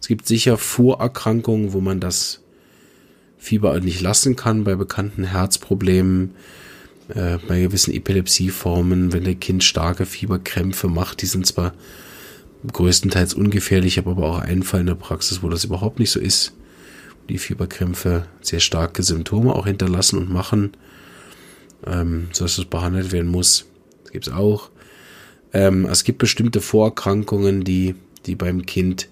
Es 0.00 0.08
gibt 0.08 0.26
sicher 0.26 0.56
Vorerkrankungen, 0.56 1.72
wo 1.72 1.80
man 1.80 2.00
das 2.00 2.40
Fieber 3.38 3.78
nicht 3.80 4.00
lassen 4.00 4.36
kann, 4.36 4.64
bei 4.64 4.74
bekannten 4.74 5.24
Herzproblemen, 5.24 6.34
äh, 7.08 7.38
bei 7.48 7.62
gewissen 7.62 7.92
Epilepsieformen, 7.92 9.12
wenn 9.12 9.24
der 9.24 9.34
Kind 9.34 9.64
starke 9.64 10.06
Fieberkrämpfe 10.06 10.88
macht. 10.88 11.22
Die 11.22 11.26
sind 11.26 11.46
zwar 11.46 11.72
größtenteils 12.70 13.34
ungefährlich, 13.34 13.96
habe 13.96 14.10
aber 14.10 14.26
auch 14.26 14.38
einen 14.38 14.62
Fall 14.62 14.80
in 14.80 14.86
der 14.86 14.94
Praxis, 14.94 15.42
wo 15.42 15.48
das 15.48 15.64
überhaupt 15.64 15.98
nicht 15.98 16.10
so 16.10 16.20
ist. 16.20 16.52
Die 17.28 17.38
Fieberkrämpfe 17.38 18.26
sehr 18.42 18.60
starke 18.60 19.02
Symptome 19.02 19.54
auch 19.54 19.66
hinterlassen 19.66 20.18
und 20.18 20.30
machen, 20.30 20.72
ähm, 21.86 22.28
sodass 22.32 22.58
es 22.58 22.64
behandelt 22.66 23.12
werden 23.12 23.30
muss. 23.30 23.66
Das 24.02 24.12
gibt 24.12 24.26
es 24.26 24.32
auch. 24.32 24.70
Ähm, 25.52 25.86
es 25.86 26.04
gibt 26.04 26.18
bestimmte 26.18 26.60
Vorerkrankungen, 26.60 27.64
die, 27.64 27.94
die 28.26 28.36
beim 28.36 28.66
Kind 28.66 29.08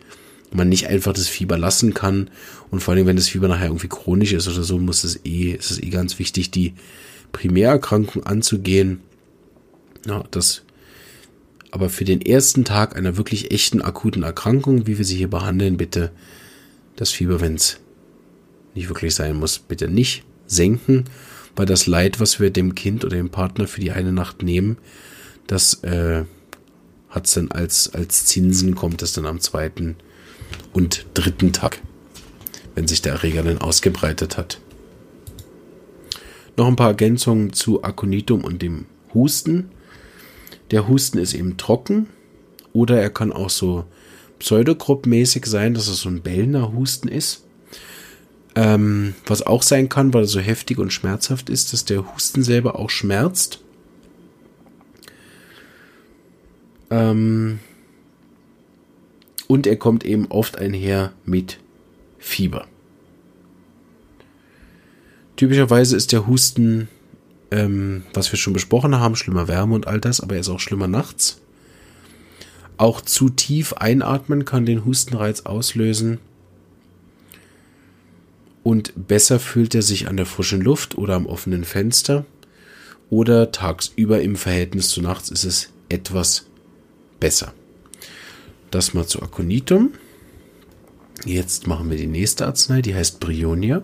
man 0.50 0.68
nicht 0.68 0.86
einfach 0.86 1.12
das 1.12 1.28
Fieber 1.28 1.58
lassen 1.58 1.94
kann. 1.94 2.30
Und 2.70 2.80
vor 2.80 2.94
allem, 2.94 3.06
wenn 3.06 3.16
das 3.16 3.28
Fieber 3.28 3.48
nachher 3.48 3.66
irgendwie 3.66 3.88
chronisch 3.88 4.32
ist 4.32 4.48
oder 4.48 4.62
so, 4.62 4.78
muss 4.78 5.04
es 5.04 5.24
eh, 5.24 5.52
ist 5.52 5.70
es 5.70 5.82
eh 5.82 5.90
ganz 5.90 6.18
wichtig, 6.18 6.50
die 6.50 6.74
Primärerkrankung 7.32 8.24
anzugehen. 8.24 9.00
Ja, 10.06 10.24
das, 10.30 10.62
aber 11.70 11.90
für 11.90 12.04
den 12.04 12.22
ersten 12.22 12.64
Tag 12.64 12.96
einer 12.96 13.16
wirklich 13.16 13.50
echten 13.50 13.82
akuten 13.82 14.22
Erkrankung, 14.22 14.86
wie 14.86 14.98
wir 14.98 15.04
sie 15.04 15.16
hier 15.16 15.28
behandeln, 15.28 15.76
bitte 15.76 16.12
das 16.96 17.10
Fieber, 17.10 17.40
wenn 17.40 17.54
es 17.54 17.78
nicht 18.74 18.88
wirklich 18.88 19.14
sein 19.14 19.36
muss, 19.36 19.58
bitte 19.58 19.88
nicht 19.88 20.24
senken, 20.46 21.04
weil 21.56 21.66
das 21.66 21.86
Leid, 21.86 22.20
was 22.20 22.40
wir 22.40 22.50
dem 22.50 22.74
Kind 22.74 23.04
oder 23.04 23.16
dem 23.16 23.30
Partner 23.30 23.66
für 23.66 23.80
die 23.80 23.90
eine 23.90 24.12
Nacht 24.12 24.42
nehmen, 24.42 24.78
das 25.48 25.82
äh, 25.82 26.24
hat 27.08 27.26
es 27.26 27.34
dann 27.34 27.50
als, 27.50 27.92
als 27.92 28.26
Zinsen, 28.26 28.76
kommt 28.76 29.02
es 29.02 29.14
dann 29.14 29.26
am 29.26 29.40
zweiten 29.40 29.96
und 30.72 31.06
dritten 31.14 31.52
Tag, 31.52 31.80
wenn 32.74 32.86
sich 32.86 33.02
der 33.02 33.14
Erreger 33.14 33.42
dann 33.42 33.58
ausgebreitet 33.58 34.36
hat. 34.36 34.60
Noch 36.56 36.66
ein 36.66 36.76
paar 36.76 36.88
Ergänzungen 36.88 37.52
zu 37.52 37.82
Aconitum 37.82 38.44
und 38.44 38.62
dem 38.62 38.86
Husten. 39.14 39.70
Der 40.70 40.86
Husten 40.86 41.18
ist 41.18 41.34
eben 41.34 41.56
trocken 41.56 42.08
oder 42.72 43.00
er 43.00 43.10
kann 43.10 43.32
auch 43.32 43.50
so 43.50 43.84
pseudogruppmäßig 44.38 45.46
sein, 45.46 45.74
dass 45.74 45.88
es 45.88 46.00
so 46.00 46.08
ein 46.08 46.22
bellender 46.22 46.72
Husten 46.72 47.08
ist. 47.08 47.44
Ähm, 48.54 49.14
was 49.26 49.42
auch 49.42 49.62
sein 49.62 49.88
kann, 49.88 50.12
weil 50.12 50.24
er 50.24 50.28
so 50.28 50.40
heftig 50.40 50.78
und 50.78 50.92
schmerzhaft 50.92 51.48
ist, 51.48 51.72
dass 51.72 51.84
der 51.84 52.12
Husten 52.14 52.42
selber 52.42 52.78
auch 52.78 52.90
schmerzt. 52.90 53.60
Ähm, 56.90 57.58
und 59.46 59.66
er 59.66 59.76
kommt 59.76 60.04
eben 60.04 60.26
oft 60.26 60.58
einher 60.58 61.12
mit 61.24 61.58
Fieber. 62.18 62.66
Typischerweise 65.36 65.96
ist 65.96 66.12
der 66.12 66.26
Husten, 66.26 66.88
ähm, 67.50 68.02
was 68.12 68.30
wir 68.32 68.38
schon 68.38 68.52
besprochen 68.52 68.98
haben, 68.98 69.16
schlimmer 69.16 69.48
Wärme 69.48 69.74
und 69.74 69.86
all 69.86 70.00
das, 70.00 70.20
aber 70.20 70.34
er 70.34 70.40
ist 70.40 70.48
auch 70.48 70.60
schlimmer 70.60 70.88
nachts. 70.88 71.40
Auch 72.76 73.00
zu 73.00 73.28
tief 73.28 73.72
einatmen 73.72 74.44
kann 74.44 74.66
den 74.66 74.84
Hustenreiz 74.84 75.42
auslösen. 75.42 76.18
Und 78.62 79.08
besser 79.08 79.40
fühlt 79.40 79.74
er 79.74 79.82
sich 79.82 80.08
an 80.08 80.16
der 80.16 80.26
frischen 80.26 80.60
Luft 80.60 80.98
oder 80.98 81.14
am 81.14 81.26
offenen 81.26 81.64
Fenster. 81.64 82.24
Oder 83.10 83.50
tagsüber 83.50 84.20
im 84.20 84.36
Verhältnis 84.36 84.90
zu 84.90 85.00
nachts 85.00 85.30
ist 85.30 85.44
es 85.44 85.70
etwas 85.88 86.46
besser. 87.20 87.52
Das 88.70 88.94
mal 88.94 89.06
zu 89.06 89.22
Aconitum. 89.22 89.92
Jetzt 91.24 91.66
machen 91.66 91.90
wir 91.90 91.96
die 91.96 92.06
nächste 92.06 92.46
Arznei, 92.46 92.82
die 92.82 92.94
heißt 92.94 93.18
Brionia. 93.20 93.82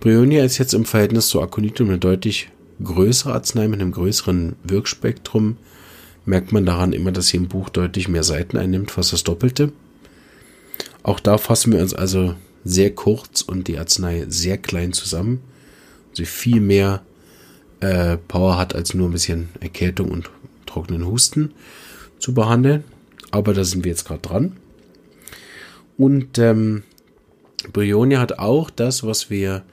Brionia 0.00 0.44
ist 0.44 0.58
jetzt 0.58 0.74
im 0.74 0.84
Verhältnis 0.84 1.28
zu 1.28 1.40
Aconitum 1.40 1.88
eine 1.88 1.98
deutlich 1.98 2.50
größere 2.82 3.32
Arznei 3.32 3.68
mit 3.68 3.80
einem 3.80 3.92
größeren 3.92 4.56
Wirkspektrum. 4.62 5.56
Merkt 6.24 6.52
man 6.52 6.66
daran 6.66 6.92
immer, 6.92 7.12
dass 7.12 7.28
sie 7.28 7.38
im 7.38 7.48
Buch 7.48 7.68
deutlich 7.68 8.08
mehr 8.08 8.22
Seiten 8.22 8.56
einnimmt, 8.56 8.90
fast 8.90 9.12
das 9.12 9.24
Doppelte. 9.24 9.72
Auch 11.02 11.20
da 11.20 11.38
fassen 11.38 11.72
wir 11.72 11.80
uns 11.80 11.94
also 11.94 12.34
sehr 12.64 12.94
kurz 12.94 13.42
und 13.42 13.68
die 13.68 13.78
Arznei 13.78 14.26
sehr 14.28 14.58
klein 14.58 14.92
zusammen. 14.92 15.40
Sie 16.12 16.26
viel 16.26 16.60
mehr 16.60 17.02
äh, 17.80 18.16
Power 18.16 18.58
hat 18.58 18.74
als 18.74 18.94
nur 18.94 19.08
ein 19.08 19.12
bisschen 19.12 19.48
Erkältung 19.60 20.10
und 20.10 20.30
trockenen 20.76 21.06
Husten 21.06 21.52
zu 22.18 22.34
behandeln. 22.34 22.84
Aber 23.30 23.54
da 23.54 23.64
sind 23.64 23.84
wir 23.84 23.90
jetzt 23.90 24.04
gerade 24.04 24.20
dran. 24.20 24.56
Und 25.96 26.38
ähm, 26.38 26.82
Brionia 27.72 28.20
hat 28.20 28.38
auch 28.38 28.68
das, 28.68 29.04
was 29.04 29.30
wir 29.30 29.64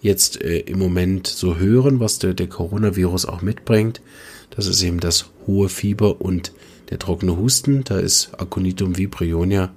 jetzt 0.00 0.40
äh, 0.40 0.60
im 0.60 0.78
Moment 0.78 1.26
so 1.26 1.58
hören, 1.58 2.00
was 2.00 2.18
der, 2.18 2.32
der 2.32 2.48
Coronavirus 2.48 3.26
auch 3.26 3.42
mitbringt. 3.42 4.00
Das 4.50 4.66
ist 4.66 4.82
eben 4.82 5.00
das 5.00 5.26
hohe 5.46 5.68
Fieber 5.68 6.20
und 6.20 6.52
der 6.90 6.98
trockene 6.98 7.36
Husten. 7.36 7.84
Da 7.84 7.98
ist 7.98 8.30
Aconitum 8.38 8.96
Vibrionia, 8.96 9.72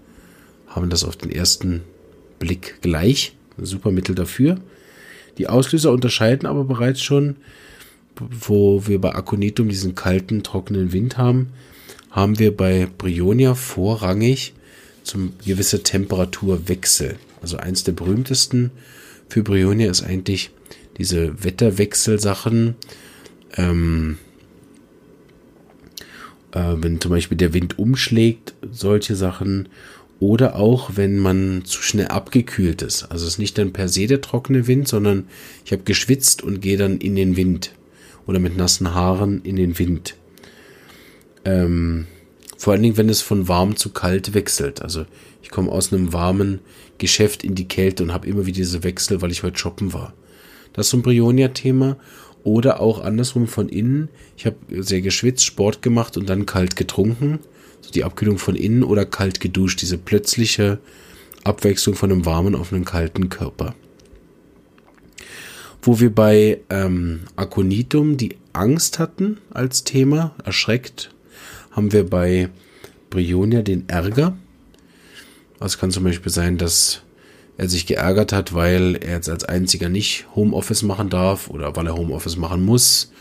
haben 0.67 0.89
das 0.89 1.03
auf 1.03 1.17
den 1.17 1.31
ersten 1.31 1.81
Blick 2.39 2.81
gleich. 2.81 3.35
Super 3.57 3.91
Mittel 3.91 4.15
dafür. 4.15 4.55
Die 5.37 5.47
Auslöser 5.47 5.91
unterscheiden 5.91 6.47
aber 6.47 6.63
bereits 6.63 7.01
schon, 7.01 7.35
wo 8.19 8.87
wir 8.87 8.99
bei 8.99 9.15
Aconitum 9.15 9.69
diesen 9.69 9.95
kalten, 9.95 10.43
trockenen 10.43 10.91
Wind 10.93 11.17
haben, 11.17 11.49
haben 12.11 12.39
wir 12.39 12.55
bei 12.55 12.87
Brionia 12.97 13.55
vorrangig 13.55 14.53
zum 15.03 15.33
gewisse 15.45 15.83
Temperaturwechsel. 15.83 17.17
Also 17.41 17.57
eins 17.57 17.83
der 17.83 17.93
berühmtesten 17.93 18.71
für 19.29 19.43
Brionia 19.43 19.89
ist 19.89 20.03
eigentlich 20.03 20.51
diese 20.97 21.43
Wetterwechselsachen. 21.43 22.75
Ähm, 23.55 24.17
äh, 26.51 26.75
wenn 26.77 26.99
zum 26.99 27.11
Beispiel 27.11 27.37
der 27.37 27.53
Wind 27.53 27.79
umschlägt, 27.79 28.53
solche 28.71 29.15
Sachen. 29.15 29.69
Oder 30.19 30.57
auch, 30.57 30.91
wenn 30.95 31.17
man 31.17 31.63
zu 31.63 31.81
schnell 31.81 32.07
abgekühlt 32.07 32.81
ist. 32.81 33.03
Also 33.03 33.25
es 33.25 33.33
ist 33.33 33.39
nicht 33.39 33.57
dann 33.57 33.71
per 33.71 33.87
se 33.87 34.05
der 34.05 34.19
trockene 34.19 34.67
Wind, 34.67 34.87
sondern 34.87 35.29
ich 35.63 35.71
habe 35.71 35.83
geschwitzt 35.83 36.43
und 36.43 36.59
gehe 36.59 36.75
dann 36.75 36.97
in 36.97 37.15
den 37.15 37.37
Wind. 37.37 37.71
Oder 38.29 38.37
mit 38.37 38.55
nassen 38.55 38.93
Haaren 38.93 39.41
in 39.41 39.55
den 39.55 39.79
Wind. 39.79 40.15
Ähm, 41.45 42.05
vor 42.59 42.73
allen 42.73 42.83
Dingen, 42.83 42.95
wenn 42.95 43.09
es 43.09 43.23
von 43.23 43.47
warm 43.47 43.75
zu 43.75 43.89
kalt 43.89 44.35
wechselt. 44.35 44.83
Also 44.83 45.07
ich 45.41 45.49
komme 45.49 45.71
aus 45.71 45.91
einem 45.91 46.13
warmen 46.13 46.59
Geschäft 46.99 47.43
in 47.43 47.55
die 47.55 47.67
Kälte 47.67 48.03
und 48.03 48.13
habe 48.13 48.27
immer 48.27 48.45
wieder 48.45 48.57
diese 48.57 48.83
Wechsel, 48.83 49.23
weil 49.23 49.31
ich 49.31 49.41
heute 49.41 49.57
shoppen 49.57 49.93
war. 49.93 50.13
Das 50.73 50.85
ist 50.85 50.91
so 50.91 50.97
ein 50.97 51.01
Brionia-Thema. 51.01 51.97
Oder 52.43 52.81
auch 52.81 53.03
andersrum 53.03 53.47
von 53.47 53.67
innen. 53.67 54.09
Ich 54.37 54.45
habe 54.45 54.57
sehr 54.69 55.01
geschwitzt, 55.01 55.43
Sport 55.43 55.81
gemacht 55.81 56.15
und 56.15 56.29
dann 56.29 56.45
kalt 56.45 56.75
getrunken. 56.75 57.39
So 57.81 57.89
die 57.89 58.03
Abkühlung 58.03 58.37
von 58.37 58.55
innen 58.55 58.83
oder 58.83 59.07
kalt 59.07 59.39
geduscht. 59.39 59.81
Diese 59.81 59.97
plötzliche 59.97 60.77
Abwechslung 61.43 61.95
von 61.95 62.11
einem 62.11 62.27
warmen 62.27 62.53
auf 62.53 62.71
einen 62.71 62.85
kalten 62.85 63.29
Körper. 63.29 63.73
Wo 65.81 65.99
wir 65.99 66.13
bei 66.13 66.59
ähm, 66.69 67.21
Aconitum 67.35 68.17
die 68.17 68.35
Angst 68.53 68.99
hatten 68.99 69.37
als 69.51 69.83
Thema, 69.83 70.35
erschreckt, 70.43 71.11
haben 71.71 71.93
wir 71.93 72.09
bei 72.09 72.49
Brionia 73.09 73.61
den 73.61 73.87
Ärger. 73.87 74.37
Es 75.59 75.77
kann 75.77 75.91
zum 75.91 76.03
Beispiel 76.03 76.31
sein, 76.31 76.57
dass 76.57 77.01
er 77.57 77.67
sich 77.67 77.85
geärgert 77.85 78.31
hat, 78.31 78.53
weil 78.53 78.97
er 79.01 79.15
jetzt 79.15 79.29
als 79.29 79.43
einziger 79.43 79.89
nicht 79.89 80.27
Homeoffice 80.35 80.83
machen 80.83 81.09
darf 81.09 81.49
oder 81.49 81.75
weil 81.75 81.87
er 81.87 81.95
Homeoffice 81.95 82.37
machen 82.37 82.63
muss 82.63 83.11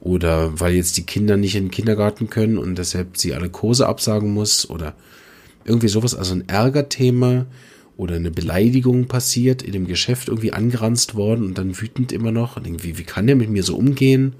oder 0.00 0.58
weil 0.58 0.74
jetzt 0.74 0.96
die 0.96 1.06
Kinder 1.06 1.36
nicht 1.36 1.54
in 1.54 1.66
den 1.66 1.70
Kindergarten 1.70 2.30
können 2.30 2.58
und 2.58 2.76
deshalb 2.76 3.16
sie 3.16 3.34
alle 3.34 3.48
Kurse 3.48 3.86
absagen 3.86 4.32
muss 4.32 4.68
oder 4.68 4.94
irgendwie 5.64 5.88
sowas, 5.88 6.14
also 6.14 6.34
ein 6.34 6.48
Ärgerthema 6.48 7.46
oder 8.00 8.16
eine 8.16 8.30
Beleidigung 8.30 9.08
passiert, 9.08 9.60
in 9.60 9.72
dem 9.72 9.86
Geschäft 9.86 10.28
irgendwie 10.28 10.54
angeranzt 10.54 11.16
worden 11.16 11.44
und 11.44 11.58
dann 11.58 11.78
wütend 11.78 12.12
immer 12.12 12.32
noch 12.32 12.56
und 12.56 12.66
irgendwie, 12.66 12.96
wie 12.96 13.04
kann 13.04 13.26
der 13.26 13.36
mit 13.36 13.50
mir 13.50 13.62
so 13.62 13.76
umgehen? 13.76 14.32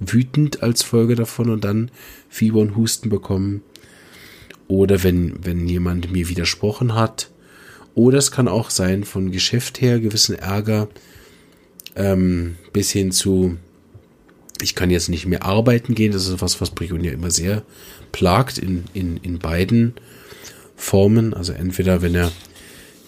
Wütend 0.00 0.62
als 0.62 0.82
Folge 0.82 1.14
davon 1.14 1.50
und 1.50 1.62
dann 1.62 1.90
Fieber 2.30 2.60
und 2.60 2.74
Husten 2.74 3.10
bekommen. 3.10 3.60
Oder 4.66 5.02
wenn, 5.02 5.44
wenn 5.44 5.68
jemand 5.68 6.10
mir 6.10 6.30
widersprochen 6.30 6.94
hat, 6.94 7.30
oder 7.94 8.16
es 8.16 8.30
kann 8.30 8.48
auch 8.48 8.70
sein, 8.70 9.04
von 9.04 9.30
Geschäft 9.30 9.82
her 9.82 10.00
gewissen 10.00 10.34
Ärger 10.34 10.88
ähm, 11.96 12.56
bis 12.72 12.92
hin 12.92 13.12
zu, 13.12 13.58
ich 14.62 14.74
kann 14.74 14.88
jetzt 14.90 15.10
nicht 15.10 15.26
mehr 15.26 15.44
arbeiten 15.44 15.94
gehen. 15.94 16.12
Das 16.12 16.26
ist 16.26 16.40
was, 16.40 16.62
was 16.62 16.70
Brigon 16.70 17.04
ja 17.04 17.12
immer 17.12 17.30
sehr 17.30 17.62
plagt 18.10 18.56
in, 18.56 18.84
in, 18.94 19.18
in 19.18 19.38
beiden 19.38 19.92
Formen. 20.76 21.34
Also 21.34 21.52
entweder, 21.52 22.00
wenn 22.00 22.14
er 22.14 22.32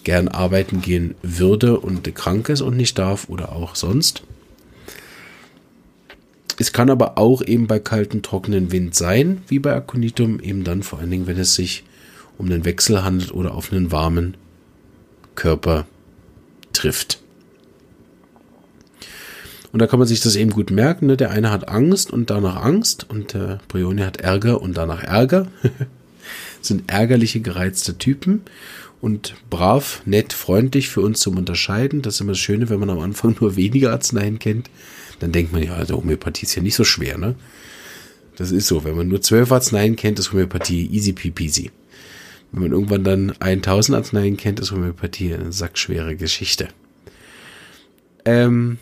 gern 0.09 0.27
arbeiten 0.27 0.81
gehen 0.81 1.13
würde 1.21 1.79
und 1.79 2.15
krank 2.15 2.49
ist 2.49 2.61
und 2.61 2.75
nicht 2.75 2.97
darf 2.97 3.29
oder 3.29 3.51
auch 3.51 3.75
sonst. 3.75 4.23
Es 6.57 6.73
kann 6.73 6.89
aber 6.89 7.19
auch 7.19 7.43
eben 7.43 7.67
bei 7.67 7.77
kalten, 7.77 8.23
trockenen 8.23 8.71
Wind 8.71 8.95
sein, 8.95 9.43
wie 9.49 9.59
bei 9.59 9.75
Aconitum, 9.75 10.39
eben 10.39 10.63
dann 10.63 10.81
vor 10.81 10.97
allen 10.97 11.11
Dingen, 11.11 11.27
wenn 11.27 11.37
es 11.37 11.53
sich 11.53 11.83
um 12.39 12.47
einen 12.47 12.65
Wechsel 12.65 13.03
handelt 13.03 13.31
oder 13.31 13.53
auf 13.53 13.71
einen 13.71 13.91
warmen 13.91 14.35
Körper 15.35 15.85
trifft. 16.73 17.21
Und 19.71 19.77
da 19.77 19.85
kann 19.85 19.99
man 19.99 20.07
sich 20.07 20.21
das 20.21 20.35
eben 20.35 20.49
gut 20.49 20.71
merken. 20.71 21.05
Ne? 21.05 21.17
Der 21.17 21.29
eine 21.29 21.51
hat 21.51 21.69
Angst 21.69 22.09
und 22.09 22.31
danach 22.31 22.63
Angst 22.63 23.05
und 23.07 23.35
der 23.35 23.59
Brione 23.67 24.07
hat 24.07 24.17
Ärger 24.17 24.59
und 24.59 24.75
danach 24.75 25.03
Ärger. 25.03 25.45
sind 26.61 26.91
ärgerliche, 26.91 27.41
gereizte 27.41 27.99
Typen 27.99 28.41
und 29.01 29.35
brav, 29.49 30.01
nett, 30.05 30.33
freundlich 30.33 30.89
für 30.89 31.01
uns 31.01 31.19
zum 31.19 31.37
Unterscheiden. 31.37 32.01
Das 32.01 32.15
ist 32.15 32.21
immer 32.21 32.33
das 32.33 32.39
Schöne, 32.39 32.69
wenn 32.69 32.79
man 32.79 32.89
am 32.89 32.99
Anfang 32.99 33.35
nur 33.39 33.55
wenige 33.55 33.91
Arzneien 33.91 34.39
kennt. 34.39 34.69
Dann 35.19 35.31
denkt 35.31 35.51
man, 35.51 35.63
ja, 35.63 35.73
also 35.73 35.97
Homöopathie 35.97 36.45
ist 36.45 36.55
ja 36.55 36.61
nicht 36.61 36.75
so 36.75 36.83
schwer, 36.83 37.17
ne? 37.17 37.35
Das 38.37 38.51
ist 38.51 38.67
so. 38.67 38.85
Wenn 38.85 38.95
man 38.95 39.09
nur 39.09 39.21
zwölf 39.21 39.51
Arzneien 39.51 39.97
kennt, 39.97 40.17
ist 40.17 40.31
Homöopathie 40.31 40.89
easy 40.91 41.11
peasy. 41.11 41.71
Wenn 42.51 42.63
man 42.63 42.71
irgendwann 42.71 43.03
dann 43.03 43.33
1000 43.39 43.97
Arzneien 43.97 44.37
kennt, 44.37 44.59
ist 44.59 44.71
Homöopathie 44.71 45.33
eine 45.33 45.51
sackschwere 45.51 46.15
Geschichte. 46.15 46.69
Ähm, 48.23 48.77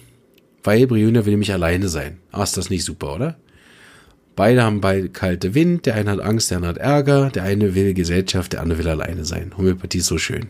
weil 0.63 0.85
Briona 0.85 1.25
will 1.25 1.33
nämlich 1.33 1.53
alleine 1.53 1.89
sein. 1.89 2.19
Ah, 2.31 2.43
ist 2.43 2.57
das 2.57 2.69
nicht 2.69 2.83
super, 2.83 3.15
oder? 3.15 3.37
Beide 4.37 4.61
haben 4.61 4.81
beide 4.81 5.09
kalte 5.09 5.55
Wind, 5.55 5.87
der 5.87 5.95
eine 5.95 6.11
hat 6.11 6.19
Angst, 6.21 6.51
der 6.51 6.57
andere 6.57 6.69
hat 6.69 6.77
Ärger, 6.77 7.31
der 7.31 7.41
eine 7.41 7.73
will 7.73 7.95
Gesellschaft, 7.95 8.53
der 8.53 8.61
andere 8.61 8.77
will 8.77 8.87
alleine 8.87 9.25
sein. 9.25 9.51
Homöopathie 9.57 9.97
ist 9.97 10.05
so 10.05 10.19
schön. 10.19 10.49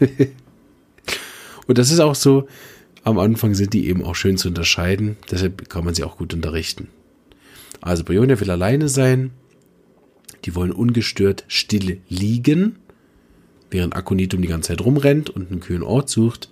Und 1.68 1.78
das 1.78 1.92
ist 1.92 2.00
auch 2.00 2.16
so, 2.16 2.48
am 3.04 3.16
Anfang 3.20 3.54
sind 3.54 3.74
die 3.74 3.86
eben 3.86 4.04
auch 4.04 4.16
schön 4.16 4.38
zu 4.38 4.48
unterscheiden, 4.48 5.16
deshalb 5.30 5.68
kann 5.68 5.84
man 5.84 5.94
sie 5.94 6.02
auch 6.02 6.18
gut 6.18 6.34
unterrichten. 6.34 6.88
Also 7.80 8.02
Briona 8.02 8.40
will 8.40 8.50
alleine 8.50 8.88
sein, 8.88 9.30
die 10.44 10.56
wollen 10.56 10.72
ungestört 10.72 11.44
still 11.46 12.00
liegen, 12.08 12.80
während 13.70 13.94
Akonitum 13.94 14.42
die 14.42 14.48
ganze 14.48 14.70
Zeit 14.70 14.84
rumrennt 14.84 15.30
und 15.30 15.52
einen 15.52 15.60
kühlen 15.60 15.84
Ort 15.84 16.08
sucht. 16.08 16.50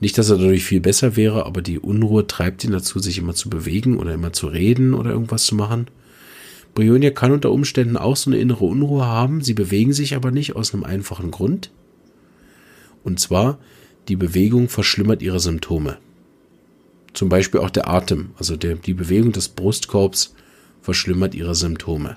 Nicht, 0.00 0.16
dass 0.16 0.30
er 0.30 0.38
dadurch 0.38 0.64
viel 0.64 0.80
besser 0.80 1.14
wäre, 1.14 1.44
aber 1.44 1.60
die 1.60 1.78
Unruhe 1.78 2.26
treibt 2.26 2.64
ihn 2.64 2.72
dazu, 2.72 2.98
sich 2.98 3.18
immer 3.18 3.34
zu 3.34 3.50
bewegen 3.50 3.98
oder 3.98 4.14
immer 4.14 4.32
zu 4.32 4.46
reden 4.46 4.94
oder 4.94 5.10
irgendwas 5.10 5.44
zu 5.44 5.54
machen. 5.54 5.88
Brionia 6.74 7.10
kann 7.10 7.32
unter 7.32 7.52
Umständen 7.52 7.98
auch 7.98 8.16
so 8.16 8.30
eine 8.30 8.38
innere 8.38 8.64
Unruhe 8.64 9.04
haben, 9.04 9.42
sie 9.42 9.54
bewegen 9.54 9.92
sich 9.92 10.14
aber 10.14 10.30
nicht 10.30 10.56
aus 10.56 10.72
einem 10.72 10.84
einfachen 10.84 11.30
Grund. 11.30 11.70
Und 13.04 13.20
zwar, 13.20 13.58
die 14.08 14.16
Bewegung 14.16 14.68
verschlimmert 14.68 15.20
ihre 15.20 15.40
Symptome. 15.40 15.98
Zum 17.12 17.28
Beispiel 17.28 17.60
auch 17.60 17.70
der 17.70 17.88
Atem, 17.88 18.30
also 18.38 18.56
der, 18.56 18.76
die 18.76 18.94
Bewegung 18.94 19.32
des 19.32 19.48
Brustkorbs 19.48 20.34
verschlimmert 20.80 21.34
ihre 21.34 21.54
Symptome. 21.54 22.16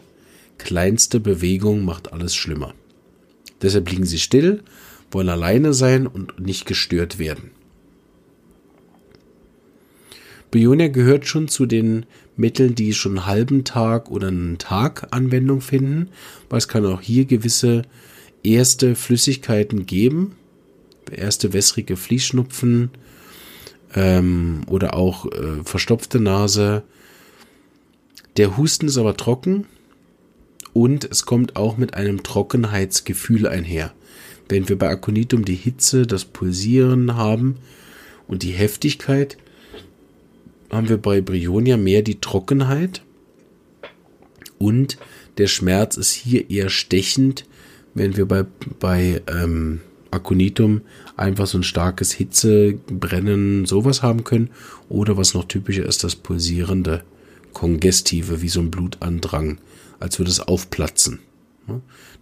Kleinste 0.58 1.20
Bewegung 1.20 1.84
macht 1.84 2.14
alles 2.14 2.36
schlimmer. 2.36 2.74
Deshalb 3.62 3.90
liegen 3.90 4.06
sie 4.06 4.20
still, 4.20 4.64
wollen 5.12 5.30
alleine 5.30 5.74
sein 5.74 6.08
und 6.08 6.40
nicht 6.40 6.66
gestört 6.66 7.20
werden. 7.20 7.52
Bionia 10.54 10.88
gehört 10.88 11.26
schon 11.26 11.48
zu 11.48 11.66
den 11.66 12.06
Mitteln, 12.38 12.76
die 12.76 12.94
schon 12.94 13.18
einen 13.18 13.26
halben 13.26 13.64
Tag 13.64 14.12
oder 14.12 14.28
einen 14.28 14.60
Tag 14.60 15.08
Anwendung 15.10 15.62
finden, 15.62 16.10
weil 16.48 16.60
es 16.60 16.68
kann 16.68 16.86
auch 16.86 17.02
hier 17.02 17.26
gewisse 17.26 17.82
erste 18.44 18.94
Flüssigkeiten 18.94 19.88
geben, 19.88 20.36
erste 21.12 21.54
wässrige 21.54 21.98
Fließschnupfen 21.98 22.92
ähm, 23.96 24.62
oder 24.68 24.94
auch 24.94 25.26
äh, 25.26 25.64
verstopfte 25.64 26.20
Nase. 26.20 26.84
Der 28.38 28.56
Husten 28.56 28.86
ist 28.86 29.00
aber 29.00 29.18
trocken 29.18 29.66
und 30.72 31.04
es 31.04 31.26
kommt 31.26 31.56
auch 31.56 31.78
mit 31.78 31.96
einem 31.96 32.22
Trockenheitsgefühl 32.22 33.48
einher. 33.48 33.92
Wenn 34.50 34.70
wir 34.70 34.78
bei 34.78 34.90
Aconitum 34.90 35.46
die 35.46 35.56
Hitze, 35.56 36.06
das 36.06 36.26
Pulsieren 36.26 37.16
haben 37.16 37.56
und 38.28 38.44
die 38.44 38.52
Heftigkeit, 38.52 39.38
haben 40.74 40.90
wir 40.90 40.98
bei 40.98 41.22
Brionia 41.22 41.78
mehr 41.78 42.02
die 42.02 42.20
Trockenheit 42.20 43.04
und 44.58 44.98
der 45.38 45.48
Schmerz 45.48 45.98
ist 45.98 46.12
hier 46.12 46.50
eher 46.50 46.70
stechend, 46.70 47.46
wenn 47.94 48.18
wir 48.18 48.26
bei, 48.26 48.46
bei 48.80 49.22
ähm, 49.28 49.82
Aconitum 50.12 50.82
einfach 51.18 51.48
so 51.48 51.58
ein 51.58 51.64
starkes 51.64 52.12
Hitze, 52.12 52.76
Brennen, 52.88 53.66
sowas 53.66 54.04
haben 54.04 54.24
können. 54.24 54.50
Oder 54.90 55.18
was 55.18 55.34
noch 55.34 55.46
typischer 55.46 55.86
ist, 55.86 56.04
das 56.04 56.16
pulsierende, 56.16 57.04
kongestive, 57.52 58.42
wie 58.42 58.50
so 58.50 58.60
ein 58.60 58.72
Blutandrang, 58.72 59.58
als 60.00 60.20
würde 60.20 60.32
es 60.32 60.40
aufplatzen. 60.40 61.20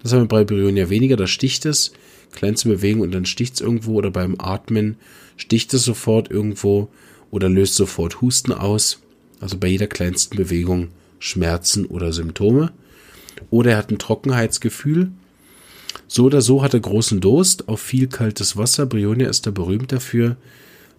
Das 0.02 0.14
haben 0.14 0.22
wir 0.22 0.28
bei 0.28 0.44
Brionia 0.44 0.90
weniger, 0.90 1.16
da 1.16 1.28
sticht 1.28 1.66
es, 1.66 1.92
kleinste 2.32 2.70
Bewegung 2.70 3.02
und 3.02 3.12
dann 3.12 3.26
sticht 3.26 3.56
es 3.56 3.62
irgendwo 3.62 3.96
oder 3.96 4.12
beim 4.12 4.36
Atmen 4.40 4.98
sticht 5.36 5.74
es 5.74 5.84
sofort 5.84 6.30
irgendwo 6.30 6.90
oder 7.32 7.50
löst 7.50 7.76
sofort 7.76 8.22
Husten 8.22 8.52
aus, 8.52 9.00
also 9.40 9.58
bei 9.58 9.68
jeder 9.68 9.88
kleinsten 9.88 10.38
Bewegung 10.38 10.90
Schmerzen 11.18 11.86
oder 11.86 12.14
Symptome. 12.14 12.72
Oder 13.50 13.72
er 13.72 13.78
hat 13.78 13.92
ein 13.92 14.00
Trockenheitsgefühl. 14.00 15.12
So 16.08 16.26
oder 16.26 16.42
so 16.42 16.62
hat 16.62 16.74
er 16.74 16.80
großen 16.80 17.22
Durst 17.22 17.70
auf 17.70 17.82
viel 17.82 18.08
kaltes 18.08 18.58
Wasser. 18.58 18.86
Brionia 18.86 19.30
ist 19.30 19.48
da 19.48 19.52
berühmt 19.52 19.92
dafür, 19.92 20.36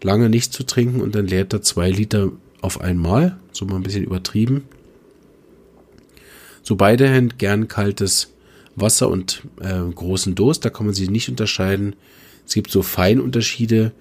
lange 0.03 0.29
nicht 0.29 0.53
zu 0.53 0.65
trinken 0.65 1.01
und 1.01 1.15
dann 1.15 1.27
leert 1.27 1.53
er 1.53 1.63
zwei 1.63 1.91
Liter 1.91 2.33
auf 2.61 2.81
einmal, 2.81 3.37
so 3.53 3.67
mal 3.67 3.77
ein 3.77 3.83
bisschen 3.83 4.05
übertrieben. 4.05 4.65
So 6.63 6.77
beide 6.77 7.13
haben 7.13 7.37
gern 7.37 7.69
kaltes 7.69 8.33
Wasser 8.77 9.11
und 9.11 9.43
äh, 9.61 9.81
großen 9.95 10.35
Durst, 10.35 10.65
da 10.65 10.71
kann 10.71 10.87
man 10.87 10.95
sie 10.95 11.09
nicht 11.09 11.29
unterscheiden. 11.29 11.97
Es 12.47 12.55
gibt 12.55 12.71
so 12.71 12.83
Feinunterschiede, 12.83 13.93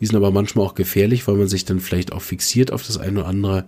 die 0.00 0.06
sind 0.06 0.16
aber 0.16 0.30
manchmal 0.30 0.66
auch 0.66 0.74
gefährlich, 0.74 1.28
weil 1.28 1.36
man 1.36 1.48
sich 1.48 1.64
dann 1.64 1.80
vielleicht 1.80 2.12
auch 2.12 2.22
fixiert 2.22 2.72
auf 2.72 2.86
das 2.86 2.98
eine 2.98 3.20
oder 3.20 3.28
andere. 3.28 3.64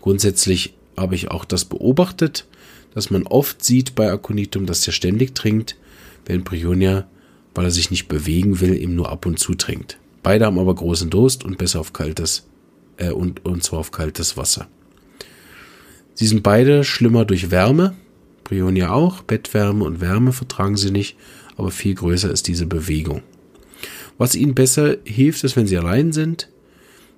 Grundsätzlich 0.00 0.74
habe 0.96 1.14
ich 1.14 1.30
auch 1.30 1.44
das 1.44 1.64
beobachtet, 1.64 2.46
dass 2.94 3.10
man 3.10 3.26
oft 3.26 3.62
sieht 3.62 3.94
bei 3.94 4.10
Aconitum, 4.10 4.64
dass 4.64 4.80
der 4.80 4.92
ständig 4.92 5.34
trinkt, 5.34 5.76
während 6.24 6.44
Brionia, 6.44 7.06
weil 7.54 7.66
er 7.66 7.70
sich 7.70 7.90
nicht 7.90 8.08
bewegen 8.08 8.60
will, 8.60 8.74
eben 8.74 8.94
nur 8.94 9.10
ab 9.10 9.26
und 9.26 9.38
zu 9.38 9.54
trinkt. 9.54 9.98
Beide 10.22 10.46
haben 10.46 10.58
aber 10.58 10.74
großen 10.74 11.10
Durst 11.10 11.44
und 11.44 11.58
besser 11.58 11.80
auf 11.80 11.92
kaltes, 11.92 12.46
äh, 12.96 13.10
und, 13.10 13.44
und 13.44 13.62
zwar 13.62 13.80
auf 13.80 13.90
kaltes 13.90 14.36
Wasser. 14.36 14.66
Sie 16.14 16.26
sind 16.26 16.42
beide 16.42 16.82
schlimmer 16.82 17.26
durch 17.26 17.50
Wärme. 17.50 17.94
Brionia 18.42 18.90
auch. 18.90 19.22
Bettwärme 19.22 19.84
und 19.84 20.00
Wärme 20.00 20.32
vertragen 20.32 20.76
sie 20.76 20.90
nicht, 20.90 21.16
aber 21.56 21.70
viel 21.70 21.94
größer 21.94 22.30
ist 22.30 22.48
diese 22.48 22.66
Bewegung. 22.66 23.22
Was 24.18 24.34
ihnen 24.34 24.54
besser 24.54 24.96
hilft, 25.04 25.44
ist, 25.44 25.56
wenn 25.56 25.66
sie 25.66 25.76
allein 25.76 26.12
sind, 26.12 26.48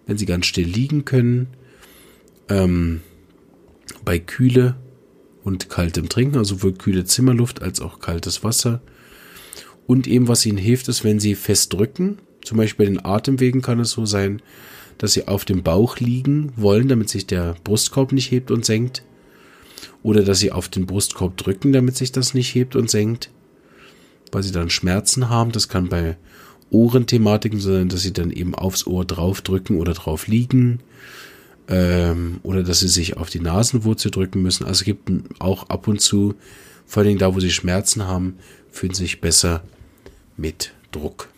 wenn 0.07 0.19
sie 0.19 0.27
ganz 0.27 0.47
still 0.47 0.67
liegen 0.67 1.05
können, 1.05 1.49
ähm, 2.49 3.01
bei 4.05 4.19
Kühle 4.19 4.77
und 5.45 5.69
kaltem 5.69 6.09
Trinken, 6.09 6.39
also 6.39 6.57
sowohl 6.57 6.75
kühle 6.75 7.05
Zimmerluft 7.05 7.63
als 7.63 7.81
auch 7.81 8.01
kaltes 8.01 8.43
Wasser. 8.45 8.81
Und 9.87 10.07
eben, 10.07 10.29
was 10.29 10.45
ihnen 10.45 10.59
hilft, 10.59 10.89
ist, 10.89 11.05
wenn 11.05 11.21
sie 11.21 11.35
fest 11.35 11.73
drücken. 11.73 12.19
Zum 12.45 12.59
Beispiel 12.59 12.87
bei 12.87 12.91
den 12.91 13.05
Atemwegen 13.05 13.63
kann 13.63 13.81
es 13.81 13.93
so 13.93 14.05
sein, 14.05 14.43
dass 14.99 15.13
sie 15.13 15.29
auf 15.29 15.45
dem 15.45 15.63
Bauch 15.63 15.99
liegen 15.99 16.53
wollen, 16.57 16.89
damit 16.89 17.09
sich 17.09 17.27
der 17.27 17.55
Brustkorb 17.65 18.13
nicht 18.13 18.31
hebt 18.31 18.51
und 18.51 18.65
senkt. 18.65 19.03
Oder 20.03 20.23
dass 20.23 20.41
sie 20.41 20.53
auf 20.53 20.69
den 20.69 20.87
Brustkorb 20.87 21.37
drücken, 21.37 21.73
damit 21.73 21.97
sich 21.97 22.13
das 22.13 22.35
nicht 22.35 22.55
hebt 22.55 22.77
und 22.77 22.91
senkt. 22.91 23.31
Weil 24.33 24.43
sie 24.43 24.53
dann 24.53 24.71
Schmerzen 24.71 25.31
haben. 25.31 25.53
Das 25.53 25.69
kann 25.69 25.89
bei 25.89 26.17
Ohrenthematiken, 26.71 27.61
sondern 27.61 27.89
dass 27.89 28.03
sie 28.03 28.13
dann 28.13 28.31
eben 28.31 28.55
aufs 28.55 28.87
Ohr 28.87 29.05
draufdrücken 29.05 29.79
oder 29.79 29.95
drauf 29.95 30.27
liegen 30.27 30.81
ähm, 31.69 32.41
oder 32.43 32.63
dass 32.63 32.81
sie 32.81 32.89
sich 32.89 33.17
auf 33.17 33.31
die 33.31 33.41
Nasenwurzel 33.41 34.11
drücken 34.11 34.43
müssen. 34.43 34.65
Also 34.65 34.81
es 34.81 34.85
gibt 34.85 35.11
auch 35.39 35.69
ab 35.69 35.89
und 35.89 36.01
zu, 36.01 36.35
vor 36.87 37.03
allem 37.03 37.19
da, 37.19 37.35
wo 37.35 37.41
sie 37.41 37.51
Schmerzen 37.51 38.07
haben, 38.07 38.39
fühlen 38.71 38.95
sie 38.95 39.05
sich 39.05 39.21
besser 39.21 39.63
mit 40.37 40.73
Druck. 40.93 41.29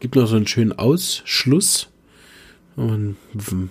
Gibt 0.00 0.16
noch 0.16 0.26
so 0.26 0.36
einen 0.36 0.46
schönen 0.46 0.72
Ausschluss. 0.72 1.88
Und 2.76 3.16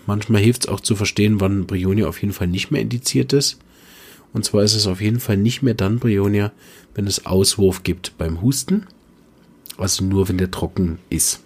manchmal 0.06 0.42
hilft 0.42 0.66
es 0.66 0.70
auch 0.70 0.82
zu 0.82 0.96
verstehen, 0.96 1.40
wann 1.40 1.66
Brionia 1.66 2.08
auf 2.08 2.22
jeden 2.22 2.34
Fall 2.34 2.48
nicht 2.48 2.70
mehr 2.70 2.82
indiziert 2.82 3.34
ist. 3.34 3.58
Und 4.34 4.46
zwar 4.46 4.62
ist 4.62 4.76
es 4.76 4.86
auf 4.86 5.02
jeden 5.02 5.20
Fall 5.20 5.38
nicht 5.38 5.64
mehr 5.64 5.74
dann 5.74 5.98
Brionia, 5.98 6.52
wenn 6.94 7.08
es 7.08 7.26
Auswurf 7.26 7.82
gibt 7.82 8.18
beim 8.20 8.42
Husten 8.42 8.86
also 9.80 10.04
nur 10.04 10.30
wenn 10.30 10.38
der 10.38 10.52
trocken 10.52 11.00
ist. 11.10 11.42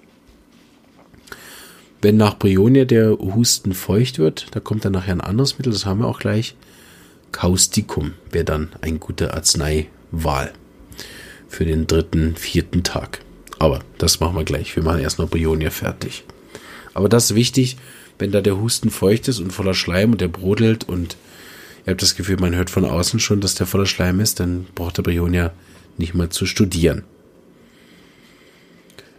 Wenn 2.01 2.18
nach 2.18 2.38
Brionia 2.38 2.84
der 2.84 3.18
Husten 3.18 3.73
feucht 3.73 4.19
wird, 4.19 4.47
da 4.51 4.60
kommt 4.60 4.84
dann 4.84 4.91
nachher 4.91 5.14
ein 5.14 5.22
anderes 5.22 5.57
Mittel, 5.57 5.72
das 5.72 5.85
haben 5.85 6.01
wir 6.01 6.07
auch 6.07 6.19
gleich. 6.19 6.55
Causticum 7.31 8.14
wäre 8.30 8.45
dann 8.45 8.69
ein 8.81 8.99
guter 8.99 9.34
Arzneiwahl 9.34 10.51
für 11.47 11.65
den 11.65 11.88
dritten, 11.88 12.35
vierten 12.35 12.84
Tag. 12.84 13.22
Aber 13.60 13.80
das 13.97 14.19
machen 14.19 14.35
wir 14.35 14.43
gleich. 14.43 14.76
Wir 14.76 14.84
machen 14.84 14.99
erst 14.99 15.19
noch 15.19 15.30
Brionia 15.30 15.69
fertig. 15.69 16.26
Aber 16.93 17.07
das 17.07 17.31
ist 17.31 17.35
wichtig, 17.35 17.77
wenn 18.19 18.31
da 18.31 18.41
der 18.41 18.60
Husten 18.60 18.89
feucht 18.89 19.27
ist 19.27 19.39
und 19.39 19.51
voller 19.51 19.73
Schleim 19.73 20.11
und 20.11 20.22
der 20.22 20.27
brodelt 20.27 20.88
und 20.88 21.15
ihr 21.85 21.91
habt 21.91 22.01
das 22.01 22.15
Gefühl, 22.15 22.38
man 22.38 22.55
hört 22.55 22.69
von 22.69 22.85
außen 22.85 23.19
schon, 23.19 23.41
dass 23.41 23.55
der 23.55 23.68
voller 23.68 23.85
Schleim 23.85 24.19
ist, 24.19 24.39
dann 24.39 24.65
braucht 24.76 24.97
der 24.97 25.03
Brionia 25.03 25.53
nicht 25.97 26.14
mal 26.14 26.30
zu 26.30 26.45
studieren. 26.45 27.03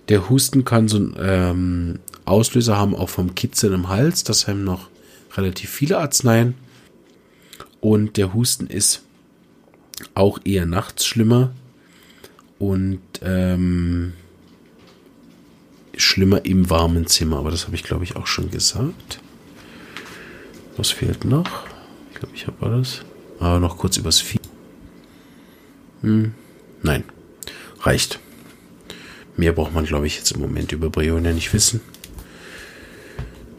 Der 0.09 0.29
Husten 0.29 0.65
kann 0.65 0.89
so 0.89 0.97
einen 0.97 1.17
ähm, 1.19 1.99
Auslöser 2.25 2.77
haben, 2.77 2.95
auch 2.95 3.09
vom 3.09 3.35
Kitzeln 3.35 3.73
im 3.73 3.89
Hals. 3.89 4.25
Das 4.25 4.47
haben 4.49 4.65
noch 4.65 4.89
relativ 5.37 5.71
viele 5.71 5.99
Arzneien. 5.99 6.55
Und 7.81 8.17
der 8.17 8.35
Husten 8.35 8.67
ist 8.67 9.03
auch 10.15 10.39
eher 10.45 10.67
nachts 10.67 11.07
schlimmer 11.07 11.53
und 12.59 13.01
ähm, 13.23 14.15
schlimmer 15.97 16.45
im 16.45 16.71
warmen 16.71 17.07
Zimmer. 17.07 17.39
Aber 17.39 17.51
das 17.51 17.67
habe 17.67 17.77
ich, 17.77 17.83
glaube 17.83 18.05
ich, 18.05 18.17
auch 18.17 18.27
schon 18.27 18.51
gesagt. 18.51 19.21
Was 20.77 20.91
fehlt 20.91 21.25
noch? 21.25 21.67
Ich 22.13 22.19
glaube, 22.19 22.35
ich 22.35 22.47
habe 22.47 22.67
alles. 22.67 23.03
Aber 23.39 23.61
noch 23.61 23.79
kurz 23.79 23.97
übers 23.97 24.21
Vieh. 24.21 24.41
Hm, 26.03 26.35
nein, 26.83 27.05
reicht. 27.81 28.19
Mehr 29.37 29.53
braucht 29.53 29.75
man, 29.75 29.85
glaube 29.85 30.07
ich, 30.07 30.17
jetzt 30.17 30.33
im 30.33 30.41
Moment 30.41 30.73
über 30.73 30.91
Brionia 30.91 31.33
nicht 31.33 31.53
wissen. 31.53 31.81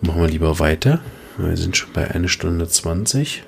Machen 0.02 0.22
wir 0.22 0.30
lieber 0.30 0.60
weiter. 0.60 1.02
Wir 1.38 1.58
sind 1.58 1.76
schon 1.76 1.92
bei 1.94 2.10
1 2.10 2.32
Stunde 2.32 2.68
20. 2.68 3.44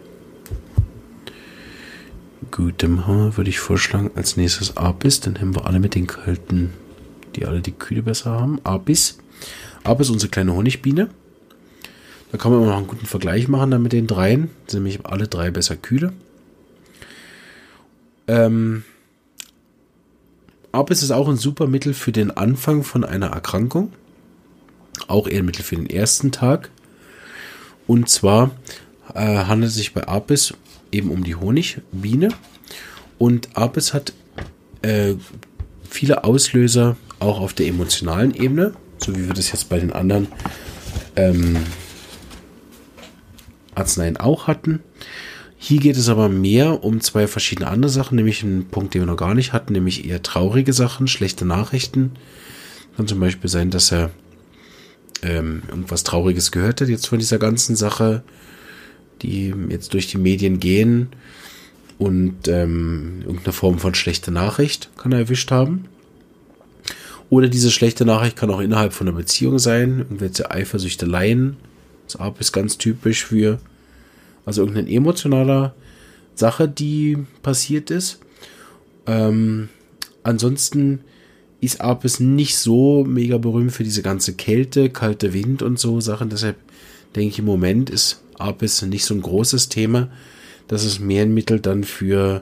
Gut, 2.52 2.84
dann 2.84 3.06
würde 3.38 3.50
ich 3.50 3.60
vorschlagen, 3.60 4.12
als 4.16 4.36
nächstes 4.36 4.76
Apis. 4.76 5.22
Dann 5.22 5.40
haben 5.40 5.56
wir 5.56 5.66
alle 5.66 5.80
mit 5.80 5.96
den 5.96 6.08
kalten, 6.08 6.74
die 7.36 7.46
alle 7.46 7.62
die 7.62 7.72
Kühle 7.72 8.04
besser 8.04 8.32
haben. 8.32 8.60
Apis. 8.64 9.18
Apis, 9.84 10.10
unsere 10.10 10.30
kleine 10.30 10.54
Honigbiene. 10.54 11.10
Da 12.32 12.38
kann 12.38 12.52
man 12.52 12.62
immer 12.62 12.72
noch 12.72 12.78
einen 12.78 12.88
guten 12.88 13.06
Vergleich 13.06 13.48
machen 13.48 13.72
dann 13.72 13.84
mit 13.84 13.94
den 13.94 14.08
dreien. 14.08 14.50
Sind 14.68 14.84
nämlich 14.84 15.06
alle 15.06 15.28
drei 15.28 15.50
besser 15.50 15.78
kühle. 15.78 16.12
Ähm, 18.28 18.84
aber 20.78 20.92
es 20.92 21.02
ist 21.02 21.10
auch 21.10 21.28
ein 21.28 21.38
super 21.38 21.66
Mittel 21.66 21.96
für 21.96 22.12
den 22.12 22.30
Anfang 22.30 22.84
von 22.84 23.04
einer 23.04 23.28
Erkrankung. 23.28 23.92
auch 25.08 25.28
eher 25.28 25.40
ein 25.40 25.46
Mittel 25.46 25.64
für 25.64 25.76
den 25.76 25.90
ersten 25.90 26.32
Tag. 26.32 26.70
Und 27.88 28.10
zwar 28.10 28.52
äh, 29.16 29.46
handelt 29.46 29.72
es 29.72 29.78
sich 29.78 29.94
bei 29.94 30.08
Apis 30.08 30.54
eben 30.92 31.10
um 31.10 31.24
die 31.24 31.36
Honigbiene. 31.36 32.30
Und 33.18 33.58
Apis 33.58 33.96
hat 33.96 34.14
äh, 34.84 35.16
viele 35.90 36.24
Auslöser 36.24 36.96
auch 37.20 37.40
auf 37.40 37.54
der 37.54 37.68
emotionalen 37.68 38.36
Ebene, 38.36 38.74
so 39.00 39.16
wie 39.16 39.26
wir 39.26 39.34
das 39.34 39.52
jetzt 39.52 39.70
bei 39.70 39.80
den 39.80 39.94
anderen 39.94 40.28
ähm, 41.16 41.58
Arzneien 43.74 44.18
auch 44.18 44.46
hatten. 44.46 44.82
Hier 45.58 45.80
geht 45.80 45.98
es 45.98 46.08
aber 46.08 46.30
mehr 46.30 46.84
um 46.84 47.02
zwei 47.02 47.28
verschiedene 47.28 47.68
andere 47.68 47.92
Sachen, 47.92 48.16
nämlich 48.16 48.44
einen 48.44 48.66
Punkt, 48.66 48.94
den 48.94 49.02
wir 49.02 49.08
noch 49.08 49.18
gar 49.18 49.34
nicht 49.34 49.54
hatten, 49.54 49.74
nämlich 49.74 50.08
eher 50.08 50.22
traurige 50.22 50.72
Sachen, 50.72 51.08
schlechte 51.08 51.46
Nachrichten. 51.46 52.12
Kann 52.96 53.08
zum 53.08 53.20
Beispiel 53.20 53.50
sein, 53.50 53.72
dass 53.72 53.92
er 53.92 54.12
ähm, 55.24 55.64
irgendwas 55.68 56.04
Trauriges 56.04 56.52
gehört 56.52 56.82
hat 56.82 56.90
jetzt 56.90 57.08
von 57.08 57.20
dieser 57.20 57.40
ganzen 57.40 57.76
Sache, 57.76 58.24
die 59.22 59.54
jetzt 59.70 59.94
durch 59.94 60.08
die 60.08 60.20
Medien 60.20 60.60
gehen 60.60 61.10
und 61.98 62.48
ähm, 62.48 63.22
irgendeine 63.22 63.54
Form 63.54 63.80
von 63.80 63.96
schlechter 63.96 64.32
Nachricht 64.32 64.90
kann 64.98 65.12
er 65.12 65.20
erwischt 65.20 65.50
haben. 65.52 65.86
Oder 67.30 67.48
diese 67.50 67.72
schlechte 67.72 68.06
Nachricht 68.06 68.38
kann 68.38 68.52
auch 68.52 68.62
innerhalb 68.62 68.94
von 68.94 69.08
einer 69.08 69.18
Beziehung 69.18 69.60
sein, 69.60 70.00
irgendwelche 70.00 70.50
Eifersüchteleien. 70.50 71.58
Das 72.08 72.18
ist 72.40 72.54
ganz 72.54 72.78
typisch 72.78 73.26
für, 73.26 73.60
also 74.48 74.62
irgendeine 74.62 74.90
emotionale 74.90 75.74
Sache, 76.34 76.70
die 76.70 77.18
passiert 77.44 77.92
ist. 77.92 78.20
Ähm, 79.06 79.68
ansonsten 80.24 81.02
ist 81.60 81.82
Apis 81.82 82.22
nicht 82.22 82.58
so 82.58 83.04
mega 83.04 83.38
berühmt 83.40 83.74
für 83.74 83.84
diese 83.84 84.02
ganze 84.02 84.36
Kälte, 84.36 84.90
kalte 84.90 85.34
Wind 85.34 85.64
und 85.64 85.80
so 85.80 86.00
Sachen. 86.00 86.30
Deshalb 86.30 86.56
denke 87.14 87.28
ich, 87.28 87.40
im 87.40 87.46
Moment 87.46 87.90
ist 87.90 88.22
Apis 88.38 88.82
nicht 88.84 89.04
so 89.04 89.16
ein 89.16 89.22
großes 89.22 89.68
Thema. 89.68 90.10
Das 90.70 90.86
ist 90.86 91.02
mehr 91.02 91.24
ein 91.24 91.34
Mittel 91.34 91.60
dann 91.60 91.84
für 91.84 92.42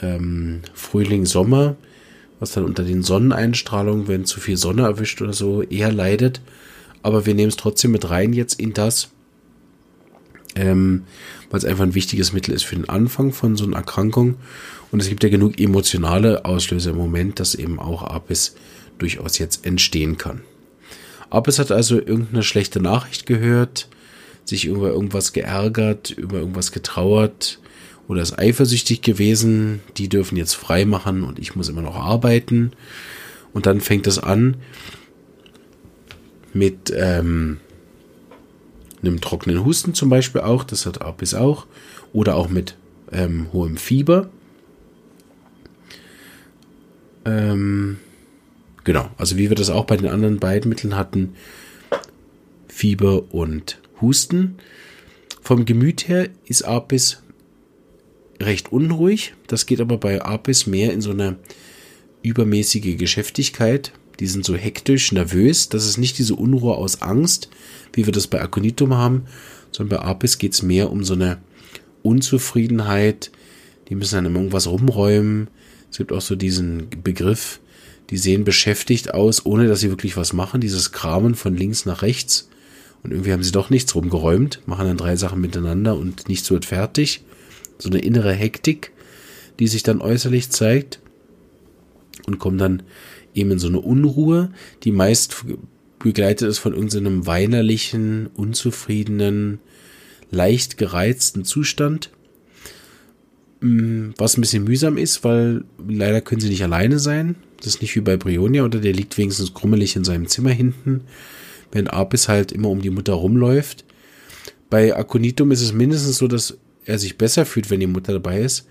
ähm, 0.00 0.62
Frühling, 0.74 1.24
Sommer, 1.24 1.76
was 2.40 2.50
dann 2.50 2.64
unter 2.64 2.82
den 2.82 3.04
Sonneneinstrahlungen, 3.04 4.08
wenn 4.08 4.24
zu 4.24 4.40
viel 4.40 4.56
Sonne 4.56 4.82
erwischt 4.82 5.22
oder 5.22 5.34
so, 5.34 5.62
eher 5.62 5.92
leidet. 5.92 6.40
Aber 7.04 7.26
wir 7.26 7.34
nehmen 7.36 7.50
es 7.50 7.56
trotzdem 7.56 7.92
mit 7.92 8.10
rein 8.10 8.32
jetzt 8.32 8.58
in 8.58 8.72
das, 8.72 9.10
ähm, 10.56 11.04
weil 11.50 11.58
es 11.58 11.64
einfach 11.64 11.84
ein 11.84 11.94
wichtiges 11.94 12.32
Mittel 12.32 12.54
ist 12.54 12.64
für 12.64 12.76
den 12.76 12.88
Anfang 12.88 13.32
von 13.32 13.56
so 13.56 13.64
einer 13.64 13.76
Erkrankung. 13.76 14.36
Und 14.90 15.00
es 15.00 15.08
gibt 15.08 15.22
ja 15.22 15.28
genug 15.28 15.58
emotionale 15.58 16.44
Auslöser 16.44 16.90
im 16.90 16.98
Moment, 16.98 17.40
dass 17.40 17.54
eben 17.54 17.78
auch 17.78 18.02
Apis 18.02 18.54
durchaus 18.98 19.38
jetzt 19.38 19.64
entstehen 19.64 20.18
kann. 20.18 20.42
Apis 21.30 21.58
hat 21.58 21.72
also 21.72 21.96
irgendeine 21.96 22.42
schlechte 22.42 22.80
Nachricht 22.80 23.24
gehört, 23.26 23.88
sich 24.44 24.66
über 24.66 24.90
irgendwas 24.90 25.32
geärgert, 25.32 26.10
über 26.10 26.38
irgendwas 26.38 26.72
getrauert 26.72 27.58
oder 28.08 28.20
ist 28.20 28.38
eifersüchtig 28.38 29.00
gewesen. 29.00 29.80
Die 29.96 30.08
dürfen 30.08 30.36
jetzt 30.36 30.54
frei 30.54 30.84
machen 30.84 31.22
und 31.24 31.38
ich 31.38 31.56
muss 31.56 31.68
immer 31.68 31.82
noch 31.82 31.96
arbeiten. 31.96 32.72
Und 33.54 33.66
dann 33.66 33.80
fängt 33.80 34.06
es 34.06 34.18
an 34.18 34.56
mit 36.52 36.92
ähm, 36.94 37.58
einem 39.02 39.20
trockenen 39.20 39.64
Husten 39.64 39.94
zum 39.94 40.08
Beispiel 40.08 40.40
auch, 40.40 40.64
das 40.64 40.86
hat 40.86 41.02
Apis 41.02 41.34
auch, 41.34 41.66
oder 42.12 42.36
auch 42.36 42.48
mit 42.48 42.76
ähm, 43.10 43.48
hohem 43.52 43.76
Fieber. 43.76 44.30
Ähm, 47.24 47.98
genau, 48.84 49.10
also 49.16 49.36
wie 49.36 49.48
wir 49.48 49.56
das 49.56 49.70
auch 49.70 49.84
bei 49.84 49.96
den 49.96 50.08
anderen 50.08 50.38
beiden 50.38 50.68
Mitteln 50.68 50.96
hatten, 50.96 51.34
Fieber 52.68 53.32
und 53.32 53.78
Husten. 54.00 54.56
Vom 55.40 55.64
Gemüt 55.64 56.08
her 56.08 56.28
ist 56.46 56.62
Apis 56.62 57.22
recht 58.40 58.72
unruhig. 58.72 59.34
Das 59.46 59.66
geht 59.66 59.80
aber 59.80 59.98
bei 59.98 60.22
Apis 60.22 60.66
mehr 60.66 60.92
in 60.92 61.00
so 61.00 61.10
eine 61.10 61.36
übermäßige 62.22 62.96
Geschäftigkeit. 62.96 63.92
Die 64.20 64.26
sind 64.26 64.44
so 64.44 64.54
hektisch, 64.54 65.12
nervös. 65.12 65.68
Das 65.68 65.86
ist 65.86 65.98
nicht 65.98 66.18
diese 66.18 66.34
Unruhe 66.34 66.76
aus 66.76 67.02
Angst, 67.02 67.48
wie 67.92 68.06
wir 68.06 68.12
das 68.12 68.26
bei 68.26 68.40
Aconitum 68.40 68.94
haben, 68.94 69.24
sondern 69.70 69.98
bei 69.98 70.04
Apis 70.04 70.38
geht 70.38 70.52
es 70.52 70.62
mehr 70.62 70.90
um 70.90 71.04
so 71.04 71.14
eine 71.14 71.38
Unzufriedenheit. 72.02 73.30
Die 73.88 73.94
müssen 73.94 74.24
dann 74.24 74.34
irgendwas 74.34 74.66
rumräumen 74.66 75.48
es 75.92 75.98
gibt 75.98 76.10
auch 76.10 76.22
so 76.22 76.36
diesen 76.36 76.88
Begriff, 77.04 77.60
die 78.08 78.16
sehen 78.16 78.44
beschäftigt 78.44 79.12
aus, 79.12 79.44
ohne 79.44 79.68
dass 79.68 79.80
sie 79.80 79.90
wirklich 79.90 80.16
was 80.16 80.32
machen. 80.32 80.62
Dieses 80.62 80.90
Kramen 80.90 81.34
von 81.34 81.54
links 81.54 81.84
nach 81.84 82.00
rechts. 82.00 82.48
Und 83.02 83.10
irgendwie 83.10 83.32
haben 83.32 83.42
sie 83.42 83.52
doch 83.52 83.68
nichts 83.68 83.94
rumgeräumt, 83.94 84.62
machen 84.64 84.86
dann 84.86 84.96
drei 84.96 85.16
Sachen 85.16 85.42
miteinander 85.42 85.96
und 85.98 86.30
nichts 86.30 86.50
wird 86.50 86.64
fertig. 86.64 87.24
So 87.78 87.90
eine 87.90 87.98
innere 87.98 88.32
Hektik, 88.32 88.92
die 89.58 89.68
sich 89.68 89.82
dann 89.82 90.00
äußerlich 90.00 90.48
zeigt. 90.48 91.00
Und 92.26 92.38
kommen 92.38 92.56
dann 92.56 92.84
eben 93.34 93.52
in 93.52 93.58
so 93.58 93.68
eine 93.68 93.80
Unruhe, 93.80 94.50
die 94.84 94.92
meist 94.92 95.44
begleitet 95.98 96.48
ist 96.48 96.58
von 96.58 96.74
irgendeinem 96.74 97.26
weinerlichen, 97.26 98.28
unzufriedenen, 98.34 99.60
leicht 100.30 100.76
gereizten 100.76 101.44
Zustand. 101.44 102.10
Mm, 103.60 104.10
was 104.18 104.36
ein 104.36 104.40
bisschen 104.40 104.64
mühsam 104.64 104.96
ist, 104.96 105.22
weil 105.24 105.64
leider 105.86 106.20
können 106.20 106.40
sie 106.40 106.48
nicht 106.48 106.64
alleine 106.64 106.98
sein. 106.98 107.36
Das 107.58 107.68
ist 107.68 107.82
nicht 107.82 107.94
wie 107.94 108.00
bei 108.00 108.16
Brionia 108.16 108.64
oder 108.64 108.80
der 108.80 108.92
liegt 108.92 109.16
wenigstens 109.16 109.54
krummelig 109.54 109.94
in 109.94 110.04
seinem 110.04 110.26
Zimmer 110.26 110.50
hinten, 110.50 111.02
während 111.70 111.92
Apis 111.92 112.28
halt 112.28 112.50
immer 112.50 112.68
um 112.68 112.82
die 112.82 112.90
Mutter 112.90 113.12
rumläuft. 113.12 113.84
Bei 114.68 114.96
Aconitum 114.96 115.52
ist 115.52 115.62
es 115.62 115.72
mindestens 115.72 116.18
so, 116.18 116.26
dass 116.26 116.58
er 116.84 116.98
sich 116.98 117.18
besser 117.18 117.46
fühlt, 117.46 117.70
wenn 117.70 117.78
die 117.78 117.86
Mutter 117.86 118.12
dabei 118.14 118.40
ist. 118.40 118.66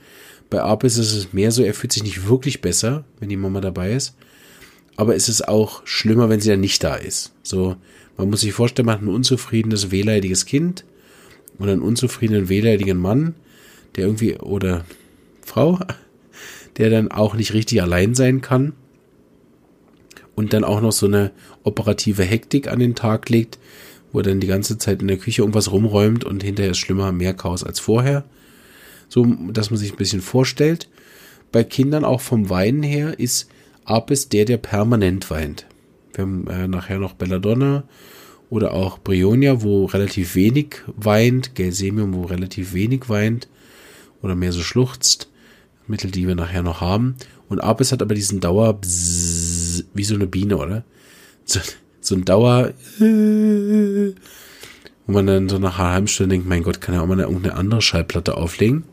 Bei 0.49 0.61
Apis 0.61 0.97
ist 0.97 1.13
es 1.13 1.31
mehr 1.31 1.51
so, 1.51 1.63
er 1.63 1.73
fühlt 1.73 1.93
sich 1.93 2.03
nicht 2.03 2.27
wirklich 2.27 2.59
besser, 2.59 3.05
wenn 3.19 3.29
die 3.29 3.37
Mama 3.37 3.61
dabei 3.61 3.93
ist. 3.93 4.15
Aber 5.01 5.15
es 5.15 5.29
ist 5.29 5.47
auch 5.47 5.81
schlimmer, 5.83 6.29
wenn 6.29 6.41
sie 6.41 6.49
dann 6.51 6.59
nicht 6.59 6.83
da 6.83 6.93
ist. 6.93 7.33
So, 7.41 7.75
man 8.17 8.29
muss 8.29 8.41
sich 8.41 8.53
vorstellen, 8.53 8.85
man 8.85 8.97
hat 8.97 9.01
ein 9.01 9.07
unzufriedenes, 9.07 9.89
wehleidiges 9.89 10.45
Kind 10.45 10.85
oder 11.57 11.71
einen 11.71 11.81
unzufriedenen, 11.81 12.49
wehleidigen 12.49 12.99
Mann 12.99 13.33
der 13.95 14.05
irgendwie, 14.05 14.37
oder 14.37 14.85
Frau, 15.43 15.79
der 16.77 16.91
dann 16.91 17.09
auch 17.09 17.33
nicht 17.33 17.51
richtig 17.55 17.81
allein 17.81 18.13
sein 18.13 18.41
kann 18.41 18.73
und 20.35 20.53
dann 20.53 20.63
auch 20.63 20.81
noch 20.81 20.91
so 20.91 21.07
eine 21.07 21.31
operative 21.63 22.21
Hektik 22.21 22.67
an 22.67 22.77
den 22.77 22.93
Tag 22.93 23.27
legt, 23.27 23.57
wo 24.11 24.19
er 24.19 24.23
dann 24.25 24.39
die 24.39 24.45
ganze 24.45 24.77
Zeit 24.77 25.01
in 25.01 25.07
der 25.07 25.17
Küche 25.17 25.41
irgendwas 25.41 25.71
rumräumt 25.71 26.25
und 26.25 26.43
hinterher 26.43 26.73
ist 26.73 26.77
schlimmer, 26.77 27.11
mehr 27.11 27.33
Chaos 27.33 27.63
als 27.63 27.79
vorher. 27.79 28.23
So, 29.09 29.25
dass 29.51 29.71
man 29.71 29.79
sich 29.79 29.93
ein 29.93 29.97
bisschen 29.97 30.21
vorstellt. 30.21 30.89
Bei 31.51 31.63
Kindern 31.63 32.05
auch 32.05 32.21
vom 32.21 32.51
Weinen 32.51 32.83
her 32.83 33.17
ist 33.19 33.49
Apis 33.85 34.29
der, 34.29 34.45
der 34.45 34.57
permanent 34.57 35.29
weint. 35.29 35.65
Wir 36.13 36.23
haben 36.23 36.47
äh, 36.47 36.67
nachher 36.67 36.99
noch 36.99 37.13
Belladonna 37.13 37.83
oder 38.49 38.73
auch 38.73 38.99
Brionia, 38.99 39.61
wo 39.63 39.85
relativ 39.85 40.35
wenig 40.35 40.81
weint, 40.87 41.55
Gelsemium, 41.55 42.13
wo 42.13 42.23
relativ 42.23 42.73
wenig 42.73 43.09
weint 43.09 43.47
oder 44.21 44.35
mehr 44.35 44.51
so 44.51 44.61
schluchzt. 44.61 45.29
Mittel, 45.87 46.11
die 46.11 46.27
wir 46.27 46.35
nachher 46.35 46.63
noch 46.63 46.81
haben. 46.81 47.15
Und 47.49 47.59
Apis 47.59 47.91
hat 47.91 48.01
aber 48.01 48.15
diesen 48.15 48.39
Dauer 48.39 48.79
wie 48.81 50.03
so 50.03 50.15
eine 50.15 50.27
Biene, 50.27 50.57
oder? 50.57 50.83
So, 51.43 51.59
so 51.99 52.15
ein 52.15 52.23
Dauer, 52.23 52.73
wo 52.99 53.05
man 55.11 55.27
dann 55.27 55.49
so 55.49 55.57
nach 55.59 55.79
einer 55.79 55.91
halben 55.91 56.07
Stunde 56.07 56.35
denkt, 56.35 56.47
mein 56.47 56.63
Gott, 56.63 56.81
kann 56.81 56.95
ja 56.95 57.01
auch 57.01 57.07
mal 57.07 57.13
eine, 57.13 57.23
irgendeine 57.23 57.55
andere 57.55 57.81
Schallplatte 57.81 58.37
auflegen. 58.37 58.83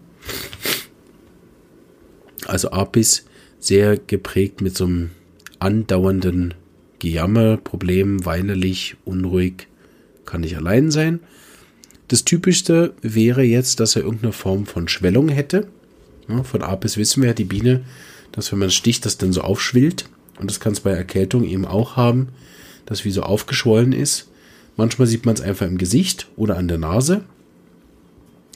Also 2.47 2.70
Apis 2.73 3.27
sehr 3.69 3.99
geprägt 3.99 4.62
mit 4.62 4.74
so 4.74 4.86
einem 4.86 5.11
andauernden 5.59 6.55
Gejammer, 7.01 7.59
Problem, 7.59 8.24
weinerlich, 8.24 8.97
unruhig, 9.05 9.69
kann 10.24 10.40
nicht 10.40 10.57
allein 10.57 10.90
sein. 10.90 11.20
Das 12.09 12.24
Typischste 12.24 12.95
wäre 13.03 13.43
jetzt, 13.43 13.78
dass 13.78 13.95
er 13.95 14.03
irgendeine 14.03 14.32
Form 14.32 14.65
von 14.65 14.89
Schwellung 14.89 15.28
hätte. 15.28 15.69
Ja, 16.28 16.43
von 16.45 16.62
Apis 16.62 16.97
wissen 16.97 17.23
wir 17.23 17.28
ja, 17.28 17.35
die 17.35 17.45
Biene, 17.45 17.85
dass 18.32 18.51
wenn 18.51 18.59
man 18.59 18.70
sticht, 18.70 19.05
das 19.05 19.19
dann 19.19 19.35
so 19.35 19.43
aufschwillt. 19.43 20.07
Und 20.40 20.51
das 20.51 20.61
kann 20.61 20.73
es 20.73 20.81
bei 20.81 20.90
Erkältung 20.90 21.45
eben 21.45 21.66
auch 21.66 21.97
haben, 21.97 22.28
dass 22.86 23.05
wie 23.05 23.11
so 23.11 23.23
aufgeschwollen 23.23 23.93
ist. 23.93 24.31
Manchmal 24.78 25.07
sieht 25.07 25.27
man 25.27 25.35
es 25.35 25.43
einfach 25.43 25.66
im 25.66 25.77
Gesicht 25.77 26.28
oder 26.36 26.57
an 26.57 26.69
der 26.69 26.78
Nase, 26.78 27.23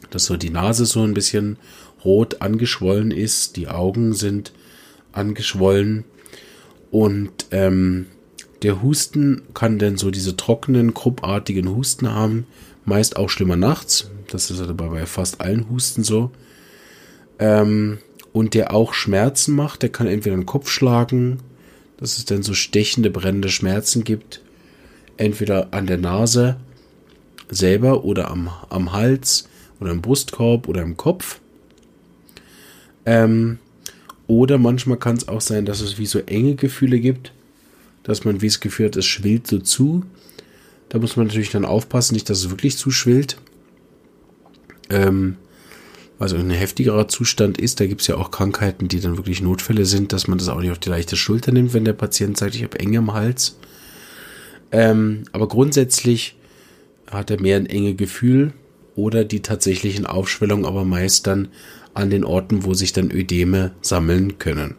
dass 0.08 0.24
so 0.24 0.38
die 0.38 0.50
Nase 0.50 0.86
so 0.86 1.02
ein 1.02 1.12
bisschen 1.12 1.58
rot 2.02 2.40
angeschwollen 2.40 3.10
ist, 3.10 3.56
die 3.56 3.68
Augen 3.68 4.14
sind 4.14 4.52
angeschwollen 5.12 6.04
und 6.90 7.46
ähm, 7.50 8.06
der 8.62 8.82
Husten 8.82 9.42
kann 9.54 9.78
dann 9.78 9.96
so 9.96 10.10
diese 10.10 10.36
trockenen, 10.36 10.94
kruppartigen 10.94 11.68
Husten 11.74 12.12
haben, 12.12 12.46
meist 12.84 13.16
auch 13.16 13.28
schlimmer 13.28 13.56
nachts. 13.56 14.10
Das 14.30 14.50
ist 14.50 14.60
aber 14.60 14.90
bei 14.90 15.06
fast 15.06 15.40
allen 15.40 15.68
Husten 15.68 16.04
so. 16.04 16.30
Ähm, 17.38 17.98
und 18.32 18.54
der 18.54 18.72
auch 18.72 18.94
Schmerzen 18.94 19.54
macht. 19.54 19.82
Der 19.82 19.90
kann 19.90 20.06
entweder 20.06 20.36
den 20.36 20.46
Kopf 20.46 20.70
schlagen, 20.70 21.38
dass 21.96 22.18
es 22.18 22.24
dann 22.24 22.42
so 22.42 22.54
stechende, 22.54 23.10
brennende 23.10 23.48
Schmerzen 23.48 24.04
gibt. 24.04 24.40
entweder 25.16 25.72
an 25.72 25.86
der 25.86 25.98
Nase 25.98 26.56
selber 27.50 28.04
oder 28.04 28.30
am, 28.30 28.50
am 28.70 28.92
Hals 28.92 29.48
oder 29.80 29.90
im 29.90 30.02
Brustkorb 30.02 30.68
oder 30.68 30.82
im 30.82 30.96
Kopf. 30.96 31.40
Ähm, 33.04 33.58
oder 34.32 34.56
manchmal 34.56 34.96
kann 34.96 35.18
es 35.18 35.28
auch 35.28 35.42
sein, 35.42 35.66
dass 35.66 35.82
es 35.82 35.98
wie 35.98 36.06
so 36.06 36.18
enge 36.20 36.54
Gefühle 36.54 37.00
gibt, 37.00 37.34
dass 38.02 38.24
man 38.24 38.40
wie 38.40 38.46
das 38.46 38.60
Gefühl 38.60 38.86
hat, 38.86 38.96
es 38.96 39.04
schwillt 39.04 39.46
so 39.46 39.58
zu. 39.58 40.04
Da 40.88 40.98
muss 40.98 41.18
man 41.18 41.26
natürlich 41.26 41.50
dann 41.50 41.66
aufpassen, 41.66 42.14
nicht, 42.14 42.30
dass 42.30 42.38
es 42.38 42.50
wirklich 42.50 42.78
zuschwillt. 42.78 43.36
Ähm, 44.88 45.36
also 46.18 46.36
ein 46.36 46.48
heftigerer 46.48 47.08
Zustand 47.08 47.58
ist, 47.58 47.78
da 47.78 47.86
gibt 47.86 48.00
es 48.00 48.06
ja 48.06 48.16
auch 48.16 48.30
Krankheiten, 48.30 48.88
die 48.88 49.00
dann 49.00 49.18
wirklich 49.18 49.42
Notfälle 49.42 49.84
sind, 49.84 50.14
dass 50.14 50.28
man 50.28 50.38
das 50.38 50.48
auch 50.48 50.60
nicht 50.60 50.70
auf 50.70 50.78
die 50.78 50.88
leichte 50.88 51.16
Schulter 51.16 51.52
nimmt, 51.52 51.74
wenn 51.74 51.84
der 51.84 51.92
Patient 51.92 52.38
sagt, 52.38 52.54
ich 52.54 52.62
habe 52.62 52.80
enge 52.80 52.98
am 52.98 53.12
Hals. 53.12 53.58
Ähm, 54.70 55.24
aber 55.32 55.46
grundsätzlich 55.46 56.36
hat 57.10 57.30
er 57.30 57.38
mehr 57.38 57.58
ein 57.58 57.66
enge 57.66 57.94
Gefühl 57.94 58.54
oder 58.96 59.26
die 59.26 59.40
tatsächlichen 59.40 60.06
Aufschwellungen, 60.06 60.64
aber 60.64 60.86
meist 60.86 61.26
dann 61.26 61.48
an 61.94 62.10
den 62.10 62.24
Orten, 62.24 62.64
wo 62.64 62.74
sich 62.74 62.92
dann 62.92 63.10
Ödeme 63.10 63.72
sammeln 63.80 64.38
können. 64.38 64.74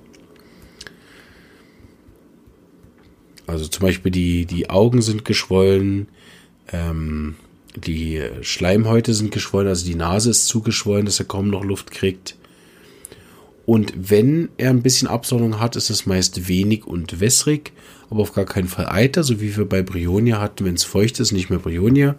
Also 3.45 3.67
zum 3.67 3.81
Beispiel 3.83 4.11
die, 4.11 4.45
die 4.45 4.69
Augen 4.69 5.01
sind 5.01 5.25
geschwollen, 5.25 6.07
ähm, 6.71 7.35
die 7.75 8.21
Schleimhäute 8.41 9.13
sind 9.13 9.31
geschwollen, 9.31 9.67
also 9.67 9.85
die 9.85 9.95
Nase 9.95 10.29
ist 10.29 10.47
zugeschwollen, 10.47 11.05
dass 11.05 11.19
er 11.19 11.25
kaum 11.25 11.49
noch 11.49 11.63
Luft 11.63 11.91
kriegt. 11.91 12.37
Und 13.65 13.93
wenn 13.95 14.49
er 14.57 14.69
ein 14.69 14.81
bisschen 14.81 15.07
Absondung 15.07 15.59
hat, 15.59 15.75
ist 15.75 15.89
es 15.89 16.05
meist 16.05 16.47
wenig 16.47 16.85
und 16.85 17.19
wässrig, 17.19 17.71
aber 18.09 18.21
auf 18.21 18.33
gar 18.33 18.45
keinen 18.45 18.67
Fall 18.67 18.87
Eiter, 18.87 19.23
so 19.23 19.39
wie 19.39 19.55
wir 19.55 19.65
bei 19.65 19.81
Brionia 19.81 20.39
hatten, 20.39 20.65
wenn 20.65 20.75
es 20.75 20.83
feucht 20.83 21.19
ist, 21.19 21.31
nicht 21.31 21.49
mehr 21.49 21.59
Brionia. 21.59 22.15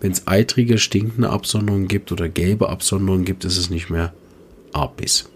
Wenn 0.00 0.12
es 0.12 0.26
eitrige, 0.26 0.78
stinkende 0.78 1.30
Absonderungen 1.30 1.88
gibt 1.88 2.10
oder 2.10 2.28
gelbe 2.28 2.70
Absonderungen 2.70 3.24
gibt, 3.24 3.44
ist 3.44 3.58
es 3.58 3.70
nicht 3.70 3.90
mehr 3.90 4.14
Apis. 4.72 5.28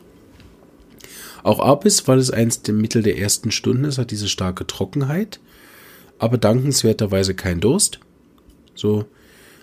Auch 1.42 1.60
Apis, 1.60 2.08
weil 2.08 2.18
es 2.18 2.30
eins 2.30 2.62
der 2.62 2.72
Mittel 2.72 3.02
der 3.02 3.18
ersten 3.18 3.50
Stunden 3.50 3.84
ist, 3.84 3.98
hat 3.98 4.10
diese 4.10 4.28
starke 4.28 4.66
Trockenheit, 4.66 5.40
aber 6.18 6.38
dankenswerterweise 6.38 7.34
kein 7.34 7.60
Durst. 7.60 8.00
So 8.74 9.04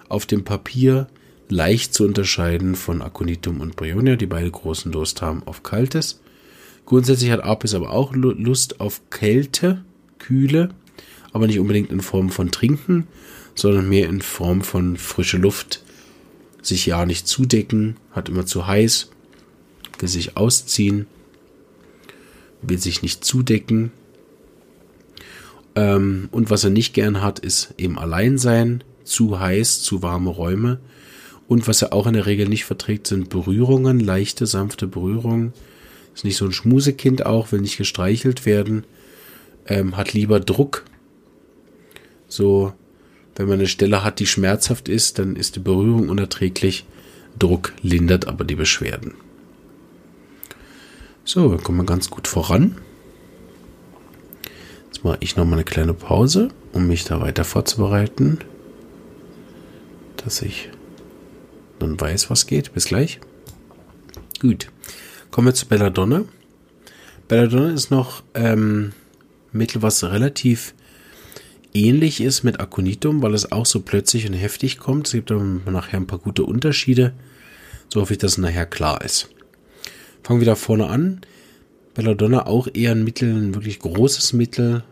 auf 0.07 0.27
dem 0.27 0.43
Papier 0.43 1.07
leicht 1.49 1.93
zu 1.95 2.05
unterscheiden 2.05 2.75
von 2.75 3.01
Aconitum 3.01 3.61
und 3.61 3.75
Bryonia, 3.75 4.15
die 4.15 4.27
beide 4.27 4.51
großen 4.51 4.91
Durst 4.91 5.23
haben 5.23 5.41
auf 5.45 5.63
Kaltes. 5.63 6.21
Grundsätzlich 6.85 7.31
hat 7.31 7.43
Apis 7.43 7.73
aber 7.73 7.91
auch 7.91 8.13
Lust 8.13 8.79
auf 8.79 9.01
Kälte, 9.09 9.83
Kühle, 10.19 10.69
aber 11.33 11.47
nicht 11.47 11.59
unbedingt 11.59 11.91
in 11.91 12.01
Form 12.01 12.29
von 12.29 12.51
Trinken, 12.51 13.07
sondern 13.55 13.89
mehr 13.89 14.07
in 14.07 14.21
Form 14.21 14.61
von 14.61 14.97
frische 14.97 15.37
Luft. 15.37 15.83
Sich 16.61 16.85
ja 16.85 17.05
nicht 17.05 17.27
zudecken, 17.27 17.97
hat 18.11 18.29
immer 18.29 18.45
zu 18.45 18.67
heiß, 18.67 19.09
will 19.99 20.09
sich 20.09 20.37
ausziehen, 20.37 21.07
will 22.61 22.77
sich 22.77 23.01
nicht 23.01 23.25
zudecken. 23.25 23.91
Ähm, 25.75 26.29
und 26.31 26.49
was 26.49 26.63
er 26.63 26.69
nicht 26.69 26.93
gern 26.93 27.21
hat, 27.21 27.39
ist 27.39 27.73
eben 27.77 27.97
allein 27.97 28.37
sein, 28.37 28.83
zu 29.03 29.39
heiß, 29.39 29.81
zu 29.81 30.01
warme 30.01 30.29
Räume. 30.29 30.79
Und 31.47 31.67
was 31.67 31.81
er 31.81 31.93
auch 31.93 32.07
in 32.07 32.13
der 32.13 32.27
Regel 32.27 32.47
nicht 32.47 32.65
verträgt, 32.65 33.07
sind 33.07 33.29
Berührungen, 33.29 33.99
leichte, 33.99 34.45
sanfte 34.45 34.87
Berührungen. 34.87 35.53
Ist 36.13 36.23
nicht 36.23 36.37
so 36.37 36.45
ein 36.45 36.53
Schmusekind 36.53 37.25
auch, 37.25 37.51
will 37.51 37.61
nicht 37.61 37.77
gestreichelt 37.77 38.45
werden. 38.45 38.85
Ähm, 39.67 39.97
hat 39.97 40.13
lieber 40.13 40.39
Druck. 40.39 40.85
So, 42.27 42.73
wenn 43.35 43.47
man 43.47 43.59
eine 43.59 43.67
Stelle 43.67 44.03
hat, 44.03 44.19
die 44.19 44.27
schmerzhaft 44.27 44.89
ist, 44.89 45.19
dann 45.19 45.35
ist 45.35 45.55
die 45.55 45.59
Berührung 45.61 46.09
unerträglich. 46.09 46.85
Druck 47.39 47.73
lindert 47.81 48.27
aber 48.27 48.43
die 48.43 48.55
Beschwerden. 48.55 49.13
So, 51.23 51.51
wir 51.51 51.57
kommen 51.59 51.85
ganz 51.85 52.09
gut 52.09 52.27
voran. 52.27 52.77
Jetzt 54.87 55.03
mache 55.03 55.17
ich 55.21 55.35
nochmal 55.35 55.53
eine 55.53 55.63
kleine 55.63 55.93
Pause, 55.93 56.49
um 56.73 56.87
mich 56.87 57.05
da 57.05 57.21
weiter 57.21 57.45
vorzubereiten. 57.45 58.39
Dass 60.17 60.41
ich 60.41 60.69
dann 61.79 61.99
weiß, 61.99 62.29
was 62.29 62.47
geht. 62.47 62.73
Bis 62.73 62.85
gleich. 62.85 63.19
Gut. 64.39 64.67
Kommen 65.31 65.47
wir 65.47 65.53
zu 65.53 65.67
Belladonna. 65.67 66.25
Belladonna 67.27 67.71
ist 67.71 67.91
noch 67.91 68.23
ähm, 68.33 68.91
Mittel, 69.53 69.81
was 69.81 70.03
relativ 70.03 70.73
ähnlich 71.73 72.21
ist 72.21 72.43
mit 72.43 72.59
Aconitum, 72.59 73.21
weil 73.21 73.33
es 73.33 73.51
auch 73.51 73.65
so 73.65 73.81
plötzlich 73.81 74.27
und 74.27 74.33
heftig 74.33 74.77
kommt. 74.77 75.07
Es 75.07 75.13
gibt 75.13 75.31
dann 75.31 75.61
nachher 75.65 75.97
ein 75.97 76.07
paar 76.07 76.19
gute 76.19 76.43
Unterschiede. 76.43 77.13
So 77.89 78.01
hoffe 78.01 78.13
ich, 78.13 78.19
dass 78.19 78.33
es 78.33 78.37
nachher 78.37 78.65
klar 78.65 79.03
ist. 79.03 79.29
Fangen 80.23 80.39
wir 80.39 80.45
da 80.45 80.55
vorne 80.55 80.87
an. 80.87 81.21
Belladonna 81.93 82.45
auch 82.45 82.67
eher 82.73 82.91
ein 82.91 83.03
Mittel, 83.03 83.33
ein 83.33 83.55
wirklich 83.55 83.79
großes 83.79 84.33
Mittel. 84.33 84.83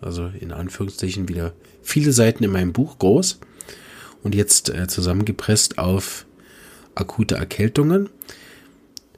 Also 0.00 0.30
in 0.38 0.52
Anführungszeichen 0.52 1.28
wieder 1.28 1.52
viele 1.82 2.12
Seiten 2.12 2.44
in 2.44 2.52
meinem 2.52 2.72
Buch 2.72 2.98
groß. 2.98 3.40
Und 4.22 4.34
jetzt 4.34 4.68
äh, 4.70 4.86
zusammengepresst 4.86 5.78
auf 5.78 6.26
akute 6.94 7.36
Erkältungen. 7.36 8.10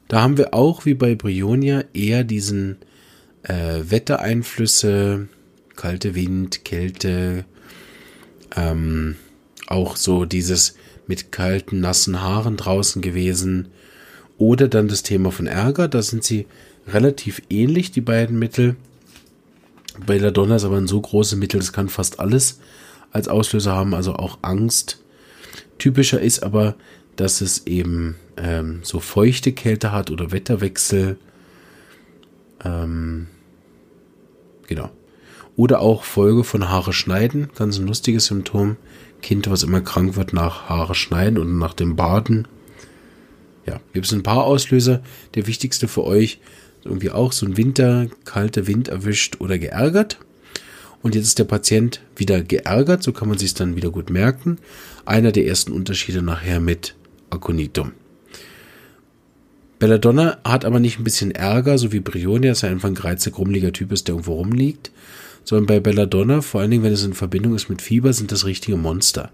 Da 0.08 0.22
haben 0.22 0.36
wir 0.36 0.54
auch 0.54 0.84
wie 0.84 0.94
bei 0.94 1.14
Brionia 1.14 1.84
eher 1.94 2.22
diesen 2.22 2.76
äh, 3.42 3.80
Wettereinflüsse, 3.84 5.28
kalte 5.76 6.14
Wind, 6.14 6.64
Kälte, 6.64 7.44
ähm, 8.56 9.16
auch 9.66 9.96
so 9.96 10.24
dieses 10.24 10.74
mit 11.06 11.32
kalten, 11.32 11.80
nassen 11.80 12.20
Haaren 12.20 12.56
draußen 12.56 13.02
gewesen, 13.02 13.68
oder 14.38 14.68
dann 14.68 14.88
das 14.88 15.02
Thema 15.02 15.30
von 15.30 15.46
Ärger, 15.46 15.88
da 15.88 16.02
sind 16.02 16.24
sie 16.24 16.46
relativ 16.88 17.42
ähnlich, 17.48 17.92
die 17.92 18.00
beiden 18.00 18.38
Mittel. 18.38 18.76
Bei 20.04 20.18
der 20.18 20.32
Donner 20.32 20.56
ist 20.56 20.64
aber 20.64 20.78
ein 20.78 20.88
so 20.88 21.00
großes 21.00 21.38
Mittel, 21.38 21.60
das 21.60 21.72
kann 21.72 21.88
fast 21.88 22.18
alles 22.18 22.58
als 23.12 23.28
Auslöser 23.28 23.72
haben, 23.72 23.94
also 23.94 24.14
auch 24.14 24.38
Angst. 24.42 25.00
Typischer 25.78 26.20
ist 26.20 26.42
aber, 26.42 26.76
dass 27.16 27.40
es 27.40 27.66
eben 27.66 28.16
ähm, 28.36 28.80
so 28.82 29.00
feuchte 29.00 29.52
Kälte 29.52 29.92
hat 29.92 30.10
oder 30.10 30.32
Wetterwechsel. 30.32 31.18
Ähm, 32.64 33.26
genau. 34.66 34.90
Oder 35.56 35.80
auch 35.80 36.04
Folge 36.04 36.44
von 36.44 36.68
Haare 36.68 36.92
schneiden, 36.92 37.50
ganz 37.54 37.78
ein 37.78 37.86
lustiges 37.86 38.26
Symptom. 38.26 38.76
Kind, 39.20 39.48
was 39.50 39.62
immer 39.62 39.80
krank 39.80 40.16
wird 40.16 40.32
nach 40.32 40.68
Haare 40.68 40.94
schneiden 40.94 41.38
und 41.38 41.58
nach 41.58 41.74
dem 41.74 41.94
Baden 41.94 42.48
ja, 43.66 43.80
gibt 43.92 44.06
es 44.06 44.12
ein 44.12 44.22
paar 44.22 44.44
Auslöser. 44.44 45.02
Der 45.34 45.46
wichtigste 45.46 45.88
für 45.88 46.04
euch 46.04 46.40
irgendwie 46.84 47.10
auch 47.10 47.32
so 47.32 47.46
ein 47.46 47.56
Winter, 47.56 48.08
kalter 48.24 48.66
Wind 48.66 48.88
erwischt 48.88 49.40
oder 49.40 49.58
geärgert. 49.58 50.18
Und 51.00 51.14
jetzt 51.14 51.26
ist 51.26 51.38
der 51.38 51.44
Patient 51.44 52.00
wieder 52.16 52.42
geärgert, 52.42 53.02
so 53.02 53.12
kann 53.12 53.28
man 53.28 53.38
sich 53.38 53.54
dann 53.54 53.76
wieder 53.76 53.90
gut 53.90 54.10
merken. 54.10 54.58
Einer 55.04 55.32
der 55.32 55.46
ersten 55.46 55.72
Unterschiede 55.72 56.22
nachher 56.22 56.60
mit 56.60 56.94
Aconitum. 57.30 57.92
Belladonna 59.80 60.38
hat 60.44 60.64
aber 60.64 60.78
nicht 60.78 61.00
ein 61.00 61.04
bisschen 61.04 61.32
Ärger, 61.32 61.76
so 61.76 61.90
wie 61.90 61.98
Brionia, 61.98 62.52
dass 62.52 62.62
er 62.62 62.70
einfach 62.70 62.88
ein 62.88 62.94
gereizter, 62.94 63.32
grummeliger 63.32 63.72
Typ 63.72 63.90
ist, 63.90 64.06
der 64.06 64.14
irgendwo 64.14 64.34
rumliegt. 64.34 64.92
Sondern 65.44 65.66
bei 65.66 65.80
Belladonna, 65.80 66.40
vor 66.40 66.60
allen 66.60 66.70
Dingen, 66.70 66.84
wenn 66.84 66.92
es 66.92 67.04
in 67.04 67.14
Verbindung 67.14 67.54
ist 67.54 67.68
mit 67.68 67.82
Fieber, 67.82 68.12
sind 68.12 68.32
das 68.32 68.44
richtige 68.44 68.76
Monster. 68.76 69.32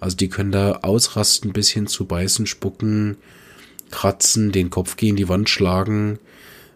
Also 0.00 0.16
die 0.16 0.28
können 0.28 0.52
da 0.52 0.80
ausrasten, 0.82 1.52
bis 1.52 1.70
hin 1.70 1.86
zu 1.86 2.04
beißen, 2.04 2.46
spucken, 2.46 3.16
kratzen, 3.90 4.52
den 4.52 4.70
Kopf 4.70 4.96
gegen 4.96 5.16
die 5.16 5.28
Wand 5.28 5.48
schlagen 5.48 6.18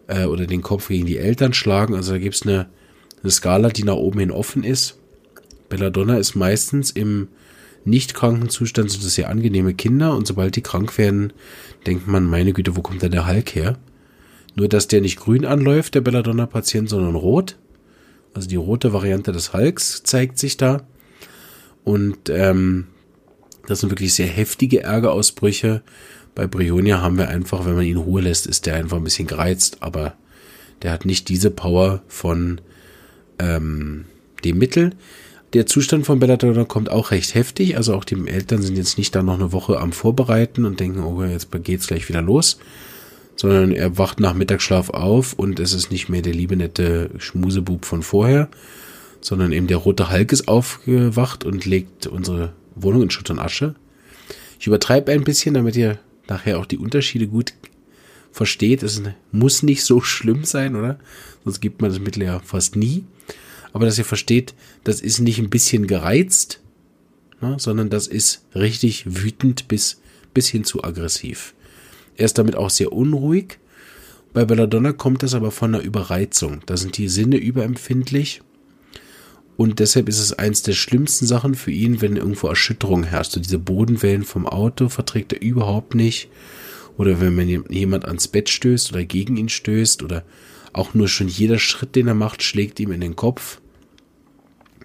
äh, 0.07 0.25
oder 0.25 0.45
den 0.45 0.61
Kopf 0.61 0.87
gegen 0.87 1.05
die 1.05 1.17
Eltern 1.17 1.53
schlagen. 1.53 1.95
Also 1.95 2.13
da 2.13 2.17
gibt 2.17 2.35
es 2.35 2.43
eine, 2.43 2.67
eine 3.21 3.31
Skala, 3.31 3.69
die 3.69 3.83
nach 3.83 3.95
oben 3.95 4.19
hin 4.19 4.31
offen 4.31 4.63
ist. 4.63 4.97
Belladonna 5.69 6.17
ist 6.17 6.35
meistens 6.35 6.91
im 6.91 7.29
nicht 7.85 8.13
kranken 8.13 8.49
Zustand 8.49 8.91
sind 8.91 9.03
das 9.03 9.15
sehr 9.15 9.29
angenehme 9.29 9.73
Kinder 9.73 10.15
und 10.15 10.25
sobald 10.25 10.55
die 10.55 10.61
krank 10.61 10.97
werden, 10.97 11.33
denkt 11.85 12.07
man, 12.07 12.25
meine 12.25 12.53
Güte, 12.53 12.77
wo 12.77 12.81
kommt 12.81 13.01
denn 13.01 13.11
der 13.11 13.27
Hulk 13.27 13.55
her? 13.55 13.77
Nur, 14.55 14.69
dass 14.69 14.87
der 14.87 15.01
nicht 15.01 15.19
grün 15.19 15.45
anläuft, 15.45 15.95
der 15.95 16.01
Belladonna-Patient, 16.01 16.87
sondern 16.87 17.15
rot. 17.15 17.57
Also 18.33 18.47
die 18.47 18.55
rote 18.55 18.93
Variante 18.93 19.31
des 19.31 19.53
Hulks 19.53 20.03
zeigt 20.03 20.39
sich 20.39 20.57
da. 20.57 20.81
Und 21.83 22.29
ähm, 22.29 22.87
das 23.67 23.81
sind 23.81 23.89
wirklich 23.89 24.13
sehr 24.13 24.27
heftige 24.27 24.83
Ärgerausbrüche, 24.83 25.83
bei 26.35 26.47
Brionia 26.47 27.01
haben 27.01 27.17
wir 27.17 27.29
einfach, 27.29 27.65
wenn 27.65 27.75
man 27.75 27.85
ihn 27.85 27.91
in 27.91 27.97
Ruhe 27.97 28.21
lässt, 28.21 28.47
ist 28.47 28.65
der 28.65 28.75
einfach 28.75 28.97
ein 28.97 29.03
bisschen 29.03 29.27
gereizt, 29.27 29.77
aber 29.81 30.15
der 30.81 30.91
hat 30.91 31.05
nicht 31.05 31.29
diese 31.29 31.51
Power 31.51 32.01
von 32.07 32.59
ähm, 33.39 34.05
dem 34.43 34.57
Mittel. 34.57 34.95
Der 35.53 35.67
Zustand 35.67 36.05
von 36.05 36.19
Belladonna 36.19 36.65
kommt 36.65 36.89
auch 36.89 37.11
recht 37.11 37.35
heftig, 37.35 37.77
also 37.77 37.93
auch 37.93 38.03
die 38.03 38.27
Eltern 38.27 38.63
sind 38.63 38.75
jetzt 38.75 38.97
nicht 38.97 39.13
da 39.13 39.21
noch 39.21 39.35
eine 39.35 39.51
Woche 39.51 39.79
am 39.79 39.91
Vorbereiten 39.91 40.65
und 40.65 40.79
denken, 40.79 41.03
oh, 41.03 41.23
jetzt 41.23 41.49
geht's 41.63 41.87
gleich 41.87 42.09
wieder 42.09 42.23
los, 42.23 42.57
sondern 43.35 43.71
er 43.71 43.97
wacht 43.97 44.19
nach 44.19 44.33
Mittagsschlaf 44.33 44.89
auf 44.89 45.33
und 45.33 45.59
es 45.59 45.73
ist 45.73 45.91
nicht 45.91 46.09
mehr 46.09 46.21
der 46.21 46.33
liebe 46.33 46.55
nette 46.55 47.09
Schmusebub 47.17 47.85
von 47.85 48.03
vorher, 48.03 48.49
sondern 49.21 49.51
eben 49.51 49.67
der 49.67 49.77
rote 49.77 50.11
Hulk 50.11 50.31
ist 50.31 50.47
aufgewacht 50.47 51.43
und 51.43 51.65
legt 51.65 52.07
unsere 52.07 52.53
Wohnung 52.75 53.03
in 53.03 53.09
Schutt 53.09 53.29
und 53.29 53.39
Asche. 53.39 53.75
Ich 54.59 54.67
übertreibe 54.67 55.11
ein 55.11 55.23
bisschen, 55.23 55.53
damit 55.53 55.75
ihr 55.75 55.99
nachher 56.27 56.59
auch 56.59 56.65
die 56.65 56.77
Unterschiede 56.77 57.27
gut 57.27 57.53
versteht. 58.31 58.83
Es 58.83 59.01
muss 59.31 59.63
nicht 59.63 59.83
so 59.83 60.01
schlimm 60.01 60.43
sein, 60.43 60.75
oder? 60.75 60.99
Sonst 61.43 61.59
gibt 61.59 61.81
man 61.81 61.91
das 61.91 61.99
Mittel 61.99 62.23
ja 62.23 62.39
fast 62.39 62.75
nie. 62.75 63.05
Aber 63.71 63.85
dass 63.85 63.97
ihr 63.97 64.05
versteht, 64.05 64.53
das 64.83 65.01
ist 65.01 65.19
nicht 65.19 65.39
ein 65.39 65.49
bisschen 65.49 65.87
gereizt, 65.87 66.61
ne, 67.41 67.55
sondern 67.59 67.89
das 67.89 68.07
ist 68.07 68.45
richtig 68.55 69.05
wütend 69.21 69.67
bis, 69.67 69.99
bis 70.33 70.47
hin 70.47 70.63
zu 70.63 70.83
aggressiv. 70.83 71.53
Er 72.17 72.25
ist 72.25 72.37
damit 72.37 72.55
auch 72.55 72.69
sehr 72.69 72.91
unruhig. 72.91 73.59
Bei 74.33 74.45
Belladonna 74.45 74.93
kommt 74.93 75.23
das 75.23 75.33
aber 75.33 75.51
von 75.51 75.75
einer 75.75 75.83
Überreizung. 75.83 76.61
Da 76.65 76.77
sind 76.77 76.97
die 76.97 77.09
Sinne 77.09 77.37
überempfindlich. 77.37 78.41
Und 79.55 79.79
deshalb 79.79 80.09
ist 80.09 80.19
es 80.19 80.33
eins 80.33 80.63
der 80.63 80.73
schlimmsten 80.73 81.27
Sachen 81.27 81.53
für 81.53 81.71
ihn, 81.71 82.01
wenn 82.01 82.15
irgendwo 82.15 82.47
Erschütterung 82.47 83.03
herrscht. 83.03 83.35
Diese 83.35 83.59
Bodenwellen 83.59 84.23
vom 84.23 84.47
Auto 84.47 84.89
verträgt 84.89 85.33
er 85.33 85.41
überhaupt 85.41 85.93
nicht. 85.93 86.29
Oder 86.97 87.21
wenn 87.21 87.35
man 87.35 87.47
jemand 87.47 88.05
ans 88.05 88.27
Bett 88.27 88.49
stößt 88.49 88.91
oder 88.91 89.03
gegen 89.03 89.37
ihn 89.37 89.49
stößt 89.49 90.03
oder 90.03 90.23
auch 90.73 90.93
nur 90.95 91.07
schon 91.07 91.27
jeder 91.27 91.59
Schritt, 91.59 91.95
den 91.95 92.07
er 92.07 92.15
macht, 92.15 92.41
schlägt 92.41 92.79
ihm 92.79 92.91
in 92.91 93.01
den 93.01 93.15
Kopf. 93.15 93.59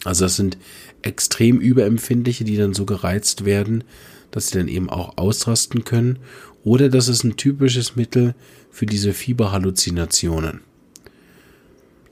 Also 0.04 0.26
das 0.26 0.36
sind 0.36 0.58
extrem 1.02 1.60
überempfindliche, 1.60 2.44
die 2.44 2.56
dann 2.56 2.74
so 2.74 2.84
gereizt 2.84 3.44
werden, 3.44 3.84
dass 4.30 4.48
sie 4.48 4.58
dann 4.58 4.68
eben 4.68 4.90
auch 4.90 5.16
ausrasten 5.16 5.84
können. 5.84 6.18
Oder 6.68 6.90
das 6.90 7.08
ist 7.08 7.24
ein 7.24 7.38
typisches 7.38 7.96
Mittel 7.96 8.34
für 8.70 8.84
diese 8.84 9.14
Fieberhalluzinationen. 9.14 10.60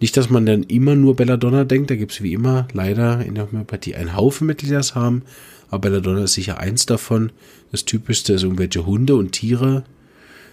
Nicht, 0.01 0.17
dass 0.17 0.31
man 0.31 0.47
dann 0.47 0.63
immer 0.63 0.95
nur 0.95 1.15
Belladonna 1.15 1.65
denkt, 1.65 1.91
da 1.91 1.95
gibt 1.95 2.13
es 2.13 2.23
wie 2.23 2.33
immer 2.33 2.67
leider 2.73 3.23
in 3.23 3.35
der 3.35 3.53
Homöopathie 3.53 3.97
einen 3.97 4.17
Haufen 4.17 4.47
Mittel, 4.47 4.69
die 4.69 4.75
das 4.75 4.95
haben, 4.95 5.25
aber 5.69 5.91
Belladonna 5.91 6.25
ist 6.25 6.33
sicher 6.33 6.59
eins 6.59 6.87
davon. 6.87 7.33
Das 7.71 7.85
typischste 7.85 8.33
ist 8.33 8.45
irgendwelche 8.45 8.87
Hunde 8.87 9.17
und 9.17 9.33
Tiere. 9.33 9.85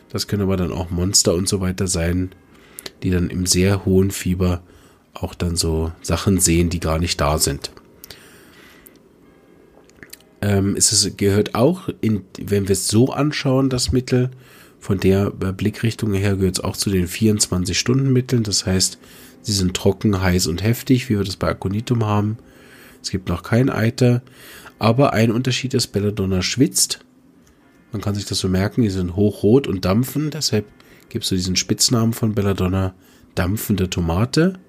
Das 0.10 0.28
können 0.28 0.42
aber 0.42 0.58
dann 0.58 0.74
auch 0.74 0.90
Monster 0.90 1.34
und 1.34 1.48
so 1.48 1.62
weiter 1.62 1.88
sein, 1.88 2.32
die 3.04 3.10
dann 3.10 3.30
im 3.30 3.46
sehr 3.46 3.86
hohen 3.86 4.12
Fieber 4.12 4.64
auch 5.14 5.34
dann 5.34 5.56
so 5.56 5.94
Sachen 6.02 6.42
sehen, 6.42 6.70
die 6.70 6.82
gar 6.82 7.00
nicht 7.00 7.22
da 7.22 7.38
sind. 7.38 7.72
Ähm, 10.44 10.76
es 10.76 11.10
gehört 11.16 11.56
auch, 11.56 11.88
in, 12.02 12.26
wenn 12.38 12.68
wir 12.68 12.74
es 12.74 12.90
so 12.90 13.14
anschauen, 13.14 13.70
das 13.70 13.94
Mittel, 13.94 14.30
von 14.78 15.00
der 15.00 15.30
Blickrichtung 15.30 16.14
her 16.14 16.36
gehört 16.36 16.58
es 16.58 16.64
auch 16.64 16.76
zu 16.76 16.90
den 16.90 17.08
24-Stunden-Mitteln. 17.08 18.44
Das 18.44 18.66
heißt, 18.66 19.00
sie 19.42 19.54
sind 19.54 19.74
trocken, 19.74 20.22
heiß 20.22 20.48
und 20.48 20.62
heftig, 20.62 21.08
wie 21.08 21.18
wir 21.18 21.24
das 21.24 21.38
bei 21.38 21.48
Aconitum 21.48 22.06
haben. 22.06 22.38
Es 23.02 23.10
gibt 23.10 23.30
noch 23.30 23.44
kein 23.44 23.70
Eiter. 23.70 24.22
Aber 24.80 25.14
ein 25.14 25.32
Unterschied 25.32 25.74
ist, 25.74 25.88
Belladonna 25.94 26.42
schwitzt. 26.42 27.00
Man 27.94 28.02
kann 28.02 28.14
sich 28.14 28.26
das 28.26 28.40
so 28.40 28.50
merken, 28.50 28.82
die 28.82 28.90
sind 28.90 29.16
hochrot 29.16 29.68
und 29.68 29.86
dampfen. 29.86 30.30
Deshalb 30.30 30.66
gibt 31.08 31.24
es 31.24 31.30
so 31.30 31.38
diesen 31.38 31.56
Spitznamen 31.56 32.12
von 32.12 32.36
Belladonna, 32.36 32.94
dampfende 33.36 33.90
Tomate. 33.90 34.60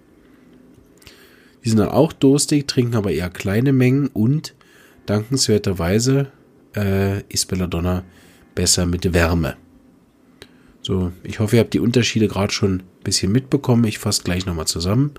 Die 1.64 1.68
sind 1.68 1.78
dann 1.78 1.88
auch 1.88 2.12
durstig, 2.12 2.68
trinken 2.68 2.94
aber 2.94 3.10
eher 3.10 3.30
kleine 3.30 3.72
Mengen 3.72 4.06
und 4.06 4.54
dankenswerterweise 5.06 6.30
äh, 6.76 7.22
ist 7.28 7.46
Belladonna 7.46 8.04
besser 8.54 8.86
mit 8.86 9.12
Wärme. 9.12 9.56
So, 10.82 11.12
ich 11.22 11.40
hoffe, 11.40 11.56
ihr 11.56 11.60
habt 11.60 11.74
die 11.74 11.80
Unterschiede 11.80 12.28
gerade 12.28 12.52
schon 12.52 12.74
ein 12.80 12.82
bisschen 13.04 13.32
mitbekommen. 13.32 13.84
Ich 13.84 13.98
fasse 13.98 14.22
gleich 14.22 14.44
nochmal 14.46 14.66
zusammen. 14.66 15.12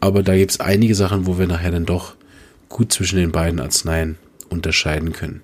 Aber 0.00 0.22
da 0.22 0.36
gibt 0.36 0.50
es 0.50 0.60
einige 0.60 0.94
Sachen, 0.94 1.26
wo 1.26 1.38
wir 1.38 1.46
nachher 1.46 1.70
dann 1.70 1.86
doch 1.86 2.16
gut 2.68 2.92
zwischen 2.92 3.16
den 3.16 3.32
beiden 3.32 3.60
Arzneien 3.60 4.16
unterscheiden 4.48 5.12
können. 5.12 5.42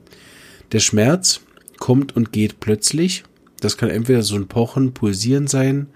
Der 0.72 0.80
Schmerz 0.80 1.40
kommt 1.78 2.16
und 2.16 2.32
geht 2.32 2.60
plötzlich. 2.60 3.24
Das 3.60 3.76
kann 3.76 3.88
entweder 3.88 4.22
so 4.22 4.36
ein 4.36 4.48
Pochen, 4.48 4.92
Pulsieren 4.92 5.46
sein, 5.46 5.88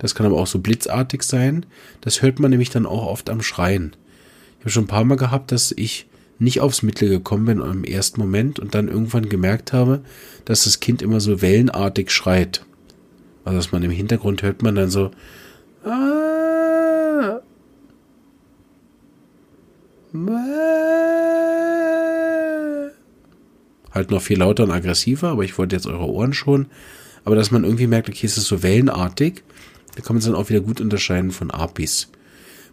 das 0.00 0.14
kann 0.14 0.24
aber 0.24 0.40
auch 0.40 0.46
so 0.46 0.58
blitzartig 0.58 1.22
sein. 1.22 1.66
Das 2.00 2.22
hört 2.22 2.40
man 2.40 2.50
nämlich 2.50 2.70
dann 2.70 2.86
auch 2.86 3.06
oft 3.06 3.28
am 3.28 3.42
Schreien. 3.42 3.94
Ich 4.60 4.64
habe 4.64 4.70
schon 4.70 4.84
ein 4.84 4.88
paar 4.88 5.04
Mal 5.04 5.16
gehabt, 5.16 5.52
dass 5.52 5.72
ich 5.72 6.06
nicht 6.38 6.60
aufs 6.60 6.82
Mittel 6.82 7.08
gekommen 7.08 7.46
bin 7.46 7.60
im 7.60 7.84
ersten 7.84 8.20
Moment 8.20 8.58
und 8.58 8.74
dann 8.74 8.88
irgendwann 8.88 9.28
gemerkt 9.28 9.72
habe, 9.72 10.02
dass 10.44 10.64
das 10.64 10.80
Kind 10.80 11.02
immer 11.02 11.20
so 11.20 11.42
wellenartig 11.42 12.10
schreit. 12.10 12.64
Also 13.44 13.58
dass 13.58 13.72
man 13.72 13.82
im 13.82 13.90
Hintergrund 13.90 14.42
hört 14.42 14.62
man 14.62 14.74
dann 14.74 14.90
so 14.90 15.10
ah, 15.84 17.40
halt 23.92 24.10
noch 24.10 24.22
viel 24.22 24.38
lauter 24.38 24.64
und 24.64 24.70
aggressiver, 24.70 25.28
aber 25.28 25.44
ich 25.44 25.58
wollte 25.58 25.76
jetzt 25.76 25.86
eure 25.86 26.06
Ohren 26.06 26.32
schon. 26.32 26.66
Aber 27.24 27.36
dass 27.36 27.50
man 27.50 27.64
irgendwie 27.64 27.86
merkt, 27.86 28.08
okay, 28.08 28.26
es 28.26 28.38
ist 28.38 28.46
so 28.46 28.62
wellenartig 28.62 29.42
da 29.94 30.02
kann 30.02 30.14
man 30.14 30.18
es 30.18 30.24
dann 30.24 30.34
auch 30.34 30.48
wieder 30.48 30.60
gut 30.60 30.80
unterscheiden 30.80 31.30
von 31.30 31.50
APIs. 31.50 32.08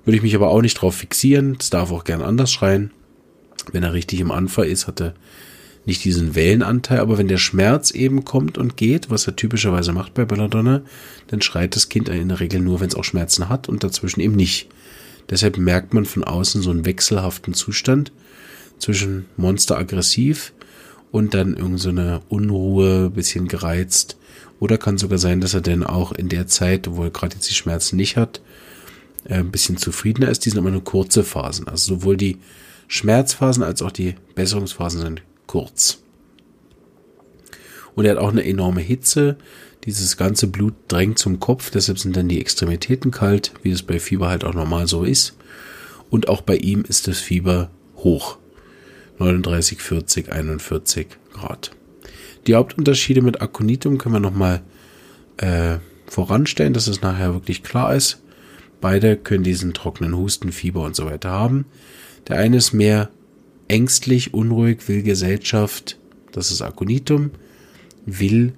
Würde 0.08 0.16
ich 0.16 0.24
mich 0.24 0.36
aber 0.36 0.52
auch 0.52 0.62
nicht 0.62 0.76
drauf 0.76 0.96
fixieren. 0.96 1.58
Es 1.60 1.70
darf 1.70 1.92
auch 1.92 2.06
gern 2.06 2.22
anders 2.22 2.50
schreien. 2.50 2.92
Wenn 3.74 3.84
er 3.84 3.92
richtig 3.92 4.22
im 4.22 4.32
Anfall 4.32 4.68
ist, 4.68 4.88
hat 4.88 5.02
er 5.02 5.14
nicht 5.86 6.06
diesen 6.06 6.34
Wellenanteil, 6.34 7.00
aber 7.00 7.18
wenn 7.18 7.28
der 7.28 7.38
Schmerz 7.38 7.92
eben 7.92 8.24
kommt 8.24 8.58
und 8.58 8.78
geht, 8.78 9.10
was 9.10 9.28
er 9.28 9.36
typischerweise 9.36 9.92
macht 9.92 10.14
bei 10.14 10.24
Belladonna, 10.24 10.82
dann 11.28 11.42
schreit 11.42 11.76
das 11.76 11.90
Kind 11.90 12.08
in 12.08 12.30
der 12.30 12.40
Regel 12.40 12.62
nur, 12.62 12.80
wenn 12.80 12.88
es 12.88 12.96
auch 12.96 13.04
Schmerzen 13.04 13.50
hat 13.50 13.68
und 13.68 13.84
dazwischen 13.84 14.22
eben 14.22 14.38
nicht. 14.38 14.70
Deshalb 15.30 15.58
merkt 15.58 15.94
man 15.94 16.06
von 16.06 16.24
außen 16.24 16.62
so 16.62 16.70
einen 16.70 16.86
wechselhaften 16.86 17.54
Zustand 17.54 18.14
zwischen 18.80 19.26
Monster 19.36 19.78
aggressiv 19.78 20.54
und 21.12 21.34
dann 21.34 21.58
irgendeine 21.58 22.22
so 22.30 22.34
Unruhe, 22.34 23.10
bisschen 23.10 23.50
gereizt 23.50 24.16
oder 24.62 24.78
kann 24.78 24.98
sogar 24.98 25.18
sein, 25.18 25.42
dass 25.42 25.54
er 25.54 25.60
denn 25.60 25.84
auch 25.84 26.14
in 26.14 26.30
der 26.30 26.48
Zeit, 26.48 26.88
wo 26.92 27.04
er 27.04 27.12
gerade 27.12 27.36
jetzt 27.36 27.50
die 27.50 27.56
Schmerzen 27.56 27.98
nicht 27.98 28.16
hat, 28.16 28.40
ein 29.30 29.52
bisschen 29.52 29.78
zufriedener 29.78 30.30
ist. 30.30 30.46
Die 30.46 30.50
sind 30.50 30.60
aber 30.60 30.72
nur 30.72 30.84
kurze 30.84 31.24
Phasen. 31.24 31.68
Also 31.68 31.96
sowohl 31.96 32.18
die 32.18 32.38
Schmerzphasen 32.88 33.64
als 33.64 33.82
auch 33.82 33.92
die 33.92 34.16
Besserungsphasen 34.36 35.02
sind 35.02 35.22
kurz. 35.46 36.00
Und 37.96 38.06
er 38.06 38.12
hat 38.12 38.20
auch 38.20 38.32
eine 38.32 38.46
enorme 38.46 38.82
Hitze. 38.82 39.38
Dieses 39.86 40.18
ganze 40.18 40.48
Blut 40.48 40.74
drängt 40.88 41.18
zum 41.18 41.40
Kopf, 41.40 41.72
deshalb 41.72 41.98
sind 41.98 42.16
dann 42.16 42.28
die 42.28 42.42
Extremitäten 42.42 43.12
kalt, 43.12 43.54
wie 43.64 43.72
es 43.72 43.84
bei 43.84 44.00
Fieber 44.00 44.28
halt 44.28 44.44
auch 44.44 44.54
normal 44.54 44.88
so 44.88 45.04
ist. 45.04 45.36
Und 46.10 46.30
auch 46.30 46.42
bei 46.42 46.58
ihm 46.58 46.84
ist 46.88 47.08
das 47.08 47.20
Fieber 47.20 47.70
hoch. 47.98 48.38
39, 49.20 49.82
40, 49.82 50.32
41 50.32 51.08
Grad. 51.34 51.72
Die 52.46 52.56
Hauptunterschiede 52.56 53.22
mit 53.22 53.42
Aconitum 53.42 53.98
können 53.98 54.16
wir 54.16 54.20
nochmal 54.20 54.62
äh, 55.38 55.78
voranstellen, 56.06 56.74
dass 56.74 56.88
es 56.88 57.02
nachher 57.02 57.34
wirklich 57.34 57.64
klar 57.64 57.96
ist. 57.96 58.22
Beide 58.80 59.18
können 59.18 59.44
diesen 59.44 59.74
trockenen 59.74 60.16
Husten, 60.16 60.52
Fieber 60.52 60.84
und 60.84 60.96
so 60.96 61.06
weiter 61.06 61.32
haben. 61.32 61.66
Der 62.28 62.38
eine 62.38 62.58
ist 62.58 62.74
mehr 62.74 63.10
ängstlich, 63.68 64.34
unruhig, 64.34 64.88
will 64.88 65.04
Gesellschaft, 65.04 65.98
das 66.32 66.52
ist 66.52 66.62
Aconitum, 66.62 67.32
will, 68.06 68.54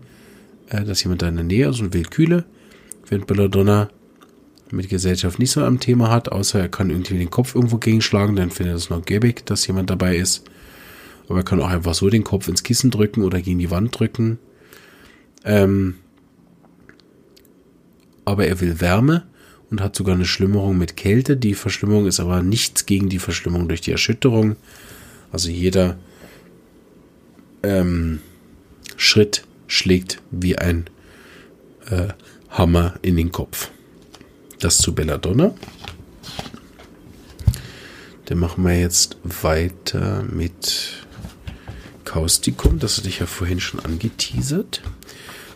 äh, 0.70 0.84
dass 0.84 1.04
jemand 1.04 1.22
da 1.22 1.30
in 1.30 1.36
der 1.36 1.46
Nähe 1.46 1.70
ist 1.70 1.80
und 1.80 1.94
will 1.94 2.04
Kühle. 2.04 2.46
Wenn 3.08 3.26
Belladonna 3.26 3.90
mit 4.72 4.90
Gesellschaft 4.90 5.40
nicht 5.40 5.52
so 5.52 5.64
am 5.64 5.80
Thema 5.80 6.10
hat, 6.12 6.32
außer 6.32 6.60
er 6.60 6.70
kann 6.70 6.90
irgendwie 6.90 7.18
den 7.18 7.32
Kopf 7.32 7.56
irgendwo 7.56 7.78
gegenschlagen, 7.78 8.36
dann 8.36 8.52
findet 8.52 8.74
er 8.74 8.78
es 8.78 8.90
noch 8.90 9.04
gäbig, 9.04 9.46
dass 9.46 9.66
jemand 9.66 9.90
dabei 9.90 10.16
ist. 10.18 10.44
Aber 11.28 11.40
er 11.40 11.46
kann 11.46 11.62
auch 11.62 11.70
einfach 11.70 11.94
so 11.94 12.10
den 12.10 12.24
Kopf 12.24 12.48
ins 12.48 12.64
Kissen 12.64 12.92
drücken 12.92 13.24
oder 13.24 13.42
gegen 13.42 13.60
die 13.60 13.72
Wand 13.72 13.98
drücken. 13.98 14.40
Ähm, 15.44 15.96
aber 18.26 18.46
er 18.46 18.60
will 18.62 18.80
Wärme 18.80 19.29
und 19.72 19.82
hat 19.82 19.96
sogar 19.96 20.16
eine 20.16 20.26
Schlimmerung 20.26 20.78
mit 20.78 20.98
Kälte. 20.98 21.38
Die 21.38 21.54
Verschlimmerung 21.54 22.08
ist 22.08 22.20
aber 22.20 22.42
nichts 22.42 22.86
gegen 22.86 23.10
die 23.10 23.20
Verschlimmerung 23.20 23.68
durch 23.68 23.82
die 23.82 23.92
Erschütterung. 23.92 24.56
Also 25.32 25.50
jeder 25.50 25.98
ähm, 27.64 28.20
Schritt 28.98 29.44
schlägt 29.68 30.22
wie 30.32 30.58
ein 30.58 30.90
äh, 31.90 32.08
Hammer 32.50 32.96
in 33.02 33.16
den 33.16 33.32
Kopf. 33.32 33.70
Das 34.60 34.78
zu 34.78 34.94
Belladonna. 34.94 35.54
Dann 38.26 38.40
machen 38.40 38.64
wir 38.64 38.80
jetzt 38.80 39.18
weiter 39.24 40.24
mit 40.24 41.06
Causticum, 42.06 42.80
das 42.80 42.98
hatte 42.98 43.08
ich 43.08 43.20
ja 43.20 43.26
vorhin 43.26 43.60
schon 43.60 43.80
angeteasert. 43.80 44.82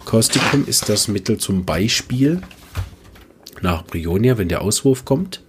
Causticum 0.05 0.65
ist 0.67 0.89
das 0.89 1.07
Mittel 1.07 1.37
zum 1.37 1.65
Beispiel 1.65 2.41
nach 3.63 3.85
Brionia, 3.85 4.37
wenn 4.37 4.49
der 4.49 4.61
Auswurf 4.61 5.05
kommt. 5.05 5.41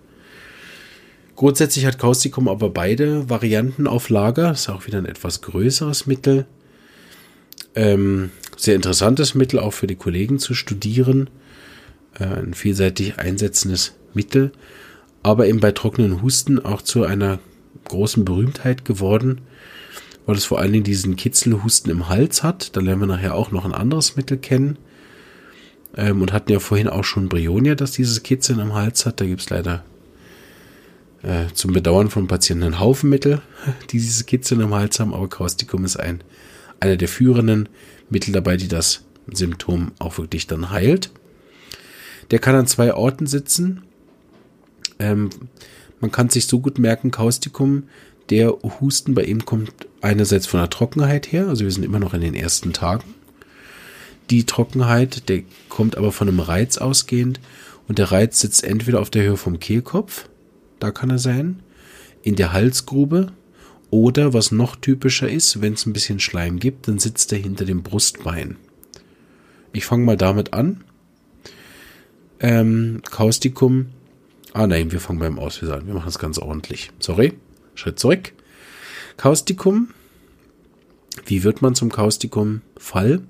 Grundsätzlich 1.36 1.84
hat 1.84 1.98
Causticum 1.98 2.48
aber 2.48 2.70
beide 2.70 3.28
Varianten 3.28 3.86
auf 3.86 4.08
Lager. 4.08 4.50
Das 4.50 4.62
ist 4.62 4.68
auch 4.68 4.86
wieder 4.86 4.98
ein 4.98 5.06
etwas 5.06 5.42
größeres 5.42 6.06
Mittel. 6.06 6.46
Ähm, 7.74 8.30
sehr 8.56 8.76
interessantes 8.76 9.34
Mittel 9.34 9.58
auch 9.58 9.72
für 9.72 9.88
die 9.88 9.96
Kollegen 9.96 10.38
zu 10.38 10.54
studieren. 10.54 11.28
Äh, 12.18 12.24
ein 12.24 12.54
vielseitig 12.54 13.18
einsetzendes 13.18 13.94
Mittel. 14.14 14.52
aber 15.24 15.48
eben 15.48 15.58
bei 15.58 15.72
trockenen 15.72 16.20
Husten 16.22 16.64
auch 16.64 16.82
zu 16.82 17.04
einer 17.04 17.38
großen 17.84 18.24
Berühmtheit 18.26 18.84
geworden, 18.84 19.40
weil 20.26 20.36
es 20.36 20.44
vor 20.44 20.60
allen 20.60 20.72
Dingen 20.72 20.84
diesen 20.84 21.16
Kitzelhusten 21.16 21.90
im 21.90 22.08
Hals 22.10 22.42
hat. 22.42 22.76
Da 22.76 22.80
lernen 22.80 23.00
wir 23.00 23.06
nachher 23.06 23.34
auch 23.34 23.50
noch 23.50 23.64
ein 23.64 23.72
anderes 23.72 24.16
Mittel 24.16 24.36
kennen. 24.36 24.78
Ähm, 25.96 26.22
und 26.22 26.32
hatten 26.32 26.52
ja 26.52 26.58
vorhin 26.58 26.88
auch 26.88 27.04
schon 27.04 27.28
Brionia, 27.28 27.74
das 27.74 27.92
dieses 27.92 28.22
Kitzeln 28.22 28.58
im 28.58 28.74
Hals 28.74 29.06
hat. 29.06 29.20
Da 29.20 29.26
gibt 29.26 29.42
es 29.42 29.50
leider 29.50 29.84
äh, 31.22 31.46
zum 31.54 31.72
Bedauern 31.72 32.10
von 32.10 32.26
Patienten 32.26 32.64
einen 32.64 32.80
Haufen 32.80 33.10
Mittel, 33.10 33.40
die 33.90 33.98
dieses 33.98 34.26
Kitzeln 34.26 34.60
im 34.60 34.74
Hals 34.74 35.00
haben, 35.00 35.14
aber 35.14 35.28
Kaustikum 35.28 35.84
ist 35.84 35.96
ein, 35.96 36.22
einer 36.80 36.96
der 36.96 37.08
führenden 37.08 37.68
Mittel 38.10 38.32
dabei, 38.32 38.56
die 38.56 38.68
das 38.68 39.04
Symptom 39.32 39.92
auch 39.98 40.18
wirklich 40.18 40.46
dann 40.46 40.70
heilt. 40.70 41.10
Der 42.30 42.38
kann 42.38 42.54
an 42.54 42.66
zwei 42.66 42.94
Orten 42.94 43.26
sitzen. 43.26 43.82
Ähm, 44.98 45.30
man 46.00 46.10
kann 46.10 46.28
sich 46.28 46.46
so 46.46 46.60
gut 46.60 46.78
merken, 46.78 47.10
Kaustikum, 47.10 47.84
der 48.30 48.54
Husten 48.80 49.14
bei 49.14 49.24
ihm 49.24 49.44
kommt 49.44 49.72
einerseits 50.00 50.46
von 50.46 50.60
der 50.60 50.70
Trockenheit 50.70 51.32
her, 51.32 51.48
also 51.48 51.64
wir 51.64 51.70
sind 51.70 51.84
immer 51.84 51.98
noch 51.98 52.14
in 52.14 52.20
den 52.20 52.34
ersten 52.34 52.72
Tagen. 52.72 53.13
Die 54.30 54.46
Trockenheit, 54.46 55.28
der 55.28 55.42
kommt 55.68 55.96
aber 55.96 56.12
von 56.12 56.28
einem 56.28 56.40
Reiz 56.40 56.78
ausgehend 56.78 57.40
und 57.88 57.98
der 57.98 58.10
Reiz 58.10 58.40
sitzt 58.40 58.64
entweder 58.64 59.00
auf 59.00 59.10
der 59.10 59.24
Höhe 59.24 59.36
vom 59.36 59.60
Kehlkopf, 59.60 60.28
da 60.80 60.90
kann 60.90 61.10
er 61.10 61.18
sein, 61.18 61.60
in 62.22 62.36
der 62.36 62.52
Halsgrube 62.52 63.32
oder 63.90 64.32
was 64.32 64.50
noch 64.50 64.76
typischer 64.76 65.28
ist, 65.28 65.60
wenn 65.60 65.74
es 65.74 65.86
ein 65.86 65.92
bisschen 65.92 66.20
Schleim 66.20 66.58
gibt, 66.58 66.88
dann 66.88 66.98
sitzt 66.98 67.32
er 67.32 67.38
hinter 67.38 67.64
dem 67.64 67.82
Brustbein. 67.82 68.56
Ich 69.72 69.84
fange 69.84 70.04
mal 70.04 70.16
damit 70.16 70.52
an. 70.52 70.82
Ähm, 72.40 73.02
Kaustikum. 73.10 73.86
Ah 74.52 74.66
nein, 74.66 74.92
wir 74.92 75.00
fangen 75.00 75.18
beim 75.18 75.38
Auslöser 75.38 75.76
an. 75.76 75.86
Wir 75.86 75.94
machen 75.94 76.08
es 76.08 76.18
ganz 76.18 76.38
ordentlich. 76.38 76.90
Sorry. 76.98 77.34
Schritt 77.74 77.98
zurück. 77.98 78.32
Kaustikum. 79.16 79.90
Wie 81.26 81.44
wird 81.44 81.62
man 81.62 81.74
zum 81.74 81.90
Kaustikum? 81.90 82.62
Fall. 82.76 83.22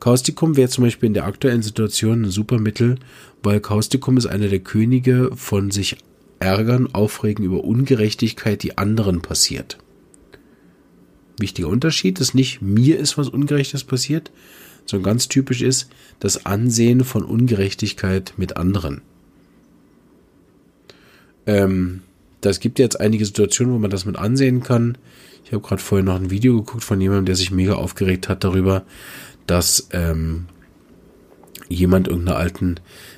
Kaustikum 0.00 0.56
wäre 0.56 0.68
zum 0.68 0.84
Beispiel 0.84 1.08
in 1.08 1.14
der 1.14 1.26
aktuellen 1.26 1.62
Situation 1.62 2.24
ein 2.24 2.30
super 2.30 2.58
Mittel, 2.58 2.96
weil 3.42 3.60
Kaustikum 3.60 4.16
ist 4.16 4.26
einer 4.26 4.48
der 4.48 4.60
Könige 4.60 5.30
von 5.34 5.70
sich 5.70 5.96
ärgern, 6.38 6.92
aufregen 6.94 7.44
über 7.44 7.64
Ungerechtigkeit, 7.64 8.62
die 8.62 8.78
anderen 8.78 9.22
passiert. 9.22 9.78
Wichtiger 11.38 11.68
Unterschied 11.68 12.20
ist 12.20 12.34
nicht, 12.34 12.62
mir 12.62 12.98
ist 12.98 13.18
was 13.18 13.28
Ungerechtes 13.28 13.84
passiert, 13.84 14.30
sondern 14.86 15.04
ganz 15.04 15.28
typisch 15.28 15.62
ist 15.62 15.90
das 16.20 16.46
Ansehen 16.46 17.04
von 17.04 17.24
Ungerechtigkeit 17.24 18.34
mit 18.36 18.56
anderen. 18.56 19.02
Ähm, 21.46 22.02
das 22.40 22.60
gibt 22.60 22.78
jetzt 22.78 23.00
einige 23.00 23.24
Situationen, 23.24 23.74
wo 23.74 23.78
man 23.78 23.90
das 23.90 24.04
mit 24.04 24.16
ansehen 24.16 24.62
kann. 24.62 24.96
Ich 25.44 25.52
habe 25.52 25.66
gerade 25.66 25.82
vorher 25.82 26.04
noch 26.04 26.16
ein 26.16 26.30
Video 26.30 26.56
geguckt 26.56 26.84
von 26.84 27.00
jemandem, 27.00 27.26
der 27.26 27.36
sich 27.36 27.50
mega 27.50 27.74
aufgeregt 27.74 28.28
hat 28.28 28.44
darüber, 28.44 28.84
dass 29.48 29.88
ähm, 29.92 30.46
jemand 31.68 32.06
irgendeiner 32.08 32.38
alten 32.38 32.76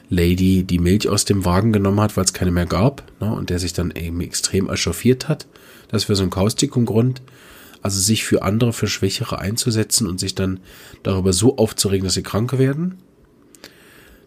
Lady 0.08 0.64
die 0.64 0.78
Milch 0.78 1.08
aus 1.08 1.24
dem 1.24 1.44
Wagen 1.44 1.72
genommen 1.72 2.00
hat, 2.00 2.16
weil 2.16 2.24
es 2.24 2.32
keine 2.32 2.50
mehr 2.50 2.66
gab, 2.66 3.04
ne, 3.20 3.32
und 3.32 3.50
der 3.50 3.58
sich 3.58 3.72
dann 3.72 3.90
eben 3.92 4.20
extrem 4.20 4.68
echauffiert 4.68 5.28
hat. 5.28 5.46
Das 5.88 6.08
wäre 6.08 6.16
so 6.16 6.22
ein 6.22 6.30
Kaustikumgrund. 6.30 7.22
Also 7.82 7.98
sich 7.98 8.24
für 8.24 8.42
andere, 8.42 8.74
für 8.74 8.88
Schwächere 8.88 9.38
einzusetzen 9.38 10.06
und 10.06 10.20
sich 10.20 10.34
dann 10.34 10.60
darüber 11.02 11.32
so 11.32 11.56
aufzuregen, 11.56 12.04
dass 12.04 12.14
sie 12.14 12.22
krank 12.22 12.58
werden. 12.58 12.98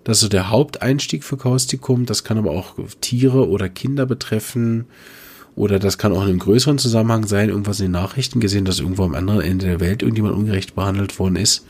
Das 0.04 0.18
ist 0.18 0.22
so 0.22 0.28
der 0.28 0.50
Haupteinstieg 0.50 1.24
für 1.24 1.38
Kaustikum. 1.38 2.08
Das 2.08 2.24
kann 2.24 2.40
aber 2.40 2.52
auch 2.52 2.76
Tiere 3.00 3.48
oder 3.48 3.70
Kinder 3.70 4.08
betreffen. 4.08 4.86
Oder 5.56 5.78
das 5.78 6.00
kann 6.00 6.14
auch 6.14 6.24
in 6.24 6.30
einem 6.30 6.40
größeren 6.40 6.80
Zusammenhang 6.80 7.28
sein, 7.28 7.50
irgendwas 7.50 7.80
in 7.80 7.86
den 7.86 7.92
Nachrichten 7.92 8.40
gesehen, 8.40 8.66
dass 8.66 8.80
irgendwo 8.80 9.04
am 9.04 9.14
anderen 9.14 9.42
Ende 9.42 9.68
der 9.68 9.80
Welt 9.80 10.02
irgendjemand 10.02 10.36
ungerecht 10.36 10.74
behandelt 10.74 11.20
worden 11.20 11.36
ist. 11.36 11.66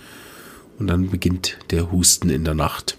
Und 0.80 0.88
dann 0.88 1.10
beginnt 1.10 1.58
der 1.70 1.92
Husten 1.92 2.30
in 2.30 2.44
der 2.44 2.56
Nacht. 2.56 2.98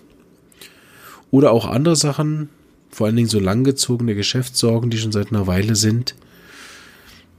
Oder 1.31 1.51
auch 1.51 1.67
andere 1.67 1.97
Sachen, 1.97 2.49
vor 2.91 3.07
allen 3.07 3.17
Dingen 3.17 3.29
so 3.29 3.41
langgezogene 3.41 4.15
Geschäftssorgen, 4.15 4.91
die 4.91 4.99
schon 4.99 5.13
seit 5.13 5.31
einer 5.31 5.47
Weile 5.47 5.75
sind. 5.75 6.15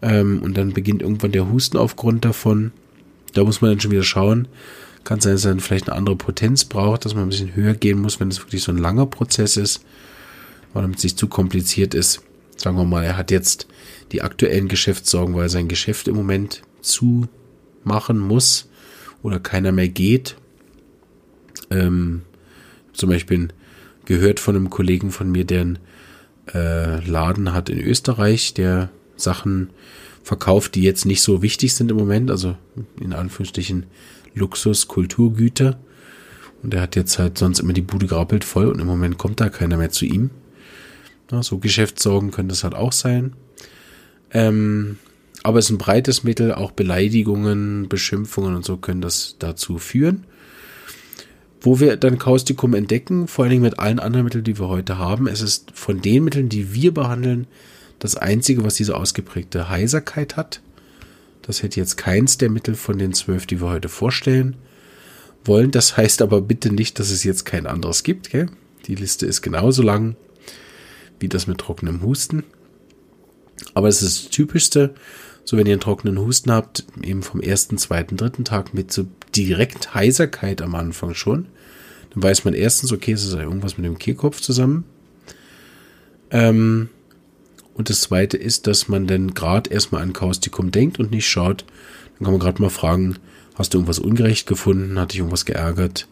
Ähm, 0.02 0.42
und 0.42 0.58
dann 0.58 0.74
beginnt 0.74 1.02
irgendwann 1.02 1.32
der 1.32 1.50
Husten 1.50 1.78
aufgrund 1.78 2.26
davon. 2.26 2.72
Da 3.34 3.44
muss 3.44 3.62
man 3.62 3.72
dann 3.72 3.80
schon 3.80 3.92
wieder 3.92 4.04
schauen. 4.04 4.48
Kann 5.06 5.22
sein, 5.22 5.34
dass 5.34 5.46
er 5.46 5.52
dann 5.52 5.62
vielleicht 5.62 5.90
eine 5.90 5.98
andere 5.98 6.16
Potenz 6.16 6.66
braucht, 6.66 7.06
dass 7.06 7.16
man 7.16 7.24
ein 7.24 7.30
bisschen 7.30 7.56
höher 7.56 7.74
gehen 7.74 8.02
muss, 8.02 8.20
wenn 8.20 8.28
es 8.28 8.40
wirklich 8.40 8.64
so 8.64 8.72
ein 8.72 8.78
langer 8.78 9.06
Prozess 9.06 9.56
ist. 9.56 9.86
Weil 10.74 10.82
damit 10.82 10.98
es 10.98 11.04
nicht 11.04 11.18
zu 11.18 11.28
kompliziert 11.28 11.94
ist. 11.94 12.22
Sagen 12.58 12.76
wir 12.76 12.86
mal, 12.86 13.04
er 13.04 13.18
hat 13.18 13.32
jetzt 13.32 13.68
die 14.12 14.22
aktuellen 14.22 14.68
Geschäftssorgen, 14.68 15.36
weil 15.36 15.44
er 15.44 15.50
sein 15.50 15.68
Geschäft 15.68 16.08
im 16.08 16.16
Moment 16.16 16.64
zumachen 16.82 18.20
muss 18.20 18.68
oder 19.26 19.40
keiner 19.40 19.72
mehr 19.72 19.90
geht. 19.90 20.38
Ähm, 21.72 22.22
zum 22.94 23.10
Beispiel 23.10 23.48
gehört 24.06 24.40
von 24.40 24.56
einem 24.56 24.70
Kollegen 24.70 25.10
von 25.10 25.32
mir, 25.32 25.46
der 25.46 25.62
einen 25.62 25.80
äh, 26.54 27.04
Laden 27.04 27.52
hat 27.52 27.70
in 27.70 27.80
Österreich, 27.80 28.54
der 28.54 28.90
Sachen 29.16 29.72
verkauft, 30.22 30.76
die 30.76 30.84
jetzt 30.84 31.06
nicht 31.06 31.24
so 31.24 31.42
wichtig 31.42 31.74
sind 31.74 31.90
im 31.90 31.98
Moment, 31.98 32.30
also 32.30 32.56
in 33.02 33.14
Anführungsstrichen 33.14 33.88
Luxus, 34.36 34.88
Kulturgüter. 34.88 35.80
Und 36.62 36.76
er 36.76 36.82
hat 36.82 36.96
jetzt 36.96 37.18
halt 37.18 37.40
sonst 37.40 37.60
immer 37.60 37.74
die 37.74 37.82
Bude 37.82 38.06
grappelt 38.06 38.44
voll 38.44 38.68
und 38.68 38.80
im 38.80 38.86
Moment 38.86 39.18
kommt 39.18 39.42
da 39.42 39.50
keiner 39.50 39.78
mehr 39.78 39.90
zu 39.90 40.06
ihm. 40.06 40.30
Ja, 41.32 41.42
so 41.42 41.58
Geschäftssorgen 41.58 42.30
können 42.30 42.50
das 42.50 42.64
halt 42.64 42.76
auch 42.76 42.92
sein. 42.92 43.34
Ähm, 44.30 45.00
aber 45.46 45.60
es 45.60 45.66
ist 45.66 45.72
ein 45.72 45.78
breites 45.78 46.24
Mittel, 46.24 46.52
auch 46.52 46.72
Beleidigungen, 46.72 47.88
Beschimpfungen 47.88 48.56
und 48.56 48.66
so 48.66 48.78
können 48.78 49.02
das 49.02 49.36
dazu 49.38 49.78
führen. 49.78 50.24
Wo 51.62 51.80
wir 51.80 51.98
dann 51.98 52.18
Kaustikum 52.18 52.74
entdecken, 52.74 53.28
vor 53.28 53.44
allen 53.44 53.52
Dingen 53.52 53.62
mit 53.62 53.78
allen 53.78 54.00
anderen 54.00 54.26
Mitteln, 54.26 54.44
die 54.44 54.60
wir 54.60 54.70
heute 54.70 54.98
haben, 54.98 55.28
es 55.28 55.42
ist 55.42 55.70
von 55.76 56.02
den 56.02 56.24
Mitteln, 56.24 56.50
die 56.50 56.74
wir 56.74 56.96
behandeln, 56.96 57.46
das 58.00 58.16
einzige, 58.16 58.64
was 58.64 58.74
diese 58.74 58.98
ausgeprägte 58.98 59.70
Heiserkeit 59.70 60.36
hat. 60.36 60.62
Das 61.44 61.62
hätte 61.62 61.80
jetzt 61.80 61.96
keins 61.96 62.40
der 62.40 62.50
Mittel 62.50 62.74
von 62.74 62.98
den 62.98 63.14
zwölf, 63.14 63.46
die 63.46 63.62
wir 63.62 63.70
heute 63.70 63.88
vorstellen 63.88 64.56
wollen. 65.44 65.70
Das 65.70 65.96
heißt 65.96 66.24
aber 66.24 66.42
bitte 66.42 66.74
nicht, 66.74 66.98
dass 66.98 67.12
es 67.12 67.24
jetzt 67.24 67.46
kein 67.46 67.68
anderes 67.68 68.02
gibt. 68.02 68.32
Gell? 68.32 68.48
Die 68.88 68.96
Liste 68.96 69.28
ist 69.28 69.44
genauso 69.44 69.84
lang 69.84 70.16
wie 71.20 71.30
das 71.30 71.46
mit 71.46 71.60
trockenem 71.60 72.02
Husten. 72.02 72.44
Aber 73.76 73.88
es 73.88 74.02
ist 74.02 74.26
das 74.26 74.32
Typischste, 74.32 74.96
so 75.46 75.58
wenn 75.58 75.68
ihr 75.68 75.74
einen 75.74 75.82
trockenen 75.82 76.20
Husten 76.20 76.52
habt, 76.52 76.86
eben 77.02 77.24
vom 77.24 77.40
ersten, 77.40 77.78
zweiten, 77.78 78.18
dritten 78.18 78.44
Tag 78.44 78.74
mit 78.74 78.92
so 78.92 79.06
direkt 79.36 79.94
Heiserkeit 79.94 80.62
am 80.62 80.76
Anfang 80.76 81.14
schon, 81.14 81.46
dann 82.14 82.24
weiß 82.24 82.46
man 82.46 82.56
erstens, 82.56 82.92
okay, 82.92 83.14
es 83.14 83.24
ist 83.24 83.34
ja 83.34 83.42
irgendwas 83.42 83.78
mit 83.78 83.86
dem 83.86 84.00
Kehlkopf 84.00 84.42
zusammen. 84.42 84.86
Ähm, 86.32 86.90
und 87.76 87.90
das 87.90 88.02
zweite 88.02 88.38
ist, 88.38 88.68
dass 88.68 88.88
man 88.88 89.06
dann 89.06 89.34
gerade 89.34 89.70
erstmal 89.70 90.02
an 90.02 90.14
Kaustikum 90.14 90.72
denkt 90.72 91.00
und 91.00 91.12
nicht 91.12 91.28
schaut. 91.28 91.66
Dann 92.18 92.26
kann 92.26 92.34
man 92.34 92.40
gerade 92.40 92.62
mal 92.62 92.70
fragen, 92.70 93.18
hast 93.56 93.74
du 93.74 93.78
irgendwas 93.78 94.00
ungerecht 94.00 94.48
gefunden? 94.48 94.98
Hat 95.00 95.12
dich 95.12 95.20
irgendwas 95.20 95.46
geärgert? 95.46 96.08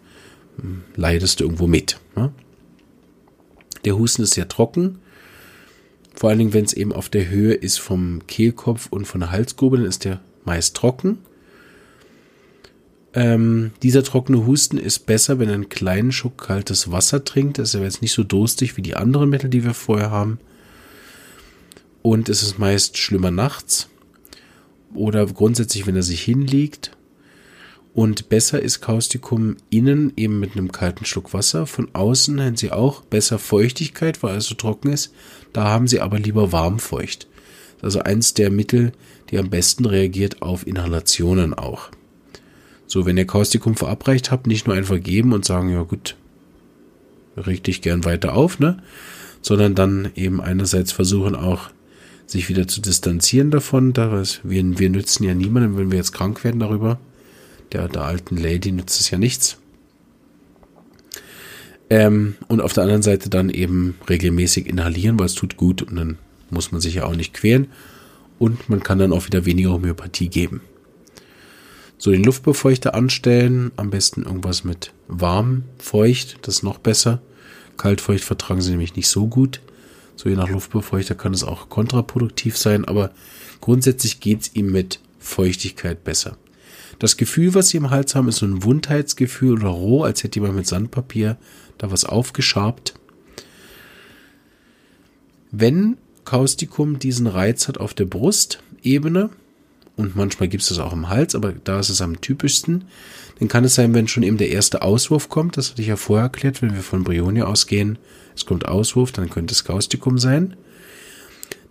Hm, 0.62 0.84
leidest 0.96 1.40
du 1.40 1.46
irgendwo 1.46 1.66
mit? 1.66 2.00
Ja? 2.16 2.32
Der 3.86 3.98
Husten 3.98 4.24
ist 4.24 4.34
sehr 4.34 4.48
trocken. 4.48 5.00
Vor 6.14 6.30
allen 6.30 6.40
Dingen, 6.40 6.54
wenn 6.54 6.66
es 6.66 6.74
eben 6.74 6.94
auf 6.94 7.10
der 7.10 7.30
Höhe 7.30 7.54
ist 7.54 7.80
vom 7.80 8.22
Kehlkopf 8.28 8.88
und 8.90 9.06
von 9.06 9.20
der 9.20 9.32
Halsgrube, 9.32 9.78
dann 9.78 9.86
ist 9.86 10.06
der 10.06 10.22
meist 10.46 10.76
trocken. 10.76 11.20
Ähm, 13.16 13.72
dieser 13.84 14.04
trockene 14.04 14.46
Husten 14.46 14.78
ist 14.78 15.06
besser, 15.06 15.38
wenn 15.40 15.50
er 15.50 15.56
einen 15.56 15.70
kleinen 15.70 16.12
Schuck 16.12 16.38
kaltes 16.38 16.92
Wasser 16.92 17.24
trinkt. 17.24 17.60
Das 17.60 17.70
ist 17.70 17.76
ja 17.76 17.82
jetzt 17.82 18.02
nicht 18.02 18.14
so 18.14 18.24
durstig 18.24 18.76
wie 18.78 18.82
die 18.82 18.96
anderen 18.96 19.30
Mittel, 19.30 19.50
die 19.50 19.64
wir 19.64 19.74
vorher 19.74 20.12
haben. 20.12 20.40
Und 22.02 22.30
es 22.30 22.44
ist 22.44 22.60
meist 22.60 22.98
schlimmer 22.98 23.32
nachts 23.32 23.90
oder 24.94 25.26
grundsätzlich, 25.26 25.88
wenn 25.88 25.96
er 25.96 26.04
sich 26.04 26.22
hinlegt. 26.22 26.92
Und 27.94 28.30
besser 28.30 28.60
ist 28.60 28.82
Kaustikum 28.82 29.58
innen 29.70 30.14
eben 30.16 30.40
mit 30.40 30.54
einem 30.54 30.72
kalten 30.72 31.06
Schluck 31.06 31.34
Wasser. 31.34 31.68
Von 31.68 31.90
außen 31.94 32.42
haben 32.42 32.56
sie 32.56 32.72
auch 32.72 33.02
besser 33.02 33.38
Feuchtigkeit, 33.38 34.24
weil 34.24 34.38
es 34.38 34.46
so 34.46 34.56
trocken 34.56 34.92
ist. 34.92 35.14
Da 35.54 35.66
haben 35.66 35.88
sie 35.88 36.02
aber 36.02 36.18
lieber 36.18 36.52
warmfeucht. 36.52 37.28
Also 37.84 38.00
eins 38.00 38.34
der 38.34 38.50
Mittel, 38.50 38.94
die 39.30 39.38
am 39.38 39.50
besten 39.50 39.86
reagiert 39.86 40.42
auf 40.42 40.66
Inhalationen 40.66 41.54
auch. 41.54 41.92
So, 42.88 43.06
wenn 43.06 43.18
ihr 43.18 43.28
Kaustikum 43.28 43.76
verabreicht 43.76 44.32
habt, 44.32 44.48
nicht 44.48 44.66
nur 44.66 44.76
einfach 44.76 45.00
geben 45.00 45.34
und 45.34 45.46
sagen, 45.46 45.70
ja 45.70 45.84
gut, 45.84 46.16
reg 47.38 47.64
dich 47.64 47.82
gern 47.82 48.06
weiter 48.06 48.36
auf, 48.36 48.60
ne? 48.60 48.82
Sondern 49.42 49.76
dann 49.76 50.12
eben 50.16 50.42
einerseits 50.42 50.92
versuchen 50.92 51.36
auch 51.36 51.70
sich 52.26 52.50
wieder 52.50 52.68
zu 52.68 52.82
distanzieren 52.82 53.52
davon. 53.52 53.94
Da 53.94 54.24
wir, 54.44 54.80
wir 54.80 54.90
nützen 54.90 55.26
ja 55.26 55.36
niemandem, 55.36 55.78
wenn 55.78 55.92
wir 55.92 55.98
jetzt 55.98 56.14
krank 56.14 56.44
werden 56.44 56.60
darüber. 56.60 57.00
Der, 57.74 57.88
der 57.88 58.04
alten 58.04 58.38
Lady 58.38 58.72
nützt 58.72 59.02
es 59.02 59.10
ja 59.10 59.18
nichts. 59.18 59.58
Ähm, 61.90 62.36
und 62.48 62.62
auf 62.62 62.74
der 62.74 62.84
anderen 62.84 63.02
Seite 63.02 63.30
dann 63.30 63.50
eben 63.50 63.96
regelmäßig 64.08 64.68
inhalieren, 64.68 65.20
weil 65.20 65.26
es 65.26 65.36
tut 65.36 65.58
gut 65.58 65.82
und 65.82 65.96
dann 65.96 66.18
muss 66.50 66.72
man 66.72 66.82
sich 66.82 66.96
ja 66.96 67.06
auch 67.06 67.16
nicht 67.16 67.34
quälen. 67.34 67.68
Und 68.40 68.70
man 68.70 68.82
kann 68.84 69.00
dann 69.00 69.14
auch 69.14 69.26
wieder 69.26 69.46
weniger 69.46 69.72
Homöopathie 69.72 70.30
geben. 70.30 70.62
So 71.98 72.12
den 72.12 72.24
Luftbefeuchter 72.24 72.96
anstellen, 72.96 73.72
am 73.78 73.90
besten 73.90 74.24
irgendwas 74.24 74.64
mit 74.64 74.92
warm, 75.08 75.64
feucht, 75.78 76.40
das 76.42 76.56
ist 76.56 76.64
noch 76.64 76.78
besser. 76.78 77.22
Kaltfeucht 77.78 78.24
vertragen 78.24 78.62
sie 78.62 78.72
nämlich 78.72 78.96
nicht 78.96 79.08
so 79.08 79.28
gut. 79.28 79.62
So 80.16 80.30
je 80.30 80.36
nach 80.36 80.50
Luftbefeuchter 80.50 81.16
kann 81.16 81.34
es 81.34 81.44
auch 81.44 81.70
kontraproduktiv 81.70 82.58
sein, 82.58 82.86
aber 82.86 83.12
grundsätzlich 83.62 84.20
geht 84.20 84.42
es 84.42 84.56
ihm 84.56 84.72
mit 84.72 85.00
Feuchtigkeit 85.20 86.04
besser. 86.04 86.38
Das 87.04 87.18
Gefühl, 87.18 87.54
was 87.54 87.68
sie 87.68 87.76
im 87.76 87.90
Hals 87.90 88.16
haben, 88.16 88.30
ist 88.30 88.38
so 88.38 88.46
ein 88.46 88.64
Wundheitsgefühl 88.64 89.56
oder 89.60 89.68
roh, 89.68 90.04
als 90.04 90.24
hätte 90.24 90.40
jemand 90.40 90.56
mit 90.56 90.68
Sandpapier 90.68 91.36
da 91.78 91.92
was 91.92 92.06
aufgeschabt. 92.06 92.94
Wenn 95.52 95.98
Kaustikum 96.24 97.00
diesen 97.00 97.28
Reiz 97.28 97.68
hat 97.68 97.78
auf 97.78 97.94
der 97.94 98.06
Brustebene, 98.06 99.32
und 99.98 100.16
manchmal 100.16 100.48
gibt 100.48 100.64
es 100.64 100.70
das 100.70 100.80
auch 100.80 100.94
im 100.94 101.10
Hals, 101.10 101.36
aber 101.36 101.52
da 101.52 101.82
ist 101.82 101.90
es 101.90 102.02
am 102.02 102.22
typischsten, 102.22 102.86
dann 103.38 103.50
kann 103.50 103.66
es 103.66 103.76
sein, 103.76 103.94
wenn 103.94 104.08
schon 104.08 104.24
eben 104.24 104.38
der 104.38 104.52
erste 104.52 104.82
Auswurf 104.82 105.28
kommt, 105.28 105.58
das 105.58 105.72
hatte 105.72 105.82
ich 105.82 105.90
ja 105.90 105.98
vorher 105.98 106.28
erklärt, 106.28 106.62
wenn 106.62 106.74
wir 106.74 106.84
von 106.84 107.04
Brionia 107.04 107.44
ausgehen, 107.44 108.00
es 108.34 108.46
kommt 108.46 108.66
Auswurf, 108.66 109.12
dann 109.12 109.30
könnte 109.30 109.52
es 109.52 109.66
Kaustikum 109.66 110.20
sein. 110.20 110.56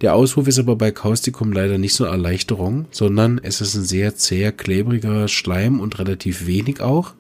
Der 0.03 0.17
Auswurf 0.17 0.49
ist 0.49 0.59
aber 0.59 0.75
bei 0.75 0.91
Kaustikum 0.91 1.53
leider 1.53 1.79
nicht 1.79 1.95
so 1.95 2.05
eine 2.05 2.13
Erleichterung, 2.13 2.87
sondern 2.91 3.39
es 3.43 3.61
ist 3.61 3.77
ein 3.77 3.85
sehr 3.85 4.17
zäher, 4.17 4.51
klebriger 4.51 5.29
Schleim 5.29 5.79
und 5.79 6.01
relativ 6.01 6.47
wenig 6.47 6.81
auch. 6.81 7.15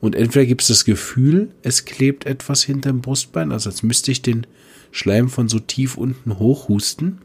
Und 0.00 0.14
entweder 0.14 0.46
gibt 0.46 0.62
es 0.62 0.68
das 0.68 0.86
Gefühl, 0.86 1.50
es 1.62 1.84
klebt 1.84 2.24
etwas 2.24 2.62
hinterm 2.62 3.02
Brustbein, 3.02 3.52
also 3.52 3.68
als 3.68 3.82
müsste 3.82 4.10
ich 4.10 4.22
den 4.22 4.46
Schleim 4.90 5.28
von 5.28 5.50
so 5.50 5.58
tief 5.58 5.98
unten 5.98 6.38
hochhusten. 6.38 7.18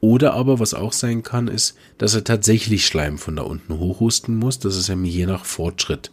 Oder 0.00 0.34
aber, 0.34 0.58
was 0.58 0.74
auch 0.74 0.92
sein 0.92 1.22
kann, 1.22 1.48
ist, 1.48 1.74
dass 1.96 2.14
er 2.14 2.24
tatsächlich 2.24 2.84
Schleim 2.84 3.16
von 3.16 3.36
da 3.36 3.44
unten 3.44 3.78
hochhusten 3.78 4.36
muss. 4.36 4.58
Das 4.58 4.76
ist 4.76 4.88
ja 4.88 4.96
je 4.96 5.24
nach 5.24 5.46
Fortschritt. 5.46 6.10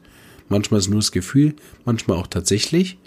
Manchmal 0.47 0.79
ist 0.79 0.89
nur 0.89 0.99
das 0.99 1.11
Gefühl, 1.11 1.55
manchmal 1.83 2.17
auch 2.17 2.27
tatsächlich. 2.27 2.97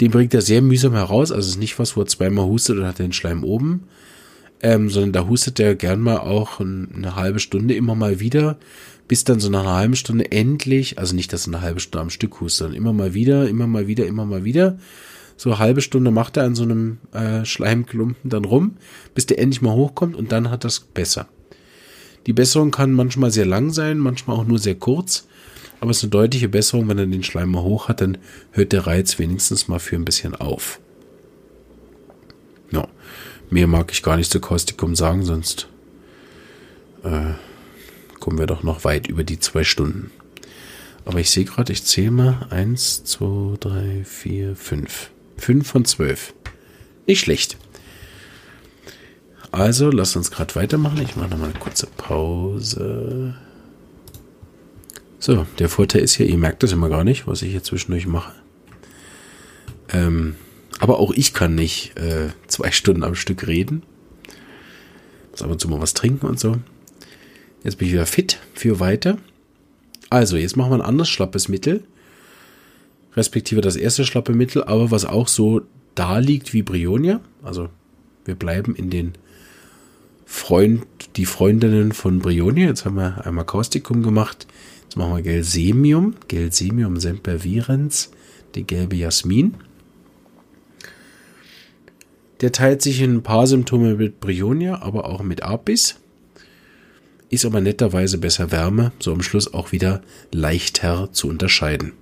Den 0.00 0.10
bringt 0.10 0.32
er 0.34 0.40
sehr 0.40 0.62
mühsam 0.62 0.94
heraus. 0.94 1.30
Also 1.30 1.46
es 1.46 1.54
ist 1.54 1.60
nicht 1.60 1.78
was, 1.78 1.96
wo 1.96 2.00
er 2.00 2.06
zweimal 2.06 2.46
hustet 2.46 2.78
und 2.78 2.86
hat 2.86 2.98
den 2.98 3.12
Schleim 3.12 3.44
oben. 3.44 3.84
Ähm, 4.62 4.90
sondern 4.90 5.12
da 5.12 5.26
hustet 5.26 5.58
er 5.58 5.74
gern 5.74 6.00
mal 6.00 6.18
auch 6.18 6.60
eine 6.60 7.16
halbe 7.16 7.38
Stunde 7.38 7.74
immer 7.74 7.94
mal 7.94 8.20
wieder, 8.20 8.58
bis 9.08 9.24
dann 9.24 9.40
so 9.40 9.48
nach 9.48 9.62
einer 9.62 9.76
halben 9.76 9.96
Stunde 9.96 10.30
endlich, 10.32 10.98
also 10.98 11.16
nicht, 11.16 11.32
dass 11.32 11.46
er 11.46 11.54
eine 11.54 11.62
halbe 11.62 11.80
Stunde 11.80 12.02
am 12.02 12.10
Stück 12.10 12.40
hustet, 12.40 12.58
sondern 12.58 12.76
immer 12.76 12.92
mal 12.92 13.14
wieder, 13.14 13.48
immer 13.48 13.66
mal 13.66 13.86
wieder, 13.86 14.06
immer 14.06 14.26
mal 14.26 14.44
wieder. 14.44 14.78
So 15.38 15.48
eine 15.48 15.58
halbe 15.58 15.80
Stunde 15.80 16.10
macht 16.10 16.36
er 16.36 16.44
an 16.44 16.54
so 16.54 16.64
einem 16.64 16.98
äh, 17.12 17.46
Schleimklumpen 17.46 18.28
dann 18.28 18.44
rum, 18.44 18.76
bis 19.14 19.24
der 19.24 19.38
endlich 19.38 19.62
mal 19.62 19.72
hochkommt 19.72 20.14
und 20.14 20.30
dann 20.30 20.50
hat 20.50 20.64
das 20.64 20.80
besser. 20.80 21.28
Die 22.26 22.34
Besserung 22.34 22.70
kann 22.70 22.92
manchmal 22.92 23.30
sehr 23.30 23.46
lang 23.46 23.70
sein, 23.70 23.96
manchmal 23.96 24.36
auch 24.36 24.44
nur 24.46 24.58
sehr 24.58 24.74
kurz. 24.74 25.26
Aber 25.80 25.90
es 25.90 25.98
ist 25.98 26.04
eine 26.04 26.10
deutliche 26.10 26.48
Besserung, 26.48 26.88
wenn 26.88 26.98
er 26.98 27.06
den 27.06 27.24
Schleim 27.24 27.50
mal 27.50 27.62
hoch 27.62 27.88
hat, 27.88 28.02
dann 28.02 28.18
hört 28.52 28.72
der 28.72 28.86
Reiz 28.86 29.18
wenigstens 29.18 29.66
mal 29.66 29.78
für 29.78 29.96
ein 29.96 30.04
bisschen 30.04 30.34
auf. 30.34 30.78
Ja, 32.70 32.86
mehr 33.48 33.66
mag 33.66 33.90
ich 33.90 34.02
gar 34.02 34.16
nicht 34.16 34.30
zu 34.30 34.40
Kaustikum 34.40 34.94
sagen, 34.94 35.24
sonst 35.24 35.68
äh, 37.02 37.32
kommen 38.20 38.38
wir 38.38 38.46
doch 38.46 38.62
noch 38.62 38.84
weit 38.84 39.08
über 39.08 39.24
die 39.24 39.40
zwei 39.40 39.64
Stunden. 39.64 40.10
Aber 41.06 41.18
ich 41.18 41.30
sehe 41.30 41.46
gerade, 41.46 41.72
ich 41.72 41.84
zähle 41.84 42.10
mal. 42.10 42.46
Eins, 42.50 43.02
zwei, 43.04 43.56
drei, 43.58 44.04
vier, 44.04 44.54
fünf. 44.54 45.10
Fünf 45.38 45.66
von 45.66 45.86
zwölf. 45.86 46.34
Nicht 47.06 47.20
schlecht. 47.20 47.56
Also, 49.50 49.90
lass 49.90 50.14
uns 50.14 50.30
gerade 50.30 50.54
weitermachen. 50.54 51.00
Ich 51.02 51.16
mache 51.16 51.30
nochmal 51.30 51.50
eine 51.50 51.58
kurze 51.58 51.86
Pause. 51.86 53.34
So, 55.20 55.46
der 55.58 55.68
Vorteil 55.68 56.00
ist 56.00 56.16
ja, 56.16 56.24
ihr 56.24 56.38
merkt 56.38 56.62
das 56.62 56.72
immer 56.72 56.88
gar 56.88 57.04
nicht, 57.04 57.26
was 57.26 57.42
ich 57.42 57.50
hier 57.50 57.62
zwischendurch 57.62 58.06
mache. 58.06 58.32
Ähm, 59.90 60.34
aber 60.78 60.98
auch 60.98 61.12
ich 61.12 61.34
kann 61.34 61.54
nicht 61.54 61.96
äh, 61.98 62.30
zwei 62.46 62.70
Stunden 62.70 63.04
am 63.04 63.14
Stück 63.14 63.46
reden. 63.46 63.82
Muss 65.30 65.42
ab 65.42 65.50
und 65.50 65.60
zu 65.60 65.68
mal 65.68 65.80
was 65.80 65.92
trinken 65.92 66.26
und 66.26 66.40
so. 66.40 66.56
Jetzt 67.62 67.76
bin 67.76 67.86
ich 67.86 67.92
wieder 67.92 68.06
fit 68.06 68.38
für 68.54 68.80
weiter. 68.80 69.18
Also, 70.08 70.38
jetzt 70.38 70.56
machen 70.56 70.70
wir 70.70 70.76
ein 70.76 70.88
anderes 70.88 71.10
schlappes 71.10 71.48
Mittel. 71.48 71.84
Respektive 73.14 73.60
das 73.60 73.76
erste 73.76 74.06
schlappe 74.06 74.32
Mittel, 74.32 74.64
aber 74.64 74.90
was 74.90 75.04
auch 75.04 75.28
so 75.28 75.60
da 75.94 76.18
liegt 76.18 76.54
wie 76.54 76.62
Brionia. 76.62 77.20
Also, 77.42 77.68
wir 78.24 78.36
bleiben 78.36 78.74
in 78.74 78.88
den 78.88 79.12
Freund, 80.24 80.86
die 81.16 81.26
Freundinnen 81.26 81.92
von 81.92 82.20
Brionia. 82.20 82.68
Jetzt 82.68 82.86
haben 82.86 82.96
wir 82.96 83.26
einmal 83.26 83.44
Kaustikum 83.44 84.02
gemacht. 84.02 84.46
Jetzt 84.90 84.96
machen 84.96 85.14
wir 85.14 85.22
Gelsemium, 85.22 86.16
Gelsemium 86.26 86.98
sempervirens, 86.98 88.10
die 88.56 88.66
gelbe 88.66 88.96
Jasmin. 88.96 89.54
Der 92.40 92.50
teilt 92.50 92.82
sich 92.82 93.00
in 93.00 93.18
ein 93.18 93.22
paar 93.22 93.46
Symptome 93.46 93.94
mit 93.94 94.18
Brionia, 94.18 94.82
aber 94.82 95.04
auch 95.04 95.22
mit 95.22 95.44
Apis. 95.44 96.00
Ist 97.28 97.44
aber 97.44 97.60
netterweise 97.60 98.18
besser 98.18 98.50
Wärme, 98.50 98.90
so 98.98 99.12
am 99.12 99.22
Schluss 99.22 99.54
auch 99.54 99.70
wieder 99.70 100.02
leichter 100.32 101.12
zu 101.12 101.28
unterscheiden. 101.28 101.92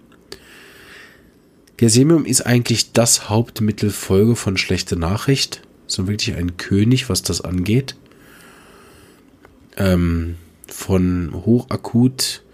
Gelsemium 1.77 2.25
ist 2.25 2.47
eigentlich 2.47 2.93
das 2.93 3.29
Hauptmittel 3.29 3.91
Folge 3.91 4.35
von 4.35 4.57
schlechte 4.57 4.97
Nachricht. 4.97 5.61
So 5.87 6.09
wirklich 6.09 6.35
ein 6.37 6.57
König, 6.57 7.11
was 7.11 7.21
das 7.21 7.43
angeht. 7.43 7.97
Ähm, 9.77 10.37
von 10.67 11.35
hochakut 11.35 12.45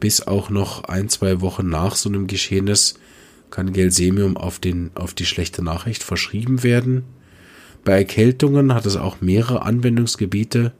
bis 0.00 0.20
auch 0.22 0.50
noch 0.50 0.84
ein, 0.84 1.08
zwei 1.08 1.40
Wochen 1.40 1.68
nach 1.68 1.96
so 1.96 2.08
einem 2.08 2.26
Geschehnis 2.26 2.94
kann 3.50 3.72
Gelsemium 3.72 4.36
auf, 4.36 4.58
den, 4.58 4.90
auf 4.94 5.14
die 5.14 5.26
schlechte 5.26 5.62
Nachricht 5.62 6.02
verschrieben 6.02 6.62
werden. 6.62 7.04
Bei 7.84 7.92
Erkältungen 7.92 8.74
hat 8.74 8.84
es 8.86 8.96
auch 8.96 9.20
mehrere 9.20 9.62
Anwendungsgebiete. 9.62 10.72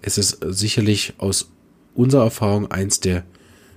Es 0.00 0.16
ist 0.16 0.38
sicherlich 0.48 1.14
aus 1.18 1.50
unserer 1.94 2.24
Erfahrung 2.24 2.70
eins 2.70 3.00
der 3.00 3.24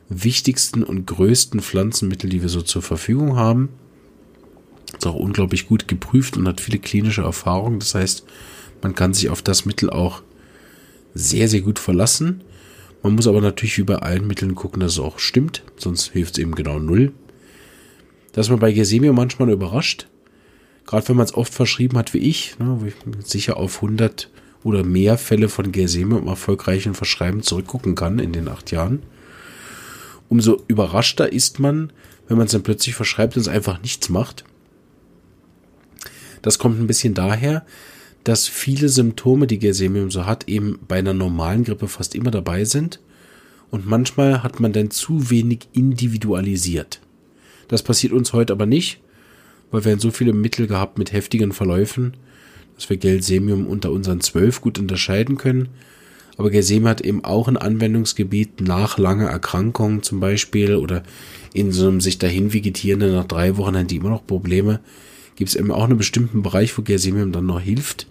wichtigsten 0.08 0.84
und 0.84 1.06
größten 1.06 1.60
Pflanzenmittel, 1.60 2.30
die 2.30 2.42
wir 2.42 2.50
so 2.50 2.62
zur 2.62 2.82
Verfügung 2.82 3.36
haben. 3.36 3.70
Ist 4.96 5.08
auch 5.08 5.16
unglaublich 5.16 5.68
gut 5.68 5.88
geprüft 5.88 6.38
und 6.38 6.48
hat 6.48 6.62
viele 6.62 6.80
klinische 6.80 7.24
Erfahrungen. 7.24 7.80
Das 7.80 7.96
heißt, 7.96 8.24
man 8.82 8.96
kann 8.96 9.14
sich 9.14 9.30
auf 9.30 9.42
das 9.42 9.66
Mittel 9.66 9.90
auch 9.90 10.22
sehr, 11.14 11.48
sehr 11.48 11.62
gut 11.62 11.80
verlassen. 11.80 12.42
Man 13.04 13.16
muss 13.16 13.28
aber 13.28 13.42
natürlich 13.42 13.78
wie 13.78 13.84
bei 13.84 13.98
allen 13.98 14.26
Mitteln 14.26 14.56
gucken, 14.56 14.80
dass 14.80 14.94
es 14.94 15.00
auch 15.00 15.20
stimmt, 15.20 15.64
sonst 15.76 16.12
hilft 16.14 16.34
es 16.34 16.40
eben 16.40 16.56
genau 16.56 16.80
null. 16.80 17.12
Dass 18.32 18.50
man 18.50 18.60
bei 18.60 18.72
Gesemio 18.72 19.12
manchmal 19.12 19.50
überrascht, 19.50 20.08
gerade 20.86 21.08
wenn 21.10 21.18
man 21.18 21.26
es 21.26 21.36
oft 21.36 21.54
verschrieben 21.54 21.98
hat 21.98 22.14
wie 22.14 22.20
ich, 22.20 22.58
ne, 22.60 22.78
wo 22.80 22.86
ich 22.86 22.96
sicher 23.28 23.58
auf 23.58 23.76
100 23.76 24.30
oder 24.64 24.84
mehr 24.86 25.18
Fälle 25.18 25.50
von 25.50 25.74
Gesemio 25.74 26.18
im 26.18 26.28
erfolgreichen 26.28 26.94
Verschreiben 26.94 27.44
zurückgucken 27.44 27.96
kann 27.96 28.20
in 28.20 28.32
den 28.32 28.48
acht 28.48 28.72
Jahren. 28.72 29.04
Umso 30.30 30.64
überraschter 30.68 31.32
ist 31.32 31.60
man, 31.60 31.92
wenn 32.30 32.38
man 32.38 32.46
es 32.46 32.54
dann 32.54 32.64
plötzlich 32.64 32.96
verschreibt 32.96 33.36
und 33.36 33.42
es 33.42 33.50
einfach 33.50 33.82
nichts 33.82 34.08
macht. 34.08 34.46
Das 36.42 36.58
kommt 36.58 36.80
ein 36.80 36.88
bisschen 36.88 37.14
daher, 37.14 37.66
dass 38.24 38.48
viele 38.48 38.90
Symptome, 38.90 39.48
die 39.48 39.60
Gersemium 39.60 40.12
so 40.12 40.26
hat, 40.26 40.48
eben 40.48 40.80
bei 40.88 40.98
einer 40.98 41.14
normalen 41.14 41.64
Grippe 41.64 41.88
fast 41.88 42.16
immer 42.16 42.32
dabei 42.32 42.66
sind. 42.66 43.00
Und 43.70 43.88
manchmal 43.88 44.44
hat 44.44 44.60
man 44.60 44.72
dann 44.72 44.92
zu 44.92 45.30
wenig 45.30 45.68
individualisiert. 45.74 47.02
Das 47.68 47.84
passiert 47.84 48.14
uns 48.14 48.34
heute 48.34 48.54
aber 48.54 48.66
nicht, 48.66 49.02
weil 49.72 49.84
wir 49.84 49.92
haben 49.92 50.00
so 50.00 50.12
viele 50.12 50.34
Mittel 50.34 50.68
gehabt 50.68 50.98
mit 50.98 51.12
heftigen 51.12 51.52
Verläufen, 51.52 52.14
dass 52.76 52.90
wir 52.90 52.98
Gelsemium 52.98 53.66
unter 53.66 53.92
unseren 53.92 54.22
zwölf 54.22 54.62
gut 54.62 54.80
unterscheiden 54.80 55.38
können. 55.38 55.70
Aber 56.38 56.50
Gelsemium 56.50 56.88
hat 56.88 57.02
eben 57.02 57.24
auch 57.24 57.48
ein 57.48 57.58
Anwendungsgebiet 57.58 58.62
nach 58.62 58.98
langer 58.98 59.28
Erkrankung 59.28 60.04
zum 60.04 60.20
Beispiel 60.20 60.76
oder 60.76 61.04
in 61.54 61.72
so 61.72 61.88
einem 61.88 62.02
sich 62.02 62.18
dahin 62.18 62.54
vegetierenden 62.54 63.14
nach 63.14 63.26
drei 63.26 63.58
Wochen 63.58 63.76
haben 63.76 63.88
die 63.88 63.98
immer 63.98 64.10
noch 64.10 64.26
Probleme. 64.26 64.80
Gibt 65.36 65.50
es 65.50 65.56
eben 65.56 65.72
auch 65.72 65.84
einen 65.84 65.98
bestimmten 65.98 66.44
Bereich, 66.44 66.78
wo 66.78 66.84
Gelsemium 66.84 67.32
dann 67.32 67.48
noch 67.48 67.60
hilft. 67.60 68.08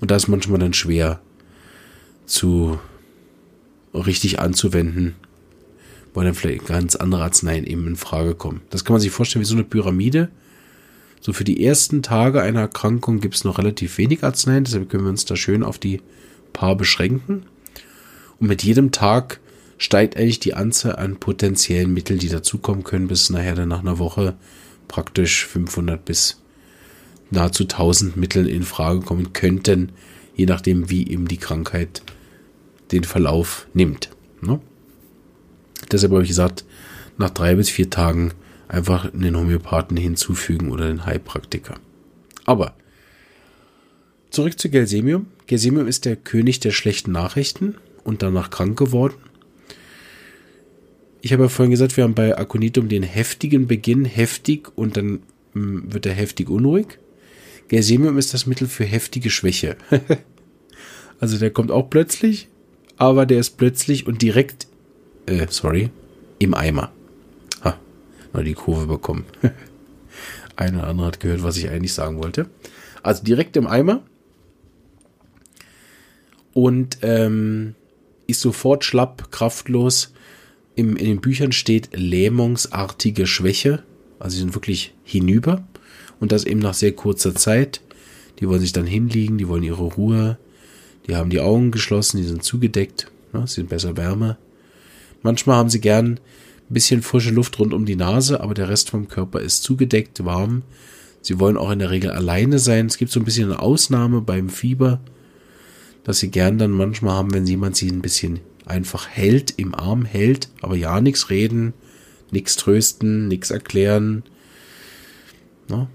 Und 0.00 0.10
da 0.10 0.16
ist 0.16 0.28
manchmal 0.28 0.58
dann 0.58 0.72
schwer 0.72 1.20
zu 2.26 2.78
richtig 3.94 4.40
anzuwenden, 4.40 5.14
weil 6.12 6.24
dann 6.24 6.34
vielleicht 6.34 6.66
ganz 6.66 6.96
andere 6.96 7.22
Arzneien 7.22 7.64
eben 7.64 7.86
in 7.86 7.96
Frage 7.96 8.34
kommen. 8.34 8.60
Das 8.70 8.84
kann 8.84 8.94
man 8.94 9.00
sich 9.00 9.10
vorstellen 9.10 9.42
wie 9.42 9.48
so 9.48 9.54
eine 9.54 9.64
Pyramide. 9.64 10.28
So 11.20 11.32
für 11.32 11.44
die 11.44 11.64
ersten 11.64 12.02
Tage 12.02 12.42
einer 12.42 12.60
Erkrankung 12.60 13.20
gibt 13.20 13.34
es 13.34 13.44
noch 13.44 13.58
relativ 13.58 13.98
wenig 13.98 14.22
Arzneien, 14.22 14.64
deshalb 14.64 14.88
können 14.90 15.04
wir 15.04 15.10
uns 15.10 15.24
da 15.24 15.34
schön 15.34 15.62
auf 15.62 15.78
die 15.78 16.00
paar 16.52 16.76
beschränken. 16.76 17.46
Und 18.38 18.48
mit 18.48 18.62
jedem 18.62 18.92
Tag 18.92 19.40
steigt 19.78 20.16
eigentlich 20.16 20.40
die 20.40 20.54
Anzahl 20.54 20.96
an 20.96 21.16
potenziellen 21.16 21.92
Mitteln, 21.92 22.18
die 22.18 22.28
dazukommen 22.28 22.84
können, 22.84 23.08
bis 23.08 23.30
nachher 23.30 23.54
dann 23.54 23.68
nach 23.68 23.80
einer 23.80 23.98
Woche 23.98 24.36
praktisch 24.88 25.46
500 25.46 26.04
bis 26.04 26.40
nahezu 27.30 27.64
1000 27.64 28.16
Mittel 28.16 28.48
in 28.48 28.62
Frage 28.62 29.00
kommen 29.00 29.32
könnten, 29.32 29.92
je 30.34 30.46
nachdem, 30.46 30.90
wie 30.90 31.08
eben 31.08 31.28
die 31.28 31.38
Krankheit 31.38 32.02
den 32.92 33.04
Verlauf 33.04 33.66
nimmt. 33.74 34.10
Ne? 34.40 34.60
Deshalb 35.90 36.12
habe 36.12 36.22
ich 36.22 36.28
gesagt, 36.28 36.64
nach 37.18 37.30
drei 37.30 37.54
bis 37.54 37.70
vier 37.70 37.90
Tagen 37.90 38.32
einfach 38.68 39.12
einen 39.12 39.36
Homöopathen 39.36 39.96
hinzufügen 39.96 40.70
oder 40.70 40.88
den 40.88 41.06
Heilpraktiker. 41.06 41.74
Aber 42.44 42.74
zurück 44.30 44.58
zu 44.58 44.70
Gelsemium. 44.70 45.26
Gelsemium 45.46 45.86
ist 45.86 46.04
der 46.04 46.16
König 46.16 46.60
der 46.60 46.72
schlechten 46.72 47.12
Nachrichten 47.12 47.76
und 48.04 48.22
danach 48.22 48.50
krank 48.50 48.78
geworden. 48.78 49.14
Ich 51.22 51.32
habe 51.32 51.44
ja 51.44 51.48
vorhin 51.48 51.70
gesagt, 51.70 51.96
wir 51.96 52.04
haben 52.04 52.14
bei 52.14 52.36
Aconitum 52.36 52.88
den 52.88 53.02
heftigen 53.02 53.66
Beginn, 53.66 54.04
heftig 54.04 54.68
und 54.76 54.96
dann 54.96 55.22
hm, 55.54 55.92
wird 55.92 56.06
er 56.06 56.12
heftig 56.12 56.48
unruhig. 56.48 56.98
Gelsemium 57.68 58.18
ist 58.18 58.32
das 58.34 58.46
Mittel 58.46 58.68
für 58.68 58.84
heftige 58.84 59.30
Schwäche. 59.30 59.76
also 61.20 61.38
der 61.38 61.50
kommt 61.50 61.70
auch 61.70 61.90
plötzlich, 61.90 62.48
aber 62.96 63.26
der 63.26 63.40
ist 63.40 63.56
plötzlich 63.56 64.06
und 64.06 64.22
direkt, 64.22 64.66
äh, 65.26 65.46
sorry, 65.50 65.90
im 66.38 66.54
Eimer. 66.54 66.92
Ha, 67.64 67.78
mal 68.32 68.44
die 68.44 68.54
Kurve 68.54 68.86
bekommen. 68.86 69.24
Ein 70.56 70.76
oder 70.76 70.86
andere 70.86 71.08
hat 71.08 71.20
gehört, 71.20 71.42
was 71.42 71.56
ich 71.56 71.68
eigentlich 71.68 71.92
sagen 71.92 72.22
wollte. 72.22 72.48
Also 73.02 73.22
direkt 73.22 73.56
im 73.56 73.66
Eimer. 73.66 74.02
Und 76.54 76.98
ähm, 77.02 77.74
ist 78.26 78.40
sofort 78.40 78.84
schlapp, 78.84 79.30
kraftlos. 79.30 80.14
Im, 80.74 80.96
in 80.96 81.06
den 81.06 81.20
Büchern 81.20 81.52
steht 81.52 81.90
lähmungsartige 81.94 83.26
Schwäche. 83.26 83.82
Also 84.18 84.34
sie 84.34 84.40
sind 84.40 84.54
wirklich 84.54 84.94
hinüber. 85.04 85.66
Und 86.20 86.32
das 86.32 86.44
eben 86.44 86.60
nach 86.60 86.74
sehr 86.74 86.92
kurzer 86.92 87.34
Zeit. 87.34 87.80
Die 88.38 88.48
wollen 88.48 88.60
sich 88.60 88.72
dann 88.72 88.86
hinlegen, 88.86 89.38
die 89.38 89.48
wollen 89.48 89.62
ihre 89.62 89.82
Ruhe. 89.82 90.38
Die 91.06 91.16
haben 91.16 91.30
die 91.30 91.40
Augen 91.40 91.70
geschlossen, 91.70 92.18
die 92.18 92.24
sind 92.24 92.42
zugedeckt. 92.42 93.10
Ne, 93.32 93.46
sie 93.46 93.56
sind 93.56 93.68
besser 93.68 93.96
Wärme. 93.96 94.36
Manchmal 95.22 95.56
haben 95.56 95.70
sie 95.70 95.80
gern 95.80 96.20
ein 96.68 96.74
bisschen 96.74 97.02
frische 97.02 97.30
Luft 97.30 97.58
rund 97.58 97.72
um 97.72 97.86
die 97.86 97.96
Nase, 97.96 98.40
aber 98.40 98.54
der 98.54 98.68
Rest 98.68 98.90
vom 98.90 99.08
Körper 99.08 99.40
ist 99.40 99.62
zugedeckt, 99.62 100.24
warm. 100.24 100.62
Sie 101.22 101.38
wollen 101.40 101.56
auch 101.56 101.70
in 101.70 101.78
der 101.78 101.90
Regel 101.90 102.10
alleine 102.10 102.58
sein. 102.58 102.86
Es 102.86 102.98
gibt 102.98 103.10
so 103.10 103.20
ein 103.20 103.24
bisschen 103.24 103.50
eine 103.50 103.60
Ausnahme 103.60 104.20
beim 104.20 104.48
Fieber, 104.48 105.00
dass 106.04 106.20
sie 106.20 106.30
gern 106.30 106.58
dann 106.58 106.70
manchmal 106.70 107.14
haben, 107.14 107.34
wenn 107.34 107.46
jemand 107.46 107.76
sie 107.76 107.88
ein 107.88 108.02
bisschen 108.02 108.40
einfach 108.64 109.08
hält, 109.08 109.54
im 109.56 109.74
Arm 109.74 110.04
hält, 110.04 110.48
aber 110.60 110.76
ja 110.76 111.00
nichts 111.00 111.30
reden, 111.30 111.72
nichts 112.30 112.56
trösten, 112.56 113.28
nichts 113.28 113.50
erklären, 113.50 114.24
ne? 115.68 115.88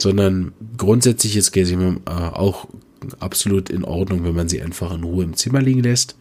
Sondern 0.00 0.52
grundsätzlich 0.76 1.36
ist 1.36 1.52
Gesimum 1.52 2.00
äh, 2.06 2.10
auch 2.10 2.68
absolut 3.18 3.70
in 3.70 3.84
Ordnung, 3.84 4.24
wenn 4.24 4.34
man 4.34 4.48
sie 4.48 4.62
einfach 4.62 4.92
in 4.94 5.04
Ruhe 5.04 5.24
im 5.24 5.34
Zimmer 5.34 5.60
liegen 5.60 5.82
lässt. 5.82 6.16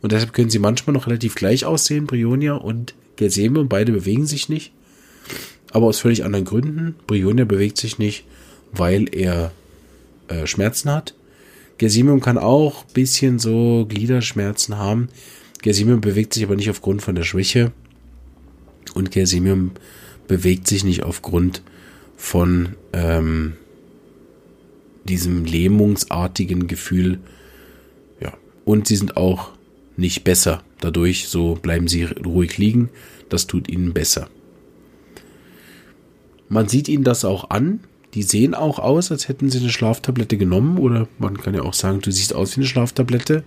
Und 0.00 0.12
deshalb 0.12 0.32
können 0.32 0.50
sie 0.50 0.58
manchmal 0.58 0.94
noch 0.94 1.06
relativ 1.06 1.34
gleich 1.34 1.64
aussehen, 1.64 2.06
Brionia 2.06 2.54
und 2.54 2.94
Gelsemium. 3.16 3.68
Beide 3.68 3.92
bewegen 3.92 4.26
sich 4.26 4.48
nicht. 4.48 4.72
Aber 5.70 5.86
aus 5.86 6.00
völlig 6.00 6.24
anderen 6.24 6.44
Gründen. 6.44 6.96
Brionia 7.06 7.44
bewegt 7.44 7.78
sich 7.78 7.98
nicht, 7.98 8.24
weil 8.72 9.06
er 9.14 9.52
äh, 10.28 10.46
Schmerzen 10.46 10.90
hat. 10.90 11.14
Gelsemium 11.78 12.20
kann 12.20 12.38
auch 12.38 12.84
bisschen 12.84 13.38
so 13.38 13.86
Gliederschmerzen 13.88 14.76
haben. 14.76 15.08
Gelsemium 15.62 16.00
bewegt 16.00 16.34
sich 16.34 16.44
aber 16.44 16.56
nicht 16.56 16.70
aufgrund 16.70 17.02
von 17.02 17.14
der 17.14 17.22
Schwäche. 17.22 17.72
Und 18.94 19.12
Gelsemium 19.12 19.70
bewegt 20.26 20.66
sich 20.66 20.82
nicht 20.84 21.04
aufgrund 21.04 21.62
von 22.22 22.76
ähm, 22.92 23.54
diesem 25.02 25.44
lähmungsartigen 25.44 26.68
Gefühl. 26.68 27.18
Ja. 28.20 28.32
Und 28.64 28.86
sie 28.86 28.94
sind 28.94 29.16
auch 29.16 29.50
nicht 29.96 30.22
besser. 30.22 30.62
Dadurch, 30.80 31.26
so 31.26 31.56
bleiben 31.56 31.88
sie 31.88 32.04
ruhig 32.04 32.58
liegen. 32.58 32.90
Das 33.28 33.48
tut 33.48 33.68
ihnen 33.68 33.92
besser. 33.92 34.28
Man 36.48 36.68
sieht 36.68 36.88
ihnen 36.88 37.02
das 37.02 37.24
auch 37.24 37.50
an. 37.50 37.80
Die 38.14 38.22
sehen 38.22 38.54
auch 38.54 38.78
aus, 38.78 39.10
als 39.10 39.26
hätten 39.26 39.50
sie 39.50 39.58
eine 39.58 39.70
Schlaftablette 39.70 40.38
genommen. 40.38 40.78
Oder 40.78 41.08
man 41.18 41.38
kann 41.38 41.54
ja 41.54 41.62
auch 41.62 41.74
sagen, 41.74 42.02
du 42.02 42.12
siehst 42.12 42.36
aus 42.36 42.56
wie 42.56 42.60
eine 42.60 42.68
Schlaftablette. 42.68 43.42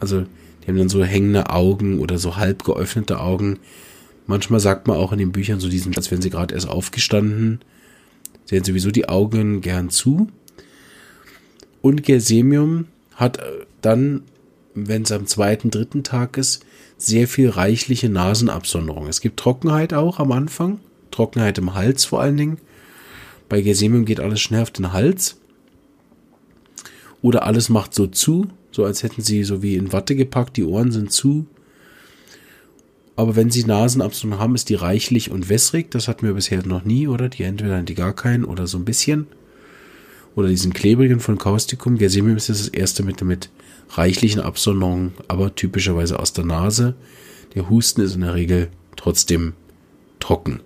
Also, 0.00 0.26
die 0.62 0.68
haben 0.68 0.76
dann 0.76 0.90
so 0.90 1.02
hängende 1.02 1.48
Augen 1.48 1.98
oder 1.98 2.18
so 2.18 2.36
halb 2.36 2.62
geöffnete 2.62 3.20
Augen. 3.20 3.58
Manchmal 4.26 4.60
sagt 4.60 4.86
man 4.86 4.98
auch 4.98 5.12
in 5.12 5.18
den 5.18 5.32
Büchern 5.32 5.60
so 5.60 5.70
diesen, 5.70 5.96
als 5.96 6.10
wären 6.10 6.20
sie 6.20 6.30
gerade 6.30 6.54
erst 6.54 6.68
aufgestanden. 6.68 7.60
Sie 8.46 8.56
haben 8.56 8.64
sowieso 8.64 8.90
die 8.90 9.08
Augen 9.08 9.60
gern 9.60 9.90
zu. 9.90 10.28
Und 11.82 12.02
Gersemium 12.02 12.86
hat 13.14 13.38
dann 13.82 14.22
wenn 14.76 15.02
es 15.02 15.12
am 15.12 15.26
zweiten, 15.26 15.70
dritten 15.70 16.04
Tag 16.04 16.36
ist, 16.36 16.64
sehr 16.98 17.26
viel 17.26 17.48
reichliche 17.48 18.08
Nasenabsonderung. 18.08 19.08
Es 19.08 19.20
gibt 19.20 19.40
Trockenheit 19.40 19.94
auch 19.94 20.20
am 20.20 20.32
Anfang, 20.32 20.80
Trockenheit 21.10 21.58
im 21.58 21.74
Hals 21.74 22.04
vor 22.04 22.20
allen 22.20 22.36
Dingen. 22.36 22.58
Bei 23.48 23.62
Gersemium 23.62 24.04
geht 24.04 24.20
alles 24.20 24.40
schnell 24.40 24.62
auf 24.62 24.70
den 24.70 24.92
Hals. 24.92 25.38
Oder 27.22 27.44
alles 27.44 27.70
macht 27.70 27.94
so 27.94 28.06
zu, 28.06 28.48
so 28.70 28.84
als 28.84 29.02
hätten 29.02 29.22
sie 29.22 29.42
so 29.44 29.62
wie 29.62 29.76
in 29.76 29.92
Watte 29.92 30.14
gepackt, 30.14 30.56
die 30.56 30.64
Ohren 30.64 30.92
sind 30.92 31.10
zu. 31.10 31.46
Aber 33.16 33.34
wenn 33.34 33.50
sie 33.50 33.64
Nasenabsonderung 33.64 34.42
haben, 34.42 34.54
ist 34.54 34.68
die 34.68 34.74
reichlich 34.74 35.30
und 35.30 35.48
wässrig. 35.48 35.90
Das 35.90 36.06
hatten 36.06 36.26
wir 36.26 36.34
bisher 36.34 36.64
noch 36.66 36.84
nie, 36.84 37.08
oder? 37.08 37.30
Die 37.30 37.44
entweder 37.44 37.82
die 37.82 37.94
gar 37.94 38.14
keinen 38.14 38.44
oder 38.44 38.66
so 38.66 38.76
ein 38.76 38.84
bisschen. 38.84 39.26
Oder 40.34 40.48
diesen 40.48 40.74
klebrigen 40.74 41.18
von 41.18 41.38
Causticum. 41.38 41.96
Gersemium 41.96 42.36
ist 42.36 42.50
das 42.50 42.68
erste 42.68 43.02
mit, 43.02 43.22
mit 43.22 43.48
reichlichen 43.90 44.40
Absonderungen, 44.40 45.14
aber 45.28 45.54
typischerweise 45.54 46.18
aus 46.18 46.34
der 46.34 46.44
Nase. 46.44 46.94
Der 47.54 47.70
Husten 47.70 48.02
ist 48.02 48.14
in 48.14 48.20
der 48.20 48.34
Regel 48.34 48.68
trotzdem 48.96 49.54
trocken. 50.20 50.60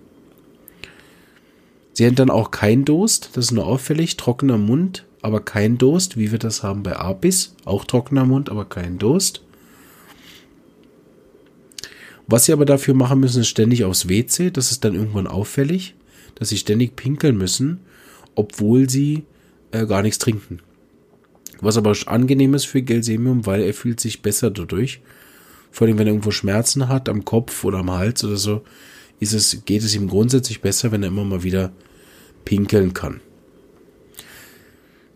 Sie 1.93 2.05
haben 2.05 2.15
dann 2.15 2.29
auch 2.29 2.51
kein 2.51 2.83
Durst, 2.83 3.31
das 3.33 3.45
ist 3.45 3.51
nur 3.51 3.65
auffällig, 3.65 4.17
trockener 4.17 4.57
Mund, 4.57 5.05
aber 5.21 5.39
kein 5.39 5.77
Durst, 5.77 6.17
wie 6.17 6.31
wir 6.31 6.39
das 6.39 6.63
haben 6.63 6.83
bei 6.83 6.97
Apis, 6.97 7.55
auch 7.63 7.85
trockener 7.85 8.25
Mund, 8.25 8.49
aber 8.49 8.65
kein 8.65 8.97
Durst. 8.97 9.41
Was 12.31 12.45
sie 12.45 12.53
aber 12.53 12.63
dafür 12.63 12.93
machen 12.93 13.19
müssen, 13.19 13.41
ist 13.41 13.49
ständig 13.49 13.83
aufs 13.83 14.07
WC, 14.07 14.51
das 14.51 14.71
ist 14.71 14.85
dann 14.85 14.95
irgendwann 14.95 15.27
auffällig, 15.27 15.95
dass 16.35 16.47
sie 16.47 16.57
ständig 16.57 16.95
pinkeln 16.95 17.37
müssen, 17.37 17.81
obwohl 18.35 18.89
sie 18.89 19.25
äh, 19.71 19.85
gar 19.85 20.01
nichts 20.01 20.17
trinken. 20.17 20.59
Was 21.59 21.75
aber 21.75 21.93
angenehm 22.05 22.53
ist 22.53 22.63
für 22.63 22.83
Gelsemium, 22.83 23.45
weil 23.45 23.61
er 23.61 23.73
fühlt 23.73 23.99
sich 23.99 24.21
besser 24.21 24.49
dadurch. 24.49 25.01
Vor 25.71 25.87
allem, 25.87 25.97
wenn 25.97 26.07
er 26.07 26.13
irgendwo 26.13 26.31
Schmerzen 26.31 26.87
hat, 26.87 27.09
am 27.09 27.25
Kopf 27.25 27.65
oder 27.65 27.79
am 27.79 27.91
Hals 27.91 28.23
oder 28.23 28.37
so, 28.37 28.61
ist 29.19 29.33
es, 29.33 29.65
geht 29.65 29.83
es 29.83 29.93
ihm 29.93 30.07
grundsätzlich 30.07 30.61
besser, 30.61 30.93
wenn 30.93 31.03
er 31.03 31.09
immer 31.09 31.25
mal 31.25 31.43
wieder 31.43 31.73
pinkeln 32.45 32.93
kann. 32.93 33.19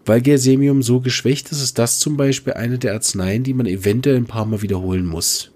Weil 0.05 0.19
Gersemium 0.19 0.83
so 0.83 0.99
geschwächt 0.99 1.49
ist, 1.53 1.61
ist 1.61 1.79
das 1.79 1.97
zum 1.97 2.17
Beispiel 2.17 2.53
eine 2.53 2.77
der 2.77 2.91
Arzneien, 2.91 3.45
die 3.45 3.53
man 3.53 3.67
eventuell 3.67 4.17
ein 4.17 4.25
paar 4.25 4.45
Mal 4.45 4.61
wiederholen 4.61 5.05
muss. 5.05 5.54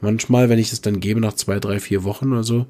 Manchmal, 0.00 0.48
wenn 0.48 0.58
ich 0.58 0.72
es 0.72 0.80
dann 0.80 1.00
gebe, 1.00 1.20
nach 1.20 1.34
zwei, 1.34 1.58
drei, 1.58 1.80
vier 1.80 2.04
Wochen 2.04 2.32
oder 2.32 2.44
so, 2.44 2.66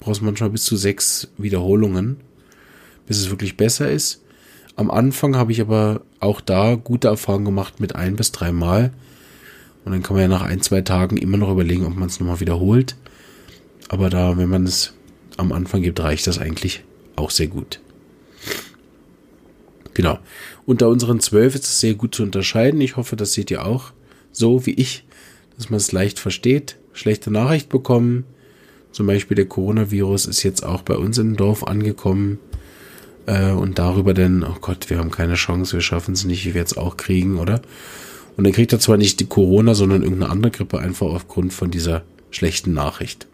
brauchst 0.00 0.20
du 0.20 0.24
manchmal 0.24 0.50
bis 0.50 0.64
zu 0.64 0.76
sechs 0.76 1.28
Wiederholungen, 1.38 2.18
bis 3.06 3.18
es 3.18 3.30
wirklich 3.30 3.56
besser 3.56 3.90
ist. 3.90 4.22
Am 4.76 4.90
Anfang 4.90 5.36
habe 5.36 5.52
ich 5.52 5.60
aber 5.60 6.02
auch 6.20 6.40
da 6.40 6.74
gute 6.74 7.08
Erfahrungen 7.08 7.44
gemacht 7.44 7.80
mit 7.80 7.94
ein 7.94 8.16
bis 8.16 8.32
drei 8.32 8.50
Mal. 8.50 8.92
Und 9.84 9.92
dann 9.92 10.02
kann 10.02 10.16
man 10.16 10.22
ja 10.22 10.28
nach 10.28 10.42
ein, 10.42 10.60
zwei 10.60 10.80
Tagen 10.80 11.16
immer 11.16 11.36
noch 11.36 11.50
überlegen, 11.50 11.86
ob 11.86 11.94
man 11.94 12.08
es 12.08 12.18
nochmal 12.18 12.40
wiederholt. 12.40 12.96
Aber 13.88 14.10
da, 14.10 14.36
wenn 14.36 14.48
man 14.48 14.64
es 14.64 14.94
am 15.36 15.52
Anfang 15.52 15.82
gibt, 15.82 16.00
reicht 16.00 16.26
das 16.26 16.38
eigentlich 16.38 16.82
auch 17.16 17.30
sehr 17.30 17.46
gut. 17.46 17.80
Genau. 19.92 20.18
Unter 20.66 20.88
unseren 20.88 21.20
zwölf 21.20 21.54
ist 21.54 21.64
es 21.64 21.80
sehr 21.80 21.94
gut 21.94 22.14
zu 22.14 22.24
unterscheiden. 22.24 22.80
Ich 22.80 22.96
hoffe, 22.96 23.14
das 23.14 23.32
seht 23.32 23.50
ihr 23.50 23.64
auch 23.64 23.92
so 24.34 24.66
wie 24.66 24.72
ich, 24.72 25.04
dass 25.56 25.70
man 25.70 25.78
es 25.78 25.92
leicht 25.92 26.18
versteht. 26.18 26.76
Schlechte 26.92 27.30
Nachricht 27.30 27.68
bekommen. 27.68 28.24
Zum 28.92 29.06
Beispiel 29.06 29.34
der 29.34 29.46
Coronavirus 29.46 30.26
ist 30.26 30.42
jetzt 30.42 30.64
auch 30.64 30.82
bei 30.82 30.96
uns 30.96 31.18
im 31.18 31.36
Dorf 31.36 31.64
angekommen. 31.64 32.38
Äh, 33.26 33.50
und 33.50 33.78
darüber 33.78 34.14
denn, 34.14 34.44
oh 34.44 34.56
Gott, 34.60 34.90
wir 34.90 34.98
haben 34.98 35.10
keine 35.10 35.34
Chance, 35.34 35.74
wir 35.74 35.80
schaffen 35.80 36.14
es 36.14 36.24
nicht, 36.24 36.44
wie 36.44 36.54
wir 36.54 36.60
jetzt 36.60 36.78
auch 36.78 36.96
kriegen, 36.96 37.38
oder? 37.38 37.62
Und 38.36 38.44
dann 38.44 38.52
kriegt 38.52 38.72
er 38.72 38.80
zwar 38.80 38.96
nicht 38.96 39.20
die 39.20 39.26
Corona, 39.26 39.74
sondern 39.74 40.02
irgendeine 40.02 40.30
andere 40.30 40.50
Grippe 40.50 40.78
einfach 40.78 41.06
aufgrund 41.06 41.52
von 41.52 41.70
dieser 41.70 42.02
schlechten 42.30 42.72
Nachricht. 42.72 43.26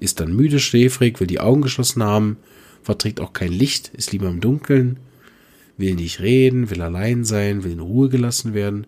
Ist 0.00 0.20
dann 0.20 0.34
müde, 0.34 0.60
schläfrig, 0.60 1.18
will 1.18 1.26
die 1.26 1.40
Augen 1.40 1.62
geschlossen 1.62 2.02
haben, 2.02 2.36
verträgt 2.82 3.20
auch 3.20 3.32
kein 3.32 3.52
Licht, 3.52 3.90
ist 3.94 4.12
lieber 4.12 4.28
im 4.28 4.40
Dunkeln, 4.40 4.98
will 5.76 5.94
nicht 5.94 6.20
reden, 6.20 6.70
will 6.70 6.82
allein 6.82 7.24
sein, 7.24 7.64
will 7.64 7.72
in 7.72 7.80
Ruhe 7.80 8.08
gelassen 8.08 8.54
werden, 8.54 8.86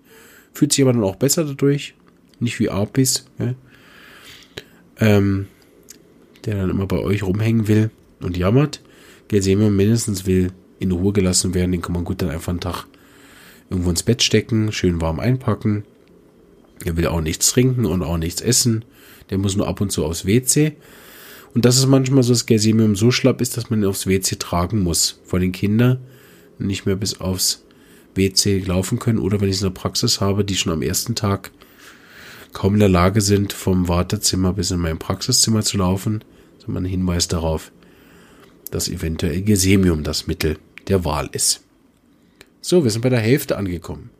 fühlt 0.52 0.72
sich 0.72 0.84
aber 0.84 0.92
dann 0.92 1.04
auch 1.04 1.16
besser 1.16 1.44
dadurch, 1.44 1.94
nicht 2.40 2.58
wie 2.58 2.70
Apis, 2.70 3.26
ja? 3.38 3.54
ähm, 4.98 5.46
der 6.44 6.56
dann 6.56 6.70
immer 6.70 6.86
bei 6.86 6.98
euch 6.98 7.22
rumhängen 7.22 7.68
will 7.68 7.90
und 8.20 8.36
jammert. 8.36 8.80
Gelsemium 9.28 9.76
mindestens 9.76 10.26
will 10.26 10.52
in 10.78 10.92
Ruhe 10.92 11.12
gelassen 11.12 11.54
werden, 11.54 11.72
den 11.72 11.82
kann 11.82 11.92
man 11.92 12.04
gut 12.04 12.22
dann 12.22 12.30
einfach 12.30 12.50
einen 12.50 12.60
Tag 12.60 12.86
irgendwo 13.68 13.90
ins 13.90 14.02
Bett 14.02 14.22
stecken, 14.22 14.72
schön 14.72 15.00
warm 15.00 15.20
einpacken. 15.20 15.84
Er 16.84 16.96
will 16.96 17.06
auch 17.06 17.20
nichts 17.20 17.50
trinken 17.52 17.86
und 17.86 18.02
auch 18.02 18.16
nichts 18.16 18.40
essen. 18.40 18.84
Der 19.28 19.38
muss 19.38 19.56
nur 19.56 19.68
ab 19.68 19.80
und 19.80 19.92
zu 19.92 20.04
aufs 20.04 20.26
WC. 20.26 20.72
Und 21.54 21.64
das 21.64 21.76
ist 21.76 21.86
manchmal 21.86 22.22
so, 22.22 22.32
dass 22.32 22.46
Gelsemium 22.46 22.96
so 22.96 23.10
schlapp 23.10 23.40
ist, 23.40 23.56
dass 23.56 23.70
man 23.70 23.82
ihn 23.82 23.86
aufs 23.86 24.06
WC 24.06 24.36
tragen 24.36 24.80
muss. 24.82 25.20
Vor 25.24 25.38
den 25.38 25.52
Kindern 25.52 25.98
nicht 26.58 26.86
mehr 26.86 26.96
bis 26.96 27.20
aufs 27.20 27.64
WC 28.14 28.60
laufen 28.60 28.98
können. 28.98 29.18
Oder 29.18 29.40
wenn 29.40 29.48
ich 29.48 29.56
es 29.56 29.62
in 29.62 29.68
der 29.68 29.80
Praxis 29.80 30.20
habe, 30.20 30.44
die 30.44 30.56
schon 30.56 30.72
am 30.72 30.82
ersten 30.82 31.14
Tag 31.14 31.50
kaum 32.52 32.74
in 32.74 32.80
der 32.80 32.88
Lage 32.88 33.20
sind, 33.20 33.52
vom 33.52 33.88
Wartezimmer 33.88 34.52
bis 34.52 34.70
in 34.70 34.80
mein 34.80 34.98
Praxiszimmer 34.98 35.62
zu 35.62 35.78
laufen, 35.78 36.24
immer 36.66 36.80
ein 36.80 36.84
Hinweis 36.84 37.28
darauf, 37.28 37.72
dass 38.70 38.88
eventuell 38.88 39.42
Gesemium 39.42 40.02
das 40.02 40.26
Mittel 40.26 40.58
der 40.88 41.04
Wahl 41.04 41.28
ist. 41.32 41.62
So, 42.60 42.84
wir 42.84 42.90
sind 42.90 43.02
bei 43.02 43.08
der 43.08 43.20
Hälfte 43.20 43.56
angekommen. 43.56 44.10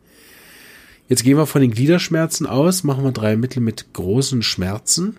Jetzt 1.07 1.23
gehen 1.23 1.37
wir 1.37 1.45
von 1.45 1.61
den 1.61 1.71
Gliederschmerzen 1.71 2.47
aus, 2.47 2.83
machen 2.83 3.03
wir 3.03 3.11
drei 3.11 3.35
Mittel 3.35 3.61
mit 3.61 3.93
großen 3.93 4.43
Schmerzen. 4.43 5.17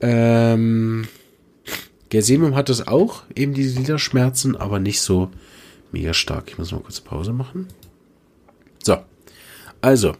Ähm, 0.00 1.06
Gersemium 2.08 2.54
hat 2.54 2.68
das 2.68 2.86
auch, 2.86 3.24
eben 3.34 3.54
diese 3.54 3.74
Gliederschmerzen, 3.76 4.56
aber 4.56 4.78
nicht 4.78 5.00
so 5.00 5.30
mega 5.92 6.14
stark. 6.14 6.48
Ich 6.48 6.58
muss 6.58 6.72
mal 6.72 6.80
kurz 6.80 7.00
Pause 7.00 7.32
machen. 7.32 7.68
So, 8.82 8.98
also, 9.80 10.14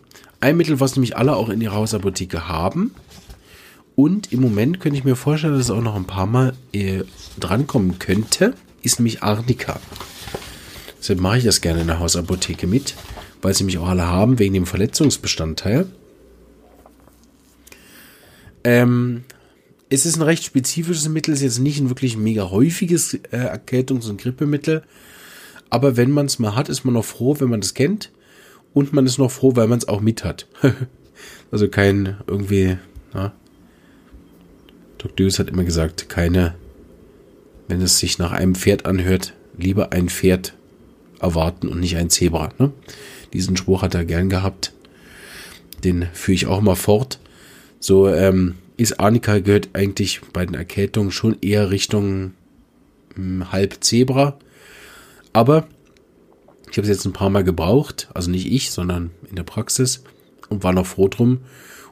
ein 0.46 0.56
Mittel, 0.56 0.78
was 0.78 0.94
nämlich 0.94 1.16
alle 1.16 1.34
auch 1.34 1.48
in 1.48 1.60
ihrer 1.60 1.74
Hausapotheke 1.74 2.46
haben. 2.46 2.94
Und 3.96 4.32
im 4.32 4.40
Moment 4.40 4.78
könnte 4.78 4.96
ich 4.96 5.04
mir 5.04 5.16
vorstellen, 5.16 5.54
dass 5.54 5.64
es 5.64 5.70
auch 5.70 5.82
noch 5.82 5.96
ein 5.96 6.04
paar 6.04 6.26
Mal 6.26 6.54
äh, 6.72 7.02
drankommen 7.40 7.98
könnte, 7.98 8.54
ist 8.82 9.00
nämlich 9.00 9.24
Arnika. 9.24 9.80
Deshalb 11.00 11.20
mache 11.20 11.38
ich 11.38 11.44
das 11.44 11.60
gerne 11.62 11.80
in 11.80 11.88
der 11.88 11.98
Hausapotheke 11.98 12.68
mit, 12.68 12.94
weil 13.42 13.54
sie 13.54 13.64
mich 13.64 13.78
auch 13.78 13.88
alle 13.88 14.06
haben, 14.06 14.38
wegen 14.38 14.54
dem 14.54 14.66
Verletzungsbestandteil. 14.66 15.86
Ähm, 18.62 19.24
es 19.88 20.06
ist 20.06 20.16
ein 20.16 20.22
recht 20.22 20.44
spezifisches 20.44 21.08
Mittel, 21.08 21.34
ist 21.34 21.42
jetzt 21.42 21.58
nicht 21.58 21.80
ein 21.80 21.88
wirklich 21.90 22.16
mega 22.16 22.50
häufiges 22.50 23.14
äh, 23.14 23.18
Erkältungs- 23.32 24.08
und 24.08 24.20
Grippemittel. 24.20 24.84
Aber 25.70 25.96
wenn 25.96 26.12
man 26.12 26.26
es 26.26 26.38
mal 26.38 26.54
hat, 26.54 26.68
ist 26.68 26.84
man 26.84 26.94
noch 26.94 27.04
froh, 27.04 27.34
wenn 27.40 27.50
man 27.50 27.60
das 27.60 27.74
kennt. 27.74 28.12
Und 28.76 28.92
man 28.92 29.06
ist 29.06 29.16
noch 29.16 29.30
froh, 29.30 29.56
weil 29.56 29.68
man 29.68 29.78
es 29.78 29.88
auch 29.88 30.02
mit 30.02 30.22
hat. 30.22 30.46
also 31.50 31.66
kein 31.66 32.18
irgendwie, 32.26 32.76
na, 33.14 33.32
Dr. 34.98 35.16
Deuce 35.16 35.38
hat 35.38 35.48
immer 35.48 35.64
gesagt, 35.64 36.10
keine, 36.10 36.56
wenn 37.68 37.80
es 37.80 37.98
sich 37.98 38.18
nach 38.18 38.32
einem 38.32 38.54
Pferd 38.54 38.84
anhört, 38.84 39.32
lieber 39.56 39.94
ein 39.94 40.10
Pferd 40.10 40.52
erwarten 41.20 41.68
und 41.68 41.80
nicht 41.80 41.96
ein 41.96 42.10
Zebra. 42.10 42.50
Ne? 42.58 42.70
Diesen 43.32 43.56
Spruch 43.56 43.80
hat 43.80 43.94
er 43.94 44.04
gern 44.04 44.28
gehabt. 44.28 44.74
Den 45.82 46.08
führe 46.12 46.34
ich 46.34 46.46
auch 46.46 46.60
mal 46.60 46.76
fort. 46.76 47.18
So 47.80 48.08
ähm, 48.08 48.56
ist 48.76 49.00
Arnika 49.00 49.38
gehört 49.38 49.70
eigentlich 49.72 50.20
bei 50.34 50.44
den 50.44 50.54
Erkältungen 50.54 51.12
schon 51.12 51.38
eher 51.40 51.70
Richtung 51.70 52.34
hm, 53.14 53.50
halb 53.52 53.82
Zebra. 53.82 54.36
Aber 55.32 55.66
ich 56.70 56.78
habe 56.78 56.82
es 56.82 56.88
jetzt 56.88 57.04
ein 57.04 57.12
paar 57.12 57.30
Mal 57.30 57.44
gebraucht, 57.44 58.08
also 58.14 58.30
nicht 58.30 58.50
ich, 58.50 58.70
sondern 58.70 59.10
in 59.28 59.36
der 59.36 59.44
Praxis 59.44 60.02
und 60.48 60.64
war 60.64 60.72
noch 60.72 60.86
froh 60.86 61.08
drum. 61.08 61.40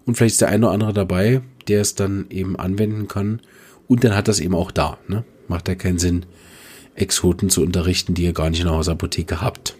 Und 0.05 0.17
vielleicht 0.17 0.35
ist 0.35 0.41
der 0.41 0.49
eine 0.49 0.67
oder 0.67 0.75
andere 0.75 0.93
dabei, 0.93 1.43
der 1.69 1.81
es 1.81 1.95
dann 1.95 2.27
eben 2.31 2.57
anwenden 2.57 3.09
kann. 3.09 3.41
Und 3.89 4.05
dann 4.05 4.15
hat 4.15 4.29
das 4.29 4.41
eben 4.41 4.55
auch 4.55 4.71
da. 4.71 4.99
Ne? 5.09 5.25
Macht 5.49 5.69
ja 5.69 5.75
keinen 5.75 5.99
Sinn, 5.99 6.27
Exoten 6.95 7.51
zu 7.51 7.63
unterrichten, 7.63 8.15
die 8.15 8.25
ihr 8.25 8.33
gar 8.33 8.51
nicht 8.51 8.61
in 8.61 8.67
der 8.67 8.77
Hausapotheke 8.77 9.41
habt. 9.41 9.77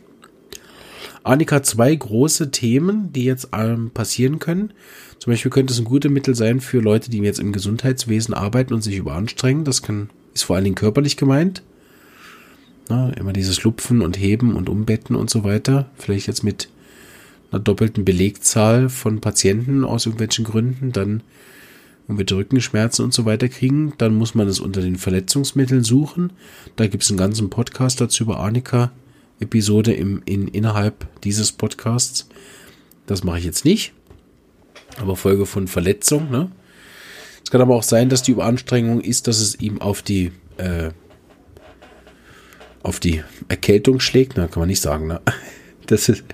Annika 1.23 1.57
hat 1.57 1.67
zwei 1.67 1.95
große 1.95 2.51
Themen, 2.51 3.13
die 3.13 3.25
jetzt 3.25 3.49
ähm, 3.53 3.91
passieren 3.91 4.39
können. 4.39 4.75
Zum 5.19 5.33
Beispiel 5.33 5.51
könnte 5.51 5.73
es 5.73 5.79
ein 5.79 5.87
gutes 5.87 6.11
Mittel 6.11 6.35
sein 6.35 6.61
für 6.61 6.81
Leute, 6.81 7.11
die 7.11 7.19
jetzt 7.19 7.41
im 7.41 7.53
Gesundheitswesen 7.53 8.35
arbeiten 8.35 8.75
und 8.75 8.83
sich 8.83 8.97
überanstrengen. 8.97 9.65
Das 9.65 9.81
kann, 9.81 10.11
ist 10.35 10.43
vor 10.43 10.57
allen 10.57 10.65
Dingen 10.65 10.77
körperlich 10.77 11.17
gemeint. 11.17 11.63
Na, 12.89 13.11
immer 13.11 13.33
dieses 13.33 13.63
Lupfen 13.63 14.03
und 14.03 14.19
Heben 14.19 14.57
und 14.57 14.69
Umbetten 14.69 15.17
und 15.17 15.31
so 15.31 15.45
weiter. 15.45 15.91
Vielleicht 15.97 16.27
jetzt 16.27 16.45
mit 16.45 16.69
einer 17.51 17.63
doppelten 17.63 18.05
Belegzahl 18.05 18.89
von 18.89 19.21
Patienten 19.21 19.85
aus 19.85 20.07
irgendwelchen 20.07 20.45
Gründen, 20.45 20.93
dann 20.93 21.23
irgendwelche 22.07 22.37
Rückenschmerzen 22.37 23.05
und 23.05 23.15
so 23.15 23.25
weiter 23.25 23.49
kriegen, 23.49 23.95
dann 23.99 24.15
muss 24.15 24.35
man 24.35 24.49
es 24.49 24.61
unter 24.61 24.83
den 24.83 24.97
Verletzungsmitteln 24.97 25.85
suchen. 25.85 26.33
Da 26.77 26.87
gibt 26.87 27.03
es 27.03 27.11
einen 27.11 27.19
ganzen 27.19 27.49
Podcast 27.49 28.01
dazu 28.01 28.25
über 28.25 28.41
Arnika-Episode 28.41 29.95
im, 29.95 30.23
in, 30.27 30.49
innerhalb 30.49 31.07
dieses 31.23 31.53
Podcasts. 31.53 32.29
Das 33.07 33.25
mache 33.25 33.39
ich 33.39 33.45
jetzt 33.45 33.65
nicht. 33.65 33.93
Aber 34.99 35.17
Folge 35.17 35.47
von 35.47 35.67
Verletzung. 35.67 36.31
Ne? 36.31 36.51
Es 37.43 37.51
kann 37.51 37.63
aber 37.63 37.75
auch 37.75 37.83
sein, 37.83 38.11
dass 38.11 38.23
die 38.23 38.33
Überanstrengung 38.33 39.01
ist, 39.01 39.27
dass 39.27 39.41
es 39.41 39.59
ihm 39.59 39.81
auf 39.81 40.03
die 40.03 40.33
äh, 40.59 40.91
auf 42.85 43.01
die 43.01 43.23
Erkältung 43.49 43.99
schlägt. 43.99 44.37
Na, 44.37 44.47
kann 44.47 44.61
man 44.61 44.69
nicht 44.69 44.81
sagen. 44.81 45.09
Ne? 45.09 45.21
Das 45.87 46.09
ist 46.09 46.25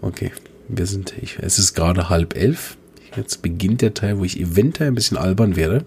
okay. 0.00 0.32
Wir 0.68 0.86
sind, 0.86 1.12
ich, 1.20 1.36
es 1.38 1.58
ist 1.58 1.74
gerade 1.74 2.08
halb 2.08 2.34
elf. 2.34 2.78
Jetzt 3.14 3.42
beginnt 3.42 3.82
der 3.82 3.92
Teil, 3.92 4.18
wo 4.18 4.24
ich 4.24 4.40
eventuell 4.40 4.88
ein 4.88 4.94
bisschen 4.94 5.18
albern 5.18 5.54
werde. 5.54 5.84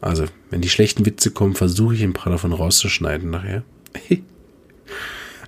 Also, 0.00 0.24
wenn 0.48 0.62
die 0.62 0.70
schlechten 0.70 1.04
Witze 1.04 1.30
kommen, 1.30 1.54
versuche 1.54 1.94
ich 1.94 2.02
ein 2.02 2.14
paar 2.14 2.32
davon 2.32 2.54
rauszuschneiden 2.54 3.28
nachher. 3.28 3.64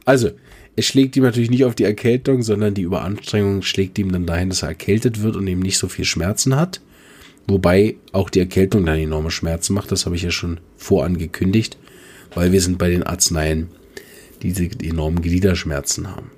also, 0.05 0.33
es 0.77 0.85
schlägt 0.85 1.17
ihm 1.17 1.23
natürlich 1.23 1.51
nicht 1.51 1.65
auf 1.65 1.75
die 1.75 1.85
Erkältung, 1.85 2.43
sondern 2.43 2.75
die 2.75 2.83
Überanstrengung 2.83 3.63
schlägt 3.63 3.99
ihm 3.99 4.13
dann 4.13 4.27
dahin, 4.27 4.51
dass 4.51 4.63
er 4.63 4.69
erkältet 4.69 5.23
wird 5.23 5.37
und 5.37 5.47
eben 5.47 5.63
nicht 5.63 5.79
so 5.79 5.89
viel 5.89 6.05
Schmerzen 6.05 6.55
hat. 6.55 6.83
Wobei 7.47 7.97
auch 8.13 8.29
die 8.29 8.41
Erkältung 8.41 8.85
dann 8.85 8.99
enorme 8.99 9.31
Schmerzen 9.31 9.73
macht. 9.73 9.91
Das 9.91 10.05
habe 10.05 10.17
ich 10.17 10.23
ja 10.23 10.31
schon 10.31 10.61
vorangekündigt, 10.77 11.79
weil 12.35 12.53
wir 12.53 12.61
sind 12.61 12.79
bei 12.79 12.91
den 12.91 13.03
Arzneien, 13.03 13.69
die 14.43 14.53
diese 14.53 14.71
enormen 14.87 15.23
Gliederschmerzen 15.23 16.09
haben. 16.09 16.31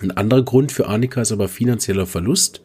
Ein 0.00 0.10
anderer 0.12 0.42
Grund 0.42 0.72
für 0.72 0.86
Annika 0.86 1.20
ist 1.20 1.32
aber 1.32 1.48
finanzieller 1.48 2.06
Verlust. 2.06 2.62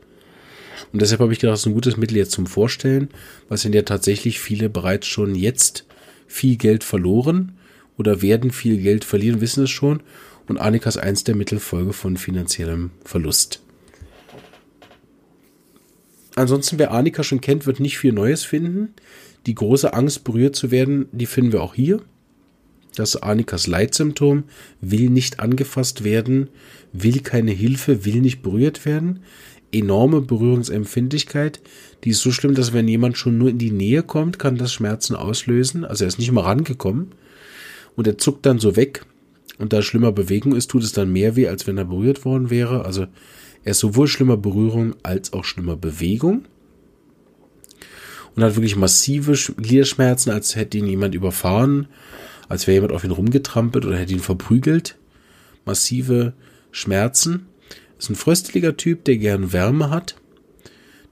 Und 0.91 1.01
deshalb 1.01 1.21
habe 1.21 1.33
ich 1.33 1.39
gedacht, 1.39 1.53
das 1.53 1.61
ist 1.61 1.65
ein 1.67 1.73
gutes 1.73 1.97
Mittel 1.97 2.17
jetzt 2.17 2.31
zum 2.31 2.45
Vorstellen, 2.45 3.09
weil 3.49 3.57
sind 3.57 3.73
ja 3.73 3.81
tatsächlich 3.81 4.39
viele 4.39 4.69
bereits 4.69 5.07
schon 5.07 5.33
jetzt 5.33 5.85
viel 6.27 6.57
Geld 6.57 6.83
verloren 6.83 7.53
oder 7.97 8.21
werden 8.21 8.51
viel 8.51 8.77
Geld 8.77 9.03
verlieren, 9.03 9.41
wissen 9.41 9.63
es 9.63 9.71
schon 9.71 10.01
und 10.47 10.59
Annika 10.59 10.89
ist 10.89 10.97
eins 10.97 11.23
der 11.23 11.35
Mittelfolge 11.35 11.93
von 11.93 12.17
finanziellem 12.17 12.91
Verlust. 13.03 13.61
Ansonsten, 16.35 16.79
wer 16.79 16.91
Annika 16.91 17.23
schon 17.23 17.41
kennt, 17.41 17.65
wird 17.65 17.79
nicht 17.79 17.97
viel 17.97 18.11
Neues 18.11 18.43
finden. 18.43 18.93
Die 19.45 19.55
große 19.55 19.93
Angst, 19.93 20.23
berührt 20.23 20.55
zu 20.55 20.71
werden, 20.71 21.07
die 21.11 21.27
finden 21.27 21.51
wir 21.51 21.61
auch 21.61 21.75
hier. 21.75 22.01
Das 22.95 23.15
Anikas 23.15 23.67
Leitsymptom 23.67 24.43
will 24.81 25.09
nicht 25.09 25.39
angefasst 25.39 26.03
werden, 26.03 26.49
will 26.91 27.21
keine 27.21 27.51
Hilfe, 27.51 28.05
will 28.05 28.21
nicht 28.21 28.41
berührt 28.41 28.85
werden. 28.85 29.19
Enorme 29.71 30.21
Berührungsempfindlichkeit, 30.21 31.61
die 32.03 32.11
ist 32.11 32.21
so 32.21 32.31
schlimm, 32.31 32.53
dass 32.53 32.73
wenn 32.73 32.87
jemand 32.87 33.17
schon 33.17 33.39
nur 33.39 33.49
in 33.49 33.57
die 33.57 33.71
Nähe 33.71 34.03
kommt, 34.03 34.37
kann 34.37 34.57
das 34.57 34.71
Schmerzen 34.71 35.15
auslösen. 35.15 35.83
Also 35.83 36.03
er 36.03 36.09
ist 36.09 36.19
nicht 36.19 36.31
mal 36.31 36.41
rangekommen 36.41 37.13
und 37.95 38.05
er 38.05 38.19
zuckt 38.19 38.45
dann 38.45 38.59
so 38.59 38.75
weg 38.75 39.05
und 39.57 39.73
da 39.73 39.81
schlimmer 39.81 40.11
Bewegung 40.11 40.55
ist, 40.55 40.69
tut 40.69 40.83
es 40.83 40.91
dann 40.93 41.11
mehr 41.11 41.35
weh, 41.35 41.47
als 41.47 41.67
wenn 41.67 41.77
er 41.77 41.85
berührt 41.85 42.25
worden 42.25 42.49
wäre. 42.49 42.85
Also 42.85 43.07
er 43.63 43.71
ist 43.71 43.79
sowohl 43.79 44.07
schlimmer 44.07 44.37
Berührung 44.37 44.95
als 45.03 45.33
auch 45.33 45.45
schlimmer 45.45 45.77
Bewegung. 45.77 46.45
Und 48.35 48.43
hat 48.43 48.55
wirklich 48.55 48.75
massive 48.75 49.33
Gliederschmerzen, 49.57 50.31
als 50.31 50.55
hätte 50.55 50.79
ihn 50.79 50.87
jemand 50.87 51.13
überfahren, 51.13 51.87
als 52.49 52.67
wäre 52.67 52.75
jemand 52.75 52.93
auf 52.93 53.03
ihn 53.03 53.11
rumgetrampelt 53.11 53.85
oder 53.85 53.97
hätte 53.97 54.13
ihn 54.13 54.19
verprügelt. 54.19 54.97
Massive 55.65 56.33
Schmerzen. 56.71 57.47
Ist 57.97 58.09
ein 58.09 58.15
frösteliger 58.15 58.75
Typ, 58.75 59.05
der 59.05 59.17
gern 59.17 59.53
Wärme 59.53 59.89
hat, 59.89 60.15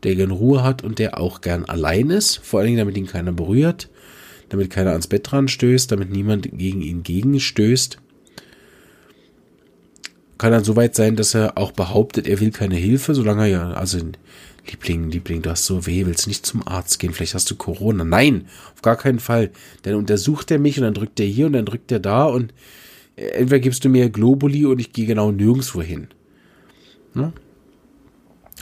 der 0.04 0.16
gern 0.16 0.32
Ruhe 0.32 0.64
hat 0.64 0.84
und 0.84 1.00
der 1.00 1.20
auch 1.20 1.42
gern 1.42 1.66
allein 1.66 2.10
ist. 2.10 2.38
Vor 2.38 2.60
allen 2.60 2.68
Dingen, 2.68 2.80
damit 2.80 2.98
ihn 2.98 3.08
keiner 3.08 3.32
berührt, 3.32 3.90
damit 4.50 4.70
keiner 4.70 4.92
ans 4.92 5.08
Bett 5.08 5.32
dran 5.32 5.48
stößt, 5.48 5.92
damit 5.92 6.12
niemand 6.12 6.50
gegen 6.52 6.82
ihn 6.82 7.04
gegenstößt 7.04 8.00
kann 10.42 10.52
dann 10.52 10.64
so 10.64 10.76
weit 10.76 10.96
sein, 10.96 11.16
dass 11.16 11.36
er 11.36 11.56
auch 11.60 11.72
behauptet, 11.72 12.28
er 12.28 12.40
will 12.40 12.50
keine 12.50 12.74
Hilfe, 12.74 13.14
solange 13.14 13.44
er 13.44 13.48
ja, 13.48 13.74
also 13.74 14.00
Liebling, 14.68 15.10
Liebling, 15.10 15.42
du 15.42 15.50
hast 15.50 15.66
so 15.66 15.88
weh, 15.88 16.06
willst 16.06 16.28
nicht 16.28 16.46
zum 16.46 16.68
Arzt 16.68 17.00
gehen, 17.00 17.14
vielleicht 17.14 17.34
hast 17.34 17.50
du 17.50 17.56
Corona. 17.56 18.04
Nein, 18.04 18.48
auf 18.76 18.82
gar 18.82 18.96
keinen 18.96 19.20
Fall. 19.20 19.52
Dann 19.82 19.96
untersucht 19.96 20.52
er 20.52 20.60
mich 20.60 20.78
und 20.78 20.84
dann 20.84 20.94
drückt 20.94 21.20
er 21.20 21.26
hier 21.26 21.48
und 21.48 21.54
dann 21.54 21.66
drückt 21.66 21.92
er 21.92 22.00
da 22.00 22.26
und 22.26 22.54
äh, 23.16 23.28
entweder 23.30 23.60
gibst 23.60 23.84
du 23.84 23.90
mir 23.90 24.10
Globuli 24.10 24.66
und 24.66 24.80
ich 24.80 24.94
gehe 24.94 25.08
genau 25.08 25.32
nirgendwo 25.32 25.82
hin. 25.82 26.08
Ne? 27.14 27.34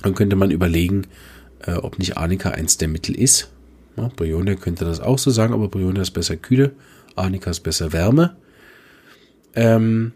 Dann 0.01 0.15
könnte 0.15 0.35
man 0.35 0.51
überlegen, 0.51 1.07
äh, 1.65 1.73
ob 1.73 1.99
nicht 1.99 2.17
Arnika 2.17 2.51
eins 2.51 2.77
der 2.77 2.87
Mittel 2.87 3.15
ist. 3.15 3.51
Ja, 3.97 4.09
Brionia 4.15 4.55
könnte 4.55 4.85
das 4.85 5.01
auch 5.01 5.19
so 5.19 5.31
sagen, 5.31 5.53
aber 5.53 5.67
Brionia 5.67 6.01
ist 6.01 6.11
besser 6.11 6.37
Kühle, 6.37 6.71
Arnika 7.15 7.51
ist 7.51 7.61
besser 7.61 7.91
Wärme. 7.91 8.37
Ähm, 9.55 10.13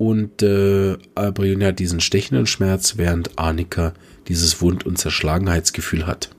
und 0.00 0.40
äh, 0.40 0.96
Brionia 1.14 1.68
hat 1.68 1.78
diesen 1.78 2.00
stechenden 2.00 2.46
Schmerz, 2.46 2.96
während 2.96 3.38
Arnika 3.38 3.92
dieses 4.28 4.62
Wund- 4.62 4.86
und 4.86 4.96
Zerschlagenheitsgefühl 4.96 6.06
hat. 6.06 6.30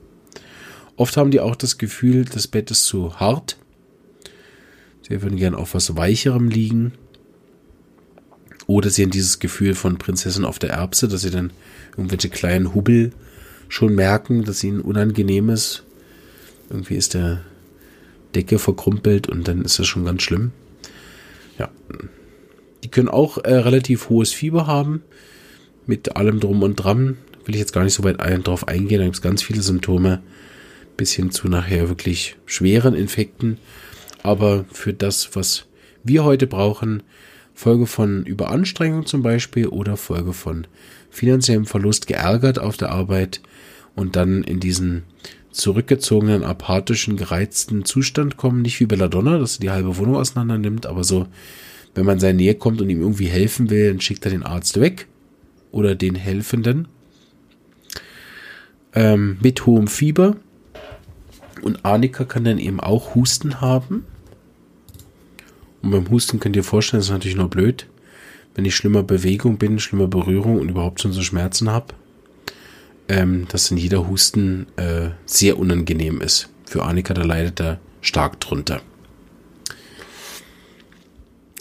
Oft 0.96 1.16
haben 1.16 1.30
die 1.30 1.38
auch 1.38 1.54
das 1.54 1.78
Gefühl, 1.78 2.24
das 2.24 2.48
Bett 2.48 2.72
ist 2.72 2.86
zu 2.86 3.20
hart. 3.20 3.56
Sie 5.08 5.22
würden 5.22 5.38
gern 5.38 5.54
auf 5.54 5.74
was 5.74 5.96
Weicherem 5.96 6.48
liegen. 6.48 6.90
Oder 8.66 8.90
sie 8.90 9.04
haben 9.04 9.12
dieses 9.12 9.38
Gefühl 9.38 9.76
von 9.76 9.96
Prinzessin 9.96 10.44
auf 10.44 10.58
der 10.58 10.70
Erbse, 10.70 11.06
dass 11.06 11.20
sie 11.20 11.30
dann 11.30 11.52
irgendwelche 11.92 12.30
kleinen 12.30 12.74
Hubbel 12.74 13.12
schon 13.68 13.94
merken, 13.94 14.42
dass 14.42 14.64
ihnen 14.64 14.80
unangenehm 14.80 15.50
ist. 15.50 15.84
Irgendwie 16.68 16.96
ist 16.96 17.14
der 17.14 17.42
Decke 18.34 18.58
verkrumpelt 18.58 19.28
und 19.28 19.46
dann 19.46 19.62
ist 19.64 19.78
das 19.78 19.86
schon 19.86 20.04
ganz 20.04 20.22
schlimm. 20.22 20.50
Ja. 21.60 21.70
Können 22.92 23.08
auch 23.08 23.38
äh, 23.38 23.54
relativ 23.54 24.08
hohes 24.08 24.32
Fieber 24.32 24.68
haben. 24.68 25.02
Mit 25.86 26.14
allem 26.14 26.38
drum 26.38 26.62
und 26.62 26.76
dran. 26.76 27.18
Will 27.44 27.56
ich 27.56 27.60
jetzt 27.60 27.72
gar 27.72 27.82
nicht 27.82 27.94
so 27.94 28.04
weit 28.04 28.20
ein, 28.20 28.44
drauf 28.44 28.68
eingehen. 28.68 28.98
Da 28.98 29.04
gibt 29.04 29.16
es 29.16 29.22
ganz 29.22 29.42
viele 29.42 29.62
Symptome. 29.62 30.22
Bis 30.96 31.12
hin 31.12 31.32
zu 31.32 31.48
nachher 31.48 31.88
wirklich 31.88 32.36
schweren 32.46 32.94
Infekten. 32.94 33.58
Aber 34.22 34.64
für 34.70 34.92
das, 34.92 35.34
was 35.34 35.66
wir 36.04 36.22
heute 36.22 36.46
brauchen, 36.46 37.02
Folge 37.54 37.86
von 37.86 38.24
Überanstrengung 38.24 39.06
zum 39.06 39.22
Beispiel 39.22 39.66
oder 39.66 39.96
Folge 39.96 40.32
von 40.32 40.66
finanziellem 41.10 41.66
Verlust 41.66 42.06
geärgert 42.06 42.58
auf 42.58 42.76
der 42.76 42.90
Arbeit 42.90 43.40
und 43.94 44.16
dann 44.16 44.42
in 44.42 44.60
diesen 44.60 45.02
zurückgezogenen, 45.50 46.44
apathischen, 46.44 47.16
gereizten 47.16 47.84
Zustand 47.84 48.36
kommen. 48.36 48.62
Nicht 48.62 48.80
wie 48.80 48.86
Belladonna, 48.86 49.38
dass 49.38 49.56
er 49.56 49.60
die 49.60 49.70
halbe 49.70 49.96
Wohnung 49.98 50.16
auseinander 50.16 50.58
nimmt, 50.58 50.86
aber 50.86 51.04
so, 51.04 51.26
wenn 51.94 52.06
man 52.06 52.20
seine 52.20 52.38
Nähe 52.38 52.54
kommt 52.54 52.80
und 52.80 52.90
ihm 52.90 53.00
irgendwie 53.00 53.26
helfen 53.26 53.70
will, 53.70 53.88
dann 53.88 54.00
schickt 54.00 54.24
er 54.24 54.30
den 54.30 54.42
Arzt 54.42 54.80
weg 54.80 55.08
oder 55.70 55.94
den 55.94 56.14
Helfenden. 56.14 56.88
Ähm, 58.94 59.38
mit 59.42 59.66
hohem 59.66 59.88
Fieber. 59.88 60.36
Und 61.62 61.84
Arnika 61.84 62.24
kann 62.24 62.44
dann 62.44 62.58
eben 62.58 62.80
auch 62.80 63.14
Husten 63.14 63.60
haben. 63.60 64.04
Und 65.82 65.90
beim 65.90 66.10
Husten 66.10 66.40
könnt 66.40 66.56
ihr 66.56 66.64
vorstellen, 66.64 67.00
das 67.00 67.06
ist 67.06 67.12
natürlich 67.12 67.36
nur 67.36 67.50
blöd, 67.50 67.86
wenn 68.54 68.64
ich 68.64 68.76
schlimmer 68.76 69.02
Bewegung 69.02 69.58
bin, 69.58 69.78
schlimmer 69.78 70.08
Berührung 70.08 70.58
und 70.58 70.68
überhaupt 70.68 71.00
schon 71.00 71.12
so 71.12 71.22
Schmerzen 71.22 71.70
habe, 71.70 71.94
ähm, 73.08 73.46
dass 73.48 73.70
in 73.70 73.76
jeder 73.76 74.08
Husten 74.08 74.66
äh, 74.76 75.10
sehr 75.26 75.58
unangenehm 75.58 76.20
ist. 76.20 76.48
Für 76.64 76.84
Annika, 76.84 77.14
da 77.14 77.22
leidet 77.22 77.60
er 77.60 77.80
stark 78.00 78.40
drunter. 78.40 78.80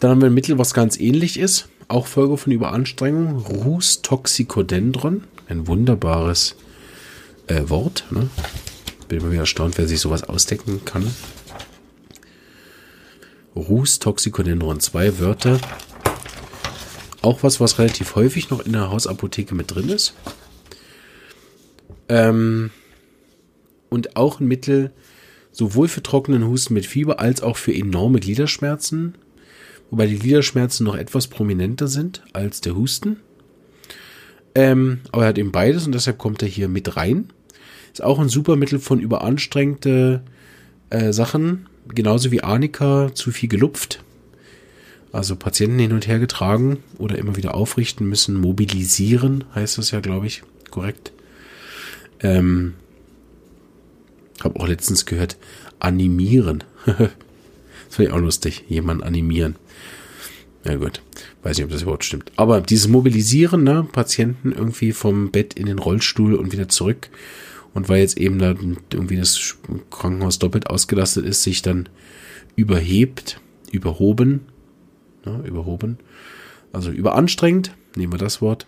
Dann 0.02 0.10
haben 0.10 0.22
wir 0.22 0.30
ein 0.30 0.34
Mittel, 0.34 0.58
was 0.58 0.74
ganz 0.74 1.00
ähnlich 1.00 1.38
ist. 1.38 1.70
Auch 1.88 2.08
Folge 2.08 2.36
von 2.36 2.52
Überanstrengung. 2.52 3.38
Rus 3.38 4.02
Toxicodendron. 4.02 5.26
Ein 5.48 5.68
wunderbares 5.68 6.56
äh, 7.46 7.70
Wort. 7.70 8.06
Ne? 8.10 8.28
Bin 9.08 9.20
immer 9.20 9.30
wieder 9.30 9.42
erstaunt, 9.42 9.78
wer 9.78 9.88
sich 9.88 10.00
sowas 10.00 10.24
ausdecken 10.24 10.84
kann. 10.86 11.06
Rus 13.56 14.00
Toxicodendron. 14.00 14.80
Zwei 14.80 15.20
Wörter. 15.20 15.60
Auch 17.22 17.44
was, 17.44 17.60
was 17.60 17.78
relativ 17.78 18.16
häufig 18.16 18.50
noch 18.50 18.62
in 18.62 18.74
der 18.74 18.90
Hausapotheke 18.90 19.54
mit 19.54 19.76
drin 19.76 19.90
ist. 19.90 20.16
Ähm, 22.10 22.72
und 23.90 24.16
auch 24.16 24.40
ein 24.40 24.48
Mittel 24.48 24.94
sowohl 25.52 25.88
für 25.88 26.02
trockenen 26.02 26.48
Husten 26.48 26.74
mit 26.74 26.88
Fieber 26.88 27.20
als 27.20 27.44
auch 27.44 27.58
für 27.58 27.72
enorme 27.72 28.20
Gliederschmerzen. 28.20 29.14
Wobei 29.92 30.08
die 30.08 30.18
Gliederschmerzen 30.18 30.86
noch 30.86 30.96
etwas 30.96 31.28
prominenter 31.28 31.88
sind 31.88 32.24
als 32.34 32.62
der 32.62 32.76
Husten. 32.76 33.18
Ähm, 34.56 35.02
aber 35.12 35.24
er 35.24 35.30
hat 35.30 35.38
eben 35.38 35.52
beides 35.52 35.86
und 35.86 35.92
deshalb 35.94 36.18
kommt 36.18 36.42
er 36.42 36.48
hier 36.48 36.70
mit 36.70 36.96
rein. 36.96 37.30
Ist 37.92 38.04
auch 38.04 38.20
ein 38.20 38.30
super 38.30 38.56
Mittel 38.56 38.80
von 38.80 39.00
überanstrengte 39.00 40.24
äh, 40.90 41.12
Sachen. 41.12 41.68
Genauso 41.88 42.32
wie 42.32 42.42
Arnika 42.42 43.12
zu 43.14 43.32
viel 43.32 43.50
gelupft. 43.50 44.02
Also 45.12 45.36
Patienten 45.36 45.80
hin 45.80 45.92
und 45.92 46.08
her 46.08 46.20
getragen 46.20 46.78
oder 46.98 47.18
immer 47.18 47.36
wieder 47.36 47.54
aufrichten 47.54 48.08
müssen. 48.08 48.40
Mobilisieren 48.40 49.44
heißt 49.54 49.78
das 49.78 49.92
ja, 49.92 50.00
glaube 50.00 50.28
ich, 50.28 50.44
korrekt. 50.70 51.12
Ähm, 52.22 52.76
habe 54.42 54.58
auch 54.58 54.68
letztens 54.68 55.06
gehört, 55.06 55.38
animieren. 55.80 56.64
das 56.86 56.96
fand 57.90 58.08
ich 58.08 58.14
auch 58.14 58.20
lustig. 58.20 58.64
Jemanden 58.70 59.04
animieren. 59.04 59.56
Ja 60.64 60.76
gut, 60.76 61.02
weiß 61.42 61.58
nicht, 61.58 61.66
ob 61.66 61.72
das 61.72 61.82
überhaupt 61.82 62.04
stimmt. 62.04 62.32
Aber 62.36 62.62
dieses 62.62 62.88
Mobilisieren, 62.88 63.64
ne, 63.64 63.88
Patienten 63.92 64.52
irgendwie 64.52 64.92
vom 64.92 65.32
Bett 65.32 65.56
in 65.56 65.66
den 65.66 65.80
Rollstuhl 65.80 66.36
und 66.36 66.52
wieder 66.52 66.70
zurück. 66.70 67.10
Und 67.74 67.90
weil 67.90 68.02
jetzt 68.02 68.18
eben 68.18 68.38
da 68.38 68.54
irgendwie 68.92 69.18
das 69.18 69.58
Krankenhaus 69.90 70.40
doppelt 70.40 70.70
ausgelastet 70.70 71.26
ist, 71.26 71.44
sich 71.44 71.62
dann 71.62 71.90
überhebt, 72.56 73.40
überhoben, 73.72 74.42
ne, 75.26 75.42
überhoben, 75.46 75.98
also 76.74 76.92
überanstrengend, 76.92 77.76
nehmen 77.96 78.14
wir 78.14 78.20
das 78.20 78.42
Wort. 78.42 78.68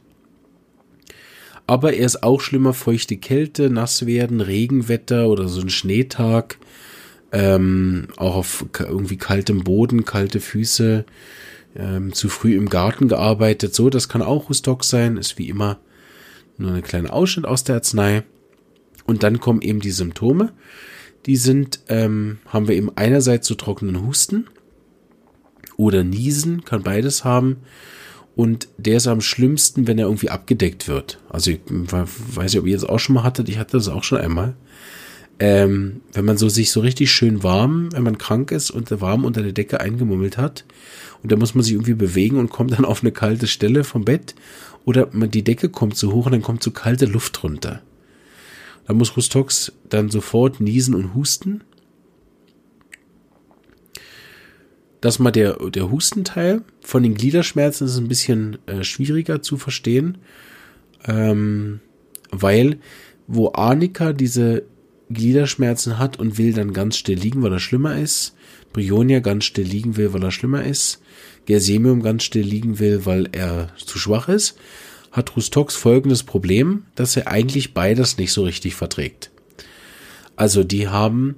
Aber 1.67 1.93
er 1.93 2.05
ist 2.05 2.23
auch 2.23 2.41
schlimmer, 2.41 2.73
feuchte 2.73 3.17
Kälte, 3.17 3.69
nass 3.69 4.05
werden, 4.05 4.41
Regenwetter 4.41 5.29
oder 5.29 5.47
so 5.47 5.61
ein 5.61 5.69
Schneetag, 5.69 6.57
ähm, 7.31 8.07
auch 8.17 8.35
auf 8.35 8.65
irgendwie 8.79 9.17
kaltem 9.17 9.63
Boden, 9.63 10.05
kalte 10.05 10.39
Füße, 10.39 11.05
ähm, 11.75 12.13
zu 12.13 12.29
früh 12.29 12.55
im 12.55 12.69
Garten 12.69 13.07
gearbeitet. 13.07 13.73
So, 13.73 13.89
das 13.89 14.09
kann 14.09 14.21
auch 14.21 14.49
Hustox 14.49 14.89
sein, 14.89 15.17
ist 15.17 15.37
wie 15.37 15.49
immer 15.49 15.79
nur 16.57 16.71
eine 16.71 16.81
kleine 16.81 17.11
Ausschnitt 17.11 17.45
aus 17.45 17.63
der 17.63 17.75
Arznei. 17.75 18.23
Und 19.05 19.23
dann 19.23 19.39
kommen 19.39 19.61
eben 19.61 19.79
die 19.79 19.91
Symptome. 19.91 20.53
Die 21.25 21.35
sind, 21.35 21.81
ähm, 21.87 22.39
haben 22.47 22.67
wir 22.67 22.75
eben 22.75 22.95
einerseits 22.95 23.47
zu 23.47 23.53
so 23.53 23.57
trockenen 23.57 24.05
Husten 24.05 24.47
oder 25.77 26.03
Niesen, 26.03 26.63
kann 26.63 26.83
beides 26.83 27.23
haben. 27.23 27.57
Und 28.35 28.67
der 28.77 28.97
ist 28.97 29.07
am 29.07 29.21
schlimmsten, 29.21 29.87
wenn 29.87 29.99
er 29.99 30.05
irgendwie 30.05 30.29
abgedeckt 30.29 30.87
wird. 30.87 31.19
Also 31.29 31.51
ich 31.51 31.59
weiß 31.67 32.53
nicht, 32.53 32.59
ob 32.59 32.67
ihr 32.67 32.75
das 32.75 32.85
auch 32.85 32.99
schon 32.99 33.15
mal 33.15 33.23
hattet. 33.23 33.47
Ich 33.49 33.57
hatte 33.57 33.77
das 33.77 33.89
auch 33.89 34.03
schon 34.03 34.19
einmal. 34.19 34.55
Ähm, 35.39 36.01
wenn 36.13 36.25
man 36.25 36.37
so 36.37 36.49
sich 36.49 36.71
so 36.71 36.79
richtig 36.79 37.11
schön 37.11 37.43
warm, 37.43 37.91
wenn 37.91 38.03
man 38.03 38.17
krank 38.17 38.51
ist 38.51 38.71
und 38.71 38.89
warm 39.01 39.25
unter 39.25 39.41
der 39.41 39.51
Decke 39.51 39.81
eingemummelt 39.81 40.37
hat 40.37 40.65
und 41.23 41.31
da 41.31 41.37
muss 41.37 41.55
man 41.55 41.63
sich 41.63 41.73
irgendwie 41.73 41.93
bewegen 41.93 42.37
und 42.37 42.49
kommt 42.49 42.73
dann 42.73 42.85
auf 42.85 43.01
eine 43.01 43.11
kalte 43.11 43.47
Stelle 43.47 43.83
vom 43.83 44.03
Bett 44.03 44.35
oder 44.85 45.05
die 45.05 45.43
Decke 45.43 45.69
kommt 45.69 45.95
zu 45.95 46.11
hoch 46.11 46.25
und 46.25 46.33
dann 46.33 46.41
kommt 46.41 46.61
so 46.61 46.71
kalte 46.71 47.05
Luft 47.05 47.43
runter. 47.43 47.81
Da 48.85 48.93
muss 48.93 49.15
Rustox 49.15 49.71
dann 49.89 50.09
sofort 50.09 50.59
niesen 50.59 50.93
und 50.93 51.15
husten. 51.15 51.63
Das 54.99 55.19
mal 55.19 55.31
der, 55.31 55.57
der 55.69 55.89
Hustenteil. 55.89 56.61
Von 56.81 57.03
den 57.03 57.15
Gliederschmerzen 57.15 57.87
ist 57.87 57.93
es 57.93 57.99
ein 57.99 58.09
bisschen 58.09 58.57
äh, 58.65 58.83
schwieriger 58.83 59.41
zu 59.41 59.57
verstehen, 59.57 60.17
ähm, 61.05 61.79
weil 62.31 62.79
wo 63.27 63.53
Arnika 63.53 64.11
diese 64.11 64.63
Gliederschmerzen 65.09 65.97
hat 65.99 66.19
und 66.19 66.37
will 66.37 66.53
dann 66.53 66.73
ganz 66.73 66.97
still 66.97 67.17
liegen, 67.17 67.41
weil 67.41 67.53
er 67.53 67.59
schlimmer 67.59 67.97
ist, 67.97 68.35
Brionia 68.73 69.19
ganz 69.19 69.45
still 69.45 69.65
liegen 69.65 69.95
will, 69.95 70.13
weil 70.13 70.23
er 70.23 70.31
schlimmer 70.31 70.63
ist, 70.63 71.01
Gersemium 71.45 72.01
ganz 72.01 72.23
still 72.23 72.45
liegen 72.45 72.79
will, 72.79 73.05
weil 73.05 73.29
er 73.31 73.69
zu 73.77 73.97
schwach 73.97 74.29
ist, 74.29 74.57
hat 75.11 75.35
Rustox 75.35 75.75
folgendes 75.75 76.23
Problem, 76.23 76.85
dass 76.95 77.15
er 77.15 77.27
eigentlich 77.27 77.73
beides 77.73 78.17
nicht 78.17 78.33
so 78.33 78.43
richtig 78.43 78.75
verträgt. 78.75 79.31
Also 80.35 80.63
die 80.63 80.87
haben 80.87 81.35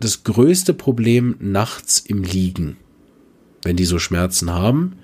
das 0.00 0.24
größte 0.24 0.74
Problem 0.74 1.36
nachts 1.40 1.98
im 1.98 2.22
Liegen, 2.22 2.76
wenn 3.62 3.76
die 3.76 3.84
so 3.84 3.98
Schmerzen 3.98 4.50
haben. 4.50 4.96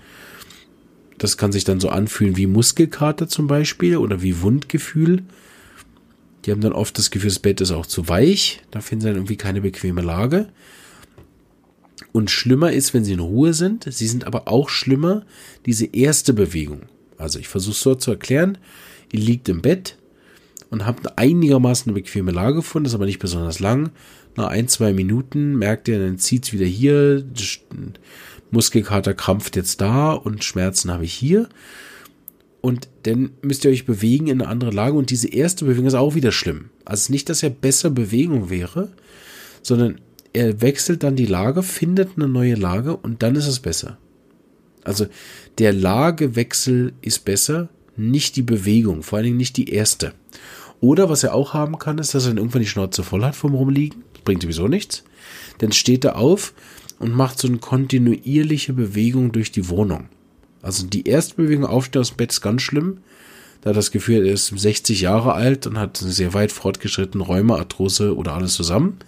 Das 1.19 1.37
kann 1.37 1.53
sich 1.53 1.65
dann 1.65 1.81
so 1.81 1.91
anfühlen 1.91 2.37
wie 2.37 2.47
Muskelkater 2.47 3.29
zum 3.29 3.47
Beispiel 3.47 3.97
oder 3.99 4.23
wie 4.23 4.41
Wundgefühl. 4.41 5.23
Die 6.45 6.51
haben 6.51 6.61
dann 6.61 6.73
oft 6.73 6.99
das 6.99 7.11
Gefühl, 7.11 7.31
das 7.31 7.39
Bett 7.39 7.61
ist 7.61 7.71
auch 7.71 7.87
zu 7.87 8.09
weich. 8.09 8.63
Da 8.71 8.81
finden 8.81 9.03
sie 9.03 9.09
dann 9.09 9.17
irgendwie 9.17 9.37
keine 9.37 9.61
bequeme 9.61 10.03
Lage. 10.03 10.49
Und 12.15 12.31
schlimmer 12.31 12.71
ist, 12.71 12.95
wenn 12.95 13.05
sie 13.05 13.15
in 13.15 13.19
Ruhe 13.19 13.55
sind. 13.55 13.93
Sie 13.93 14.07
sind 14.07 14.25
aber 14.25 14.47
auch 14.47 14.69
schlimmer, 14.69 15.27
diese 15.67 15.87
erste 15.87 16.33
Bewegung. 16.33 16.83
Also 17.19 17.41
ich 17.41 17.49
versuche 17.49 17.73
es 17.73 17.81
so 17.81 17.97
zu 17.97 18.13
erklären. 18.13 18.57
Ihr 19.11 19.19
liegt 19.19 19.49
im 19.49 19.63
Bett 19.63 19.99
und 20.71 20.87
habt 20.87 21.19
einigermaßen 21.19 21.91
eine 21.91 22.01
bequeme 22.01 22.31
Lage 22.31 22.55
gefunden, 22.55 22.87
ist 22.87 22.95
aber 22.95 23.07
nicht 23.07 23.19
besonders 23.19 23.59
lang. 23.59 23.91
Nach 24.37 24.47
ein, 24.47 24.69
zwei 24.69 24.93
Minuten 24.93 25.57
merkt 25.57 25.89
ihr, 25.89 25.99
dann 25.99 26.19
zieht 26.19 26.45
es 26.45 26.53
wieder 26.53 26.67
hier. 26.67 27.25
Muskelkater 28.53 29.13
krampft 29.13 29.57
jetzt 29.57 29.81
da 29.81 30.13
und 30.13 30.45
Schmerzen 30.45 30.93
habe 30.93 31.05
ich 31.05 31.15
hier. 31.15 31.49
Und 32.61 32.89
dann 33.03 33.33
müsst 33.43 33.65
ihr 33.65 33.73
euch 33.73 33.87
bewegen 33.87 34.29
in 34.29 34.41
eine 34.41 34.49
andere 34.49 34.71
Lage. 34.71 34.97
Und 34.97 35.11
diese 35.11 35.27
erste 35.27 35.65
Bewegung 35.65 35.87
ist 35.87 35.95
auch 35.95 36.15
wieder 36.15 36.31
schlimm. 36.31 36.71
Also 36.85 37.11
nicht, 37.13 37.29
dass 37.29 37.43
er 37.43 37.51
besser 37.51 37.91
Bewegung 37.91 38.51
wäre, 38.51 38.93
sondern 39.63 40.01
er 40.35 40.61
wechselt 40.61 41.03
dann 41.03 41.17
die 41.17 41.27
Lage, 41.27 41.63
findet 41.63 42.11
eine 42.17 42.29
neue 42.29 42.57
Lage 42.57 42.97
und 42.97 43.23
dann 43.23 43.37
ist 43.37 43.47
es 43.47 43.61
besser. 43.61 43.97
Also 44.83 45.07
der 45.59 45.73
Lagewechsel 45.73 46.93
ist 47.01 47.25
besser, 47.25 47.71
nicht 47.97 48.37
die 48.37 48.43
Bewegung, 48.43 49.03
vor 49.03 49.17
allen 49.17 49.27
Dingen 49.27 49.37
nicht 49.39 49.57
die 49.57 49.71
erste. 49.71 50.13
Oder 50.81 51.09
was 51.09 51.23
er 51.23 51.35
auch 51.35 51.55
haben 51.55 51.79
kann, 51.79 51.99
ist, 51.99 52.15
dass 52.15 52.25
er 52.25 52.31
dann 52.31 52.39
irgendwann 52.39 52.63
die 52.63 52.69
Schnauze 52.69 53.03
voll 53.03 53.25
hat 53.25 53.37
vom 53.37 53.55
Rumliegen. 53.55 54.03
bringt 54.25 54.43
sowieso 54.43 54.69
nichts. 54.69 55.05
Dann 55.59 55.73
steht 55.73 56.05
er 56.05 56.17
auf 56.17 56.53
und 56.99 57.13
macht 57.13 57.39
so 57.39 57.49
eine 57.49 57.59
kontinuierliche 57.59 58.73
Bewegung 58.73 59.33
durch 59.33 59.53
die 59.53 59.69
Wohnung. 59.69 60.09
Also 60.63 60.87
die 60.87 61.07
erste 61.07 61.37
Bewegung 61.37 61.65
aufstehen 61.65 62.01
aus 62.01 62.11
dem 62.11 62.17
Bett 62.17 62.33
ist 62.33 62.41
ganz 62.41 62.63
schlimm. 62.63 62.99
Da 63.61 63.73
das 63.73 63.93
Gefühl, 63.93 64.27
er 64.27 64.33
ist 64.33 64.49
60 64.49 65.01
Jahre 65.01 65.33
alt 65.33 65.67
und 65.67 65.79
hat 65.79 65.97
sehr 65.97 66.35
weit 66.35 66.53
fortgeschrittene 66.53 67.25
Räume, 67.25 67.55
Arthrose 67.55 68.17
oder 68.17 68.35
alles 68.35 68.55
zusammen. 68.55 68.99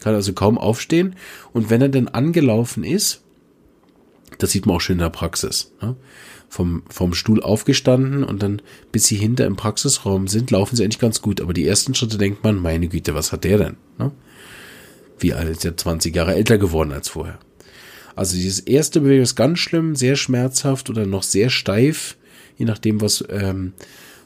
Kann 0.00 0.14
also 0.14 0.32
kaum 0.32 0.58
aufstehen. 0.58 1.16
Und 1.52 1.70
wenn 1.70 1.82
er 1.82 1.88
dann 1.88 2.08
angelaufen 2.08 2.84
ist, 2.84 3.22
das 4.38 4.50
sieht 4.50 4.66
man 4.66 4.76
auch 4.76 4.80
schön 4.80 4.94
in 4.94 5.00
der 5.00 5.10
Praxis. 5.10 5.72
Ne? 5.80 5.96
Vom, 6.48 6.82
vom 6.88 7.14
Stuhl 7.14 7.42
aufgestanden 7.42 8.24
und 8.24 8.42
dann, 8.42 8.60
bis 8.90 9.06
sie 9.06 9.16
hinter 9.16 9.46
im 9.46 9.56
Praxisraum 9.56 10.26
sind, 10.26 10.50
laufen 10.50 10.74
sie 10.74 10.82
eigentlich 10.82 10.98
ganz 10.98 11.22
gut. 11.22 11.40
Aber 11.40 11.52
die 11.52 11.66
ersten 11.66 11.94
Schritte 11.94 12.18
denkt 12.18 12.42
man, 12.42 12.56
meine 12.56 12.88
Güte, 12.88 13.14
was 13.14 13.32
hat 13.32 13.44
der 13.44 13.58
denn? 13.58 13.76
Ne? 13.98 14.10
Wie 15.18 15.34
alt 15.34 15.48
ist 15.48 15.64
der 15.64 15.76
20 15.76 16.14
Jahre 16.14 16.34
älter 16.34 16.58
geworden 16.58 16.92
als 16.92 17.08
vorher. 17.08 17.38
Also 18.16 18.36
dieses 18.36 18.60
erste 18.60 19.00
Bewegung 19.00 19.22
ist 19.22 19.36
ganz 19.36 19.60
schlimm, 19.60 19.94
sehr 19.94 20.16
schmerzhaft 20.16 20.90
oder 20.90 21.06
noch 21.06 21.22
sehr 21.22 21.50
steif, 21.50 22.16
je 22.56 22.66
nachdem, 22.66 23.00
was 23.00 23.24
ähm, 23.30 23.74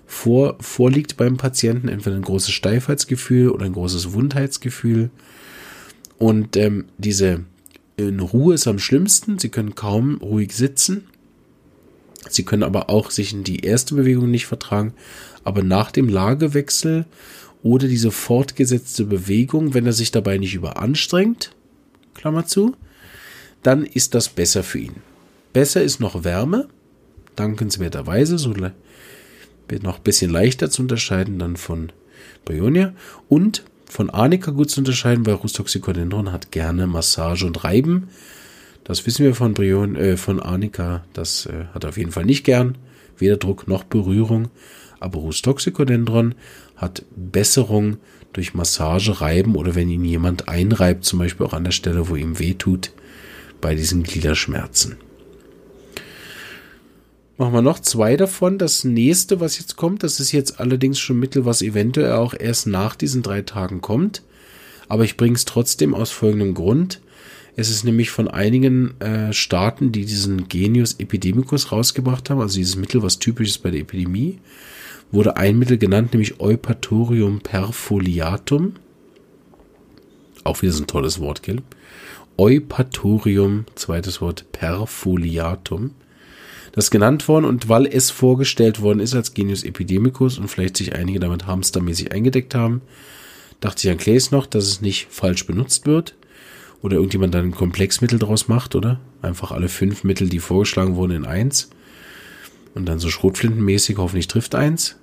vor, 0.06 0.56
vorliegt 0.60 1.16
beim 1.16 1.36
Patienten. 1.36 1.88
Entweder 1.88 2.16
ein 2.16 2.22
großes 2.22 2.52
Steifheitsgefühl 2.52 3.50
oder 3.50 3.66
ein 3.66 3.72
großes 3.72 4.12
Wundheitsgefühl. 4.12 5.10
Und 6.24 6.56
ähm, 6.56 6.86
diese 6.96 7.44
in 7.98 8.18
Ruhe 8.18 8.54
ist 8.54 8.66
am 8.66 8.78
schlimmsten. 8.78 9.38
Sie 9.38 9.50
können 9.50 9.74
kaum 9.74 10.16
ruhig 10.22 10.52
sitzen. 10.52 11.04
Sie 12.30 12.44
können 12.44 12.62
aber 12.62 12.88
auch 12.88 13.10
sich 13.10 13.34
in 13.34 13.44
die 13.44 13.60
erste 13.60 13.94
Bewegung 13.94 14.30
nicht 14.30 14.46
vertragen. 14.46 14.94
Aber 15.42 15.62
nach 15.62 15.90
dem 15.90 16.08
Lagewechsel 16.08 17.04
oder 17.62 17.88
diese 17.88 18.10
fortgesetzte 18.10 19.04
Bewegung, 19.04 19.74
wenn 19.74 19.84
er 19.84 19.92
sich 19.92 20.12
dabei 20.12 20.38
nicht 20.38 20.54
überanstrengt, 20.54 21.50
Klammer 22.14 22.46
zu, 22.46 22.74
dann 23.62 23.84
ist 23.84 24.14
das 24.14 24.30
besser 24.30 24.62
für 24.62 24.78
ihn. 24.78 25.02
Besser 25.52 25.82
ist 25.82 26.00
noch 26.00 26.24
Wärme, 26.24 26.68
dankenswerterweise, 27.36 28.38
so 28.38 28.54
wird 28.56 29.82
noch 29.82 29.98
ein 29.98 30.04
bisschen 30.04 30.30
leichter 30.30 30.70
zu 30.70 30.80
unterscheiden 30.80 31.38
dann 31.38 31.58
von 31.58 31.92
Brionia 32.46 32.94
und 33.28 33.62
von 33.94 34.10
Arnika 34.10 34.50
gut 34.50 34.70
zu 34.70 34.80
unterscheiden, 34.80 35.24
weil 35.24 35.34
Rustoxicodendron 35.34 36.32
hat 36.32 36.50
gerne 36.50 36.88
Massage 36.88 37.46
und 37.46 37.62
Reiben. 37.62 38.08
Das 38.82 39.06
wissen 39.06 39.24
wir 39.24 39.36
von 39.36 39.54
Brion, 39.54 39.94
äh, 39.94 40.16
von 40.16 40.40
Arnika. 40.40 41.04
Das 41.12 41.46
äh, 41.46 41.66
hat 41.72 41.84
er 41.84 41.90
auf 41.90 41.96
jeden 41.96 42.10
Fall 42.10 42.24
nicht 42.24 42.42
gern. 42.42 42.76
Weder 43.18 43.36
Druck 43.36 43.68
noch 43.68 43.84
Berührung. 43.84 44.48
Aber 44.98 45.20
Rustoxicodendron 45.20 46.34
hat 46.74 47.04
Besserung 47.14 47.98
durch 48.32 48.52
Massage, 48.52 49.20
Reiben 49.20 49.54
oder 49.54 49.76
wenn 49.76 49.88
ihn 49.88 50.04
jemand 50.04 50.48
einreibt, 50.48 51.04
zum 51.04 51.20
Beispiel 51.20 51.46
auch 51.46 51.52
an 51.52 51.62
der 51.62 51.70
Stelle, 51.70 52.08
wo 52.08 52.16
ihm 52.16 52.40
weh 52.40 52.54
tut, 52.54 52.90
bei 53.60 53.76
diesen 53.76 54.02
Gliederschmerzen. 54.02 54.96
Machen 57.36 57.52
wir 57.52 57.62
noch 57.62 57.80
zwei 57.80 58.16
davon. 58.16 58.58
Das 58.58 58.84
nächste, 58.84 59.40
was 59.40 59.58
jetzt 59.58 59.76
kommt, 59.76 60.04
das 60.04 60.20
ist 60.20 60.30
jetzt 60.30 60.60
allerdings 60.60 61.00
schon 61.00 61.18
Mittel, 61.18 61.44
was 61.44 61.62
eventuell 61.62 62.12
auch 62.12 62.34
erst 62.38 62.68
nach 62.68 62.94
diesen 62.94 63.22
drei 63.22 63.42
Tagen 63.42 63.80
kommt. 63.80 64.22
Aber 64.88 65.04
ich 65.04 65.16
bringe 65.16 65.34
es 65.34 65.44
trotzdem 65.44 65.94
aus 65.94 66.10
folgendem 66.10 66.54
Grund. 66.54 67.00
Es 67.56 67.70
ist 67.70 67.84
nämlich 67.84 68.10
von 68.10 68.28
einigen 68.28 69.00
äh, 69.00 69.32
Staaten, 69.32 69.90
die 69.90 70.04
diesen 70.04 70.48
Genius 70.48 70.94
Epidemicus 70.98 71.72
rausgebracht 71.72 72.30
haben, 72.30 72.40
also 72.40 72.56
dieses 72.56 72.76
Mittel, 72.76 73.02
was 73.02 73.18
typisch 73.18 73.48
ist 73.48 73.62
bei 73.62 73.70
der 73.70 73.80
Epidemie, 73.80 74.38
wurde 75.12 75.36
ein 75.36 75.58
Mittel 75.58 75.78
genannt, 75.78 76.12
nämlich 76.12 76.40
Eupatorium 76.40 77.40
perfoliatum. 77.40 78.74
Auch 80.42 80.62
wieder 80.62 80.72
so 80.72 80.82
ein 80.82 80.88
tolles 80.88 81.20
Wort, 81.20 81.42
gell? 81.42 81.62
Eupatorium, 82.36 83.66
zweites 83.76 84.20
Wort, 84.20 84.50
perfoliatum. 84.50 85.92
Das 86.74 86.90
genannt 86.90 87.28
worden 87.28 87.44
und 87.44 87.68
weil 87.68 87.86
es 87.86 88.10
vorgestellt 88.10 88.80
worden 88.80 88.98
ist 88.98 89.14
als 89.14 89.32
Genius 89.32 89.62
Epidemicus 89.62 90.38
und 90.38 90.48
vielleicht 90.48 90.76
sich 90.76 90.92
einige 90.96 91.20
damit 91.20 91.46
hamstermäßig 91.46 92.10
eingedeckt 92.10 92.56
haben, 92.56 92.82
dachte 93.60 93.86
ich 93.86 93.92
an 93.92 93.98
Claes 93.98 94.32
noch, 94.32 94.44
dass 94.44 94.64
es 94.64 94.80
nicht 94.80 95.06
falsch 95.08 95.46
benutzt 95.46 95.86
wird 95.86 96.16
oder 96.82 96.96
irgendjemand 96.96 97.32
dann 97.32 97.46
ein 97.46 97.54
Komplexmittel 97.54 98.18
draus 98.18 98.48
macht, 98.48 98.74
oder? 98.74 98.98
Einfach 99.22 99.52
alle 99.52 99.68
fünf 99.68 100.02
Mittel, 100.02 100.28
die 100.28 100.40
vorgeschlagen 100.40 100.96
wurden, 100.96 101.12
in 101.12 101.26
eins 101.26 101.70
und 102.74 102.86
dann 102.86 102.98
so 102.98 103.08
schrotflintenmäßig, 103.08 103.96
hoffentlich 103.98 104.26
trifft 104.26 104.56
eins. 104.56 104.96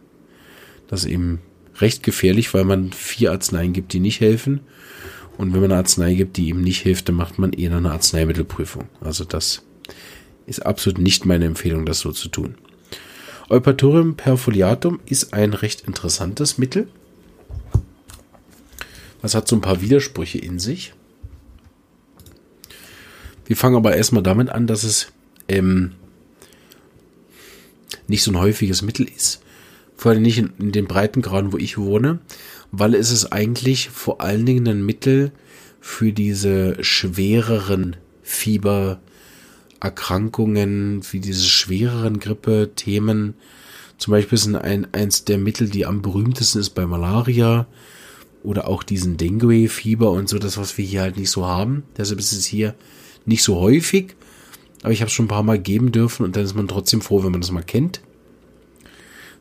Das 0.89 1.06
ist 1.06 1.10
eben 1.10 1.39
recht 1.77 2.03
gefährlich, 2.03 2.53
weil 2.53 2.65
man 2.65 2.91
vier 2.91 3.31
Arzneien 3.31 3.72
gibt, 3.72 3.93
die 3.93 4.02
nicht 4.02 4.19
helfen. 4.19 4.60
Und 5.38 5.53
wenn 5.53 5.61
man 5.61 5.72
eine 5.72 5.80
Arznei 5.80 6.15
gibt, 6.15 6.35
die 6.35 6.49
ihm 6.49 6.61
nicht 6.61 6.81
hilft, 6.81 7.07
dann 7.07 7.15
macht 7.15 7.39
man 7.39 7.53
eher 7.53 7.73
eine 7.73 7.91
Arzneimittelprüfung. 7.91 8.89
Also 8.99 9.23
das 9.23 9.64
ist 10.45 10.65
absolut 10.65 10.99
nicht 10.99 11.26
meine 11.26 11.45
Empfehlung, 11.45 11.85
das 11.85 11.99
so 11.99 12.11
zu 12.11 12.30
tun. 12.30 12.55
Eupatorium 13.49 14.15
perfoliatum 14.15 14.99
ist 15.05 15.34
ein 15.34 15.53
recht 15.53 15.81
interessantes 15.81 16.57
Mittel. 16.57 16.88
Das 19.22 19.35
hat 19.35 19.47
so 19.47 19.55
ein 19.55 19.61
paar 19.61 19.81
Widersprüche 19.81 20.39
in 20.39 20.57
sich. 20.57 20.93
Wir 23.45 23.57
fangen 23.57 23.76
aber 23.76 23.95
erstmal 23.95 24.23
damit 24.23 24.49
an, 24.49 24.68
dass 24.68 24.84
es 24.84 25.11
ähm, 25.49 25.91
nicht 28.07 28.23
so 28.23 28.31
ein 28.31 28.39
häufiges 28.39 28.81
Mittel 28.81 29.07
ist. 29.07 29.43
Vor 29.97 30.11
allem 30.11 30.22
nicht 30.22 30.38
in, 30.38 30.53
in 30.57 30.72
den 30.72 30.88
Breitengraden, 30.88 31.51
wo 31.51 31.57
ich 31.57 31.77
wohne, 31.77 32.19
weil 32.72 32.95
es 32.95 33.11
ist 33.11 33.34
eigentlich 33.34 33.89
vor 33.89 34.22
allen 34.22 34.45
Dingen 34.45 34.68
ein 34.68 34.85
Mittel 34.85 35.31
für 35.81 36.13
diese 36.13 36.81
schwereren 36.84 37.97
Fieber, 38.23 39.01
Erkrankungen, 39.82 41.02
wie 41.12 41.20
diese 41.20 41.44
schwereren 41.44 42.20
Grippe-Themen. 42.20 43.34
Zum 43.98 44.12
Beispiel 44.12 44.38
sind 44.38 44.56
ein, 44.56 44.94
eins 44.94 45.26
der 45.26 45.38
Mittel, 45.38 45.70
die 45.70 45.86
am 45.86 46.02
berühmtesten 46.02 46.60
ist 46.60 46.72
bei 46.72 46.86
Malaria 46.86 47.68
oder 48.44 48.68
auch 48.68 48.84
diesen 48.84 49.18
Dengue-Fieber 49.18 50.10
und 50.12 50.30
so, 50.30 50.40
das, 50.40 50.58
was 50.58 50.78
wir 50.78 50.86
hier 50.86 51.02
halt 51.02 51.18
nicht 51.18 51.30
so 51.30 51.45
haben. 51.45 51.84
Deshalb 51.98 52.20
ist 52.20 52.32
es 52.32 52.45
hier 52.45 52.76
nicht 53.26 53.44
so 53.44 53.60
häufig, 53.60 54.16
aber 54.84 54.94
ich 54.94 55.02
habe 55.02 55.08
es 55.08 55.14
schon 55.14 55.26
ein 55.26 55.30
paar 55.30 55.44
Mal 55.44 55.60
geben 55.60 55.91
dürfen 55.91 56.24
und 56.26 56.36
dann 56.36 56.45
ist 56.45 56.56
man 56.56 56.68
trotzdem 56.68 57.02
froh, 57.02 57.24
wenn 57.24 57.32
man 57.32 57.41
das 57.41 57.52
mal 57.52 57.64
kennt. 57.64 58.02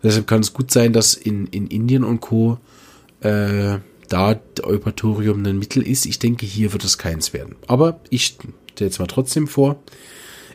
Deshalb 0.02 0.26
kann 0.26 0.40
es 0.40 0.52
gut 0.52 0.70
sein, 0.70 0.92
dass 0.92 1.14
in, 1.14 1.46
in 1.46 1.66
Indien 1.66 2.04
und 2.04 2.20
Co. 2.20 2.58
Äh, 3.20 3.78
da 4.08 4.40
Eupatorium 4.62 5.44
ein 5.44 5.58
Mittel 5.58 5.86
ist. 5.86 6.04
Ich 6.04 6.18
denke, 6.18 6.44
hier 6.44 6.72
wird 6.72 6.84
es 6.84 6.98
keins 6.98 7.32
werden. 7.32 7.56
Aber 7.68 8.00
ich 8.10 8.24
stelle 8.26 8.52
jetzt 8.80 8.98
mal 8.98 9.06
trotzdem 9.06 9.46
vor. 9.46 9.80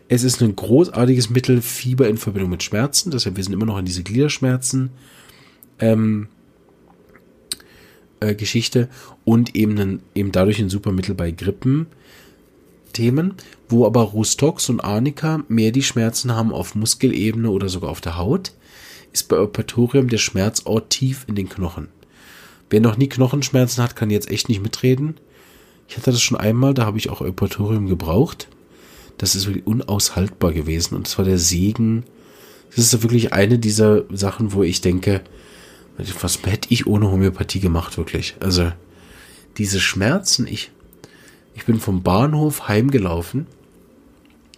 Es 0.08 0.24
ist 0.24 0.42
ein 0.42 0.56
großartiges 0.56 1.30
Mittel, 1.32 1.62
Fieber 1.62 2.08
in 2.08 2.18
Verbindung 2.18 2.52
mit 2.52 2.64
Schmerzen. 2.64 3.12
Deshalb, 3.12 3.38
wir 3.38 3.44
sind 3.44 3.54
immer 3.54 3.66
noch 3.66 3.80
in 3.80 3.86
diese 3.86 4.04
Gliederschmerzen. 4.04 4.92
Ähm, 5.80 6.28
äh, 8.20 8.36
Geschichte 8.36 8.88
und 9.24 9.56
eben, 9.56 9.78
ein, 9.80 10.00
eben 10.14 10.32
dadurch 10.32 10.60
ein 10.60 10.70
super 10.70 10.92
Mittel 10.92 11.16
bei 11.16 11.32
Grippen. 11.32 11.88
Themen, 12.94 13.34
wo 13.68 13.86
aber 13.86 14.02
Rustox 14.02 14.70
und 14.70 14.80
Arnika 14.80 15.44
mehr 15.50 15.72
die 15.72 15.84
Schmerzen 15.84 16.34
haben 16.34 16.54
auf 16.54 16.76
Muskelebene 16.76 17.50
oder 17.50 17.68
sogar 17.68 17.90
auf 17.90 18.00
der 18.00 18.18
Haut, 18.18 18.54
ist 19.12 19.28
bei 19.28 19.36
Eupatorium 19.36 20.08
der 20.08 20.18
Schmerzort 20.18 20.92
tief 20.92 21.26
in 21.28 21.36
den 21.36 21.50
Knochen. 21.50 21.90
Wer 22.70 22.80
noch 22.80 22.96
nie 22.96 23.10
Knochenschmerzen 23.10 23.84
hat, 23.84 23.98
kann 23.98 24.12
jetzt 24.12 24.30
echt 24.30 24.48
nicht 24.48 24.62
mitreden. 24.62 25.16
Ich 25.90 25.98
hatte 25.98 26.12
das 26.12 26.22
schon 26.22 26.38
einmal, 26.38 26.74
da 26.74 26.86
habe 26.86 26.98
ich 26.98 27.10
auch 27.10 27.20
Eupatorium 27.20 27.88
gebraucht 27.88 28.48
das 29.18 29.36
ist 29.36 29.48
wirklich 29.48 29.66
unaushaltbar 29.66 30.54
gewesen. 30.54 30.96
Und 30.96 31.08
es 31.08 31.18
war 31.18 31.26
der 31.26 31.38
Segen. 31.38 32.04
Das 32.76 32.94
ist 32.94 33.04
wirklich 33.04 33.34
eine 33.34 33.60
dieser 33.60 34.04
Sachen, 34.16 34.54
wo 34.54 34.64
ich 34.64 34.82
denke, 34.82 35.22
was 36.20 36.40
hätte 36.44 36.68
ich 36.72 36.88
ohne 36.88 37.10
Homöopathie 37.10 37.62
gemacht, 37.62 37.98
wirklich? 37.98 38.36
Also, 38.42 38.72
diese 39.58 39.80
Schmerzen, 39.80 40.46
ich, 40.46 40.72
ich 41.54 41.66
bin 41.66 41.80
vom 41.80 42.04
Bahnhof 42.04 42.68
heimgelaufen 42.68 43.48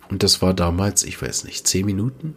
und 0.09 0.23
das 0.23 0.41
war 0.41 0.55
damals, 0.55 1.03
ich 1.03 1.21
weiß 1.21 1.43
nicht, 1.43 1.67
zehn 1.67 1.85
Minuten. 1.85 2.35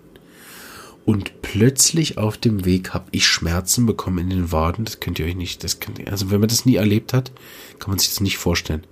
Und 1.06 1.40
plötzlich 1.40 2.18
auf 2.18 2.36
dem 2.36 2.66
Weg 2.66 2.92
habe 2.92 3.06
ich 3.10 3.26
Schmerzen 3.26 3.86
bekommen 3.86 4.18
in 4.18 4.28
den 4.28 4.52
Waden. 4.52 4.84
Das 4.84 5.00
könnt 5.00 5.18
ihr 5.18 5.24
euch 5.24 5.34
nicht, 5.34 5.64
das 5.64 5.80
könnt 5.80 6.06
also 6.10 6.30
wenn 6.30 6.40
man 6.40 6.50
das 6.50 6.66
nie 6.66 6.76
erlebt 6.76 7.14
hat, 7.14 7.32
kann 7.78 7.90
man 7.90 7.98
sich 7.98 8.10
das 8.10 8.20
nicht 8.20 8.36
vorstellen 8.36 8.84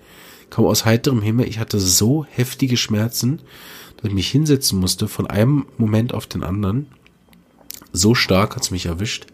kam 0.51 0.65
aus 0.65 0.85
heiterem 0.85 1.23
Himmel. 1.23 1.47
Ich 1.47 1.59
hatte 1.59 1.81
so 1.81 2.25
heftige 2.29 2.77
Schmerzen, 2.77 3.41
dass 3.97 4.09
ich 4.09 4.15
mich 4.15 4.29
hinsetzen 4.29 4.79
musste 4.79 5.09
von 5.09 5.27
einem 5.27 5.67
Moment 5.77 6.15
auf 6.15 6.27
den 6.27 6.43
anderen. 6.43 6.87
So 7.93 8.15
stark 8.15 8.57
hat's 8.57 8.71
mich 8.71 8.87
erwischt. 8.87 9.27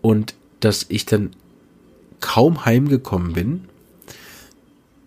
Und 0.00 0.34
dass 0.60 0.86
ich 0.88 1.06
dann 1.06 1.30
kaum 2.20 2.64
heimgekommen 2.64 3.32
bin. 3.32 3.64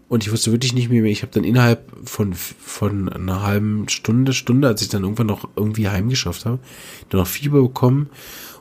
Und 0.08 0.24
ich 0.24 0.32
wusste 0.32 0.52
wirklich 0.52 0.74
nicht 0.74 0.90
mehr, 0.90 1.04
ich 1.06 1.24
habe 1.24 1.32
dann 1.32 1.44
innerhalb 1.44 1.92
von, 2.08 2.34
von 2.34 3.10
einer 3.10 3.42
halben 3.42 3.90
Stunde, 3.90 4.34
Stunde, 4.34 4.68
als 4.68 4.84
ich 4.84 4.90
dann 4.90 5.04
irgendwann 5.04 5.28
noch 5.28 5.50
irgendwie 5.56 5.90
heimgeschafft 5.90 6.46
habe, 6.46 6.60
dann 7.10 7.22
noch 7.22 7.28
Fieber 7.28 7.62
bekommen. 7.62 8.10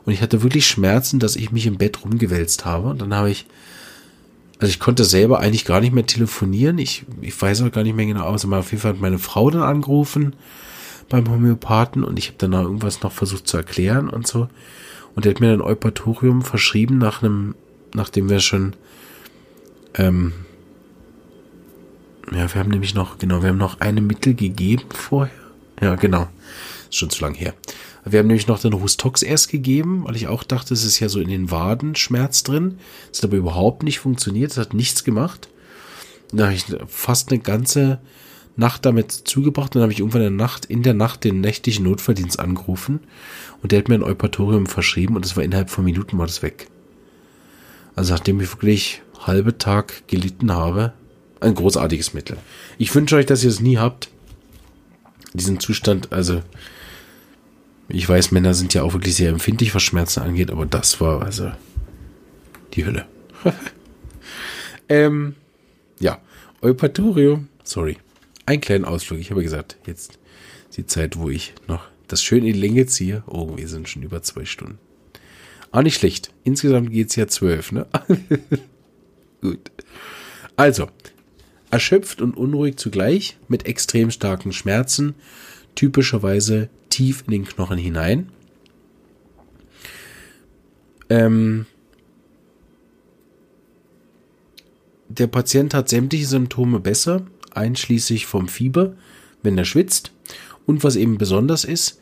Und 0.06 0.12
ich 0.12 0.22
hatte 0.22 0.42
wirklich 0.42 0.66
Schmerzen, 0.66 1.18
dass 1.18 1.36
ich 1.36 1.52
mich 1.52 1.66
im 1.66 1.76
Bett 1.76 2.02
rumgewälzt 2.02 2.64
habe. 2.64 2.88
Und 2.88 3.00
dann 3.02 3.12
habe 3.12 3.30
ich, 3.30 3.46
also 4.58 4.70
ich 4.70 4.78
konnte 4.78 5.04
selber 5.04 5.40
eigentlich 5.40 5.64
gar 5.64 5.80
nicht 5.80 5.92
mehr 5.92 6.06
telefonieren. 6.06 6.78
Ich, 6.78 7.04
ich 7.20 7.40
weiß 7.40 7.62
auch 7.62 7.72
gar 7.72 7.82
nicht 7.82 7.96
mehr 7.96 8.06
genau 8.06 8.24
aus. 8.24 8.44
Aber 8.44 8.58
auf 8.58 8.70
jeden 8.70 8.80
Fall 8.82 8.92
hat 8.92 9.00
meine 9.00 9.18
Frau 9.18 9.50
dann 9.50 9.62
angerufen 9.62 10.34
beim 11.08 11.28
Homöopathen 11.30 12.02
und 12.04 12.18
ich 12.18 12.28
habe 12.28 12.38
dann 12.38 12.52
irgendwas 12.52 13.02
noch 13.02 13.12
versucht 13.12 13.46
zu 13.46 13.56
erklären 13.56 14.08
und 14.08 14.26
so. 14.26 14.48
Und 15.14 15.24
der 15.24 15.34
hat 15.34 15.40
mir 15.40 15.50
dann 15.50 15.60
Eupatorium 15.60 16.42
verschrieben 16.42 16.98
nach 16.98 17.22
einem, 17.22 17.54
nachdem 17.94 18.28
wir 18.28 18.40
schon, 18.40 18.74
ähm, 19.94 20.32
ja, 22.32 22.52
wir 22.52 22.60
haben 22.60 22.70
nämlich 22.70 22.94
noch, 22.94 23.18
genau, 23.18 23.42
wir 23.42 23.50
haben 23.50 23.58
noch 23.58 23.80
eine 23.80 24.00
Mittel 24.00 24.34
gegeben 24.34 24.84
vorher. 24.90 25.34
Ja, 25.80 25.94
genau. 25.96 26.28
Ist 26.88 26.96
schon 26.96 27.10
zu 27.10 27.22
lang 27.22 27.34
her. 27.34 27.54
Wir 28.04 28.18
haben 28.18 28.26
nämlich 28.26 28.46
noch 28.46 28.60
den 28.60 28.74
Rustox 28.74 29.22
erst 29.22 29.48
gegeben, 29.50 30.04
weil 30.04 30.16
ich 30.16 30.28
auch 30.28 30.42
dachte, 30.42 30.74
es 30.74 30.84
ist 30.84 31.00
ja 31.00 31.08
so 31.08 31.20
in 31.20 31.28
den 31.28 31.50
Waden 31.50 31.94
Schmerz 31.94 32.42
drin. 32.42 32.78
Das 33.08 33.18
hat 33.18 33.26
aber 33.26 33.36
überhaupt 33.36 33.82
nicht 33.82 33.98
funktioniert. 33.98 34.50
Es 34.50 34.58
hat 34.58 34.74
nichts 34.74 35.04
gemacht. 35.04 35.48
Da 36.32 36.44
habe 36.44 36.54
ich 36.54 36.66
fast 36.86 37.30
eine 37.30 37.40
ganze 37.40 38.00
Nacht 38.56 38.84
damit 38.84 39.10
zugebracht. 39.10 39.74
Dann 39.74 39.82
habe 39.82 39.92
ich 39.92 40.00
irgendwann 40.00 40.22
in 40.22 40.36
der 40.36 40.46
Nacht, 40.46 40.66
in 40.66 40.82
der 40.82 40.94
Nacht 40.94 41.24
den 41.24 41.40
nächtlichen 41.40 41.84
Notverdienst 41.84 42.38
angerufen 42.38 43.00
und 43.62 43.72
der 43.72 43.78
hat 43.78 43.88
mir 43.88 43.94
ein 43.94 44.02
Eupatorium 44.02 44.66
verschrieben 44.66 45.16
und 45.16 45.24
es 45.24 45.36
war 45.36 45.42
innerhalb 45.42 45.70
von 45.70 45.84
Minuten 45.84 46.18
war 46.18 46.26
das 46.26 46.42
weg. 46.42 46.68
Also 47.96 48.12
nachdem 48.12 48.40
ich 48.40 48.52
wirklich 48.52 49.02
halbe 49.18 49.56
Tag 49.56 50.06
gelitten 50.08 50.52
habe, 50.52 50.92
ein 51.40 51.54
großartiges 51.54 52.14
Mittel. 52.14 52.36
Ich 52.78 52.94
wünsche 52.94 53.16
euch, 53.16 53.26
dass 53.26 53.42
ihr 53.42 53.50
es 53.50 53.60
nie 53.60 53.78
habt. 53.78 54.10
Diesen 55.32 55.60
Zustand, 55.60 56.12
also 56.12 56.42
ich 57.88 58.08
weiß, 58.08 58.30
Männer 58.30 58.54
sind 58.54 58.74
ja 58.74 58.82
auch 58.82 58.94
wirklich 58.94 59.14
sehr 59.14 59.30
empfindlich, 59.30 59.74
was 59.74 59.82
Schmerzen 59.82 60.20
angeht, 60.20 60.50
aber 60.50 60.66
das 60.66 61.00
war 61.00 61.22
also 61.22 61.52
die 62.72 62.86
Hölle. 62.86 63.06
ähm, 64.88 65.34
ja, 66.00 66.20
Eupatorium, 66.62 67.48
sorry. 67.62 67.98
Ein 68.46 68.60
kleinen 68.60 68.84
Ausflug. 68.84 69.20
Ich 69.20 69.30
habe 69.30 69.42
gesagt, 69.42 69.78
jetzt 69.86 70.18
die 70.76 70.86
Zeit, 70.86 71.18
wo 71.18 71.30
ich 71.30 71.54
noch 71.66 71.86
das 72.08 72.22
schön 72.22 72.44
in 72.44 72.52
die 72.52 72.60
Länge 72.60 72.86
ziehe. 72.86 73.22
Oh, 73.26 73.56
wir 73.56 73.68
sind 73.68 73.88
schon 73.88 74.02
über 74.02 74.22
zwei 74.22 74.44
Stunden. 74.44 74.78
Auch 75.70 75.82
nicht 75.82 75.98
schlecht. 75.98 76.32
Insgesamt 76.44 76.92
geht 76.92 77.10
es 77.10 77.16
ja 77.16 77.26
zwölf, 77.26 77.72
ne? 77.72 77.86
Gut. 79.40 79.72
Also, 80.56 80.88
erschöpft 81.70 82.20
und 82.20 82.36
unruhig 82.36 82.76
zugleich, 82.76 83.38
mit 83.48 83.66
extrem 83.66 84.10
starken 84.10 84.52
Schmerzen, 84.52 85.14
typischerweise 85.74 86.68
tief 86.94 87.24
in 87.26 87.32
den 87.32 87.44
Knochen 87.44 87.76
hinein. 87.78 88.28
Ähm, 91.10 91.66
der 95.08 95.26
Patient 95.26 95.74
hat 95.74 95.88
sämtliche 95.88 96.26
Symptome 96.26 96.78
besser, 96.78 97.22
einschließlich 97.52 98.26
vom 98.26 98.46
Fieber, 98.46 98.94
wenn 99.42 99.58
er 99.58 99.64
schwitzt. 99.64 100.12
Und 100.66 100.84
was 100.84 100.94
eben 100.96 101.18
besonders 101.18 101.64
ist, 101.64 102.00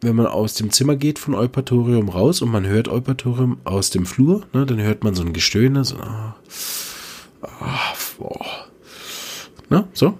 wenn 0.00 0.16
man 0.16 0.26
aus 0.26 0.54
dem 0.54 0.70
Zimmer 0.70 0.96
geht 0.96 1.18
von 1.20 1.34
Eupatorium 1.34 2.08
raus 2.08 2.42
und 2.42 2.50
man 2.50 2.66
hört 2.66 2.88
Eupatorium 2.88 3.58
aus 3.62 3.90
dem 3.90 4.06
Flur, 4.06 4.46
ne, 4.52 4.66
dann 4.66 4.80
hört 4.80 5.04
man 5.04 5.14
so 5.14 5.22
ein 5.22 5.32
Gestöhne, 5.32 5.84
so, 5.84 5.96
ah, 5.96 6.36
ah, 7.42 7.94
boah, 8.18 8.68
ne, 9.70 9.88
so, 9.94 10.18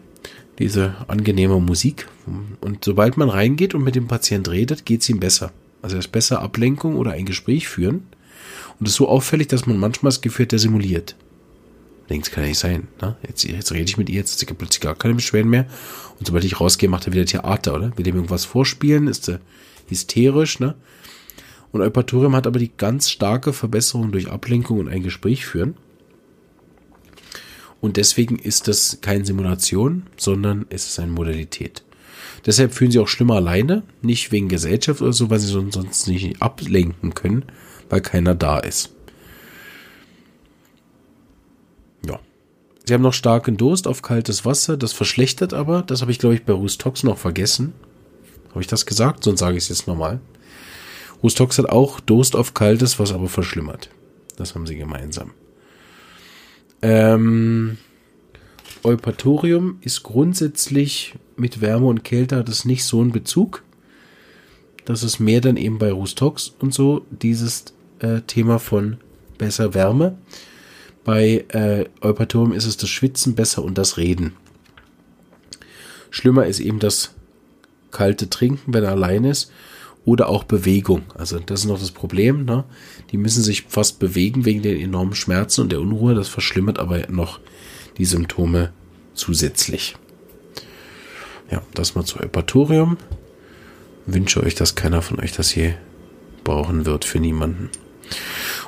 diese 0.59 0.95
angenehme 1.09 1.61
Musik. 1.61 2.09
Und 2.61 2.85
sobald 2.85 3.17
man 3.17 3.29
reingeht 3.29 3.75
und 3.75 3.85
mit 3.85 3.95
dem 3.95 4.09
Patient 4.09 4.49
redet, 4.49 4.85
geht 4.85 5.03
es 5.03 5.09
ihm 5.09 5.21
besser. 5.21 5.53
Also 5.83 5.97
er 5.97 6.01
ist 6.01 6.13
besser 6.13 6.41
Ablenkung 6.41 6.97
oder 6.97 7.13
ein 7.13 7.27
Gespräch 7.27 7.69
führen. 7.69 8.07
Und 8.79 8.87
es 8.87 8.93
ist 8.93 8.97
so 8.97 9.09
auffällig, 9.09 9.49
dass 9.49 9.67
man 9.67 9.79
manchmal 9.79 10.11
das 10.11 10.21
Gefühl 10.21 10.45
hat, 10.45 10.53
der 10.53 10.59
simuliert. 10.59 11.17
Denkt, 12.11 12.31
kann 12.33 12.45
ja 12.45 12.49
nicht 12.49 12.59
sein. 12.59 12.89
Ne? 13.01 13.17
Jetzt, 13.27 13.45
jetzt 13.45 13.73
rede 13.73 13.85
ich 13.85 13.97
mit 13.97 14.09
ihr, 14.09 14.17
jetzt 14.17 14.33
hat 14.33 14.39
sie 14.39 14.55
plötzlich 14.55 14.81
gar 14.81 14.95
keine 14.95 15.15
Beschwerden 15.15 15.51
mehr. 15.51 15.67
Und 16.19 16.27
sobald 16.27 16.45
ich 16.45 16.61
rausgehe, 16.61 16.89
macht 16.89 17.07
er 17.07 17.13
wieder 17.13 17.25
Theater, 17.25 17.75
oder? 17.75 17.97
Will 17.97 18.05
dem 18.05 18.17
irgendwas 18.17 18.45
vorspielen, 18.45 19.09
ist 19.09 19.29
er 19.29 19.41
hysterisch, 19.89 20.61
ne? 20.61 20.75
Und 21.73 21.81
Eupatorium 21.81 22.37
hat 22.37 22.47
aber 22.47 22.61
die 22.61 22.71
ganz 22.77 23.11
starke 23.11 23.53
Verbesserung 23.53 24.13
durch 24.13 24.31
Ablenkung 24.31 24.79
und 24.79 24.89
ein 24.89 25.03
Gespräch 25.03 25.45
führen. 25.45 25.75
Und 27.85 27.99
deswegen 27.99 28.39
ist 28.39 28.67
das 28.67 29.03
keine 29.03 29.27
Simulation, 29.27 30.05
sondern 30.17 30.65
es 30.71 30.87
ist 30.87 30.99
eine 30.99 31.13
Modalität. 31.13 31.85
Deshalb 32.47 32.73
fühlen 32.73 32.91
sie 32.91 32.99
auch 32.99 33.09
schlimmer 33.09 33.35
alleine, 33.35 33.83
nicht 34.01 34.33
wegen 34.33 34.49
Gesellschaft 34.49 35.03
oder 35.03 35.13
so, 35.13 35.29
weil 35.29 35.39
sie 35.39 35.49
sonst 35.49 36.09
nicht 36.09 36.41
ablenken 36.41 37.13
können, 37.13 37.45
weil 37.91 38.01
keiner 38.01 38.35
da 38.35 38.59
ist. 38.59 38.95
Ja. 42.09 42.21
Sie 42.87 42.95
haben 42.95 43.03
noch 43.03 43.13
starken 43.13 43.59
Durst 43.59 43.87
auf 43.87 44.01
kaltes 44.01 44.47
Wasser, 44.47 44.79
das 44.79 44.95
verschlechtert 44.95 45.53
aber, 45.53 45.83
das 45.83 46.01
habe 46.01 46.11
ich 46.11 46.19
glaube 46.19 46.37
ich 46.37 46.45
bei 46.47 46.55
Rustox 46.55 47.03
noch 47.03 47.19
vergessen. 47.19 47.75
Habe 48.49 48.63
ich 48.63 48.67
das 48.67 48.87
gesagt? 48.87 49.25
Sonst 49.25 49.41
sage 49.41 49.59
ich 49.59 49.65
es 49.65 49.69
jetzt 49.69 49.87
nochmal. 49.87 50.21
Rustox 51.23 51.59
hat 51.59 51.69
auch 51.69 52.01
Durst 52.01 52.35
auf 52.35 52.55
kaltes, 52.55 52.99
was 52.99 53.13
aber 53.13 53.29
verschlimmert. 53.29 53.91
Das 54.39 54.55
haben 54.55 54.67
sie 54.67 54.77
gemeinsam. 54.77 55.33
Ähm, 56.85 57.79
Eupatorium 58.83 59.79
ist 59.81 60.03
grundsätzlich 60.03 61.15
mit 61.35 61.63
Wärme 61.63 61.87
und 61.87 62.05
Kälte 62.05 62.37
hat 62.37 62.51
es 62.51 62.67
nicht 62.67 62.85
so 62.85 63.01
einen 63.01 63.11
Bezug. 63.11 63.63
Das 64.85 65.03
ist 65.03 65.19
mehr 65.19 65.41
dann 65.41 65.57
eben 65.57 65.79
bei 65.79 65.91
Rustox 65.91 66.55
und 66.59 66.75
so 66.75 67.07
dieses 67.09 67.65
äh, 68.01 68.21
Thema 68.27 68.59
von 68.59 68.99
besser 69.39 69.73
Wärme. 69.73 70.19
Bei 71.05 71.47
äh, 71.49 71.87
Eupatorium 72.03 72.53
ist 72.53 72.67
es 72.67 72.77
das 72.77 72.91
Schwitzen 72.91 73.35
besser 73.35 73.65
und 73.65 73.79
das 73.79 73.97
Reden. 73.97 74.35
Schlimmer 76.11 76.45
ist 76.45 76.61
eben 76.61 76.81
das 76.81 77.15
kalte 77.93 78.29
Trinken, 78.29 78.75
wenn 78.75 78.85
er 78.85 78.91
allein 78.91 79.25
ist 79.25 79.51
oder 80.05 80.29
auch 80.29 80.45
Bewegung. 80.45 81.03
Also 81.15 81.39
das 81.39 81.61
ist 81.61 81.67
noch 81.67 81.79
das 81.79 81.91
Problem. 81.91 82.45
Ne? 82.45 82.65
Die 83.11 83.17
müssen 83.17 83.43
sich 83.43 83.63
fast 83.63 83.99
bewegen 83.99 84.45
wegen 84.45 84.63
den 84.63 84.81
enormen 84.81 85.15
Schmerzen 85.15 85.63
und 85.63 85.73
der 85.73 85.81
Unruhe. 85.81 86.15
Das 86.15 86.29
verschlimmert 86.29 86.79
aber 86.79 87.07
noch 87.09 87.41
die 87.97 88.05
Symptome 88.05 88.73
zusätzlich. 89.15 89.97
Ja, 91.51 91.63
das 91.75 91.95
mal 91.95 92.05
zu 92.05 92.21
Eupatorium. 92.21 92.99
Wünsche 94.07 94.43
euch, 94.43 94.55
dass 94.55 94.75
keiner 94.75 95.03
von 95.03 95.21
euch 95.21 95.33
das 95.33 95.51
hier 95.51 95.75
brauchen 96.43 96.85
wird 96.85 97.05
für 97.05 97.21
niemanden. 97.21 97.71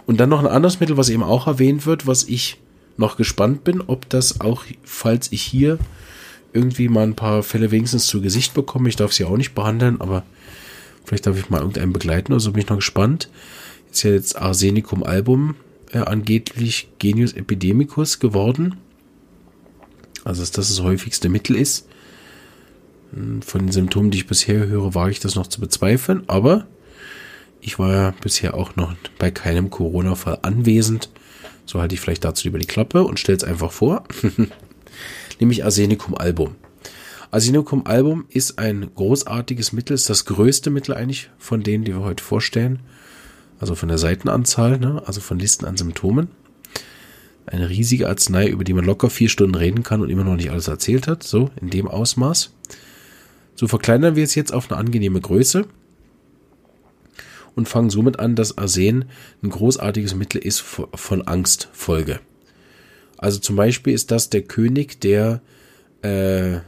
Und 0.06 0.18
dann 0.18 0.30
noch 0.30 0.40
ein 0.40 0.46
anderes 0.46 0.80
Mittel, 0.80 0.96
was 0.96 1.10
eben 1.10 1.22
auch 1.22 1.46
erwähnt 1.46 1.84
wird, 1.84 2.06
was 2.06 2.24
ich 2.24 2.58
noch 2.96 3.18
gespannt 3.18 3.64
bin, 3.64 3.82
ob 3.82 4.08
das 4.08 4.40
auch, 4.40 4.64
falls 4.82 5.30
ich 5.32 5.42
hier 5.42 5.78
irgendwie 6.54 6.88
mal 6.88 7.02
ein 7.02 7.16
paar 7.16 7.42
Fälle 7.42 7.70
wenigstens 7.70 8.06
zu 8.06 8.22
Gesicht 8.22 8.54
bekomme, 8.54 8.88
ich 8.88 8.96
darf 8.96 9.12
sie 9.12 9.24
auch 9.24 9.36
nicht 9.36 9.54
behandeln, 9.54 10.00
aber 10.00 10.22
Vielleicht 11.07 11.27
darf 11.27 11.39
ich 11.39 11.51
mal 11.51 11.61
irgendeinen 11.61 11.93
begleiten, 11.93 12.33
also 12.33 12.53
bin 12.53 12.62
ich 12.62 12.69
noch 12.69 12.77
gespannt. 12.77 13.31
Ist 13.93 14.03
ja 14.03 14.11
jetzt 14.11 14.37
Arsenicum 14.37 15.05
album 15.05 15.55
äh, 15.93 15.99
angeblich 15.99 16.89
Genius 16.99 17.33
epidemicus 17.33 18.19
geworden. 18.19 18.77
Also, 20.24 20.43
dass 20.43 20.51
das 20.51 20.69
das 20.69 20.83
häufigste 20.83 21.28
Mittel 21.28 21.55
ist. 21.55 21.87
Hm, 23.15 23.41
von 23.41 23.61
den 23.61 23.73
Symptomen, 23.73 24.11
die 24.11 24.19
ich 24.19 24.27
bisher 24.27 24.66
höre, 24.66 24.95
wage 24.97 25.12
ich 25.12 25.20
das 25.20 25.37
noch 25.37 25.47
zu 25.47 25.61
bezweifeln, 25.61 26.24
aber 26.27 26.66
ich 27.61 27.78
war 27.78 27.93
ja 27.93 28.15
bisher 28.20 28.55
auch 28.55 28.74
noch 28.74 28.95
bei 29.19 29.31
keinem 29.31 29.70
Corona-Fall 29.70 30.41
anwesend. 30.43 31.09
So 31.66 31.81
halte 31.81 31.95
ich 31.95 32.01
vielleicht 32.01 32.24
dazu 32.24 32.49
lieber 32.49 32.59
die 32.59 32.66
Klappe 32.66 33.05
und 33.05 33.20
stelle 33.20 33.39
es 33.39 33.45
einfach 33.45 33.70
vor. 33.70 34.05
Nämlich 35.41 35.65
Arsenicum 35.65 36.16
album. 36.16 36.57
Arsenicum 37.36 37.86
Album 37.86 38.24
ist 38.30 38.58
ein 38.58 38.94
großartiges 38.94 39.74
Mittel, 39.74 39.92
ist 39.92 40.08
das 40.08 40.24
größte 40.24 40.70
Mittel 40.70 40.94
eigentlich 40.94 41.28
von 41.36 41.62
denen, 41.62 41.84
die 41.84 41.92
wir 41.92 42.00
heute 42.00 42.24
vorstellen. 42.24 42.80
Also 43.60 43.74
von 43.74 43.90
der 43.90 43.98
Seitenanzahl, 43.98 44.78
ne? 44.78 45.02
also 45.04 45.20
von 45.20 45.38
Listen 45.38 45.66
an 45.66 45.76
Symptomen. 45.76 46.28
Eine 47.44 47.68
riesige 47.68 48.08
Arznei, 48.08 48.48
über 48.48 48.64
die 48.64 48.72
man 48.72 48.86
locker 48.86 49.10
vier 49.10 49.28
Stunden 49.28 49.54
reden 49.54 49.82
kann 49.82 50.00
und 50.00 50.08
immer 50.08 50.24
noch 50.24 50.36
nicht 50.36 50.50
alles 50.50 50.66
erzählt 50.66 51.08
hat, 51.08 51.24
so 51.24 51.50
in 51.60 51.68
dem 51.68 51.88
Ausmaß. 51.88 52.54
So 53.54 53.68
verkleinern 53.68 54.16
wir 54.16 54.24
es 54.24 54.34
jetzt 54.34 54.54
auf 54.54 54.70
eine 54.70 54.80
angenehme 54.80 55.20
Größe 55.20 55.66
und 57.54 57.68
fangen 57.68 57.90
somit 57.90 58.18
an, 58.18 58.34
dass 58.34 58.56
Arsen 58.56 59.04
ein 59.42 59.50
großartiges 59.50 60.14
Mittel 60.14 60.40
ist 60.40 60.60
von 60.60 61.20
Angstfolge. 61.28 62.18
Also 63.18 63.40
zum 63.40 63.56
Beispiel 63.56 63.92
ist 63.92 64.10
das 64.10 64.30
der 64.30 64.40
König 64.40 65.02
der 65.02 65.42
äh, 66.00 66.60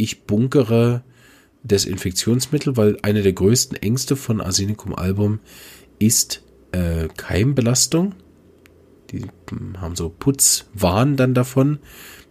ich 0.00 0.24
bunkere 0.24 1.02
Desinfektionsmittel, 1.62 2.76
weil 2.76 2.96
eine 3.02 3.22
der 3.22 3.34
größten 3.34 3.76
Ängste 3.76 4.16
von 4.16 4.40
Arsenicum 4.40 4.94
album 4.94 5.40
ist 5.98 6.42
äh, 6.72 7.08
Keimbelastung. 7.16 8.14
Die 9.10 9.26
hm, 9.50 9.80
haben 9.80 9.96
so 9.96 10.08
Putzwahn 10.08 11.16
dann 11.16 11.34
davon, 11.34 11.80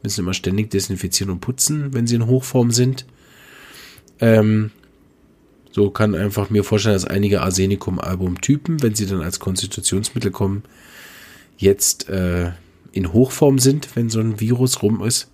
müssen 0.02 0.22
immer 0.22 0.34
ständig 0.34 0.72
desinfizieren 0.72 1.32
und 1.32 1.42
putzen, 1.42 1.94
wenn 1.94 2.08
sie 2.08 2.16
in 2.16 2.26
Hochform 2.26 2.72
sind. 2.72 3.06
Ähm, 4.20 4.72
so 5.72 5.92
kann 5.92 6.16
einfach 6.16 6.50
mir 6.50 6.64
vorstellen, 6.64 6.96
dass 6.96 7.06
einige 7.06 7.42
Arsenicum-Album-Typen, 7.42 8.82
wenn 8.82 8.96
sie 8.96 9.06
dann 9.06 9.22
als 9.22 9.40
Konstitutionsmittel 9.40 10.32
kommen, 10.32 10.64
jetzt 11.58 12.10
äh, 12.10 12.52
in 12.92 13.14
Hochform 13.14 13.60
sind, 13.60 13.96
wenn 13.96 14.10
so 14.10 14.20
ein 14.20 14.40
Virus 14.40 14.82
rum 14.82 15.04
ist. 15.04 15.30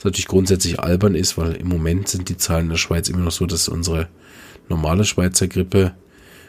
Was 0.00 0.06
natürlich 0.06 0.28
grundsätzlich 0.28 0.80
albern 0.80 1.14
ist, 1.14 1.36
weil 1.36 1.52
im 1.52 1.68
Moment 1.68 2.08
sind 2.08 2.30
die 2.30 2.38
Zahlen 2.38 2.64
in 2.64 2.70
der 2.70 2.76
Schweiz 2.78 3.10
immer 3.10 3.18
noch 3.18 3.32
so, 3.32 3.44
dass 3.44 3.68
unsere 3.68 4.08
normale 4.70 5.04
Schweizer 5.04 5.46
Grippe 5.46 5.94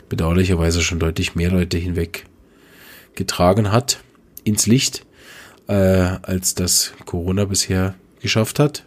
bedauerlicherweise 0.07 0.81
schon 0.81 0.99
deutlich 0.99 1.35
mehr 1.35 1.51
Leute 1.51 1.77
hinweg 1.77 2.27
getragen 3.13 3.73
hat 3.73 3.99
ins 4.45 4.67
Licht, 4.67 5.05
äh, 5.67 5.73
als 5.73 6.55
das 6.55 6.93
Corona 7.05 7.43
bisher 7.43 7.95
geschafft 8.21 8.57
hat. 8.57 8.85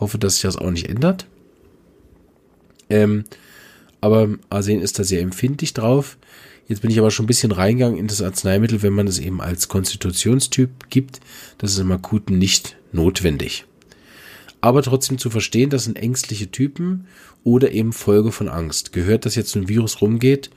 Hoffe, 0.00 0.18
dass 0.18 0.34
sich 0.34 0.42
das 0.42 0.56
auch 0.56 0.72
nicht 0.72 0.88
ändert. 0.88 1.26
Ähm, 2.88 3.22
aber 4.00 4.28
Arsen 4.48 4.80
ist 4.80 4.98
da 4.98 5.04
sehr 5.04 5.20
empfindlich 5.20 5.72
drauf. 5.72 6.18
Jetzt 6.66 6.82
bin 6.82 6.90
ich 6.90 6.98
aber 6.98 7.12
schon 7.12 7.24
ein 7.24 7.28
bisschen 7.28 7.52
reingegangen 7.52 7.96
in 7.96 8.08
das 8.08 8.22
Arzneimittel, 8.22 8.82
wenn 8.82 8.92
man 8.92 9.06
es 9.06 9.20
eben 9.20 9.40
als 9.40 9.68
Konstitutionstyp 9.68 10.90
gibt. 10.90 11.20
Das 11.58 11.70
ist 11.70 11.78
im 11.78 11.92
Akuten 11.92 12.38
nicht 12.38 12.76
notwendig. 12.90 13.66
Aber 14.60 14.82
trotzdem 14.82 15.18
zu 15.18 15.30
verstehen, 15.30 15.70
das 15.70 15.84
sind 15.84 15.96
ängstliche 15.96 16.50
Typen 16.50 17.06
oder 17.44 17.72
eben 17.72 17.92
Folge 17.92 18.32
von 18.32 18.48
Angst. 18.48 18.92
Gehört, 18.92 19.24
dass 19.24 19.34
jetzt 19.34 19.56
ein 19.56 19.68
Virus 19.68 20.02
rumgeht 20.02 20.50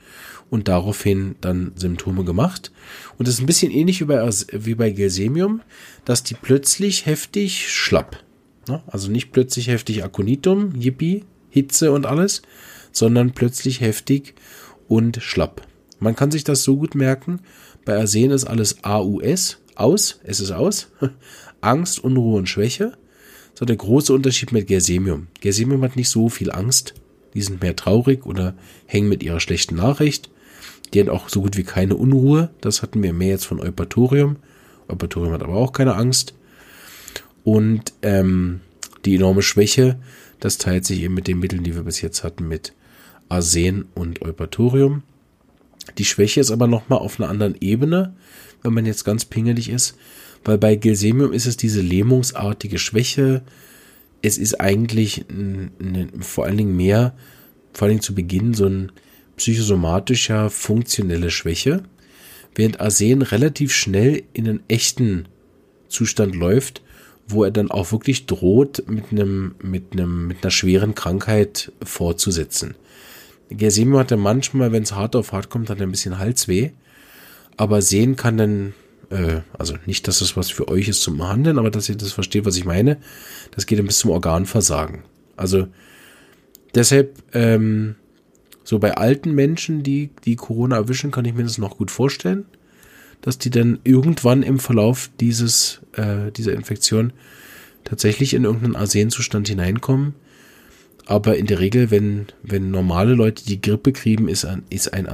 und 0.50 0.68
daraufhin 0.68 1.36
dann 1.40 1.72
Symptome 1.76 2.24
gemacht. 2.24 2.70
Und 3.18 3.26
das 3.26 3.36
ist 3.36 3.40
ein 3.40 3.46
bisschen 3.46 3.72
ähnlich 3.72 4.00
wie 4.00 4.04
bei, 4.04 4.28
wie 4.52 4.74
bei 4.74 4.90
Gelsemium, 4.90 5.62
dass 6.04 6.22
die 6.22 6.34
plötzlich 6.34 7.06
heftig 7.06 7.72
schlapp. 7.72 8.22
Ne? 8.68 8.82
Also 8.86 9.10
nicht 9.10 9.32
plötzlich 9.32 9.68
heftig 9.68 10.04
Aconitum, 10.04 10.74
Yippie, 10.78 11.24
Hitze 11.48 11.92
und 11.92 12.06
alles, 12.06 12.42
sondern 12.92 13.32
plötzlich 13.32 13.80
heftig 13.80 14.34
und 14.86 15.22
schlapp. 15.22 15.66
Man 15.98 16.16
kann 16.16 16.30
sich 16.30 16.44
das 16.44 16.62
so 16.62 16.76
gut 16.76 16.94
merken. 16.94 17.40
Bei 17.84 17.98
Arsen 17.98 18.30
ist 18.30 18.44
alles 18.44 18.84
AUS, 18.84 19.58
aus, 19.74 20.20
es 20.24 20.40
ist 20.40 20.50
aus. 20.50 20.88
Angst, 21.60 22.02
Unruhe 22.02 22.36
und 22.36 22.48
Schwäche. 22.48 22.96
So 23.54 23.64
der 23.64 23.76
große 23.76 24.12
Unterschied 24.12 24.52
mit 24.52 24.66
Gersemium. 24.66 25.28
Gersemium 25.40 25.82
hat 25.82 25.96
nicht 25.96 26.08
so 26.08 26.28
viel 26.28 26.50
Angst. 26.50 26.94
Die 27.34 27.42
sind 27.42 27.62
mehr 27.62 27.76
traurig 27.76 28.26
oder 28.26 28.54
hängen 28.86 29.08
mit 29.08 29.22
ihrer 29.22 29.40
schlechten 29.40 29.76
Nachricht. 29.76 30.30
Die 30.92 31.00
haben 31.00 31.08
auch 31.08 31.28
so 31.28 31.42
gut 31.42 31.56
wie 31.56 31.64
keine 31.64 31.96
Unruhe. 31.96 32.50
Das 32.60 32.82
hatten 32.82 33.02
wir 33.02 33.12
mehr 33.12 33.30
jetzt 33.30 33.46
von 33.46 33.60
Eupatorium. 33.60 34.36
Eupatorium 34.88 35.32
hat 35.32 35.42
aber 35.42 35.54
auch 35.54 35.72
keine 35.72 35.94
Angst. 35.94 36.34
Und 37.42 37.92
ähm, 38.02 38.60
die 39.04 39.16
enorme 39.16 39.42
Schwäche, 39.42 39.98
das 40.40 40.58
teilt 40.58 40.84
sich 40.84 41.00
eben 41.02 41.14
mit 41.14 41.28
den 41.28 41.38
Mitteln, 41.38 41.62
die 41.62 41.74
wir 41.74 41.82
bis 41.82 42.00
jetzt 42.00 42.24
hatten, 42.24 42.48
mit 42.48 42.72
Arsen 43.28 43.86
und 43.94 44.22
Eupatorium. 44.22 45.02
Die 45.98 46.04
Schwäche 46.04 46.40
ist 46.40 46.50
aber 46.50 46.66
nochmal 46.66 47.00
auf 47.00 47.20
einer 47.20 47.28
anderen 47.28 47.56
Ebene, 47.60 48.14
wenn 48.62 48.72
man 48.72 48.86
jetzt 48.86 49.04
ganz 49.04 49.24
pingelig 49.24 49.68
ist, 49.68 49.96
weil 50.44 50.58
bei 50.58 50.76
Gelsemium 50.76 51.32
ist 51.32 51.46
es 51.46 51.56
diese 51.56 51.80
lähmungsartige 51.80 52.78
Schwäche. 52.78 53.42
Es 54.22 54.38
ist 54.38 54.60
eigentlich 54.60 55.24
eine, 55.28 56.08
vor 56.20 56.44
allen 56.44 56.56
Dingen 56.56 56.76
mehr, 56.76 57.14
vor 57.72 57.86
allen 57.86 57.92
Dingen 57.92 58.02
zu 58.02 58.14
Beginn 58.14 58.54
so 58.54 58.66
ein 58.66 58.92
psychosomatischer, 59.36 60.50
funktionelle 60.50 61.30
Schwäche, 61.30 61.82
während 62.54 62.80
Arsen 62.80 63.22
relativ 63.22 63.72
schnell 63.72 64.22
in 64.32 64.48
einen 64.48 64.62
echten 64.68 65.26
Zustand 65.88 66.34
läuft, 66.34 66.82
wo 67.26 67.44
er 67.44 67.50
dann 67.50 67.70
auch 67.70 67.90
wirklich 67.90 68.26
droht, 68.26 68.84
mit 68.86 69.10
einem, 69.10 69.54
mit 69.62 69.92
einem, 69.92 70.28
mit 70.28 70.42
einer 70.42 70.50
schweren 70.50 70.94
Krankheit 70.94 71.72
fortzusetzen. 71.82 72.74
Gersemium 73.50 73.98
hat 73.98 74.10
er 74.10 74.16
manchmal, 74.16 74.72
wenn 74.72 74.82
es 74.82 74.94
hart 74.94 75.16
auf 75.16 75.32
hart 75.32 75.50
kommt, 75.50 75.70
hat 75.70 75.80
er 75.80 75.86
ein 75.86 75.90
bisschen 75.90 76.18
Halsweh. 76.18 76.70
Aber 77.56 77.82
sehen 77.82 78.16
kann 78.16 78.36
dann, 78.36 78.74
äh, 79.10 79.40
also 79.56 79.74
nicht, 79.86 80.08
dass 80.08 80.20
das 80.20 80.36
was 80.36 80.50
für 80.50 80.68
euch 80.68 80.88
ist 80.88 81.02
zum 81.02 81.22
Handeln, 81.26 81.58
aber 81.58 81.70
dass 81.70 81.88
ihr 81.88 81.96
das 81.96 82.12
versteht, 82.12 82.44
was 82.44 82.56
ich 82.56 82.64
meine. 82.64 82.98
Das 83.52 83.66
geht 83.66 83.78
dann 83.78 83.86
bis 83.86 83.98
zum 83.98 84.10
Organversagen. 84.10 85.02
Also 85.36 85.68
deshalb, 86.74 87.22
ähm, 87.32 87.96
so 88.62 88.78
bei 88.78 88.96
alten 88.96 89.34
Menschen, 89.34 89.82
die, 89.82 90.10
die 90.24 90.36
Corona 90.36 90.76
erwischen, 90.76 91.10
kann 91.10 91.24
ich 91.24 91.34
mir 91.34 91.42
das 91.42 91.58
noch 91.58 91.76
gut 91.76 91.90
vorstellen, 91.90 92.46
dass 93.20 93.38
die 93.38 93.50
dann 93.50 93.78
irgendwann 93.84 94.42
im 94.42 94.58
Verlauf 94.58 95.10
dieses, 95.20 95.80
äh, 95.92 96.30
dieser 96.32 96.52
Infektion 96.52 97.12
tatsächlich 97.84 98.34
in 98.34 98.44
irgendeinen 98.44 98.76
Arsenzustand 98.76 99.48
hineinkommen 99.48 100.14
aber 101.06 101.36
in 101.36 101.46
der 101.46 101.60
Regel, 101.60 101.90
wenn, 101.90 102.26
wenn 102.42 102.70
normale 102.70 103.14
Leute 103.14 103.44
die 103.44 103.60
Grippe 103.60 103.92
kriegen, 103.92 104.28
ist 104.28 104.44
ein, 104.44 104.62
ist 104.70 104.92
ein 104.92 105.06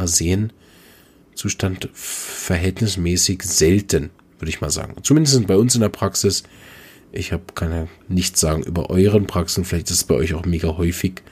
Arsenzustand 1.41 1.89
verhältnismäßig 1.95 3.43
selten, 3.43 4.11
würde 4.39 4.51
ich 4.51 4.61
mal 4.61 4.71
sagen. 4.71 4.97
Zumindest 5.03 5.47
bei 5.47 5.57
uns 5.57 5.75
in 5.75 5.81
der 5.81 5.89
Praxis. 5.89 6.43
Ich 7.13 7.33
habe 7.33 7.45
keine 7.55 7.89
nichts 8.09 8.41
sagen 8.41 8.63
über 8.63 8.91
euren 8.91 9.27
Praxen. 9.27 9.65
Vielleicht 9.65 9.91
ist 9.91 9.97
es 9.97 10.05
bei 10.05 10.15
euch 10.15 10.35
auch 10.35 10.45
mega 10.45 10.77
häufig. 10.77 11.23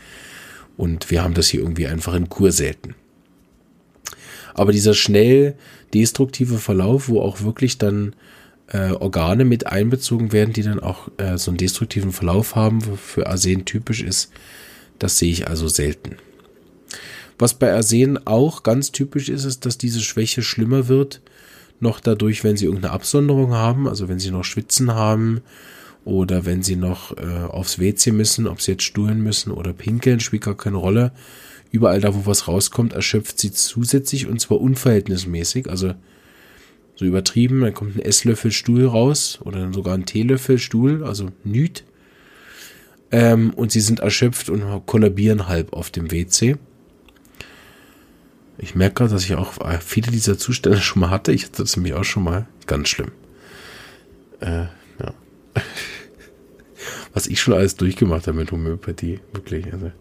Und 0.78 1.10
wir 1.10 1.22
haben 1.22 1.35
das 1.35 1.48
hier 1.48 1.60
irgendwie 1.60 1.86
einfach 1.86 2.14
in 2.14 2.30
Kur 2.30 2.52
selten. 2.52 2.94
Aber 4.55 4.72
dieser 4.72 4.94
schnell 4.94 5.56
destruktive 5.93 6.56
Verlauf, 6.56 7.09
wo 7.09 7.20
auch 7.20 7.43
wirklich 7.43 7.76
dann 7.76 8.16
äh, 8.68 8.93
Organe 8.93 9.44
mit 9.44 9.66
einbezogen 9.66 10.32
werden, 10.32 10.55
die 10.55 10.62
dann 10.62 10.80
auch 10.80 11.10
äh, 11.18 11.36
so 11.36 11.51
einen 11.51 11.59
destruktiven 11.59 12.12
Verlauf 12.12 12.56
haben, 12.56 12.80
für 12.80 13.26
Arsen 13.26 13.66
typisch 13.66 14.02
ist. 14.02 14.32
Das 14.98 15.18
sehe 15.18 15.30
ich 15.30 15.48
also 15.48 15.68
selten. 15.68 16.16
Was 17.39 17.55
bei 17.55 17.73
Arsen 17.73 18.27
auch 18.27 18.62
ganz 18.65 18.90
typisch 18.93 19.28
ist, 19.28 19.44
ist, 19.44 19.65
dass 19.65 19.78
diese 19.78 20.01
Schwäche 20.01 20.43
schlimmer 20.43 20.89
wird, 20.89 21.20
noch 21.81 22.01
dadurch, 22.01 22.43
wenn 22.43 22.56
sie 22.56 22.65
irgendeine 22.65 22.93
Absonderung 22.93 23.52
haben, 23.52 23.89
also 23.89 24.09
wenn 24.09 24.19
sie 24.19 24.32
noch 24.32 24.44
Schwitzen 24.44 24.93
haben 24.93 25.43
oder 26.05 26.44
wenn 26.44 26.62
sie 26.62 26.74
noch 26.74 27.16
äh, 27.16 27.44
aufs 27.48 27.78
WC 27.78 28.10
müssen, 28.10 28.48
ob 28.48 28.60
sie 28.60 28.73
jetzt 28.73 28.82
stuhlen 28.82 29.23
müssen 29.23 29.52
oder 29.52 29.73
pinkeln, 29.73 30.19
spielt 30.19 30.43
gar 30.43 30.56
keine 30.56 30.78
Rolle. 30.78 31.12
Überall 31.70 32.01
da, 32.01 32.15
wo 32.15 32.27
was 32.27 32.48
rauskommt, 32.48 32.94
erschöpft 32.94 33.39
sie 33.39 33.52
zusätzlich 33.52 34.27
und 34.27 34.40
zwar 34.40 34.60
unverhältnismäßig. 34.60 35.69
Also 35.70 35.94
so 36.97 37.05
übertrieben, 37.05 37.60
dann 37.60 37.74
kommt 37.74 37.97
ein 37.97 38.02
Esslöffel 38.02 38.51
Stuhl 38.51 38.86
raus 38.86 39.39
oder 39.43 39.60
dann 39.60 39.73
sogar 39.73 39.94
ein 39.94 40.06
Teelöffel 40.06 40.59
Stuhl, 40.59 41.05
also 41.05 41.28
Nüt. 41.44 41.85
Ähm, 43.12 43.52
und 43.55 43.70
sie 43.70 43.81
sind 43.81 44.01
erschöpft 44.01 44.51
und 44.51 44.86
kollabieren 44.86 45.47
halb 45.47 45.73
auf 45.73 45.90
dem 45.90 46.10
WC. 46.10 46.56
Ich 48.59 48.74
merke 48.74 48.94
gerade, 48.97 49.12
dass 49.12 49.24
ich 49.24 49.35
auch 49.36 49.59
äh, 49.60 49.78
viele 49.80 50.10
dieser 50.10 50.36
Zustände 50.36 50.80
schon 50.80 51.01
mal 51.01 51.10
hatte. 51.10 51.32
Ich 51.32 51.44
hatte 51.44 51.62
das 51.62 51.76
nämlich 51.76 51.94
auch 51.94 52.05
schon 52.05 52.24
mal. 52.24 52.47
Ganz 52.66 52.89
schlimm. 52.89 53.12
Äh, 54.40 54.66
ja. 55.01 55.14
Was 57.14 57.26
ich 57.28 57.40
schon 57.40 57.55
alles 57.55 57.76
durchgemacht 57.76 58.26
habe 58.26 58.36
mit 58.36 58.51
Homöopathie. 58.51 59.20
Wirklich. 59.32 59.72
Also. 59.72 59.93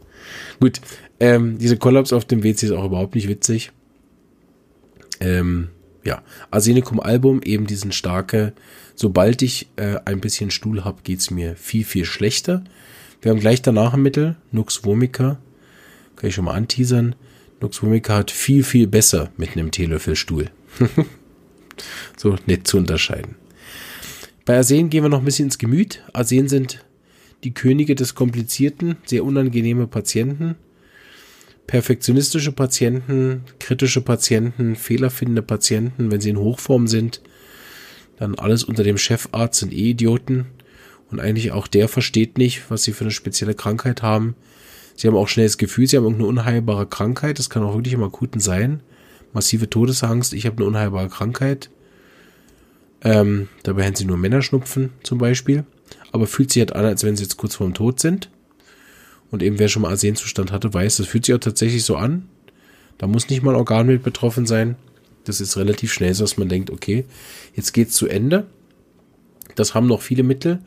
Gut. 0.59 0.81
Ähm, 1.19 1.57
diese 1.59 1.77
Kollaps 1.77 2.13
auf 2.13 2.25
dem 2.25 2.43
WC 2.43 2.65
ist 2.67 2.71
auch 2.71 2.85
überhaupt 2.85 3.15
nicht 3.15 3.27
witzig. 3.27 3.71
Ähm, 5.19 5.69
ja, 6.03 6.21
Arsenicum 6.51 6.99
Album, 6.99 7.41
eben 7.43 7.67
diesen 7.67 7.91
starke, 7.91 8.53
sobald 8.95 9.41
ich 9.41 9.69
äh, 9.75 9.99
ein 10.05 10.21
bisschen 10.21 10.51
Stuhl 10.51 10.83
habe, 10.83 11.01
geht's 11.03 11.31
mir 11.31 11.55
viel, 11.55 11.83
viel 11.83 12.05
schlechter. 12.05 12.63
Wir 13.21 13.31
haben 13.31 13.39
gleich 13.39 13.61
danach 13.61 13.93
ein 13.93 14.01
Mittel, 14.01 14.35
Nux 14.51 14.85
vomica, 14.85 15.39
kann 16.15 16.29
ich 16.29 16.35
schon 16.35 16.45
mal 16.45 16.53
anteasern. 16.53 17.15
Vomica 17.59 18.15
hat 18.15 18.31
viel, 18.31 18.63
viel 18.63 18.87
besser 18.87 19.31
mit 19.37 19.51
einem 19.51 19.71
Teelöffel 19.71 20.15
Stuhl. 20.15 20.49
so 22.17 22.35
nett 22.45 22.67
zu 22.67 22.77
unterscheiden. 22.77 23.35
Bei 24.45 24.57
Arsen 24.57 24.89
gehen 24.89 25.03
wir 25.03 25.09
noch 25.09 25.19
ein 25.19 25.25
bisschen 25.25 25.47
ins 25.47 25.57
Gemüt. 25.57 26.03
Arsen 26.13 26.47
sind 26.47 26.85
die 27.43 27.53
Könige 27.53 27.95
des 27.95 28.15
Komplizierten, 28.15 28.97
sehr 29.05 29.23
unangenehme 29.23 29.87
Patienten 29.87 30.55
perfektionistische 31.67 32.53
Patienten, 32.53 33.43
kritische 33.59 34.01
Patienten, 34.01 34.75
fehlerfindende 34.75 35.41
Patienten, 35.41 36.09
wenn 36.09 36.21
sie 36.21 36.29
in 36.29 36.39
Hochform 36.39 36.87
sind, 36.87 37.21
dann 38.17 38.35
alles 38.35 38.63
unter 38.63 38.83
dem 38.83 38.97
Chefarzt 38.97 39.59
sind 39.59 39.73
eh 39.73 39.91
Idioten. 39.91 40.47
Und 41.11 41.19
eigentlich 41.19 41.51
auch 41.51 41.67
der 41.67 41.87
versteht 41.87 42.37
nicht, 42.37 42.71
was 42.71 42.83
sie 42.83 42.93
für 42.93 43.03
eine 43.03 43.11
spezielle 43.11 43.53
Krankheit 43.53 44.01
haben. 44.01 44.35
Sie 44.97 45.07
haben 45.07 45.15
auch 45.15 45.27
schnell 45.27 45.45
das 45.45 45.59
Gefühl, 45.59 45.87
sie 45.87 45.95
haben 45.95 46.03
irgendeine 46.03 46.27
unheilbare 46.27 46.87
Krankheit. 46.87 47.37
Das 47.37 47.51
kann 47.51 47.63
auch 47.63 47.75
wirklich 47.75 47.93
im 47.93 48.03
Akuten 48.03 48.41
sein. 48.41 48.81
Massive 49.31 49.69
Todesangst, 49.69 50.33
ich 50.33 50.47
habe 50.47 50.57
eine 50.57 50.65
unheilbare 50.65 51.07
Krankheit. 51.07 51.69
Ähm, 53.03 53.47
dabei 53.61 53.85
haben 53.85 53.95
sie 53.95 54.05
nur 54.05 54.17
Männerschnupfen 54.17 54.89
zum 55.03 55.19
Beispiel. 55.19 55.65
Aber 56.11 56.25
fühlt 56.25 56.51
sich 56.51 56.61
halt 56.61 56.75
an, 56.75 56.85
als 56.85 57.03
wenn 57.03 57.15
sie 57.15 57.23
jetzt 57.23 57.37
kurz 57.37 57.55
vorm 57.55 57.75
Tod 57.75 57.99
sind. 57.99 58.31
Und 59.29 59.43
eben 59.43 59.59
wer 59.59 59.67
schon 59.67 59.83
mal 59.83 59.91
Arsenzustand 59.91 60.51
hatte, 60.51 60.73
weiß, 60.73 60.97
das 60.97 61.07
fühlt 61.07 61.25
sich 61.25 61.35
auch 61.35 61.39
tatsächlich 61.39 61.83
so 61.83 61.95
an. 61.95 62.27
Da 62.97 63.05
muss 63.05 63.29
nicht 63.29 63.43
mal 63.43 63.51
ein 63.51 63.57
Organ 63.57 63.85
mit 63.85 64.01
betroffen 64.01 64.47
sein. 64.47 64.77
Das 65.25 65.41
ist 65.41 65.57
relativ 65.57 65.93
schnell 65.93 66.15
so, 66.15 66.23
dass 66.23 66.37
man 66.37 66.49
denkt, 66.49 66.71
okay, 66.71 67.05
jetzt 67.53 67.71
geht's 67.73 67.93
zu 67.93 68.07
Ende. 68.07 68.47
Das 69.53 69.75
haben 69.75 69.85
noch 69.85 70.01
viele 70.01 70.23
Mittel. 70.23 70.59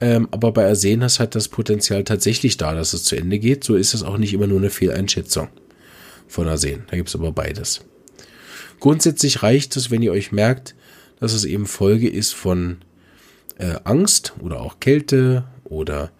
Ähm, 0.00 0.28
aber 0.30 0.52
bei 0.52 0.66
Arsen 0.66 1.02
ist 1.02 1.18
halt 1.18 1.34
das 1.34 1.48
Potenzial 1.48 2.04
tatsächlich 2.04 2.56
da, 2.56 2.74
dass 2.74 2.92
es 2.92 3.04
zu 3.04 3.16
Ende 3.16 3.38
geht. 3.38 3.64
So 3.64 3.74
ist 3.74 3.94
es 3.94 4.02
auch 4.02 4.18
nicht 4.18 4.32
immer 4.32 4.46
nur 4.46 4.58
eine 4.58 4.70
Fehleinschätzung 4.70 5.48
von 6.28 6.48
Arsen. 6.48 6.84
Da 6.88 6.96
gibt 6.96 7.08
es 7.08 7.14
aber 7.14 7.32
beides. 7.32 7.80
Grundsätzlich 8.80 9.42
reicht 9.42 9.76
es, 9.76 9.90
wenn 9.90 10.02
ihr 10.02 10.12
euch 10.12 10.30
merkt, 10.30 10.74
dass 11.18 11.32
es 11.32 11.44
eben 11.44 11.66
Folge 11.66 12.08
ist 12.08 12.32
von 12.32 12.78
äh, 13.58 13.74
Angst 13.82 14.34
oder 14.40 14.60
auch 14.60 14.78
Kälte 14.78 15.44
oder 15.64 16.10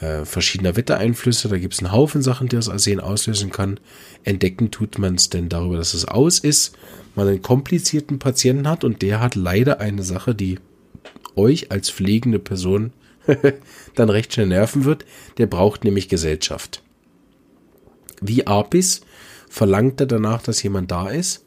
äh, 0.00 0.24
verschiedener 0.24 0.74
Wettereinflüsse. 0.74 1.48
Da 1.48 1.58
gibt 1.58 1.74
es 1.74 1.80
einen 1.80 1.92
Haufen 1.92 2.20
Sachen, 2.20 2.48
die 2.48 2.56
das 2.56 2.68
Arsen 2.68 2.98
auslösen 2.98 3.50
kann. 3.50 3.78
Entdecken 4.24 4.72
tut 4.72 4.98
man 4.98 5.14
es 5.14 5.30
denn 5.30 5.48
darüber, 5.48 5.76
dass 5.76 5.94
es 5.94 6.04
aus 6.04 6.40
ist, 6.40 6.76
man 7.14 7.28
einen 7.28 7.42
komplizierten 7.42 8.18
Patienten 8.18 8.68
hat 8.68 8.82
und 8.82 9.02
der 9.02 9.20
hat 9.20 9.36
leider 9.36 9.78
eine 9.78 10.02
Sache, 10.02 10.34
die 10.34 10.58
euch 11.36 11.70
als 11.70 11.90
pflegende 11.90 12.40
Person 12.40 12.92
dann 13.94 14.10
recht 14.10 14.32
schnell 14.32 14.46
nerven 14.46 14.84
wird. 14.84 15.04
Der 15.38 15.46
braucht 15.46 15.84
nämlich 15.84 16.08
Gesellschaft. 16.08 16.82
Wie 18.20 18.46
Apis 18.46 19.02
verlangt 19.48 20.00
er 20.00 20.06
danach, 20.06 20.42
dass 20.42 20.62
jemand 20.62 20.90
da 20.90 21.08
ist. 21.08 21.44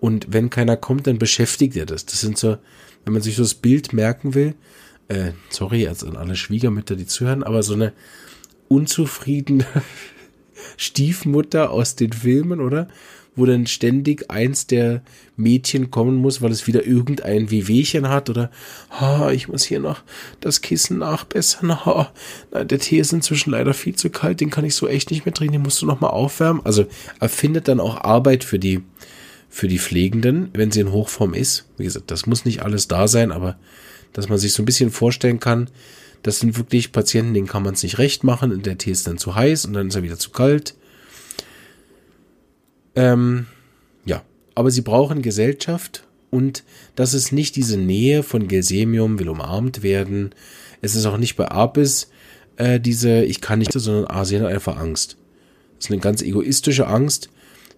Und 0.00 0.32
wenn 0.32 0.50
keiner 0.50 0.76
kommt, 0.76 1.06
dann 1.06 1.18
beschäftigt 1.18 1.76
er 1.76 1.86
das. 1.86 2.06
Das 2.06 2.20
sind 2.20 2.36
so, 2.36 2.58
wenn 3.04 3.12
man 3.12 3.22
sich 3.22 3.36
so 3.36 3.42
das 3.42 3.54
Bild 3.54 3.92
merken 3.92 4.34
will, 4.34 4.54
äh, 5.08 5.32
sorry, 5.50 5.86
also 5.86 6.06
an 6.06 6.16
alle 6.16 6.36
Schwiegermütter, 6.36 6.96
die 6.96 7.06
zuhören, 7.06 7.42
aber 7.42 7.62
so 7.62 7.74
eine 7.74 7.92
unzufriedene 8.68 9.66
Stiefmutter 10.76 11.70
aus 11.70 11.96
den 11.96 12.12
Filmen, 12.12 12.60
oder? 12.60 12.88
Wo 13.36 13.46
dann 13.46 13.66
ständig 13.66 14.30
eins 14.30 14.66
der 14.66 15.02
Mädchen 15.36 15.90
kommen 15.90 16.16
muss, 16.16 16.40
weil 16.40 16.52
es 16.52 16.66
wieder 16.66 16.86
irgendein 16.86 17.50
Wehwehchen 17.50 18.08
hat 18.08 18.30
oder 18.30 18.50
ha, 18.90 19.32
ich 19.32 19.48
muss 19.48 19.64
hier 19.64 19.80
noch 19.80 20.02
das 20.40 20.60
Kissen 20.60 20.98
nachbessern. 20.98 21.84
Ha, 21.84 22.12
na, 22.52 22.64
der 22.64 22.78
Tee 22.78 22.98
ist 22.98 23.12
inzwischen 23.12 23.50
leider 23.50 23.74
viel 23.74 23.96
zu 23.96 24.10
kalt, 24.10 24.40
den 24.40 24.50
kann 24.50 24.64
ich 24.64 24.74
so 24.74 24.86
echt 24.86 25.10
nicht 25.10 25.24
mehr 25.24 25.34
trinken, 25.34 25.54
den 25.54 25.62
musst 25.62 25.82
du 25.82 25.86
noch 25.86 26.00
mal 26.00 26.08
aufwärmen. 26.08 26.64
Also 26.64 26.86
er 27.20 27.28
findet 27.28 27.68
dann 27.68 27.80
auch 27.80 28.02
Arbeit 28.02 28.44
für 28.44 28.58
die 28.58 28.82
für 29.54 29.68
die 29.68 29.78
Pflegenden, 29.78 30.48
wenn 30.52 30.72
sie 30.72 30.80
in 30.80 30.90
Hochform 30.90 31.32
ist. 31.32 31.66
Wie 31.76 31.84
gesagt, 31.84 32.10
das 32.10 32.26
muss 32.26 32.44
nicht 32.44 32.62
alles 32.62 32.88
da 32.88 33.06
sein, 33.06 33.30
aber 33.30 33.56
dass 34.12 34.28
man 34.28 34.36
sich 34.36 34.52
so 34.52 34.62
ein 34.62 34.66
bisschen 34.66 34.90
vorstellen 34.90 35.38
kann, 35.38 35.70
das 36.24 36.40
sind 36.40 36.56
wirklich 36.56 36.90
Patienten, 36.90 37.34
denen 37.34 37.46
kann 37.46 37.62
man 37.62 37.74
es 37.74 37.82
nicht 37.84 37.98
recht 37.98 38.24
machen 38.24 38.50
und 38.50 38.66
der 38.66 38.78
Tee 38.78 38.90
ist 38.90 39.06
dann 39.06 39.18
zu 39.18 39.36
heiß 39.36 39.66
und 39.66 39.74
dann 39.74 39.88
ist 39.88 39.94
er 39.94 40.02
wieder 40.02 40.18
zu 40.18 40.30
kalt. 40.30 40.74
Ähm, 42.96 43.46
ja, 44.04 44.22
aber 44.54 44.70
sie 44.70 44.82
brauchen 44.82 45.22
Gesellschaft 45.22 46.04
und 46.30 46.64
das 46.96 47.14
ist 47.14 47.32
nicht 47.32 47.56
diese 47.56 47.76
Nähe 47.76 48.22
von 48.22 48.48
Gelsemium 48.48 49.18
will 49.18 49.28
umarmt 49.28 49.82
werden. 49.82 50.30
Es 50.80 50.94
ist 50.94 51.06
auch 51.06 51.16
nicht 51.16 51.36
bei 51.36 51.50
Apis 51.50 52.08
äh, 52.56 52.80
diese 52.80 53.24
ich 53.24 53.40
kann 53.40 53.58
nicht, 53.58 53.72
sondern 53.72 54.06
Asien 54.10 54.42
hat 54.42 54.52
einfach 54.52 54.76
Angst. 54.76 55.16
Das 55.76 55.86
ist 55.86 55.90
eine 55.90 56.00
ganz 56.00 56.22
egoistische 56.22 56.86
Angst. 56.86 57.30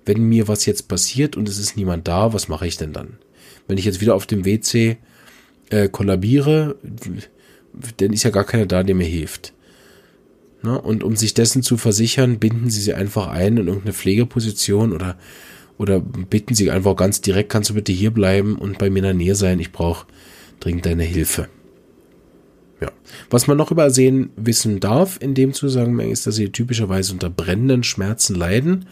Wenn 0.05 0.23
mir 0.23 0.49
was 0.49 0.67
jetzt 0.67 0.89
passiert 0.89 1.37
und 1.37 1.49
es 1.49 1.59
ist 1.59 1.77
niemand 1.77 2.07
da, 2.07 2.33
was 2.33 2.49
mache 2.49 2.67
ich 2.67 2.77
denn 2.77 2.93
dann? 2.93 3.19
Wenn 3.67 3.79
ich 3.79 3.85
jetzt 3.85 4.01
wieder 4.01 4.15
auf 4.15 4.27
dem 4.27 4.45
WC 4.45 4.99
äh, 5.71 5.89
kollabiere, 5.89 6.77
dann 7.97 8.13
ist 8.13 8.23
ja 8.23 8.31
gar 8.31 8.45
keiner 8.45 8.67
da, 8.67 8.85
der 8.85 8.95
mir 8.95 9.07
hilft. 9.07 9.53
Ne? 10.63 10.81
Und 10.81 11.05
um 11.05 11.17
sich 11.17 11.35
dessen 11.35 11.63
zu 11.63 11.77
versichern, 11.77 12.39
binden 12.39 12.71
sie 12.71 12.81
sie 12.81 12.95
einfach 12.95 13.29
ein 13.29 13.57
in 13.57 13.67
irgendeine 13.67 13.93
Pflegeposition 13.93 14.93
oder, 14.93 15.17
oder 15.79 16.01
bitten 16.01 16.55
sie 16.55 16.71
einfach 16.71 16.97
ganz 16.97 17.21
direkt, 17.21 17.51
kannst 17.51 17.71
du 17.71 17.75
bitte 17.75 17.93
hier 17.93 18.11
bleiben 18.11 18.57
und 18.57 18.79
bei 18.79 18.91
mir 18.91 18.99
in 18.99 19.05
der 19.05 19.15
Nähe 19.15 19.35
sein, 19.35 19.61
ich 19.61 19.73
brauche 19.73 20.07
dringend 20.61 20.87
deine 20.87 21.05
Hilfe. 21.05 21.49
Ja. 22.81 22.91
Was 23.31 23.47
man 23.47 23.57
noch 23.57 23.71
übersehen 23.71 24.31
wissen 24.37 24.81
darf 24.81 25.19
in 25.21 25.35
dem 25.35 25.55
Zusammenhang 25.55 26.11
ist, 26.11 26.27
dass 26.27 26.37
sie 26.37 26.51
typischerweise 26.51 27.13
unter 27.13 27.31
brennenden 27.31 27.83
Schmerzen 27.83 28.35
leiden. 28.35 28.87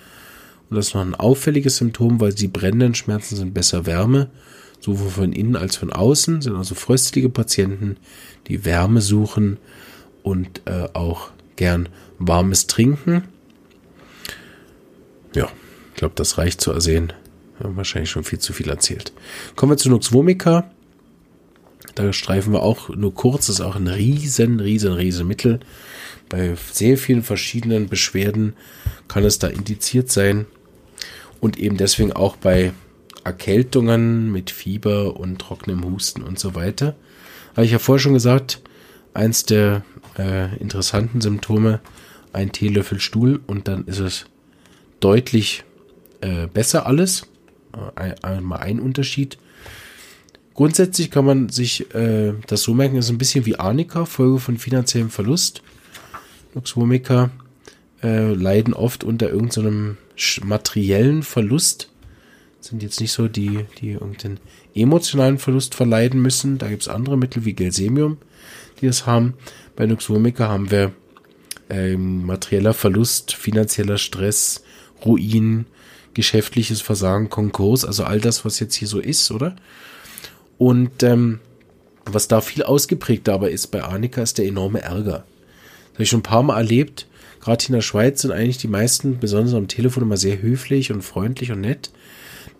Und 0.70 0.76
das 0.76 0.88
ist 0.88 0.94
noch 0.94 1.02
ein 1.02 1.14
auffälliges 1.14 1.76
Symptom, 1.76 2.20
weil 2.20 2.32
die 2.32 2.48
brennenden 2.48 2.94
Schmerzen 2.94 3.36
sind 3.36 3.52
besser 3.52 3.84
Wärme 3.84 4.30
sowohl 4.84 5.08
von 5.08 5.32
innen 5.32 5.56
als 5.56 5.76
von 5.76 5.92
außen, 5.92 6.42
sind 6.42 6.56
also 6.56 6.74
fröstlige 6.74 7.30
Patienten, 7.30 7.96
die 8.48 8.64
Wärme 8.64 9.00
suchen 9.00 9.56
und 10.22 10.62
äh, 10.66 10.88
auch 10.92 11.30
gern 11.56 11.88
warmes 12.18 12.66
Trinken. 12.66 13.24
Ja, 15.34 15.48
ich 15.90 15.96
glaube, 15.96 16.14
das 16.16 16.38
reicht 16.38 16.60
zu 16.60 16.72
ersehen. 16.72 17.12
Ja, 17.62 17.76
wahrscheinlich 17.76 18.10
schon 18.10 18.24
viel 18.24 18.38
zu 18.38 18.52
viel 18.52 18.68
erzählt. 18.68 19.12
Kommen 19.56 19.72
wir 19.72 19.76
zu 19.76 19.88
Nux 19.88 20.12
vomica. 20.12 20.70
Da 21.94 22.12
streifen 22.12 22.52
wir 22.52 22.62
auch 22.62 22.88
nur 22.88 23.14
kurz. 23.14 23.46
Das 23.46 23.56
ist 23.56 23.60
auch 23.60 23.76
ein 23.76 23.86
riesen, 23.86 24.58
riesen, 24.60 24.92
riesen 24.92 25.28
Mittel. 25.28 25.60
Bei 26.28 26.56
sehr 26.72 26.98
vielen 26.98 27.22
verschiedenen 27.22 27.88
Beschwerden 27.88 28.54
kann 29.06 29.24
es 29.24 29.38
da 29.38 29.48
indiziert 29.48 30.10
sein. 30.10 30.46
Und 31.40 31.58
eben 31.58 31.76
deswegen 31.76 32.12
auch 32.12 32.36
bei 32.36 32.72
Erkältungen 33.22 34.32
mit 34.32 34.50
Fieber 34.50 35.16
und 35.16 35.38
trockenem 35.38 35.84
Husten 35.84 36.22
und 36.22 36.38
so 36.38 36.54
weiter. 36.54 36.96
Habe 37.52 37.66
ich 37.66 37.72
ja 37.72 37.78
vorher 37.78 38.00
schon 38.00 38.14
gesagt, 38.14 38.60
eins 39.14 39.44
der 39.44 39.82
äh, 40.18 40.54
interessanten 40.56 41.20
Symptome, 41.20 41.80
ein 42.32 42.52
Teelöffel 42.52 43.00
Stuhl 43.00 43.40
und 43.46 43.68
dann 43.68 43.84
ist 43.86 44.00
es 44.00 44.26
deutlich 45.00 45.64
äh, 46.20 46.46
besser 46.46 46.86
alles. 46.86 47.26
Äh, 47.96 48.14
einmal 48.22 48.60
ein 48.60 48.80
Unterschied. 48.80 49.38
Grundsätzlich 50.54 51.10
kann 51.10 51.24
man 51.24 51.48
sich 51.48 51.94
äh, 51.94 52.34
das 52.46 52.62
so 52.62 52.74
merken, 52.74 52.96
ist 52.96 53.10
ein 53.10 53.18
bisschen 53.18 53.44
wie 53.46 53.56
Arnika, 53.56 54.04
Folge 54.04 54.38
von 54.38 54.58
finanziellem 54.58 55.10
Verlust. 55.10 55.62
Luxvomiker 56.54 57.30
äh, 58.02 58.32
leiden 58.32 58.74
oft 58.74 59.02
unter 59.02 59.28
irgendeinem 59.28 59.96
so 60.16 60.44
materiellen 60.44 61.24
Verlust 61.24 61.90
sind 62.64 62.82
jetzt 62.82 63.00
nicht 63.00 63.12
so 63.12 63.28
die, 63.28 63.66
die 63.80 63.92
irgendeinen 63.92 64.38
emotionalen 64.74 65.38
Verlust 65.38 65.74
verleiden 65.74 66.22
müssen. 66.22 66.58
Da 66.58 66.68
gibt 66.68 66.82
es 66.82 66.88
andere 66.88 67.18
Mittel 67.18 67.44
wie 67.44 67.52
Gelsemium, 67.52 68.18
die 68.80 68.86
das 68.86 69.06
haben. 69.06 69.34
Bei 69.76 69.86
Nuxvomica 69.86 70.48
haben 70.48 70.70
wir 70.70 70.92
ähm, 71.68 72.24
materieller 72.24 72.74
Verlust, 72.74 73.34
finanzieller 73.34 73.98
Stress, 73.98 74.62
Ruin, 75.04 75.66
geschäftliches 76.14 76.80
Versagen, 76.80 77.28
Konkurs, 77.28 77.84
also 77.84 78.04
all 78.04 78.20
das, 78.20 78.44
was 78.44 78.60
jetzt 78.60 78.76
hier 78.76 78.88
so 78.88 79.00
ist, 79.00 79.30
oder? 79.30 79.56
Und 80.58 81.02
ähm, 81.02 81.40
was 82.04 82.28
da 82.28 82.40
viel 82.40 82.62
ausgeprägter 82.62 83.34
aber 83.34 83.50
ist 83.50 83.68
bei 83.68 83.82
Arnika, 83.82 84.22
ist 84.22 84.38
der 84.38 84.46
enorme 84.46 84.82
Ärger. 84.82 85.24
Das 85.24 85.94
habe 85.94 86.02
ich 86.04 86.08
schon 86.08 86.20
ein 86.20 86.24
paar 86.24 86.42
Mal 86.42 86.58
erlebt. 86.58 87.06
Gerade 87.40 87.66
in 87.66 87.74
der 87.74 87.80
Schweiz 87.80 88.22
sind 88.22 88.30
eigentlich 88.30 88.58
die 88.58 88.68
meisten, 88.68 89.18
besonders 89.18 89.54
am 89.54 89.68
Telefon, 89.68 90.04
immer 90.04 90.16
sehr 90.16 90.40
höflich 90.40 90.92
und 90.92 91.02
freundlich 91.02 91.50
und 91.50 91.60
nett. 91.60 91.90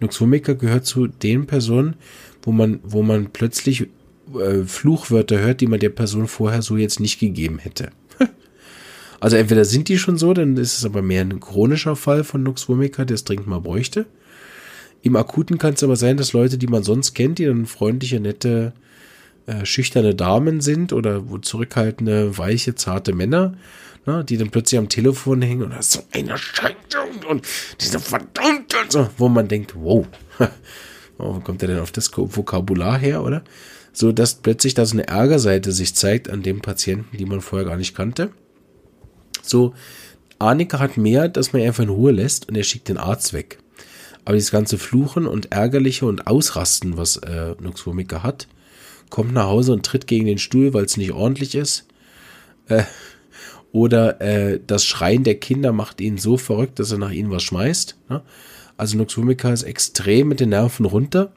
Noxomica 0.00 0.54
gehört 0.54 0.86
zu 0.86 1.06
den 1.06 1.46
Personen, 1.46 1.94
wo 2.42 2.52
man, 2.52 2.80
wo 2.82 3.02
man 3.02 3.30
plötzlich 3.30 3.86
äh, 4.40 4.64
Fluchwörter 4.64 5.38
hört, 5.38 5.60
die 5.60 5.66
man 5.66 5.80
der 5.80 5.90
Person 5.90 6.28
vorher 6.28 6.62
so 6.62 6.76
jetzt 6.76 7.00
nicht 7.00 7.18
gegeben 7.18 7.58
hätte. 7.58 7.90
also 9.20 9.36
entweder 9.36 9.64
sind 9.64 9.88
die 9.88 9.98
schon 9.98 10.18
so, 10.18 10.34
dann 10.34 10.56
ist 10.56 10.78
es 10.78 10.84
aber 10.84 11.02
mehr 11.02 11.22
ein 11.22 11.40
chronischer 11.40 11.96
Fall 11.96 12.24
von 12.24 12.42
Nux 12.42 12.68
vomica, 12.68 13.04
der 13.04 13.14
es 13.14 13.24
dringend 13.24 13.46
mal 13.46 13.60
bräuchte. 13.60 14.06
Im 15.02 15.16
Akuten 15.16 15.58
kann 15.58 15.74
es 15.74 15.82
aber 15.82 15.96
sein, 15.96 16.16
dass 16.16 16.32
Leute, 16.32 16.56
die 16.56 16.66
man 16.66 16.82
sonst 16.82 17.14
kennt, 17.14 17.38
die 17.38 17.44
dann 17.44 17.66
freundliche, 17.66 18.20
nette, 18.20 18.72
äh, 19.46 19.66
schüchterne 19.66 20.14
Damen 20.14 20.62
sind 20.62 20.94
oder 20.94 21.22
zurückhaltende, 21.42 22.38
weiche, 22.38 22.74
zarte 22.74 23.12
Männer, 23.12 23.54
ne, 24.06 24.24
die 24.24 24.38
dann 24.38 24.50
plötzlich 24.50 24.78
am 24.78 24.88
Telefon 24.88 25.42
hängen 25.42 25.64
und 25.64 25.74
das 25.74 25.88
ist 25.88 25.92
so 25.92 26.00
eine 26.12 26.38
Scheiße 26.38 26.74
und 27.28 27.46
diese 27.78 28.00
verdammte, 28.00 28.76
so, 28.88 29.10
wo 29.18 29.28
man 29.28 29.46
denkt, 29.46 29.74
wow, 29.76 30.06
wo 31.18 31.40
kommt 31.40 31.60
er 31.60 31.68
denn 31.68 31.80
auf 31.80 31.92
das 31.92 32.10
Vokabular 32.16 32.98
her, 32.98 33.22
oder? 33.22 33.44
So, 33.94 34.10
dass 34.10 34.34
plötzlich 34.34 34.74
da 34.74 34.84
so 34.84 34.94
eine 34.94 35.06
Ärgerseite 35.06 35.70
sich 35.70 35.94
zeigt 35.94 36.28
an 36.28 36.42
dem 36.42 36.60
Patienten, 36.60 37.16
die 37.16 37.26
man 37.26 37.40
vorher 37.40 37.66
gar 37.66 37.76
nicht 37.76 37.94
kannte. 37.94 38.30
So, 39.40 39.72
Arnika 40.40 40.80
hat 40.80 40.96
mehr, 40.96 41.28
dass 41.28 41.52
man 41.52 41.62
ihn 41.62 41.68
einfach 41.68 41.84
in 41.84 41.90
Ruhe 41.90 42.10
lässt 42.10 42.48
und 42.48 42.56
er 42.56 42.64
schickt 42.64 42.88
den 42.88 42.98
Arzt 42.98 43.32
weg. 43.32 43.58
Aber 44.24 44.34
dieses 44.34 44.50
ganze 44.50 44.78
Fluchen 44.78 45.26
und 45.26 45.52
Ärgerliche 45.52 46.06
und 46.06 46.26
Ausrasten, 46.26 46.96
was 46.96 47.18
äh, 47.18 47.54
Nuxvomica 47.60 48.24
hat, 48.24 48.48
kommt 49.10 49.32
nach 49.32 49.46
Hause 49.46 49.72
und 49.72 49.86
tritt 49.86 50.08
gegen 50.08 50.26
den 50.26 50.38
Stuhl, 50.38 50.74
weil 50.74 50.86
es 50.86 50.96
nicht 50.96 51.12
ordentlich 51.12 51.54
ist. 51.54 51.86
Äh, 52.66 52.82
oder 53.70 54.20
äh, 54.20 54.60
das 54.66 54.84
Schreien 54.84 55.22
der 55.22 55.36
Kinder 55.36 55.72
macht 55.72 56.00
ihn 56.00 56.18
so 56.18 56.36
verrückt, 56.36 56.80
dass 56.80 56.90
er 56.90 56.98
nach 56.98 57.12
ihnen 57.12 57.30
was 57.30 57.44
schmeißt. 57.44 57.96
Ne? 58.08 58.22
Also 58.76 58.96
Nuxvomica 58.96 59.52
ist 59.52 59.62
extrem 59.62 60.28
mit 60.28 60.40
den 60.40 60.48
Nerven 60.48 60.84
runter 60.84 61.32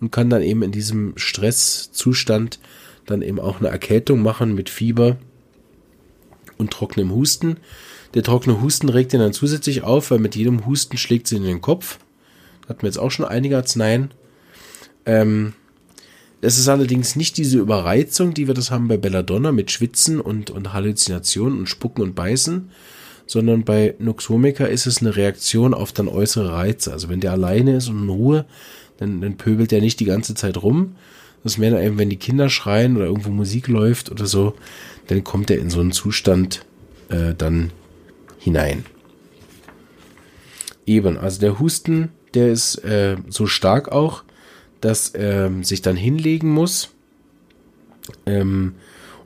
und 0.00 0.12
kann 0.12 0.30
dann 0.30 0.42
eben 0.42 0.62
in 0.62 0.72
diesem 0.72 1.12
Stresszustand 1.16 2.60
dann 3.06 3.22
eben 3.22 3.40
auch 3.40 3.60
eine 3.60 3.68
Erkältung 3.68 4.22
machen 4.22 4.54
mit 4.54 4.70
Fieber 4.70 5.16
und 6.56 6.70
trockenem 6.70 7.12
Husten. 7.12 7.56
Der 8.14 8.22
trockene 8.22 8.60
Husten 8.60 8.88
regt 8.88 9.12
ihn 9.12 9.20
dann 9.20 9.32
zusätzlich 9.32 9.82
auf, 9.82 10.10
weil 10.10 10.18
mit 10.18 10.34
jedem 10.36 10.66
Husten 10.66 10.96
schlägt 10.96 11.26
sie 11.26 11.36
in 11.36 11.44
den 11.44 11.60
Kopf. 11.60 11.98
Hatten 12.68 12.82
wir 12.82 12.88
jetzt 12.88 12.98
auch 12.98 13.10
schon 13.10 13.26
einige 13.26 13.56
Arzneien. 13.56 14.12
Ähm, 15.06 15.54
es 16.40 16.58
ist 16.58 16.68
allerdings 16.68 17.16
nicht 17.16 17.36
diese 17.36 17.58
Überreizung, 17.58 18.32
die 18.32 18.46
wir 18.46 18.54
das 18.54 18.70
haben 18.70 18.88
bei 18.88 18.96
Belladonna 18.96 19.50
mit 19.50 19.70
Schwitzen 19.70 20.20
und, 20.20 20.50
und 20.50 20.72
Halluzinationen 20.72 21.58
und 21.58 21.68
Spucken 21.68 22.02
und 22.02 22.14
Beißen, 22.14 22.70
sondern 23.26 23.64
bei 23.64 23.94
Noxomica 23.98 24.66
ist 24.66 24.86
es 24.86 25.00
eine 25.00 25.16
Reaktion 25.16 25.74
auf 25.74 25.92
dann 25.92 26.08
äußere 26.08 26.52
Reize. 26.52 26.92
Also 26.92 27.08
wenn 27.08 27.20
der 27.20 27.32
alleine 27.32 27.76
ist 27.76 27.88
und 27.88 28.04
in 28.04 28.08
Ruhe, 28.08 28.46
dann, 28.98 29.20
dann 29.20 29.36
pöbelt 29.36 29.72
er 29.72 29.80
nicht 29.80 30.00
die 30.00 30.04
ganze 30.04 30.34
Zeit 30.34 30.62
rum. 30.62 30.96
Das 31.42 31.52
ist 31.52 31.58
mehr 31.58 31.80
eben, 31.80 31.98
wenn 31.98 32.10
die 32.10 32.16
Kinder 32.16 32.50
schreien 32.50 32.96
oder 32.96 33.06
irgendwo 33.06 33.30
Musik 33.30 33.68
läuft 33.68 34.10
oder 34.10 34.26
so, 34.26 34.54
dann 35.06 35.24
kommt 35.24 35.50
er 35.50 35.58
in 35.58 35.70
so 35.70 35.80
einen 35.80 35.92
Zustand 35.92 36.64
äh, 37.08 37.34
dann 37.36 37.70
hinein. 38.38 38.84
Eben, 40.86 41.16
also 41.18 41.40
der 41.40 41.58
Husten, 41.58 42.10
der 42.34 42.50
ist 42.50 42.76
äh, 42.84 43.16
so 43.28 43.46
stark 43.46 43.92
auch, 43.92 44.24
dass 44.80 45.10
er 45.10 45.52
sich 45.62 45.82
dann 45.82 45.96
hinlegen 45.96 46.50
muss. 46.50 46.90
Ähm, 48.26 48.74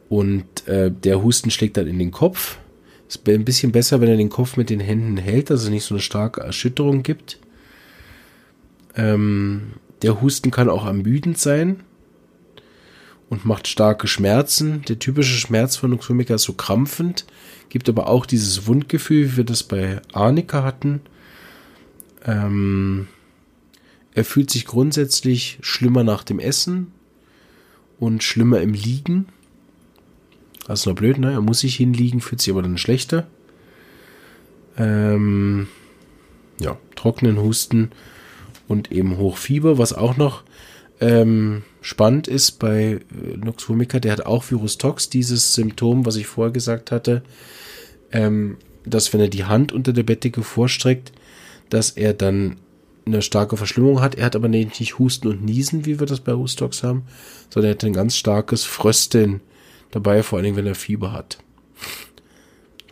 und 0.09 0.67
äh, 0.67 0.91
der 0.91 1.23
Husten 1.23 1.51
schlägt 1.51 1.77
dann 1.77 1.87
in 1.87 1.99
den 1.99 2.11
Kopf. 2.11 2.59
Ist 3.09 3.27
ein 3.29 3.45
bisschen 3.45 3.73
besser, 3.73 4.01
wenn 4.01 4.09
er 4.09 4.17
den 4.17 4.29
Kopf 4.29 4.57
mit 4.57 4.71
den 4.71 4.81
Händen 4.81 5.17
hält, 5.17 5.51
dass 5.51 5.63
es 5.63 5.71
nicht 5.71 5.85
so 5.85 5.95
eine 5.95 6.03
starke 6.03 6.41
Erschütterung 6.41 7.03
gibt. 7.03 7.39
Ähm, 8.97 9.75
der 10.03 10.21
Husten 10.21 10.51
kann 10.51 10.69
auch 10.69 10.85
ermüdend 10.85 11.39
sein 11.39 11.81
und 13.31 13.45
macht 13.45 13.69
starke 13.69 14.07
Schmerzen. 14.07 14.83
Der 14.89 14.99
typische 14.99 15.37
Schmerz 15.37 15.77
von 15.77 15.91
Noxomica 15.91 16.35
ist 16.35 16.43
so 16.43 16.53
krampfend, 16.53 17.25
gibt 17.69 17.89
aber 17.89 18.09
auch 18.09 18.27
dieses 18.27 18.67
Wundgefühl, 18.67 19.33
wie 19.33 19.37
wir 19.39 19.45
das 19.45 19.63
bei 19.63 20.03
Arnika 20.13 20.63
hatten. 20.65 21.01
Ähm, 22.25 23.09
er 24.15 24.25
fühlt 24.25 24.51
sich 24.51 24.67
grundsätzlich 24.67 25.59
schlimmer 25.63 26.05
nach 26.05 26.25
dem 26.25 26.39
Essen 26.39 26.93
und 27.99 28.23
schlimmer 28.23 28.61
im 28.61 28.75
Liegen. 28.75 29.27
Das 30.67 30.81
ist 30.81 30.87
noch 30.87 30.95
blöd, 30.95 31.19
ne? 31.19 31.33
Er 31.33 31.41
muss 31.41 31.61
sich 31.61 31.77
hinliegen, 31.77 32.21
fühlt 32.21 32.41
sich 32.41 32.53
aber 32.53 32.63
dann 32.63 32.79
schlechter. 32.79 33.27
Ähm, 34.77 35.69
ja, 36.59 36.77
trockenen 36.97 37.39
Husten 37.39 37.91
und 38.69 38.93
eben 38.93 39.17
Hochfieber, 39.19 39.79
was 39.79 39.93
auch 39.93 40.17
noch 40.17 40.45
ähm, 41.01 41.63
spannend 41.81 42.29
ist 42.29 42.59
bei 42.59 43.01
äh, 43.11 43.37
Nux 43.37 43.69
vomica, 43.69 43.99
der 43.99 44.13
hat 44.13 44.27
auch 44.27 44.51
Virus 44.51 44.79
Tox, 44.79 45.11
dieses 45.11 45.55
Symptom, 45.55 46.07
was 46.07 46.17
ich 46.17 46.27
vorher 46.27 46.53
gesagt 46.53 46.91
hatte, 46.91 47.23
ähm, 48.13 48.57
dass 48.85 49.13
wenn 49.13 49.21
er 49.21 49.29
die 49.29 49.45
Hand 49.45 49.73
unter 49.73 49.93
der 49.93 50.05
Bettdecke 50.05 50.43
vorstreckt, 50.43 51.13
dass 51.71 51.91
er 51.91 52.13
dann 52.13 52.57
eine 53.05 53.23
starke 53.23 53.57
Verschlimmung 53.57 54.01
hat. 54.01 54.15
Er 54.15 54.27
hat 54.27 54.37
aber 54.37 54.49
nicht 54.49 54.99
Husten 54.99 55.29
und 55.29 55.45
Niesen, 55.45 55.87
wie 55.87 55.99
wir 55.99 56.07
das 56.07 56.21
bei 56.21 56.35
Hustox 56.35 56.83
haben, 56.83 57.03
sondern 57.51 57.71
er 57.71 57.75
hat 57.75 57.85
ein 57.85 57.93
ganz 57.93 58.17
starkes 58.17 58.65
Frösteln 58.65 59.41
dabei, 59.91 60.23
vor 60.23 60.39
allen 60.39 60.45
Dingen, 60.45 60.57
wenn 60.57 60.67
er 60.67 60.75
Fieber 60.75 61.13
hat. 61.13 61.39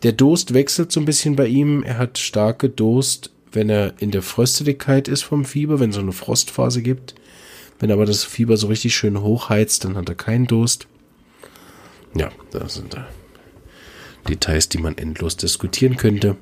Der 0.02 0.12
Durst 0.12 0.54
wechselt 0.54 0.90
so 0.90 1.00
ein 1.00 1.06
bisschen 1.06 1.36
bei 1.36 1.46
ihm. 1.46 1.82
Er 1.82 1.98
hat 1.98 2.18
starke 2.18 2.68
Durst, 2.68 3.30
wenn 3.52 3.70
er 3.70 3.94
in 3.98 4.10
der 4.10 4.22
Frösteligkeit 4.22 5.08
ist 5.08 5.22
vom 5.22 5.44
Fieber, 5.44 5.80
wenn 5.80 5.90
es 5.90 5.96
so 5.96 6.02
eine 6.02 6.12
Frostphase 6.12 6.82
gibt. 6.82 7.14
Wenn 7.78 7.90
aber 7.90 8.06
das 8.06 8.24
Fieber 8.24 8.56
so 8.56 8.68
richtig 8.68 8.94
schön 8.94 9.20
hochheizt, 9.20 9.84
dann 9.84 9.96
hat 9.96 10.08
er 10.08 10.14
keinen 10.14 10.46
Durst. 10.46 10.86
Ja, 12.14 12.30
das 12.50 12.74
sind 12.74 12.94
da 12.94 13.08
Details, 14.28 14.68
die 14.68 14.78
man 14.78 14.98
endlos 14.98 15.36
diskutieren 15.36 15.96
könnte. 15.96 16.36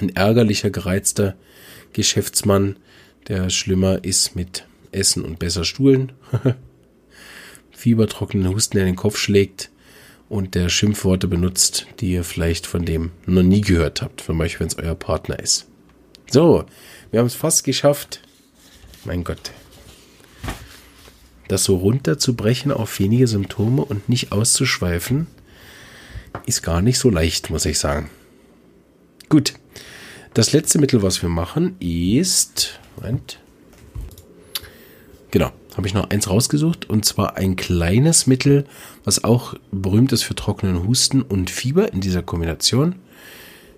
Ein 0.00 0.14
ärgerlicher, 0.14 0.70
gereizter 0.70 1.36
Geschäftsmann, 1.92 2.76
der 3.28 3.50
schlimmer 3.50 4.04
ist 4.04 4.36
mit 4.36 4.66
Essen 4.92 5.24
und 5.24 5.38
besser 5.38 5.64
Stuhlen. 5.64 6.12
Fiebertrockenen 7.70 8.48
Husten, 8.48 8.78
der 8.78 8.86
den 8.86 8.96
Kopf 8.96 9.18
schlägt 9.18 9.70
und 10.28 10.54
der 10.54 10.68
Schimpfworte 10.68 11.28
benutzt, 11.28 11.86
die 12.00 12.12
ihr 12.12 12.24
vielleicht 12.24 12.66
von 12.66 12.84
dem 12.84 13.10
noch 13.26 13.42
nie 13.42 13.60
gehört 13.60 14.02
habt, 14.02 14.22
von 14.22 14.40
euch, 14.40 14.58
wenn 14.58 14.66
es 14.66 14.78
euer 14.78 14.94
Partner 14.94 15.38
ist. 15.38 15.66
So, 16.30 16.64
wir 17.10 17.20
haben 17.20 17.26
es 17.26 17.34
fast 17.34 17.64
geschafft. 17.64 18.20
Mein 19.04 19.24
Gott. 19.24 19.52
Das 21.48 21.64
so 21.64 21.76
runterzubrechen 21.76 22.72
auf 22.72 22.98
wenige 22.98 23.28
Symptome 23.28 23.84
und 23.84 24.08
nicht 24.08 24.32
auszuschweifen, 24.32 25.28
ist 26.44 26.62
gar 26.62 26.82
nicht 26.82 26.98
so 26.98 27.08
leicht, 27.08 27.50
muss 27.50 27.64
ich 27.64 27.78
sagen. 27.78 28.10
Gut. 29.28 29.54
Das 30.34 30.52
letzte 30.52 30.78
Mittel, 30.78 31.02
was 31.02 31.22
wir 31.22 31.28
machen, 31.28 31.76
ist. 31.78 32.80
Moment. 32.96 33.38
Genau, 35.30 35.52
habe 35.76 35.86
ich 35.86 35.94
noch 35.94 36.10
eins 36.10 36.28
rausgesucht. 36.28 36.90
Und 36.90 37.04
zwar 37.04 37.36
ein 37.36 37.56
kleines 37.56 38.26
Mittel, 38.26 38.64
was 39.04 39.24
auch 39.24 39.54
berühmt 39.70 40.12
ist 40.12 40.24
für 40.24 40.34
trockenen 40.34 40.86
Husten 40.86 41.22
und 41.22 41.48
Fieber 41.48 41.92
in 41.92 42.00
dieser 42.00 42.22
Kombination. 42.22 42.96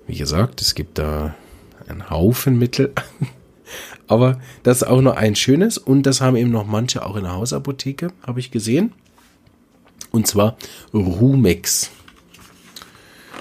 Wie 0.07 0.17
gesagt, 0.17 0.63
es 0.63 0.75
gibt 0.75 0.99
da 0.99 1.37
einen 1.89 2.11
Haufen 2.11 2.59
Mittel. 2.59 2.93
Aber 4.09 4.41
das 4.63 4.79
ist 4.79 4.89
auch 4.89 5.03
noch 5.03 5.17
ein 5.17 5.37
schönes. 5.37 5.79
Und 5.79 6.05
das 6.05 6.21
haben 6.21 6.37
eben 6.37 6.51
noch 6.51 6.67
manche 6.67 7.05
auch 7.05 7.17
in 7.17 7.25
der 7.25 7.35
Hausapotheke, 7.35 8.09
habe 8.27 8.41
ich 8.41 8.51
gesehen. 8.51 8.93
Und 10.11 10.27
zwar 10.27 10.57
Rumex. 10.95 11.91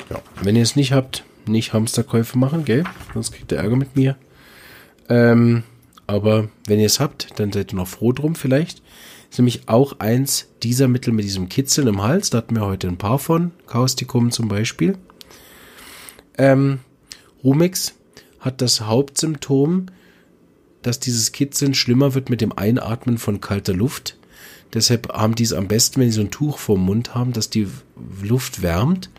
Ja, 0.10 0.22
wenn 0.42 0.56
ihr 0.56 0.64
es 0.64 0.76
nicht 0.76 0.92
habt, 0.92 1.24
nicht 1.46 1.74
Hamsterkäufe 1.74 2.38
machen, 2.38 2.66
gell? 2.66 2.84
Sonst 3.14 3.32
kriegt 3.32 3.52
ihr 3.52 3.58
Ärger 3.58 3.78
mit 3.78 3.96
mir. 3.96 4.18
Ähm, 5.10 5.64
aber 6.06 6.50
wenn 6.66 6.80
ihr 6.80 6.86
es 6.86 7.00
habt, 7.00 7.40
dann 7.40 7.52
seid 7.52 7.74
ihr 7.74 7.78
noch 7.78 7.88
froh 7.88 8.12
drum 8.12 8.36
vielleicht. 8.36 8.82
Ist 9.30 9.40
nämlich 9.40 9.68
auch 9.68 10.00
eins 10.00 10.48
dieser 10.64 10.88
Mittel 10.88 11.14
mit 11.14 11.26
diesem 11.26 11.50
Kitzeln 11.50 11.88
im 11.88 12.02
Hals. 12.02 12.30
Da 12.30 12.40
hatten 12.40 12.56
wir 12.56 12.66
heute 12.66 12.88
ein 12.88 12.98
paar 12.98 13.20
von. 13.20 13.52
Kaustikum 13.66 14.32
zum 14.32 14.48
Beispiel. 14.48 14.98
Ähm, 16.38 16.80
Rumex 17.44 17.97
hat 18.48 18.62
das 18.62 18.82
Hauptsymptom, 18.82 19.88
dass 20.82 21.00
dieses 21.00 21.34
Kitzeln 21.34 21.74
schlimmer 21.74 22.16
wird 22.16 22.30
mit 22.30 22.42
dem 22.42 22.58
Einatmen 22.58 23.18
von 23.18 23.42
kalter 23.42 23.74
Luft. 23.74 24.18
Deshalb 24.74 25.10
haben 25.14 25.36
die 25.36 25.44
es 25.44 25.54
am 25.54 25.68
besten, 25.68 26.00
wenn 26.00 26.10
sie 26.10 26.16
so 26.16 26.22
ein 26.22 26.32
Tuch 26.32 26.58
vorm 26.58 26.86
Mund 26.86 27.14
haben, 27.14 27.34
dass 27.34 27.50
die 27.50 27.68
Luft 28.24 28.62
wärmt 28.62 29.10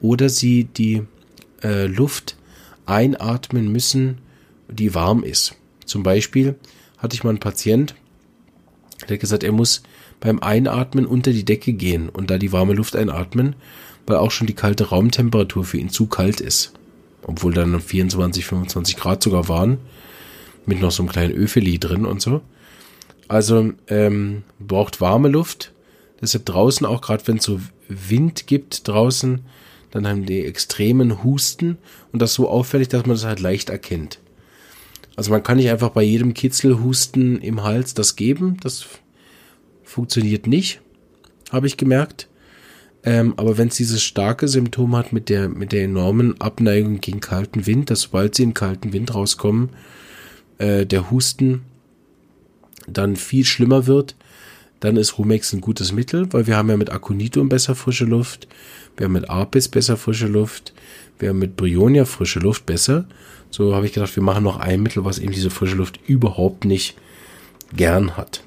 oder 0.00 0.28
sie 0.28 0.64
die 0.64 1.02
äh, 1.62 1.86
Luft 1.86 2.36
einatmen 2.86 3.70
müssen, 3.70 4.18
die 4.68 4.94
warm 4.94 5.22
ist. 5.22 5.54
Zum 5.84 6.02
Beispiel 6.02 6.56
hatte 6.98 7.14
ich 7.14 7.24
mal 7.24 7.30
einen 7.30 7.40
Patient, 7.40 7.94
der 9.02 9.16
hat 9.16 9.20
gesagt, 9.20 9.44
er 9.44 9.52
muss 9.52 9.82
beim 10.20 10.40
Einatmen 10.40 11.04
unter 11.04 11.32
die 11.32 11.44
Decke 11.44 11.72
gehen 11.72 12.08
und 12.08 12.30
da 12.30 12.38
die 12.38 12.52
warme 12.52 12.74
Luft 12.74 12.96
einatmen, 12.96 13.54
weil 14.06 14.16
auch 14.16 14.30
schon 14.30 14.46
die 14.46 14.54
kalte 14.54 14.88
Raumtemperatur 14.88 15.64
für 15.64 15.78
ihn 15.78 15.90
zu 15.90 16.06
kalt 16.06 16.40
ist. 16.40 16.72
Obwohl 17.22 17.54
dann 17.54 17.80
24, 17.80 18.44
25 18.44 18.96
Grad 18.96 19.22
sogar 19.22 19.48
waren, 19.48 19.78
mit 20.66 20.80
noch 20.80 20.90
so 20.90 21.02
einem 21.02 21.10
kleinen 21.10 21.34
Öfeli 21.34 21.78
drin 21.78 22.04
und 22.04 22.20
so. 22.20 22.40
Also 23.28 23.72
ähm, 23.88 24.44
braucht 24.58 25.00
warme 25.00 25.28
Luft. 25.28 25.72
Deshalb 26.20 26.46
draußen, 26.46 26.86
auch 26.86 27.00
gerade 27.00 27.26
wenn 27.26 27.38
es 27.38 27.44
so 27.44 27.60
Wind 27.88 28.46
gibt 28.46 28.86
draußen, 28.86 29.40
dann 29.90 30.06
haben 30.06 30.24
die 30.24 30.44
extremen 30.44 31.22
Husten 31.22 31.78
und 32.12 32.22
das 32.22 32.34
so 32.34 32.48
auffällig, 32.48 32.88
dass 32.88 33.06
man 33.06 33.16
das 33.16 33.24
halt 33.24 33.40
leicht 33.40 33.70
erkennt. 33.70 34.20
Also 35.16 35.30
man 35.30 35.42
kann 35.42 35.58
nicht 35.58 35.70
einfach 35.70 35.90
bei 35.90 36.02
jedem 36.02 36.34
Kitzelhusten 36.34 37.40
im 37.40 37.62
Hals 37.62 37.94
das 37.94 38.16
geben. 38.16 38.56
Das 38.62 38.86
funktioniert 39.84 40.46
nicht, 40.46 40.80
habe 41.50 41.66
ich 41.66 41.76
gemerkt. 41.76 42.28
Ähm, 43.04 43.34
aber 43.36 43.58
wenn 43.58 43.68
es 43.68 43.76
dieses 43.76 44.02
starke 44.02 44.46
Symptom 44.46 44.94
hat 44.96 45.12
mit 45.12 45.28
der, 45.28 45.48
mit 45.48 45.72
der 45.72 45.84
enormen 45.84 46.40
Abneigung 46.40 47.00
gegen 47.00 47.20
kalten 47.20 47.66
Wind, 47.66 47.90
dass 47.90 48.02
sobald 48.02 48.34
sie 48.34 48.44
in 48.44 48.54
kalten 48.54 48.92
Wind 48.92 49.14
rauskommen, 49.14 49.70
äh, 50.58 50.86
der 50.86 51.10
Husten 51.10 51.62
dann 52.86 53.16
viel 53.16 53.44
schlimmer 53.44 53.86
wird, 53.86 54.14
dann 54.80 54.96
ist 54.96 55.18
Rumex 55.18 55.52
ein 55.52 55.60
gutes 55.60 55.92
Mittel, 55.92 56.32
weil 56.32 56.46
wir 56.46 56.56
haben 56.56 56.68
ja 56.68 56.76
mit 56.76 56.90
Aconitum 56.90 57.48
besser 57.48 57.74
frische 57.74 58.04
Luft, 58.04 58.48
wir 58.96 59.04
haben 59.04 59.12
mit 59.12 59.30
Apis 59.30 59.68
besser 59.68 59.96
frische 59.96 60.26
Luft, 60.26 60.72
wir 61.18 61.30
haben 61.30 61.38
mit 61.38 61.56
Brionia 61.56 62.04
frische 62.04 62.40
Luft 62.40 62.66
besser. 62.66 63.06
So 63.50 63.74
habe 63.74 63.86
ich 63.86 63.92
gedacht, 63.92 64.16
wir 64.16 64.22
machen 64.22 64.44
noch 64.44 64.58
ein 64.58 64.82
Mittel, 64.82 65.04
was 65.04 65.18
eben 65.18 65.32
diese 65.32 65.50
frische 65.50 65.76
Luft 65.76 66.00
überhaupt 66.06 66.64
nicht 66.64 66.96
gern 67.74 68.16
hat. 68.16 68.42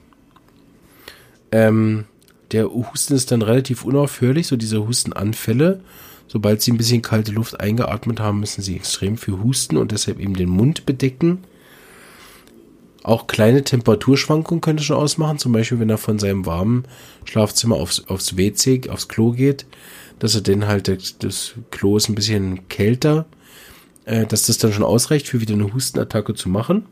Ähm, 1.52 2.06
der 2.52 2.72
Husten 2.72 3.16
ist 3.16 3.32
dann 3.32 3.42
relativ 3.42 3.84
unaufhörlich, 3.84 4.48
so 4.48 4.56
diese 4.56 4.88
Hustenanfälle. 4.88 5.82
Sobald 6.28 6.62
sie 6.62 6.72
ein 6.72 6.78
bisschen 6.78 7.02
kalte 7.02 7.32
Luft 7.32 7.60
eingeatmet 7.60 8.20
haben, 8.20 8.40
müssen 8.40 8.62
sie 8.62 8.76
extrem 8.76 9.18
viel 9.18 9.40
husten 9.40 9.78
und 9.78 9.92
deshalb 9.92 10.20
eben 10.20 10.36
den 10.36 10.50
Mund 10.50 10.86
bedecken. 10.86 11.44
Auch 13.04 13.28
kleine 13.28 13.64
Temperaturschwankungen 13.64 14.62
könnte 14.62 14.84
schon 14.84 14.98
ausmachen, 14.98 15.38
zum 15.38 15.52
Beispiel 15.52 15.80
wenn 15.80 15.92
er 15.92 16.00
von 16.00 16.18
seinem 16.18 16.48
warmen 16.48 16.86
Schlafzimmer 17.26 17.76
aufs, 17.76 18.08
aufs 18.08 18.36
WC, 18.36 18.90
aufs 18.90 19.08
Klo 19.08 19.32
geht, 19.32 19.68
dass 20.18 20.34
er 20.34 20.42
den 20.42 20.66
halt, 20.66 21.24
das 21.24 21.54
Klo 21.70 21.98
ist 21.98 22.10
ein 22.10 22.16
bisschen 22.16 22.68
kälter, 22.68 23.26
äh, 24.06 24.26
dass 24.26 24.48
das 24.48 24.58
dann 24.58 24.74
schon 24.74 24.84
ausreicht, 24.84 25.28
für 25.28 25.40
wieder 25.40 25.54
eine 25.54 25.72
Hustenattacke 25.72 26.34
zu 26.34 26.50
machen. 26.50 26.86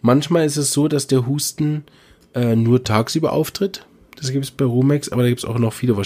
Manchmal 0.00 0.46
ist 0.46 0.56
es 0.56 0.72
so, 0.72 0.88
dass 0.88 1.06
der 1.06 1.26
Husten 1.26 1.84
äh, 2.36 2.54
nur 2.54 2.84
tagsüber 2.84 3.32
auftritt. 3.32 3.86
Das 4.16 4.30
gibt 4.30 4.44
es 4.44 4.50
bei 4.50 4.64
Rumex, 4.64 5.08
aber 5.08 5.22
da 5.22 5.28
gibt 5.28 5.40
es 5.40 5.44
auch 5.44 5.58
noch 5.58 5.72
viele 5.72 5.96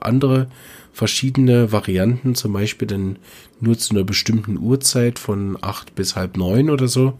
andere 0.00 0.46
verschiedene 0.92 1.72
Varianten, 1.72 2.34
zum 2.34 2.52
Beispiel 2.52 2.86
dann 2.86 3.16
nur 3.60 3.78
zu 3.78 3.94
einer 3.94 4.04
bestimmten 4.04 4.58
Uhrzeit 4.58 5.18
von 5.18 5.58
acht 5.60 5.94
bis 5.94 6.14
halb 6.14 6.36
neun 6.36 6.70
oder 6.70 6.88
so 6.88 7.14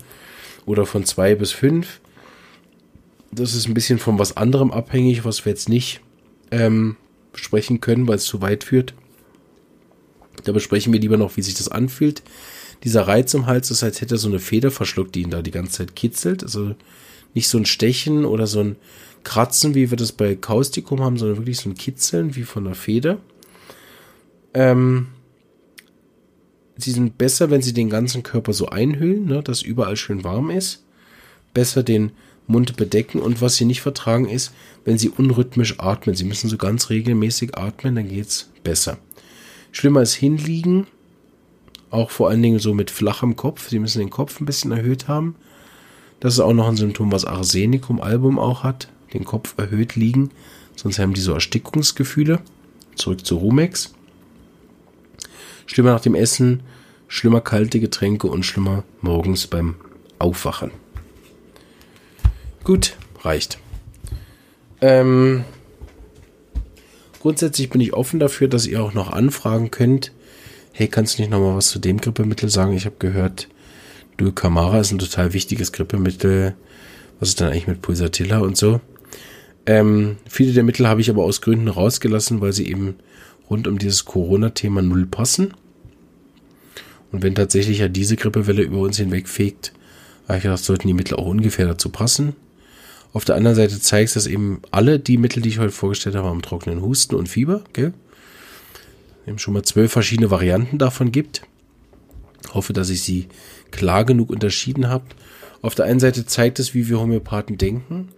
oder 0.66 0.86
von 0.86 1.04
zwei 1.04 1.34
bis 1.34 1.52
fünf. 1.52 2.00
Das 3.30 3.54
ist 3.54 3.66
ein 3.66 3.74
bisschen 3.74 3.98
von 3.98 4.18
was 4.18 4.36
anderem 4.36 4.70
abhängig, 4.70 5.24
was 5.24 5.44
wir 5.44 5.52
jetzt 5.52 5.70
nicht 5.70 6.00
ähm, 6.50 6.96
besprechen 7.32 7.80
können, 7.80 8.06
weil 8.06 8.16
es 8.16 8.24
zu 8.24 8.42
weit 8.42 8.64
führt. 8.64 8.94
Da 10.44 10.52
besprechen 10.52 10.92
wir 10.92 11.00
lieber 11.00 11.16
noch, 11.16 11.36
wie 11.36 11.42
sich 11.42 11.54
das 11.54 11.68
anfühlt. 11.68 12.22
Dieser 12.84 13.06
Reiz 13.06 13.32
im 13.32 13.46
Hals 13.46 13.70
ist, 13.70 13.82
als 13.82 14.00
hätte 14.00 14.16
er 14.16 14.18
so 14.18 14.28
eine 14.28 14.38
Feder 14.40 14.70
verschluckt, 14.70 15.14
die 15.14 15.22
ihn 15.22 15.30
da 15.30 15.40
die 15.40 15.50
ganze 15.50 15.78
Zeit 15.78 15.96
kitzelt. 15.96 16.42
Also 16.42 16.74
nicht 17.34 17.48
so 17.48 17.58
ein 17.58 17.66
Stechen 17.66 18.24
oder 18.24 18.46
so 18.46 18.60
ein 18.60 18.76
Kratzen, 19.24 19.74
wie 19.74 19.90
wir 19.90 19.96
das 19.96 20.12
bei 20.12 20.34
Kaustikum 20.34 21.00
haben, 21.00 21.16
sondern 21.16 21.38
wirklich 21.38 21.58
so 21.58 21.70
ein 21.70 21.74
Kitzeln 21.74 22.34
wie 22.34 22.42
von 22.42 22.66
einer 22.66 22.74
Feder. 22.74 23.18
Ähm, 24.54 25.08
sie 26.76 26.90
sind 26.90 27.18
besser, 27.18 27.50
wenn 27.50 27.62
sie 27.62 27.72
den 27.72 27.90
ganzen 27.90 28.22
Körper 28.22 28.52
so 28.52 28.66
einhüllen, 28.68 29.26
ne, 29.26 29.42
dass 29.42 29.62
überall 29.62 29.96
schön 29.96 30.24
warm 30.24 30.50
ist. 30.50 30.84
Besser 31.54 31.82
den 31.82 32.12
Mund 32.46 32.76
bedecken 32.76 33.20
und 33.20 33.40
was 33.40 33.56
sie 33.56 33.64
nicht 33.64 33.82
vertragen 33.82 34.28
ist, 34.28 34.52
wenn 34.84 34.98
sie 34.98 35.08
unrhythmisch 35.08 35.78
atmen. 35.78 36.16
Sie 36.16 36.24
müssen 36.24 36.48
so 36.48 36.56
ganz 36.56 36.90
regelmäßig 36.90 37.56
atmen, 37.56 37.94
dann 37.94 38.08
geht's 38.08 38.50
besser. 38.64 38.98
Schlimmer 39.70 40.02
ist 40.02 40.14
hinliegen, 40.14 40.86
auch 41.90 42.10
vor 42.10 42.28
allen 42.28 42.42
Dingen 42.42 42.58
so 42.58 42.74
mit 42.74 42.90
flachem 42.90 43.36
Kopf. 43.36 43.68
Sie 43.68 43.78
müssen 43.78 44.00
den 44.00 44.10
Kopf 44.10 44.40
ein 44.40 44.46
bisschen 44.46 44.72
erhöht 44.72 45.08
haben. 45.08 45.36
Das 46.22 46.34
ist 46.34 46.40
auch 46.40 46.52
noch 46.52 46.68
ein 46.68 46.76
Symptom, 46.76 47.10
was 47.10 47.24
Arsenicum-Album 47.24 48.38
auch 48.38 48.62
hat. 48.62 48.86
Den 49.12 49.24
Kopf 49.24 49.54
erhöht 49.56 49.96
liegen, 49.96 50.30
sonst 50.76 51.00
haben 51.00 51.14
die 51.14 51.20
so 51.20 51.32
Erstickungsgefühle. 51.32 52.38
Zurück 52.94 53.26
zu 53.26 53.38
Rumex. 53.38 53.92
Schlimmer 55.66 55.90
nach 55.90 56.00
dem 56.00 56.14
Essen, 56.14 56.62
schlimmer 57.08 57.40
kalte 57.40 57.80
Getränke 57.80 58.28
und 58.28 58.46
schlimmer 58.46 58.84
morgens 59.00 59.48
beim 59.48 59.74
Aufwachen. 60.20 60.70
Gut, 62.62 62.96
reicht. 63.22 63.58
Ähm, 64.80 65.42
grundsätzlich 67.18 67.68
bin 67.68 67.80
ich 67.80 67.94
offen 67.94 68.20
dafür, 68.20 68.46
dass 68.46 68.68
ihr 68.68 68.80
auch 68.80 68.94
noch 68.94 69.10
anfragen 69.10 69.72
könnt. 69.72 70.12
Hey, 70.70 70.86
kannst 70.86 71.18
du 71.18 71.22
nicht 71.22 71.32
noch 71.32 71.40
mal 71.40 71.56
was 71.56 71.70
zu 71.70 71.80
dem 71.80 72.00
Grippemittel 72.00 72.48
sagen? 72.48 72.74
Ich 72.74 72.86
habe 72.86 72.94
gehört, 73.00 73.48
Dulcamara 74.16 74.80
ist 74.80 74.92
ein 74.92 74.98
total 74.98 75.32
wichtiges 75.32 75.72
Grippemittel. 75.72 76.54
Was 77.20 77.30
ist 77.30 77.40
denn 77.40 77.48
eigentlich 77.48 77.66
mit 77.66 77.82
Pulsatilla 77.82 78.38
und 78.38 78.56
so? 78.56 78.80
Ähm, 79.66 80.16
viele 80.28 80.52
der 80.52 80.64
Mittel 80.64 80.88
habe 80.88 81.00
ich 81.00 81.10
aber 81.10 81.24
aus 81.24 81.40
Gründen 81.40 81.68
rausgelassen, 81.68 82.40
weil 82.40 82.52
sie 82.52 82.68
eben 82.68 82.96
rund 83.48 83.68
um 83.68 83.78
dieses 83.78 84.04
Corona-Thema 84.04 84.82
null 84.82 85.06
passen. 85.06 85.54
Und 87.12 87.22
wenn 87.22 87.34
tatsächlich 87.34 87.78
ja 87.78 87.88
diese 87.88 88.16
Grippewelle 88.16 88.62
über 88.62 88.78
uns 88.78 88.96
hinwegfegt, 88.96 89.72
habe 90.26 90.38
ich 90.38 90.42
gedacht, 90.44 90.64
sollten 90.64 90.88
die 90.88 90.94
Mittel 90.94 91.16
auch 91.16 91.26
ungefähr 91.26 91.66
dazu 91.66 91.90
passen. 91.90 92.34
Auf 93.12 93.24
der 93.24 93.36
anderen 93.36 93.56
Seite 93.56 93.78
zeigt 93.78 94.08
es, 94.08 94.14
dass 94.14 94.26
eben 94.26 94.62
alle 94.70 94.98
die 94.98 95.18
Mittel, 95.18 95.42
die 95.42 95.50
ich 95.50 95.58
heute 95.58 95.72
vorgestellt 95.72 96.16
habe, 96.16 96.28
haben 96.28 96.40
trockenen 96.40 96.80
Husten 96.80 97.14
und 97.14 97.28
Fieber, 97.28 97.62
gell? 97.74 97.92
Eben 99.26 99.38
schon 99.38 99.54
mal 99.54 99.62
zwölf 99.62 99.92
verschiedene 99.92 100.30
Varianten 100.30 100.78
davon 100.78 101.12
gibt. 101.12 101.42
Hoffe, 102.54 102.72
dass 102.72 102.88
ich 102.88 103.02
sie 103.02 103.28
klar 103.72 104.04
genug 104.04 104.30
unterschieden 104.30 104.88
habe. 104.88 105.04
Auf 105.62 105.74
der 105.74 105.86
einen 105.86 106.00
Seite 106.00 106.26
zeigt 106.26 106.58
es, 106.58 106.74
wie 106.74 106.88
wir 106.88 107.00
Homöopathen 107.00 107.58
denken. 107.58 108.08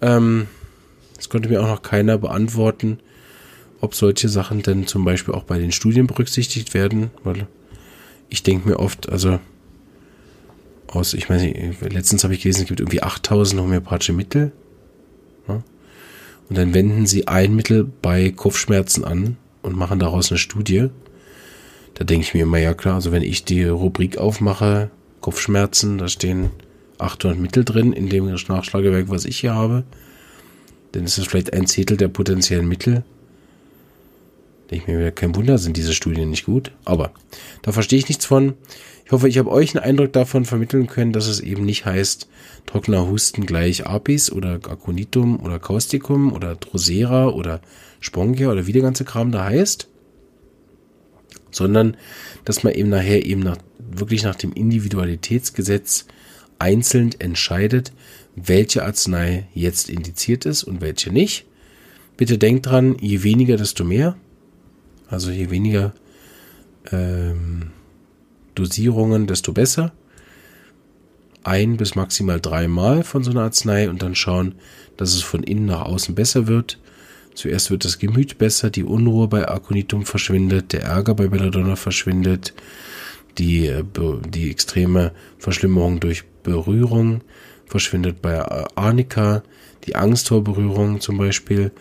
Ähm, 0.00 0.46
es 1.18 1.28
konnte 1.28 1.48
mir 1.48 1.62
auch 1.62 1.68
noch 1.68 1.82
keiner 1.82 2.18
beantworten, 2.18 2.98
ob 3.80 3.94
solche 3.94 4.28
Sachen 4.28 4.62
denn 4.62 4.86
zum 4.86 5.04
Beispiel 5.04 5.34
auch 5.34 5.44
bei 5.44 5.58
den 5.58 5.72
Studien 5.72 6.06
berücksichtigt 6.06 6.74
werden, 6.74 7.10
weil 7.24 7.46
ich 8.28 8.42
denke 8.42 8.68
mir 8.68 8.78
oft, 8.78 9.08
also 9.08 9.38
aus, 10.88 11.14
ich 11.14 11.28
meine, 11.28 11.74
letztens 11.80 12.24
habe 12.24 12.34
ich 12.34 12.42
gelesen, 12.42 12.62
es 12.62 12.68
gibt 12.68 12.80
irgendwie 12.80 13.02
8000 13.02 13.60
homöopathische 13.60 14.12
Mittel. 14.12 14.52
Ja? 15.48 15.62
Und 16.48 16.58
dann 16.58 16.74
wenden 16.74 17.06
sie 17.06 17.28
ein 17.28 17.54
Mittel 17.54 17.84
bei 17.84 18.30
Kopfschmerzen 18.30 19.04
an 19.04 19.36
und 19.62 19.76
machen 19.76 19.98
daraus 19.98 20.30
eine 20.30 20.38
Studie. 20.38 20.90
Da 21.94 22.04
denke 22.04 22.26
ich 22.26 22.34
mir 22.34 22.42
immer, 22.42 22.58
ja 22.58 22.74
klar, 22.74 22.96
also 22.96 23.12
wenn 23.12 23.22
ich 23.22 23.44
die 23.44 23.64
Rubrik 23.64 24.18
aufmache, 24.18 24.90
Kopfschmerzen, 25.20 25.98
da 25.98 26.08
stehen 26.08 26.50
800 26.98 27.38
Mittel 27.38 27.64
drin 27.64 27.92
in 27.92 28.08
dem 28.08 28.26
Nachschlagewerk, 28.26 29.08
was 29.08 29.24
ich 29.24 29.40
hier 29.40 29.54
habe, 29.54 29.84
dann 30.92 31.04
ist 31.04 31.18
es 31.18 31.26
vielleicht 31.26 31.52
ein 31.52 31.66
Zehntel 31.66 31.96
der 31.96 32.08
potenziellen 32.08 32.68
Mittel. 32.68 33.04
Denke 34.70 34.92
ich 34.92 34.98
mir, 34.98 35.10
kein 35.12 35.34
Wunder, 35.34 35.58
sind 35.58 35.76
diese 35.76 35.92
Studien 35.92 36.30
nicht 36.30 36.46
gut. 36.46 36.72
Aber 36.84 37.12
da 37.62 37.72
verstehe 37.72 37.98
ich 37.98 38.08
nichts 38.08 38.24
von. 38.24 38.54
Ich 39.04 39.12
hoffe, 39.12 39.28
ich 39.28 39.36
habe 39.36 39.50
euch 39.50 39.76
einen 39.76 39.84
Eindruck 39.84 40.12
davon 40.12 40.44
vermitteln 40.44 40.86
können, 40.86 41.12
dass 41.12 41.26
es 41.26 41.40
eben 41.40 41.64
nicht 41.66 41.84
heißt, 41.84 42.28
trockener 42.66 43.06
Husten 43.06 43.44
gleich 43.44 43.86
Apis 43.86 44.32
oder 44.32 44.54
Aconitum 44.54 45.40
oder 45.40 45.58
Causticum 45.58 46.32
oder 46.32 46.54
Drosera 46.54 47.28
oder 47.28 47.60
Spongia 48.00 48.50
oder 48.50 48.66
wie 48.66 48.72
der 48.72 48.82
ganze 48.82 49.04
Kram 49.04 49.30
da 49.30 49.44
heißt, 49.44 49.88
sondern 51.52 51.96
dass 52.44 52.64
man 52.64 52.74
eben 52.74 52.88
nachher 52.88 53.24
eben 53.24 53.40
nach, 53.40 53.58
wirklich 53.78 54.24
nach 54.24 54.34
dem 54.34 54.52
Individualitätsgesetz 54.52 56.06
einzeln 56.58 57.10
entscheidet, 57.18 57.92
welche 58.36 58.84
Arznei 58.84 59.48
jetzt 59.54 59.90
indiziert 59.90 60.46
ist 60.46 60.64
und 60.64 60.80
welche 60.80 61.12
nicht. 61.12 61.44
Bitte 62.16 62.38
denkt 62.38 62.66
dran, 62.66 62.96
je 63.00 63.22
weniger, 63.22 63.56
desto 63.56 63.84
mehr. 63.84 64.16
Also 65.08 65.30
je 65.30 65.50
weniger 65.50 65.92
ähm, 66.90 67.70
Dosierungen, 68.54 69.26
desto 69.26 69.52
besser. 69.52 69.92
Ein 71.42 71.76
bis 71.76 71.94
maximal 71.94 72.40
dreimal 72.40 73.02
von 73.02 73.24
so 73.24 73.30
einer 73.30 73.42
Arznei 73.42 73.90
und 73.90 74.02
dann 74.02 74.14
schauen, 74.14 74.54
dass 74.96 75.14
es 75.14 75.22
von 75.22 75.42
innen 75.42 75.66
nach 75.66 75.82
außen 75.82 76.14
besser 76.14 76.46
wird. 76.46 76.78
Zuerst 77.34 77.70
wird 77.70 77.84
das 77.84 77.98
Gemüt 77.98 78.38
besser, 78.38 78.70
die 78.70 78.84
Unruhe 78.84 79.28
bei 79.28 79.48
Aconitum 79.48 80.04
verschwindet, 80.04 80.72
der 80.72 80.82
Ärger 80.82 81.14
bei 81.14 81.28
Belladonna 81.28 81.76
verschwindet, 81.76 82.52
die, 83.38 83.66
äh, 83.66 83.84
die 84.28 84.50
extreme 84.50 85.12
Verschlimmerung 85.38 86.00
durch 86.00 86.24
Berührung 86.42 87.22
verschwindet 87.66 88.20
bei 88.20 88.38
Arnika, 88.76 89.42
die 89.86 89.96
Angst 89.96 90.28
vor 90.28 90.44
Berührung 90.44 91.00
zum 91.00 91.18
Beispiel. 91.18 91.72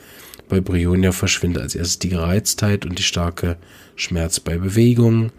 Bei 0.48 0.62
Brionia 0.62 1.12
verschwindet 1.12 1.64
als 1.64 1.76
erstes 1.76 2.00
die 2.00 2.10
Gereiztheit 2.10 2.86
und 2.86 2.98
die 2.98 3.04
starke 3.04 3.58
Schmerz 3.96 4.40
bei 4.40 4.58
Bewegung. 4.58 5.32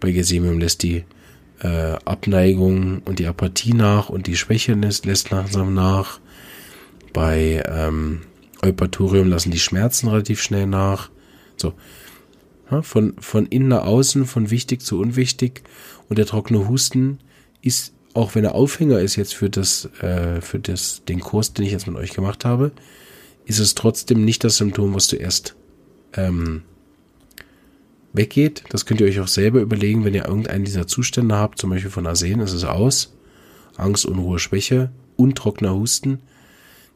Bei 0.00 0.10
Gesemium 0.10 0.58
lässt 0.58 0.82
die 0.82 1.04
äh, 1.60 1.96
Abneigung 2.04 3.02
und 3.04 3.18
die 3.18 3.26
Apathie 3.26 3.74
nach 3.74 4.08
und 4.08 4.26
die 4.26 4.36
Schwäche 4.36 4.74
lässt, 4.74 5.06
lässt 5.06 5.30
langsam 5.30 5.74
nach. 5.74 6.20
Bei 7.12 7.62
ähm, 7.66 8.22
Eupatorium 8.62 9.28
lassen 9.28 9.50
die 9.50 9.58
Schmerzen 9.58 10.08
relativ 10.08 10.42
schnell 10.42 10.66
nach. 10.66 11.10
So. 11.56 11.74
Ja, 12.70 12.82
von, 12.82 13.14
von 13.18 13.46
innen 13.46 13.68
nach 13.68 13.84
außen, 13.84 14.26
von 14.26 14.50
wichtig 14.50 14.82
zu 14.82 15.00
unwichtig. 15.00 15.62
Und 16.08 16.18
der 16.18 16.26
trockene 16.26 16.68
Husten 16.68 17.18
ist, 17.62 17.94
auch 18.14 18.34
wenn 18.34 18.44
er 18.44 18.54
Aufhänger 18.54 19.00
ist 19.00 19.16
jetzt 19.16 19.34
für 19.34 19.50
das, 19.50 19.86
äh, 20.00 20.40
für 20.40 20.58
das, 20.58 21.02
den 21.08 21.20
Kurs, 21.20 21.52
den 21.52 21.66
ich 21.66 21.72
jetzt 21.72 21.86
mit 21.86 21.96
euch 21.96 22.12
gemacht 22.12 22.44
habe, 22.44 22.72
ist 23.44 23.58
es 23.58 23.74
trotzdem 23.74 24.24
nicht 24.24 24.44
das 24.44 24.56
Symptom, 24.56 24.94
was 24.94 25.08
zuerst 25.08 25.56
ähm, 26.14 26.62
weggeht. 28.12 28.64
Das 28.70 28.86
könnt 28.86 29.00
ihr 29.00 29.06
euch 29.06 29.20
auch 29.20 29.28
selber 29.28 29.60
überlegen, 29.60 30.04
wenn 30.04 30.14
ihr 30.14 30.26
irgendeinen 30.26 30.64
dieser 30.64 30.86
Zustände 30.86 31.36
habt, 31.36 31.58
zum 31.58 31.70
Beispiel 31.70 31.90
von 31.90 32.06
Arsen, 32.06 32.40
ist 32.40 32.52
es 32.52 32.64
aus. 32.64 33.16
Angst, 33.76 34.06
Unruhe, 34.06 34.38
Schwäche 34.38 34.90
und 35.16 35.36
trockener 35.36 35.74
Husten. 35.74 36.20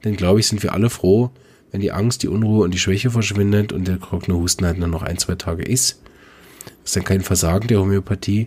Denn 0.04 0.16
glaube 0.16 0.40
ich, 0.40 0.46
sind 0.46 0.62
wir 0.62 0.72
alle 0.72 0.90
froh, 0.90 1.30
wenn 1.74 1.80
die 1.80 1.90
Angst, 1.90 2.22
die 2.22 2.28
Unruhe 2.28 2.62
und 2.62 2.72
die 2.72 2.78
Schwäche 2.78 3.10
verschwindet 3.10 3.72
und 3.72 3.88
der 3.88 3.98
trockene 3.98 4.36
Husten 4.38 4.64
halt 4.64 4.78
nur 4.78 4.86
noch 4.86 5.02
ein, 5.02 5.18
zwei 5.18 5.34
Tage 5.34 5.64
ist. 5.64 6.00
Ist 6.84 6.94
dann 6.94 7.02
kein 7.02 7.22
Versagen 7.22 7.66
der 7.66 7.80
Homöopathie, 7.80 8.46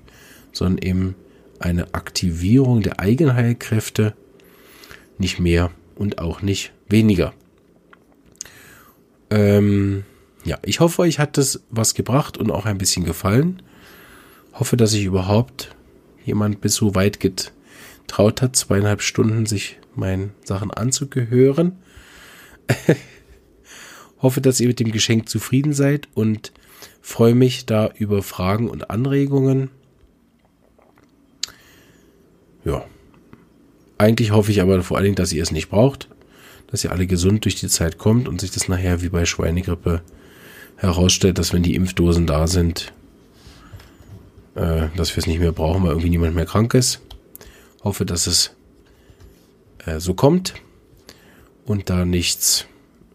sondern 0.54 0.78
eben 0.78 1.16
eine 1.60 1.94
Aktivierung 1.94 2.84
der 2.84 3.02
Eigenheilkräfte, 3.02 4.14
nicht 5.18 5.42
mehr 5.42 5.72
und 5.96 6.20
auch 6.20 6.42
nicht 6.42 6.72
weniger. 6.88 7.34
Ähm, 9.30 10.06
ja, 10.46 10.58
ich 10.64 10.80
hoffe, 10.80 11.02
euch 11.02 11.20
hat 11.20 11.38
das 11.38 11.60
was 11.70 11.96
gebracht 11.96 12.38
und 12.38 12.50
auch 12.50 12.66
ein 12.66 12.78
bisschen 12.78 13.04
gefallen. 13.04 13.62
Hoffe, 14.54 14.78
dass 14.78 14.94
ich 14.94 15.04
überhaupt 15.04 15.76
jemand 16.24 16.62
bis 16.62 16.76
so 16.76 16.96
weit 16.96 17.20
getraut 17.20 18.42
hat, 18.42 18.56
zweieinhalb 18.56 19.02
Stunden 19.02 19.46
sich 19.46 19.80
meinen 19.96 20.32
Sachen 20.46 20.72
anzugehören. 20.72 21.74
Hoffe, 24.22 24.42
dass 24.42 24.60
ihr 24.60 24.68
mit 24.68 24.80
dem 24.80 24.92
Geschenk 24.92 25.30
zufrieden 25.30 25.74
seid 25.74 26.08
und 26.14 26.52
freue 27.02 27.36
mich 27.36 27.66
da 27.66 27.90
über 27.96 28.24
Fragen 28.24 28.70
und 28.70 28.90
Anregungen. 28.90 29.70
Ja. 32.66 32.86
Eigentlich 33.98 34.32
hoffe 34.32 34.52
ich 34.52 34.62
aber 34.62 34.84
vor 34.84 34.98
allen 34.98 35.06
Dingen, 35.06 35.16
dass 35.16 35.34
ihr 35.34 35.42
es 35.42 35.52
nicht 35.52 35.70
braucht, 35.70 36.10
dass 36.68 36.84
ihr 36.84 36.92
alle 36.92 37.08
gesund 37.08 37.46
durch 37.46 37.56
die 37.56 37.68
Zeit 37.68 37.98
kommt 37.98 38.28
und 38.28 38.42
sich 38.42 38.52
das 38.52 38.68
nachher 38.68 39.02
wie 39.02 39.10
bei 39.10 39.26
Schweinegrippe 39.26 40.02
herausstellt, 40.76 41.40
dass 41.40 41.54
wenn 41.54 41.64
die 41.64 41.76
Impfdosen 41.76 42.28
da 42.28 42.46
sind, 42.48 42.94
äh, 44.56 44.88
dass 44.96 45.16
wir 45.16 45.20
es 45.20 45.28
nicht 45.28 45.40
mehr 45.40 45.52
brauchen, 45.52 45.84
weil 45.84 45.92
irgendwie 45.92 46.10
niemand 46.10 46.36
mehr 46.36 46.46
krank 46.46 46.74
ist. 46.74 47.02
Hoffe, 47.84 48.06
dass 48.06 48.28
es 48.28 48.56
äh, 49.86 50.00
so 50.00 50.14
kommt 50.14 50.54
und 51.66 51.90
da 51.90 52.06
nichts 52.06 52.68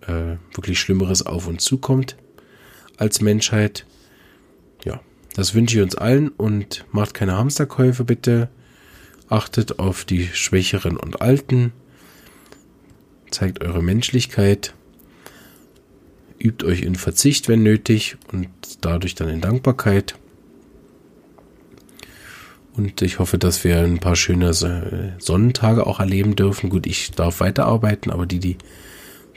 äh, 0.07 0.37
wirklich 0.55 0.81
Schlimmeres 0.81 1.25
auf 1.25 1.47
uns 1.47 1.65
zukommt 1.65 2.17
als 2.97 3.21
Menschheit. 3.21 3.87
Ja, 4.85 5.01
das 5.35 5.55
wünsche 5.55 5.77
ich 5.77 5.83
uns 5.83 5.95
allen 5.95 6.29
und 6.29 6.85
macht 6.93 7.15
keine 7.15 7.37
Hamsterkäufe 7.37 8.05
bitte. 8.05 8.49
Achtet 9.29 9.79
auf 9.79 10.05
die 10.05 10.27
Schwächeren 10.27 10.97
und 10.97 11.23
Alten. 11.23 11.73
Zeigt 13.31 13.65
eure 13.65 13.83
Menschlichkeit. 13.83 14.75
Übt 16.39 16.67
euch 16.67 16.83
in 16.83 16.97
Verzicht, 16.97 17.49
wenn 17.49 17.63
nötig, 17.63 18.17
und 18.33 18.49
dadurch 18.81 19.15
dann 19.15 19.29
in 19.29 19.41
Dankbarkeit. 19.41 20.17
Und 22.75 23.01
ich 23.03 23.19
hoffe, 23.19 23.39
dass 23.39 23.65
wir 23.65 23.79
ein 23.79 23.99
paar 23.99 24.17
schöne 24.17 24.53
Sonnentage 25.19 25.87
auch 25.87 26.01
erleben 26.01 26.37
dürfen. 26.37 26.71
Gut, 26.71 26.87
ich 26.87 27.13
darf 27.13 27.41
weiterarbeiten, 27.41 28.11
aber 28.11 28.27
die, 28.27 28.39
die 28.39 28.57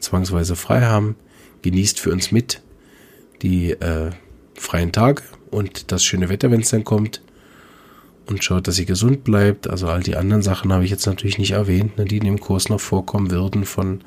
zwangsweise 0.06 0.56
frei 0.56 0.82
haben, 0.82 1.16
genießt 1.62 2.00
für 2.00 2.12
uns 2.12 2.32
mit 2.32 2.62
die 3.42 3.72
äh, 3.72 4.12
freien 4.56 4.92
Tage 4.92 5.24
und 5.52 5.92
das 5.92 6.04
schöne 6.04 6.30
Wetter, 6.30 6.52
wenn 6.52 6.62
es 6.62 6.70
dann 6.70 6.84
kommt 6.84 7.22
und 8.26 8.44
schaut, 8.44 8.68
dass 8.68 8.76
sie 8.76 8.86
gesund 8.86 9.24
bleibt. 9.24 9.70
Also 9.70 9.88
all 9.88 10.02
die 10.02 10.16
anderen 10.16 10.42
Sachen 10.42 10.74
habe 10.74 10.86
ich 10.86 10.92
jetzt 10.92 11.06
natürlich 11.06 11.38
nicht 11.38 11.52
erwähnt, 11.52 11.98
ne, 11.98 12.06
die 12.06 12.18
in 12.18 12.26
dem 12.26 12.40
Kurs 12.40 12.70
noch 12.70 12.80
vorkommen 12.80 13.32
würden 13.32 13.66
von 13.66 14.02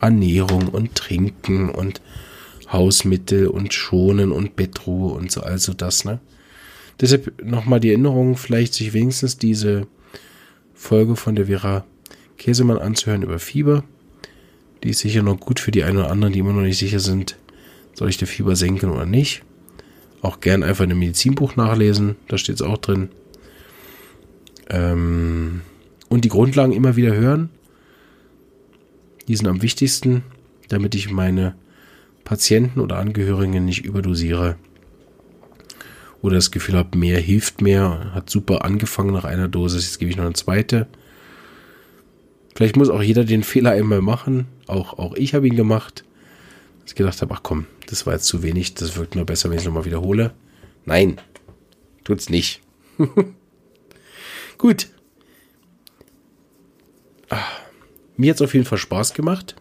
Ernährung 0.00 0.68
und 0.68 0.94
Trinken 0.94 1.70
und 1.70 2.00
Hausmittel 2.70 3.48
und 3.48 3.72
Schonen 3.72 4.30
und 4.30 4.56
Bettruhe 4.56 5.14
und 5.14 5.32
so, 5.32 5.40
also 5.40 5.72
das, 5.72 6.04
ne? 6.04 6.20
Deshalb 7.00 7.42
nochmal 7.42 7.80
die 7.80 7.90
Erinnerung, 7.90 8.36
vielleicht 8.36 8.74
sich 8.74 8.92
wenigstens 8.92 9.38
diese 9.38 9.86
Folge 10.74 11.16
von 11.16 11.36
der 11.36 11.46
Vera 11.46 11.84
Käsemann 12.36 12.78
anzuhören 12.78 13.22
über 13.22 13.38
Fieber. 13.38 13.84
Die 14.82 14.90
ist 14.90 15.00
sicher 15.00 15.22
noch 15.22 15.40
gut 15.40 15.60
für 15.60 15.70
die 15.70 15.84
einen 15.84 15.98
oder 15.98 16.10
anderen, 16.10 16.32
die 16.32 16.38
immer 16.38 16.52
noch 16.52 16.62
nicht 16.62 16.78
sicher 16.78 17.00
sind, 17.00 17.36
soll 17.94 18.08
ich 18.08 18.16
der 18.16 18.28
Fieber 18.28 18.56
senken 18.56 18.90
oder 18.90 19.06
nicht. 19.06 19.42
Auch 20.22 20.40
gern 20.40 20.62
einfach 20.62 20.84
in 20.84 20.90
einem 20.90 21.00
Medizinbuch 21.00 21.56
nachlesen, 21.56 22.16
da 22.28 22.38
steht 22.38 22.56
es 22.56 22.62
auch 22.62 22.78
drin. 22.78 23.08
Ähm, 24.68 25.62
und 26.08 26.24
die 26.24 26.28
Grundlagen 26.28 26.72
immer 26.72 26.96
wieder 26.96 27.14
hören. 27.14 27.50
Die 29.26 29.36
sind 29.36 29.46
am 29.46 29.62
wichtigsten, 29.62 30.22
damit 30.68 30.94
ich 30.94 31.10
meine 31.10 31.54
Patienten 32.24 32.80
oder 32.80 32.98
Angehörigen 32.98 33.64
nicht 33.64 33.84
überdosiere. 33.84 34.56
Oder 36.20 36.36
das 36.36 36.50
Gefühl 36.50 36.76
habe, 36.76 36.98
mehr 36.98 37.20
hilft 37.20 37.60
mehr. 37.60 38.10
Hat 38.12 38.30
super 38.30 38.64
angefangen 38.64 39.12
nach 39.12 39.24
einer 39.24 39.48
Dosis, 39.48 39.84
jetzt 39.84 39.98
gebe 39.98 40.10
ich 40.10 40.16
noch 40.16 40.24
eine 40.24 40.34
zweite. 40.34 40.86
Vielleicht 42.54 42.76
muss 42.76 42.90
auch 42.90 43.02
jeder 43.02 43.24
den 43.24 43.44
Fehler 43.44 43.70
einmal 43.70 44.00
machen. 44.00 44.46
Auch, 44.68 44.98
auch 44.98 45.14
ich 45.14 45.34
habe 45.34 45.46
ihn 45.48 45.56
gemacht. 45.56 46.04
Dass 46.80 46.92
ich 46.92 46.94
gedacht 46.94 47.20
habe, 47.20 47.34
ach 47.34 47.42
komm, 47.42 47.66
das 47.88 48.06
war 48.06 48.14
jetzt 48.14 48.26
zu 48.26 48.42
wenig. 48.42 48.74
Das 48.74 48.96
wirkt 48.96 49.16
nur 49.16 49.24
besser, 49.24 49.48
wenn 49.48 49.56
ich 49.56 49.62
es 49.62 49.66
nochmal 49.66 49.84
wiederhole. 49.84 50.32
Nein, 50.84 51.20
tut's 52.04 52.30
nicht. 52.30 52.60
Gut. 54.58 54.88
Ach, 57.28 57.60
mir 58.16 58.30
hat 58.30 58.36
es 58.36 58.42
auf 58.42 58.54
jeden 58.54 58.66
Fall 58.66 58.78
Spaß 58.78 59.14
gemacht. 59.14 59.56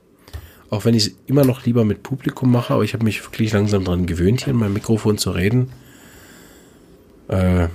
Auch 0.69 0.85
wenn 0.85 0.93
ich 0.93 1.07
es 1.07 1.15
immer 1.27 1.45
noch 1.45 1.65
lieber 1.65 1.85
mit 1.85 2.03
Publikum 2.03 2.51
mache, 2.51 2.73
aber 2.73 2.83
ich 2.83 2.93
habe 2.93 3.05
mich 3.05 3.23
wirklich 3.23 3.53
langsam 3.53 3.85
daran 3.85 4.05
gewöhnt, 4.05 4.43
hier 4.43 4.53
in 4.53 4.59
meinem 4.59 4.73
Mikrofon 4.73 5.17
zu 5.17 5.31
reden. 5.31 5.71
Äh, 7.29 7.67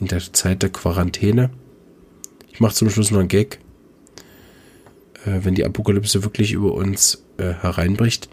in 0.00 0.06
der 0.06 0.20
Zeit 0.32 0.62
der 0.62 0.70
Quarantäne. 0.70 1.50
Ich 2.50 2.60
mache 2.60 2.74
zum 2.74 2.88
Schluss 2.88 3.10
noch 3.10 3.20
einen 3.20 3.28
Gag. 3.28 3.60
Äh, 5.24 5.44
wenn 5.44 5.54
die 5.54 5.64
Apokalypse 5.64 6.24
wirklich 6.24 6.52
über 6.52 6.74
uns 6.74 7.24
äh, 7.38 7.54
hereinbricht, 7.54 8.28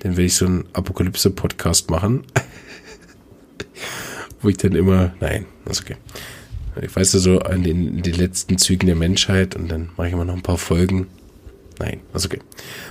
dann 0.00 0.12
werde 0.12 0.24
ich 0.24 0.34
so 0.34 0.46
einen 0.46 0.64
Apokalypse-Podcast 0.72 1.90
machen. 1.90 2.24
Wo 4.40 4.48
ich 4.48 4.56
dann 4.56 4.74
immer. 4.74 5.12
Nein, 5.20 5.44
ist 5.68 5.82
okay. 5.82 5.96
Ich 6.80 6.94
weiß 6.94 7.12
ja 7.12 7.18
so 7.18 7.40
an 7.40 7.62
den, 7.62 8.02
den 8.02 8.14
letzten 8.14 8.56
Zügen 8.56 8.86
der 8.86 8.96
Menschheit 8.96 9.56
und 9.56 9.68
dann 9.68 9.90
mache 9.96 10.08
ich 10.08 10.14
immer 10.14 10.24
noch 10.24 10.34
ein 10.34 10.42
paar 10.42 10.56
Folgen. 10.56 11.08
Nein, 11.78 12.00
ist 12.14 12.26
okay. 12.26 12.40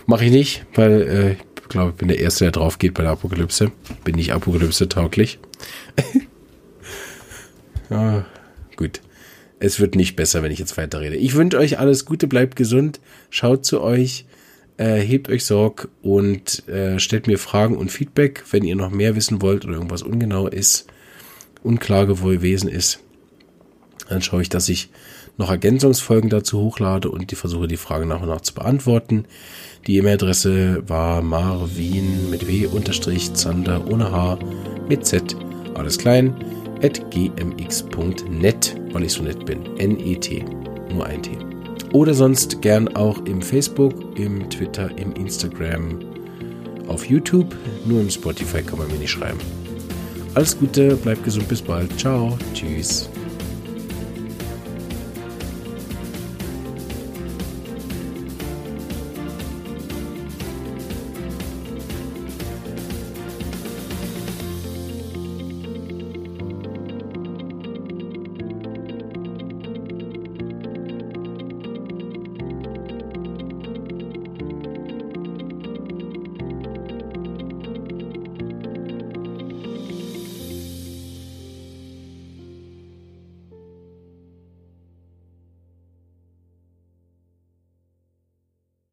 Mache 0.06 0.26
ich 0.26 0.32
nicht, 0.32 0.66
weil 0.76 1.02
äh, 1.02 1.32
ich 1.34 1.70
glaube, 1.70 1.92
ich 1.92 1.96
bin 1.96 2.08
der 2.08 2.20
Erste, 2.20 2.46
der 2.46 2.52
drauf 2.52 2.78
geht 2.78 2.96
bei 2.96 3.04
der 3.04 3.14
Apokalypse. 3.14 3.72
Bin 4.04 4.16
nicht 4.16 4.34
Apokalypse-tauglich. 4.34 5.40
ja, 7.90 8.26
gut. 8.76 9.02
Es 9.60 9.80
wird 9.80 9.96
nicht 9.96 10.16
besser, 10.16 10.42
wenn 10.44 10.52
ich 10.52 10.60
jetzt 10.60 10.78
weiterrede. 10.78 11.16
Ich 11.16 11.36
wünsche 11.36 11.58
euch 11.58 11.80
alles 11.80 12.06
Gute, 12.06 12.28
bleibt 12.28 12.56
gesund, 12.56 13.00
schaut 13.30 13.66
zu 13.66 13.82
euch, 13.82 14.26
äh, 14.78 15.00
hebt 15.00 15.30
euch 15.30 15.46
Sorg 15.46 15.90
und 16.02 16.68
äh, 16.70 17.00
stellt 17.00 17.28
mir 17.28 17.38
Fragen 17.38 17.78
und 17.78 17.92
Feedback, 17.92 18.44
wenn 18.52 18.64
ihr 18.64 18.76
noch 18.76 18.92
mehr 18.92 19.16
wissen 19.16 19.42
wollt 19.42 19.66
oder 19.66 19.74
irgendwas 19.76 20.02
ungenau 20.02 20.48
ist, 20.48 20.88
unklar 21.64 22.08
gewesen 22.08 22.70
ist 22.70 23.00
dann 24.10 24.22
schaue 24.22 24.42
ich, 24.42 24.50
dass 24.50 24.68
ich 24.70 24.90
noch 25.38 25.50
Ergänzungsfolgen 25.50 26.30
dazu 26.30 26.60
hochlade 26.60 27.10
und 27.10 27.32
die 27.32 27.36
versuche 27.36 27.68
die 27.68 27.78
Fragen 27.78 28.10
nach 28.10 28.22
und 28.22 28.28
nach 28.28 28.42
zu 28.42 28.54
beantworten. 28.54 29.26
Die 29.88 29.98
E-Mail-Adresse 29.98 30.84
war 30.88 31.22
marvin 31.22 32.30
mit 32.30 32.48
w 32.48 32.66
unterstrich 32.66 33.34
zander 33.34 33.88
ohne 33.90 34.12
h 34.12 34.40
mit 34.90 35.06
z 35.06 35.36
alles 35.76 35.98
klein 35.98 36.34
gmx.net, 36.82 38.76
weil 38.92 39.04
ich 39.04 39.14
so 39.14 39.24
nett 39.24 39.46
bin. 39.46 39.78
N-E-T, 39.78 40.46
nur 40.94 41.06
ein 41.06 41.22
T. 41.22 41.32
Oder 41.92 42.14
sonst 42.14 42.62
gern 42.62 42.88
auch 42.96 43.26
im 43.26 43.42
Facebook, 43.42 43.94
im 44.18 44.50
Twitter, 44.50 44.90
im 44.98 45.14
Instagram, 45.14 46.00
auf 46.88 47.06
YouTube. 47.06 47.56
Nur 47.86 48.02
im 48.02 48.10
Spotify 48.10 48.62
kann 48.62 48.80
man 48.80 48.88
mir 48.88 48.98
nicht 48.98 49.12
schreiben. 49.12 49.40
Alles 50.36 50.58
Gute, 50.58 50.96
bleibt 50.96 51.24
gesund, 51.24 51.48
bis 51.48 51.62
bald. 51.62 51.98
Ciao, 52.00 52.38
tschüss. 52.54 53.10